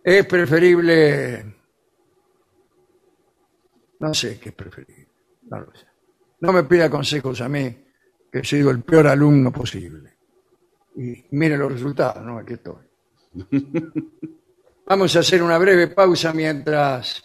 Es 0.02 0.24
preferible, 0.26 1.44
no 4.00 4.14
sé 4.14 4.38
qué 4.38 4.50
es 4.50 4.54
preferible, 4.54 5.08
no 5.42 5.60
lo 5.60 5.74
sé. 5.74 5.86
No 6.40 6.52
me 6.52 6.64
pida 6.64 6.88
consejos 6.90 7.40
a 7.40 7.48
mí, 7.48 7.84
que 8.30 8.38
he 8.40 8.44
sido 8.44 8.70
el 8.70 8.82
peor 8.82 9.06
alumno 9.08 9.50
posible. 9.52 10.13
Y 10.96 11.24
mire 11.30 11.56
los 11.56 11.72
resultados, 11.72 12.24
¿no? 12.24 12.38
Aquí 12.38 12.54
estoy. 12.54 12.76
Vamos 14.86 15.16
a 15.16 15.20
hacer 15.20 15.42
una 15.42 15.58
breve 15.58 15.88
pausa 15.88 16.32
mientras 16.32 17.22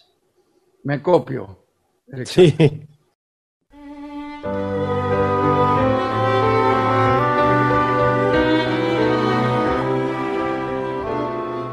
me 0.84 1.02
copio. 1.02 1.66
el. 2.08 2.26
Sí. 2.26 2.56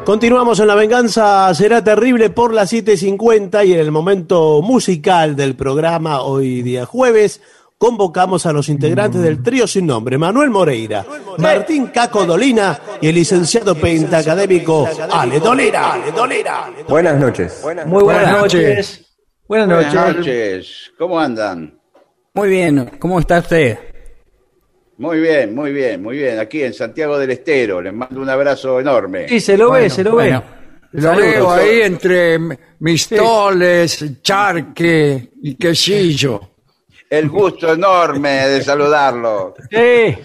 Continuamos 0.06 0.60
en 0.60 0.68
La 0.68 0.77
Venganza 0.77 1.52
Será 1.52 1.82
Terrible 1.82 2.31
por 2.31 2.55
las 2.55 2.73
7.50 2.73 3.66
y 3.66 3.73
en 3.73 3.81
el 3.81 3.90
momento 3.90 4.62
musical 4.62 5.35
del 5.35 5.56
programa 5.56 6.23
hoy 6.23 6.62
día 6.62 6.86
jueves 6.86 7.40
convocamos 7.78 8.46
a 8.46 8.52
los 8.52 8.68
integrantes 8.68 9.20
del 9.20 9.42
trío 9.42 9.66
sin 9.66 9.86
nombre, 9.86 10.16
Manuel 10.18 10.50
Moreira, 10.50 11.04
Martín 11.38 11.88
Caco 11.88 12.24
Dolina 12.24 12.78
y 13.00 13.08
el 13.08 13.14
licenciado 13.14 13.74
pentacadémico 13.74 14.88
Ale 15.10 15.38
Dolera. 15.40 15.92
Ale 15.94 16.12
Dolera. 16.12 16.70
Buenas 16.88 17.18
noches. 17.20 17.60
Muy 17.64 18.02
buenas, 18.02 18.22
Buenas 18.22 18.32
noches. 18.40 18.62
noches. 18.76 19.16
Buenas 19.48 19.68
noches. 19.68 20.16
noches. 20.16 20.92
¿Cómo 20.98 21.20
andan? 21.20 21.78
Muy 22.34 22.48
bien, 22.48 22.92
¿cómo 22.98 23.18
está 23.20 23.38
usted? 23.38 23.78
Muy 24.98 25.20
bien, 25.20 25.54
muy 25.54 25.72
bien, 25.72 26.02
muy 26.02 26.16
bien. 26.16 26.38
Aquí 26.38 26.62
en 26.62 26.72
Santiago 26.72 27.18
del 27.18 27.30
Estero. 27.30 27.82
Les 27.82 27.92
mando 27.92 28.20
un 28.20 28.28
abrazo 28.30 28.80
enorme. 28.80 29.28
Sí, 29.28 29.40
se 29.40 29.56
lo 29.56 29.70
ve, 29.72 29.90
se 29.90 30.02
lo 30.02 30.12
Bueno, 30.12 30.42
ve. 30.92 31.00
lo 31.00 31.02
Saludos. 31.02 31.30
veo 31.30 31.50
ahí 31.50 31.80
entre 31.82 32.38
mistoles, 32.78 34.22
charque 34.22 35.32
y 35.42 35.54
quesillo. 35.56 36.55
El 37.10 37.28
gusto 37.28 37.72
enorme 37.72 38.30
de 38.48 38.62
saludarlo. 38.62 39.54
Sí, 39.70 40.16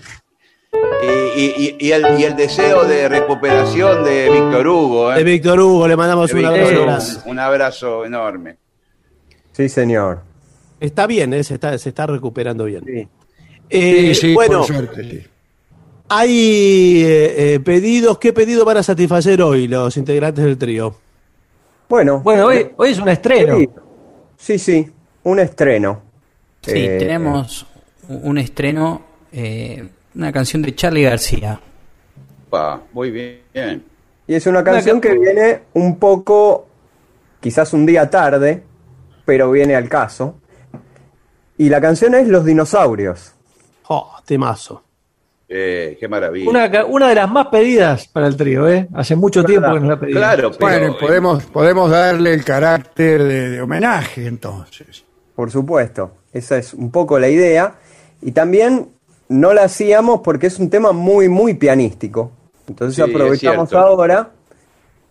Y, 1.04 1.42
y- 1.42 1.54
y- 1.58 1.76
y 1.88 1.92
el, 1.92 2.20
y 2.20 2.24
el 2.24 2.36
deseo 2.36 2.86
de 2.86 3.10
recuperación 3.10 4.04
de 4.04 4.30
Víctor 4.30 4.68
Hugo. 4.68 5.12
¿eh? 5.12 5.18
De 5.18 5.24
Víctor 5.24 5.60
Hugo, 5.60 5.88
le 5.88 5.96
mandamos 5.98 6.32
un 6.34 6.46
abrazo. 6.46 7.22
Un 7.26 7.40
abrazo 7.40 8.06
enorme. 8.06 8.58
Sí, 9.52 9.68
señor. 9.68 10.22
Está 10.80 11.08
bien, 11.08 11.34
¿eh? 11.34 11.44
se, 11.44 11.56
está, 11.56 11.78
se 11.78 11.90
está 11.90 12.08
recuperando 12.08 12.64
bien. 12.66 12.84
Sí. 12.86 13.08
Eh, 13.70 14.14
Sí, 14.14 14.16
sí, 14.16 14.34
bueno, 14.34 14.60
por 14.60 14.68
suerte, 14.68 15.04
sí. 15.04 15.24
hay 16.10 17.04
eh, 17.06 17.54
eh, 17.56 17.60
pedidos. 17.60 18.18
¿Qué 18.18 18.32
pedido 18.34 18.64
van 18.66 18.78
a 18.78 18.84
satisfacer 18.84 19.42
hoy 19.42 19.68
los 19.68 19.96
integrantes 19.98 20.44
del 20.44 20.58
trío? 20.58 20.96
Bueno. 21.90 22.20
bueno, 22.22 22.46
hoy, 22.48 22.72
hoy 22.78 22.92
es 22.92 23.00
un 23.00 23.10
estreno. 23.10 23.58
Sí, 24.38 24.58
sí, 24.58 24.90
un 25.24 25.40
estreno. 25.40 26.02
Sí, 26.62 26.72
Eh, 26.86 26.98
tenemos 27.00 27.66
un 28.08 28.38
estreno, 28.38 29.02
eh, 29.32 29.88
una 30.16 30.32
canción 30.32 30.62
de 30.62 30.76
Charlie 30.76 31.04
García. 31.04 31.60
Pa, 32.50 32.82
muy 32.94 33.12
bien. 33.12 33.84
Y 34.28 34.36
es 34.36 34.46
una 34.46 34.64
canción 34.64 35.02
que 35.02 35.18
viene 35.18 35.62
un 35.74 35.98
poco, 35.98 36.68
quizás 37.40 37.74
un 37.74 37.86
día 37.86 38.10
tarde, 38.10 38.64
pero 39.26 39.52
viene 39.52 39.76
al 39.76 39.90
caso. 39.90 40.40
Y 41.58 41.70
la 41.70 41.82
canción 41.82 42.16
es 42.16 42.28
Los 42.28 42.46
dinosaurios. 42.46 43.34
Oh, 43.88 44.16
temazo. 44.26 44.84
Eh, 45.54 45.98
qué 46.00 46.08
maravilla. 46.08 46.50
Una, 46.88 47.10
de 47.10 47.16
las 47.16 47.30
más 47.30 47.48
pedidas 47.48 48.08
para 48.08 48.28
el 48.28 48.38
trío, 48.38 48.70
¿eh? 48.70 48.88
Hace 48.94 49.18
mucho 49.18 49.44
tiempo 49.44 49.74
que 49.74 49.80
nos 49.82 49.90
la 49.90 50.00
pedimos. 50.00 50.20
Claro, 50.20 50.52
pero, 50.52 50.80
Bueno, 50.80 50.98
podemos, 50.98 51.44
podemos 51.46 51.92
darle 51.92 52.34
el 52.34 52.46
carácter 52.46 53.24
de, 53.24 53.50
de 53.50 53.62
homenaje 53.62 54.28
entonces. 54.28 55.04
Por 55.36 55.52
supuesto, 55.52 56.12
esa 56.34 56.58
es 56.58 56.74
un 56.74 56.92
poco 56.92 57.20
la 57.20 57.30
idea. 57.30 57.76
Y 58.22 58.32
también 58.32 58.90
no 59.30 59.54
la 59.54 59.64
hacíamos 59.64 60.22
porque 60.24 60.48
es 60.48 60.60
un 60.60 60.70
tema 60.70 60.92
muy, 60.92 61.30
muy 61.30 61.54
pianístico. 61.56 62.32
Entonces 62.68 62.96
Sí, 62.96 63.02
aprovechamos 63.02 63.74
ahora 63.74 64.32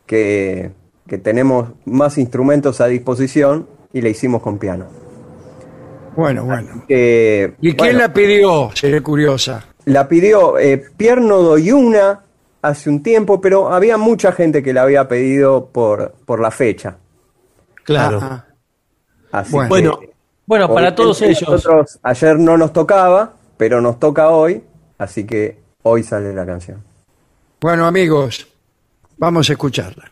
que, 0.07 0.71
que 1.07 1.19
tenemos 1.19 1.71
más 1.85 2.19
instrumentos 2.19 2.81
a 2.81 2.87
disposición 2.87 3.67
y 3.93 4.01
la 4.03 4.09
hicimos 4.09 4.43
con 4.43 4.59
piano. 4.59 4.87
Bueno, 6.17 6.45
bueno. 6.45 6.85
Que, 6.89 7.55
¿Y 7.61 7.75
quién 7.75 7.77
bueno, 7.95 7.99
la 8.01 8.13
pidió? 8.13 8.71
Seré 8.75 9.01
curiosa. 9.01 9.65
la 9.87 10.09
pidió 10.09 10.59
eh, 10.59 10.83
Pierno 10.97 11.39
Doyuna 11.39 12.21
hace 12.63 12.91
un 12.91 13.03
tiempo, 13.03 13.41
pero 13.41 13.73
había 13.73 13.97
mucha 13.97 14.33
gente 14.33 14.63
que 14.63 14.73
la 14.73 14.83
había 14.83 15.09
pedido 15.09 15.67
por, 15.67 16.15
por 16.27 16.41
la 16.41 16.51
fecha. 16.51 16.97
Claro. 17.85 18.21
Así 19.33 19.53
Bueno. 19.69 19.99
que, 20.01 20.10
Bueno, 20.51 20.67
para 20.67 20.93
todos 20.97 21.23
ellos. 21.23 21.49
Nosotros 21.49 22.01
ayer 22.03 22.37
no 22.37 22.57
nos 22.57 22.73
tocaba, 22.73 23.35
pero 23.57 23.81
nos 23.81 24.01
toca 24.01 24.31
hoy, 24.31 24.65
así 24.99 25.25
que 25.25 25.61
hoy 25.85 26.03
sale 26.03 26.35
la 26.35 26.45
canción. 26.45 26.83
Bueno, 27.61 27.87
amigos, 27.87 28.49
vamos 29.17 29.49
a 29.49 29.53
escucharla. 29.53 30.10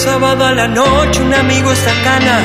Sábado 0.00 0.46
a 0.46 0.52
la 0.52 0.66
noche, 0.66 1.20
un 1.20 1.34
amigo 1.34 1.70
está 1.72 1.92
cana. 2.02 2.36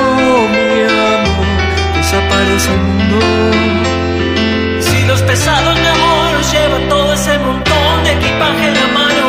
Oh, 0.00 0.48
mi 0.54 0.68
amor, 0.88 1.44
mundo. 2.86 3.18
Si 4.80 4.98
los 5.06 5.20
pesados, 5.22 5.74
mi 5.78 5.86
amor, 5.86 6.32
llevan 6.52 6.88
todo 6.88 7.12
ese 7.12 7.38
montón 7.40 8.04
de 8.04 8.12
equipaje 8.12 8.64
en 8.68 8.74
la 8.80 8.88
mano. 8.98 9.26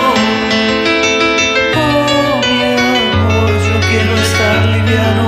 Oh, 1.81 2.39
mi 2.47 2.59
amor, 2.73 3.49
yo 3.67 3.75
quiero 3.89 4.13
estar 4.27 4.65
liviano. 4.75 5.27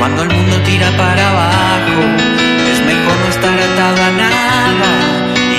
Cuando 0.00 0.22
el 0.24 0.30
mundo 0.30 0.56
tira 0.66 0.90
para 0.96 1.22
abajo, 1.30 2.00
es 2.72 2.80
mejor 2.90 3.16
no 3.22 3.28
estar 3.28 3.56
atado. 3.68 4.07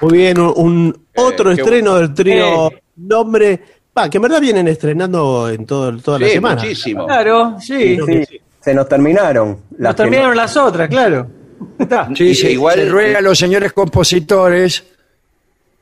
Muy 0.00 0.18
bien, 0.18 0.38
un, 0.40 0.52
un 0.56 1.06
otro 1.16 1.50
Eh, 1.52 1.56
qué 1.56 1.62
estreno 1.62 1.94
del 1.96 2.14
trío 2.14 2.68
Eh. 2.72 2.82
Nombre. 2.96 3.60
Va, 3.96 4.08
que 4.08 4.18
en 4.18 4.22
verdad 4.22 4.40
vienen 4.40 4.68
estrenando 4.68 5.48
en 5.50 5.66
todo, 5.66 5.96
toda 5.98 6.18
la 6.20 6.26
Sí, 6.26 6.32
semana. 6.34 6.62
muchísimo. 6.62 7.06
Claro, 7.06 7.56
sí. 7.60 7.96
Sí, 8.06 8.24
sí. 8.28 8.40
se 8.60 8.74
nos 8.74 8.88
terminaron. 8.88 9.48
Nos 9.70 9.80
las 9.80 9.94
que- 9.94 10.02
terminaron 10.02 10.36
las 10.36 10.56
otras, 10.56 10.88
claro. 10.88 11.26
Está. 11.78 12.08
Sí, 12.14 12.24
Y- 12.28 12.34
se, 12.34 12.52
igual- 12.52 12.76
se 12.76 12.88
ruega 12.88 13.18
a 13.18 13.22
los 13.22 13.38
señores 13.38 13.72
compositores 13.72 14.84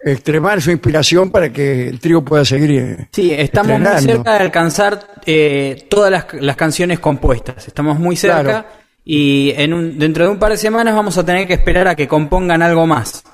extremar 0.03 0.61
su 0.63 0.71
inspiración 0.71 1.31
para 1.31 1.53
que 1.53 1.89
el 1.89 1.99
trío 2.01 2.23
pueda 2.23 2.45
seguir. 2.45 2.71
eh, 2.71 3.09
Sí, 3.13 3.33
estamos 3.33 3.79
muy 3.81 4.01
cerca 4.01 4.33
de 4.35 4.39
alcanzar 4.39 5.07
eh, 5.27 5.87
todas 5.91 6.11
las, 6.11 6.27
las 6.41 6.57
canciones 6.57 7.01
compuestas. 7.01 7.67
Estamos 7.67 7.99
muy 7.99 8.15
cerca 8.17 8.43
Claro. 8.43 8.67
y 9.05 9.53
en 9.57 9.75
un, 9.75 9.99
dentro 9.99 10.25
de 10.25 10.31
un 10.31 10.39
par 10.39 10.53
de 10.53 10.57
semanas 10.59 10.95
vamos 10.95 11.19
a 11.19 11.25
tener 11.27 11.47
que 11.47 11.55
esperar 11.55 11.89
a 11.89 11.95
que 11.97 12.07
compongan 12.07 12.63
algo 12.63 12.87
más. 12.87 13.25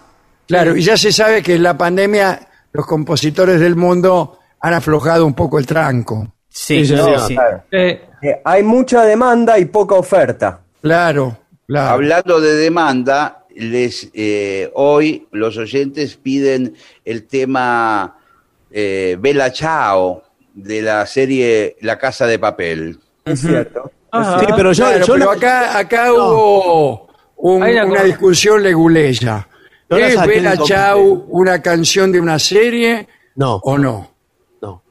Claro, 0.47 0.77
y 0.77 0.83
ya 0.83 0.97
se 0.97 1.13
sabe 1.13 1.43
que 1.43 1.55
en 1.55 1.63
la 1.63 1.77
pandemia 1.79 2.49
los 2.73 2.87
compositores 2.87 3.61
del 3.61 3.77
mundo 3.77 4.39
han 4.61 4.75
aflojado 4.75 5.25
un 5.27 5.35
poco 5.35 5.59
el 5.59 5.67
tranco. 5.67 6.33
Sí, 6.49 6.81
Sí, 6.85 6.87
sí, 6.87 6.97
señor. 6.97 7.21
sí. 7.27 7.35
Claro. 7.35 7.63
Eh, 7.71 8.41
hay 8.45 8.63
mucha 8.63 9.03
demanda 9.05 9.59
y 9.59 9.65
poca 9.67 9.95
oferta. 9.95 10.61
Claro, 10.83 11.37
claro. 11.67 11.91
Hablando 11.91 12.41
de 12.41 12.55
demanda, 12.57 13.45
les 13.57 14.11
eh, 14.15 14.71
hoy 14.75 15.27
los 15.33 15.57
oyentes 15.57 16.17
piden 16.17 16.75
el 17.05 17.27
tema 17.27 18.19
eh, 18.71 19.17
Bella 19.19 19.51
Chao 19.53 20.23
de 20.55 20.83
la 20.83 21.07
serie 21.07 21.77
La 21.81 21.99
Casa 21.99 22.27
de 22.27 22.39
Papel. 22.39 22.99
Es 23.25 23.41
cierto. 23.41 23.91
Sí, 24.13 24.47
pero 24.57 24.73
yo, 24.73 24.85
Claro, 24.85 25.07
yo 25.07 25.15
pero 25.15 25.27
la- 25.27 25.33
acá, 25.33 25.79
acá 25.79 26.13
hubo 26.13 27.09
un- 27.37 27.63
una 27.63 27.85
una 27.87 28.03
discusión 28.03 28.63
leguleya. 28.63 29.49
¿Es 29.97 30.27
Bella. 30.27 30.57
Chau 30.57 31.27
una 31.29 31.61
canción 31.63 32.11
de 32.13 32.21
una 32.21 32.39
serie 32.39 33.07
No, 33.37 33.57
o 33.63 33.79
no? 33.79 34.11
no. 34.61 34.83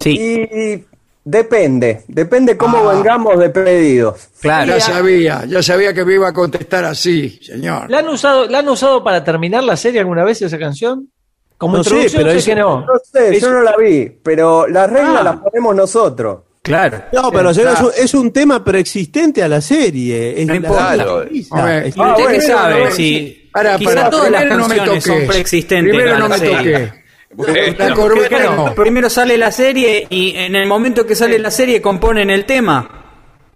Sí, 0.00 0.10
Y 0.18 0.84
depende, 1.24 2.04
depende 2.08 2.56
cómo 2.56 2.78
Ah. 2.88 2.94
vengamos 2.94 3.38
de 3.38 3.50
pedidos. 3.50 4.28
claro. 4.40 4.72
Ya 4.72 4.80
sabía, 4.80 5.44
ya 5.46 5.62
sabía 5.62 5.92
que 5.92 6.04
me 6.04 6.14
iba 6.14 6.28
a 6.28 6.32
contestar 6.32 6.84
así, 6.84 7.38
señor. 7.42 7.90
¿La 7.90 7.98
han, 7.98 8.08
usado, 8.08 8.46
¿La 8.46 8.58
han 8.60 8.68
usado 8.68 9.02
para 9.02 9.24
terminar 9.24 9.64
la 9.64 9.76
serie 9.76 10.00
alguna 10.00 10.24
vez 10.24 10.40
esa 10.42 10.58
canción? 10.58 11.10
Como 11.58 11.78
No 11.78 11.84
sé, 11.84 12.08
pero 12.14 12.30
sé 12.32 12.36
es- 12.36 12.44
que 12.44 12.54
no. 12.54 12.80
No 12.80 12.92
sé, 13.02 13.40
yo 13.40 13.50
no 13.50 13.62
la 13.62 13.74
vi, 13.76 14.08
pero 14.22 14.66
las 14.68 14.90
reglas 14.90 15.16
Ah. 15.20 15.22
las 15.24 15.36
ponemos 15.38 15.74
nosotros. 15.74 16.40
Claro. 16.66 17.02
No, 17.12 17.30
pero 17.30 17.50
es, 17.50 17.58
un, 17.58 17.90
es 17.96 18.14
un 18.14 18.32
tema 18.32 18.62
preexistente 18.64 19.42
a 19.42 19.48
la 19.48 19.60
serie. 19.60 20.40
Es 20.40 20.46
No 20.46 20.52
la- 20.52 20.56
importa. 20.56 20.96
la 20.96 21.04
Claro. 21.04 21.18
ver, 21.18 21.28
Es- 21.32 21.96
¿Y 21.96 22.00
usted 22.00 22.16
qué 22.16 22.22
bueno, 22.22 22.42
sabe? 22.42 22.74
bueno, 22.80 22.90
si 22.96 23.48
Para, 23.52 23.78
quizá 23.78 23.94
para, 23.94 24.10
todas 24.10 24.30
las 24.30 24.40
primero 24.42 24.60
no 24.60 24.68
canciones 24.68 25.04
son 25.04 25.26
preexistentes 25.26 25.94
Primero 25.94 26.14
a 26.16 26.18
no 26.18 26.28
la 26.28 26.34
me 26.36 26.38
serie. 26.38 26.72
toques. 26.72 26.92
La 27.78 27.94
Bueno, 27.94 28.56
no. 28.68 28.74
primero 28.74 29.10
sale 29.10 29.36
la 29.36 29.50
serie 29.50 30.06
y 30.10 30.34
en 30.36 30.56
el 30.56 30.66
momento 30.66 31.06
que 31.06 31.14
sale 31.14 31.38
la 31.38 31.50
serie 31.50 31.80
componen 31.82 32.30
el 32.30 32.44
tema. 32.46 32.88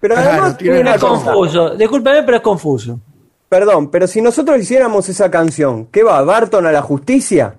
Pero 0.01 0.15
Claro, 0.15 0.31
además 0.31 0.57
una 0.62 0.95
Es 0.95 1.01
confuso. 1.01 1.70
Discúlpeme, 1.77 2.23
pero 2.23 2.37
es 2.39 2.43
confuso. 2.43 3.01
Perdón, 3.49 3.91
pero 3.91 4.07
si 4.07 4.20
nosotros 4.23 4.59
hiciéramos 4.61 5.09
esa 5.09 5.31
canción, 5.31 5.87
¿qué 5.87 6.03
va? 6.03 6.23
¿Barton 6.23 6.66
a 6.66 6.73
la 6.73 6.82
justicia? 6.82 7.55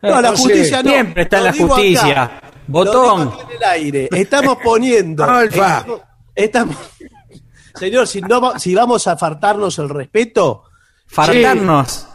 No, 0.00 0.20
la 0.20 0.30
no 0.30 0.36
sé. 0.36 0.42
justicia 0.44 0.82
no. 0.82 0.90
Siempre 0.90 1.22
está 1.24 1.38
en 1.38 1.44
la 1.44 1.52
justicia. 1.52 2.22
acá. 2.22 2.40
Botón. 2.68 3.32
En 3.48 3.56
el 3.56 3.64
aire. 3.64 4.08
Estamos 4.12 4.58
poniendo. 4.64 5.24
Alfa. 5.24 5.84
Estamos, 6.34 6.76
señor, 7.74 8.06
si, 8.06 8.20
no, 8.20 8.58
si 8.58 8.74
vamos 8.74 9.06
a 9.08 9.16
faltarnos 9.16 9.78
el 9.80 9.88
respeto, 9.88 10.62
Fartarnos. 11.06 12.06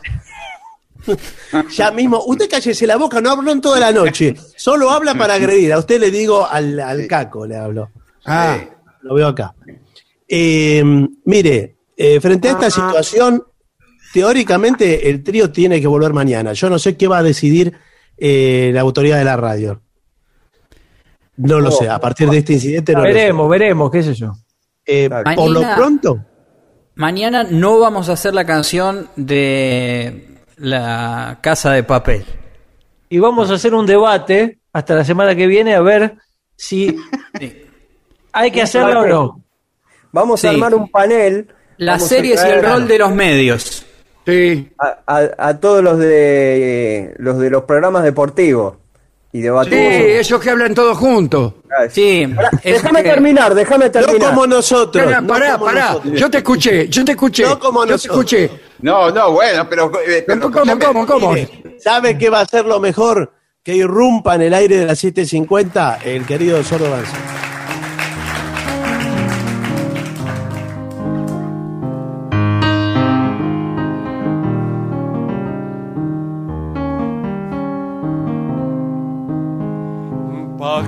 ya 1.75 1.91
mismo. 1.91 2.23
Usted 2.25 2.49
cállese 2.49 2.87
la 2.87 2.95
boca, 2.95 3.19
no 3.19 3.31
habló 3.31 3.51
en 3.51 3.59
toda 3.59 3.79
la 3.79 3.91
noche. 3.91 4.35
Solo 4.55 4.89
habla 4.89 5.15
para 5.15 5.33
agredir. 5.33 5.73
A 5.73 5.79
usted 5.79 5.99
le 5.99 6.11
digo 6.11 6.47
al, 6.47 6.79
al 6.79 7.07
caco, 7.07 7.45
le 7.45 7.57
hablo. 7.57 7.89
Ah, 8.25 8.57
Lo 9.01 9.15
veo 9.15 9.27
acá. 9.27 9.53
Eh, 10.27 10.83
mire, 11.25 11.75
eh, 11.97 12.21
frente 12.21 12.47
a 12.47 12.51
esta 12.51 12.69
situación, 12.69 13.43
teóricamente 14.13 15.09
el 15.09 15.23
trío 15.23 15.51
tiene 15.51 15.81
que 15.81 15.87
volver 15.87 16.13
mañana. 16.13 16.53
Yo 16.53 16.69
no 16.69 16.79
sé 16.79 16.95
qué 16.95 17.07
va 17.07 17.17
a 17.17 17.23
decidir 17.23 17.73
eh, 18.17 18.71
la 18.73 18.81
autoridad 18.81 19.17
de 19.17 19.25
la 19.25 19.35
radio. 19.35 19.81
No 21.37 21.59
lo 21.59 21.71
sé, 21.71 21.89
a 21.89 21.99
partir 21.99 22.29
de 22.29 22.37
este 22.39 22.53
incidente 22.53 22.93
no 22.93 22.99
lo 22.99 23.05
sé. 23.07 23.13
veremos, 23.13 23.49
veremos, 23.49 23.91
qué 23.91 24.03
sé 24.03 24.13
yo. 24.13 24.33
Eh, 24.85 25.05
Exacto. 25.05 25.35
por 25.35 25.49
lo 25.49 25.59
Mañana- 25.61 25.75
pronto, 25.75 26.19
Mañana 26.95 27.43
no 27.49 27.79
vamos 27.79 28.07
a 28.09 28.13
hacer 28.13 28.35
la 28.35 28.45
canción 28.45 29.09
de 29.15 30.37
la 30.57 31.39
casa 31.41 31.71
de 31.71 31.83
papel. 31.83 32.23
Y 33.09 33.17
vamos 33.19 33.49
a 33.49 33.55
hacer 33.55 33.73
un 33.73 33.85
debate 33.87 34.59
hasta 34.71 34.93
la 34.95 35.03
semana 35.03 35.35
que 35.35 35.47
viene 35.47 35.73
a 35.73 35.81
ver 35.81 36.17
si 36.55 36.95
hay 38.31 38.51
que 38.51 38.61
hacerla 38.61 38.99
o 39.01 39.07
no. 39.07 39.43
Vamos 40.11 40.39
Sí. 40.41 40.47
a 40.47 40.51
armar 40.51 40.75
un 40.75 40.89
panel. 40.89 41.47
Las 41.77 42.07
series 42.07 42.43
y 42.45 42.47
el 42.47 42.63
rol 42.63 42.87
de 42.87 42.99
los 42.99 43.11
medios. 43.13 43.85
sí. 44.27 44.69
a, 44.77 44.99
a- 45.07 45.49
a 45.49 45.59
todos 45.59 45.83
los 45.83 45.97
de 45.97 47.13
los 47.17 47.39
de 47.39 47.49
los 47.49 47.63
programas 47.63 48.03
deportivos. 48.03 48.75
Y 49.33 49.37
Sí, 49.37 49.41
debatimos. 49.43 49.93
esos 49.93 50.39
que 50.41 50.49
hablan 50.51 50.73
todos 50.73 50.97
juntos. 50.97 51.53
Sí, 51.89 52.25
Pará, 52.35 52.51
déjame 52.63 53.03
que- 53.03 53.09
terminar, 53.09 53.53
déjame 53.55 53.85
No 53.85 53.91
terminar. 53.91 54.29
como 54.29 54.45
nosotros. 54.47 55.03
Pará, 55.03 55.21
no 55.21 55.27
pará, 55.27 55.51
como 55.53 55.65
pará. 55.65 55.87
nosotros. 55.89 56.19
Yo 56.19 56.29
te 56.31 56.37
escuché, 56.37 56.87
yo 56.87 57.03
te 57.03 57.11
escuché. 57.13 57.43
No 57.43 57.59
como 57.59 57.79
yo 57.81 57.85
te 57.87 57.91
nosotros. 57.93 58.33
escuché. 58.33 58.51
No, 58.81 59.09
no, 59.11 59.31
bueno, 59.31 59.67
pero... 59.67 59.91
eh, 60.07 60.23
pero 60.25 60.51
¿Cómo, 60.51 60.77
cómo, 60.79 61.05
cómo, 61.07 61.35
¿Sabe 61.79 62.17
qué 62.17 62.29
va 62.29 62.41
a 62.41 62.45
ser 62.45 62.65
lo 62.65 62.79
mejor? 62.79 63.33
Que 63.63 63.75
irrumpa 63.75 64.35
en 64.35 64.41
el 64.43 64.53
aire 64.53 64.77
de 64.77 64.85
las 64.85 65.03
7.50 65.03 65.99
el 66.05 66.25
querido 66.25 66.61
Sordo 66.63 66.91
Banza. 66.91 67.15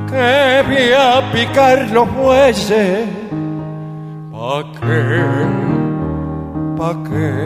¿Pa' 0.06 0.12
qué 0.12 0.64
voy 0.68 0.92
a 0.94 1.32
picar 1.32 1.90
los 1.92 2.14
bueyes? 2.14 3.08
¿Pa' 4.32 4.64
qué? 4.80 5.26
¿Pa' 6.78 6.96
qué? 7.10 7.46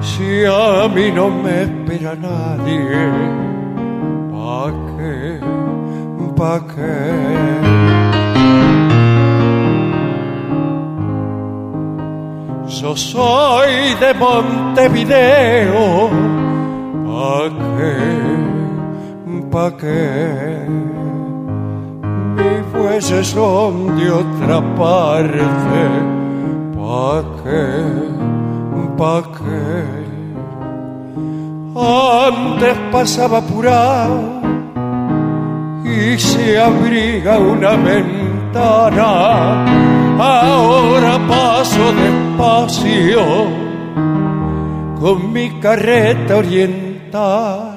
Si 0.00 0.44
a 0.44 0.88
mí 0.88 1.10
no 1.10 1.28
me 1.30 1.62
espera 1.62 2.14
nadie, 2.14 3.10
¿pa' 4.32 4.72
qué? 4.96 5.40
¿Pa' 6.36 6.60
qué? 6.74 7.10
Yo 12.80 12.96
soy 12.96 13.94
de 14.00 14.14
Montevideo, 14.14 16.10
¿pa' 17.06 17.48
qué? 17.76 18.33
¿Pa' 19.54 19.76
qué? 19.76 20.66
Mis 22.36 22.62
bueyes 22.72 23.26
son 23.28 23.96
de 23.96 24.10
otra 24.10 24.58
parte, 24.74 25.82
¿pa' 26.76 27.22
qué? 27.40 27.64
¿pa' 28.98 29.22
qué? 29.36 29.76
Antes 31.76 32.76
pasaba 32.90 33.38
apurado 33.38 34.42
y 35.84 36.18
se 36.18 36.58
abriga 36.58 37.38
una 37.38 37.76
ventana, 37.76 39.10
ahora 40.18 41.14
paso 41.28 41.92
despacio 42.02 43.22
con 45.00 45.32
mi 45.32 45.60
carreta 45.60 46.38
oriental. 46.38 47.73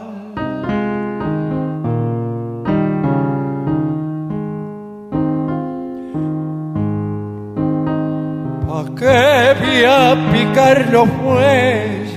¿Pa' 9.00 9.04
qué 9.04 9.54
voy 9.60 9.84
a 9.84 10.16
picar 10.32 10.90
los 10.92 11.08
bueyes 11.22 12.10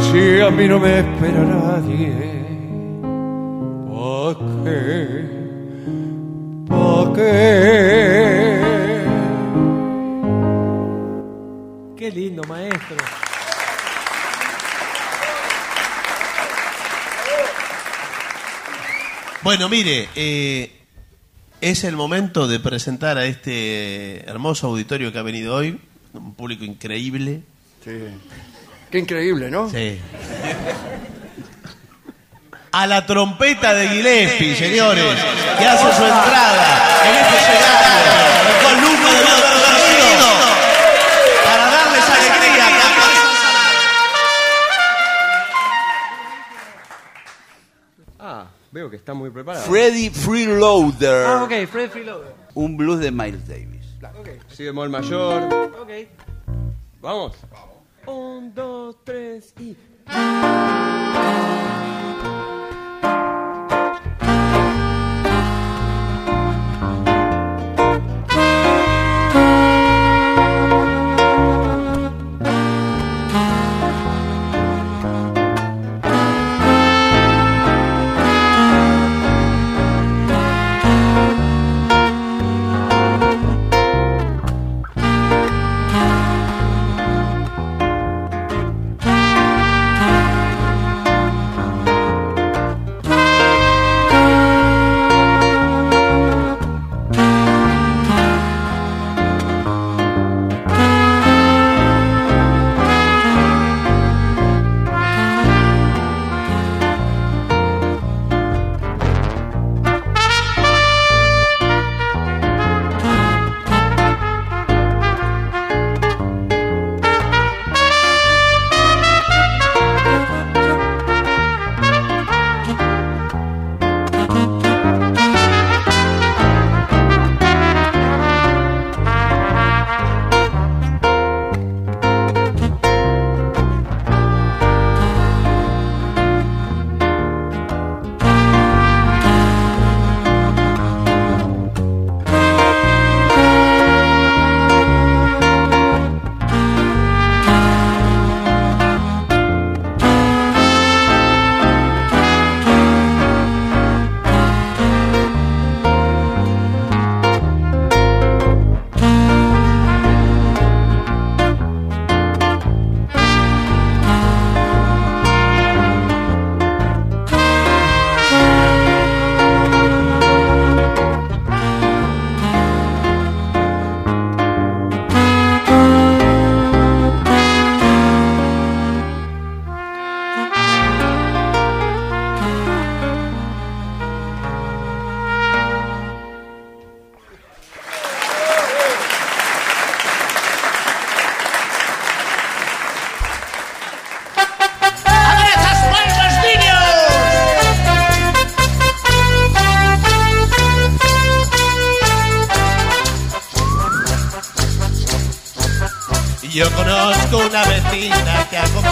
si 0.00 0.40
a 0.40 0.50
mí 0.50 0.66
no 0.66 0.78
me 0.78 1.00
espera 1.00 1.40
nadie? 1.44 2.14
¿Pa' 3.86 4.34
qué? 4.64 5.28
¿Pa' 6.68 7.12
qué? 7.14 8.60
Qué 11.98 12.10
lindo, 12.10 12.42
maestro. 12.44 12.96
Bueno, 19.42 19.68
mire, 19.68 20.08
eh, 20.16 20.77
es 21.60 21.84
el 21.84 21.96
momento 21.96 22.46
de 22.46 22.60
presentar 22.60 23.18
a 23.18 23.24
este 23.24 24.28
hermoso 24.28 24.68
auditorio 24.68 25.12
que 25.12 25.18
ha 25.18 25.22
venido 25.22 25.54
hoy, 25.54 25.80
un 26.12 26.34
público 26.34 26.64
increíble. 26.64 27.42
Qué 28.90 28.98
increíble, 28.98 29.50
¿no? 29.50 29.68
Sí. 29.70 29.98
A 32.70 32.86
la 32.86 33.06
trompeta 33.06 33.74
de 33.74 33.88
Gillespie, 33.88 34.54
señores, 34.54 35.14
que 35.58 35.66
hace 35.66 35.96
su 35.96 36.04
entrada 36.04 37.00
en 37.04 37.16
este 37.16 37.36
escenario 37.38 38.17
veo 48.70 48.90
que 48.90 48.96
está 48.96 49.14
muy 49.14 49.30
preparado. 49.30 49.64
Freddy 49.64 50.10
Freeloader. 50.10 51.26
Ah, 51.26 51.44
ok, 51.44 51.66
Fred 51.66 51.90
Freeloader. 51.90 52.34
Un 52.54 52.76
blues 52.76 53.00
de 53.00 53.10
Miles 53.10 53.46
Davis. 53.46 53.78
Si 54.48 54.64
bemol 54.64 54.88
mayor. 54.90 55.44
Ok. 55.80 55.90
Vamos. 57.00 57.36
Un, 58.06 58.54
dos, 58.54 58.96
tres 59.04 59.54
y. 59.60 59.76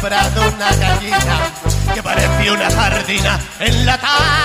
comprado 0.08 0.54
una 0.54 0.70
gallina 0.76 1.52
que 1.92 2.00
parece 2.00 2.50
una 2.52 2.70
sardina 2.70 3.40
enlatada. 3.58 4.36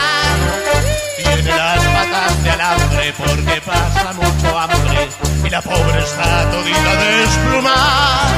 Tiene 1.17 1.55
las 1.55 1.85
patas 1.85 2.43
de 2.43 2.49
alambre 2.49 3.13
porque 3.15 3.61
pasa 3.61 4.13
mucho 4.13 4.59
hambre 4.59 5.07
y 5.45 5.49
la 5.51 5.61
pobre 5.61 5.99
está 5.99 6.49
todita 6.49 6.95
desplumada. 6.95 8.29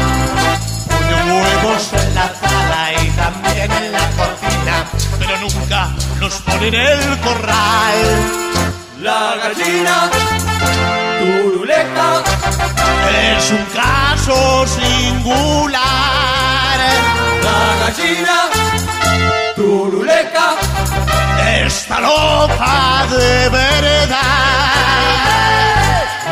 Pone 0.89 1.31
huevos 1.31 1.93
en 1.93 2.15
la 2.15 2.33
sala 2.35 3.01
y 3.01 3.09
también 3.11 3.71
en 3.71 3.91
la 3.93 4.09
cocina, 4.19 4.85
pero 5.17 5.39
nunca 5.39 5.91
los 6.19 6.33
pone 6.41 6.67
en 6.67 6.75
el 6.75 7.19
corral. 7.21 7.99
La 8.99 9.35
gallina 9.37 10.09
turuleca 11.19 12.23
Es 13.37 13.51
un 13.51 13.65
caso 13.73 14.65
singular. 14.67 16.22
La 17.43 17.59
gallina 17.81 18.37
turuleca 19.55 20.47
Está 21.65 21.99
loca 21.99 23.05
de 23.09 23.49
verdad. 23.49 24.13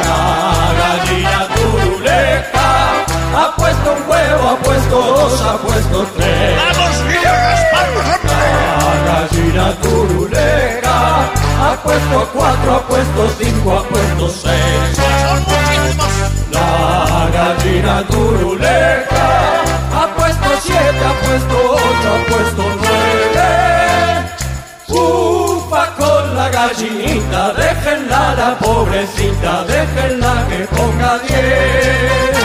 La 0.06 0.74
gallina 0.82 1.48
turuleca 1.56 2.70
ha 3.36 3.56
puesto 3.56 3.92
un 3.94 4.10
huevo, 4.10 4.50
ha 4.50 4.58
puesto 4.58 4.96
dos, 5.02 5.42
ha 5.42 5.58
puesto 5.58 6.08
tres. 6.18 6.58
¡Vamos, 6.58 7.08
viejas, 7.08 7.60
vamos, 7.74 8.06
La 8.26 9.12
gallina 9.12 9.66
turuleca 9.82 10.98
ha 11.64 11.76
puesto 11.84 12.30
cuatro, 12.34 12.76
ha 12.76 12.82
puesto 12.88 13.30
cinco, 13.40 13.78
ha 13.78 13.84
puesto 13.84 14.30
seis. 14.30 14.96
Son 14.96 15.40
muchísimos. 15.44 16.14
La 16.52 17.30
gallina 17.34 18.04
turuleca 18.08 19.26
ha 19.94 20.08
puesto 20.18 20.51
siete, 20.64 21.04
ha 21.10 21.14
puesto 21.26 21.56
ocho, 21.74 22.08
ha 22.14 22.16
puesto 22.32 22.64
nueve. 22.84 23.50
Ufa 24.88 25.84
con 25.96 26.36
la 26.36 26.48
gallinita, 26.50 27.54
déjenla 27.54 28.36
la 28.36 28.58
pobrecita, 28.60 29.64
déjenla 29.66 30.48
que 30.50 30.68
ponga 30.76 31.18
diez. 31.28 32.38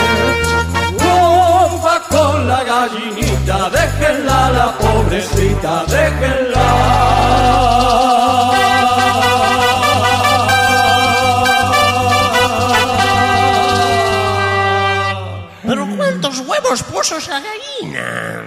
Ufa 0.95 1.99
con 2.09 2.47
la 2.47 2.63
gallinita, 2.63 3.69
déjenla 3.69 4.49
la 4.51 4.77
pobrecita, 4.77 5.83
déjenla. 5.87 8.16
Huevos 16.61 16.83
puso 16.83 17.17
esa 17.17 17.39
gallina? 17.39 18.46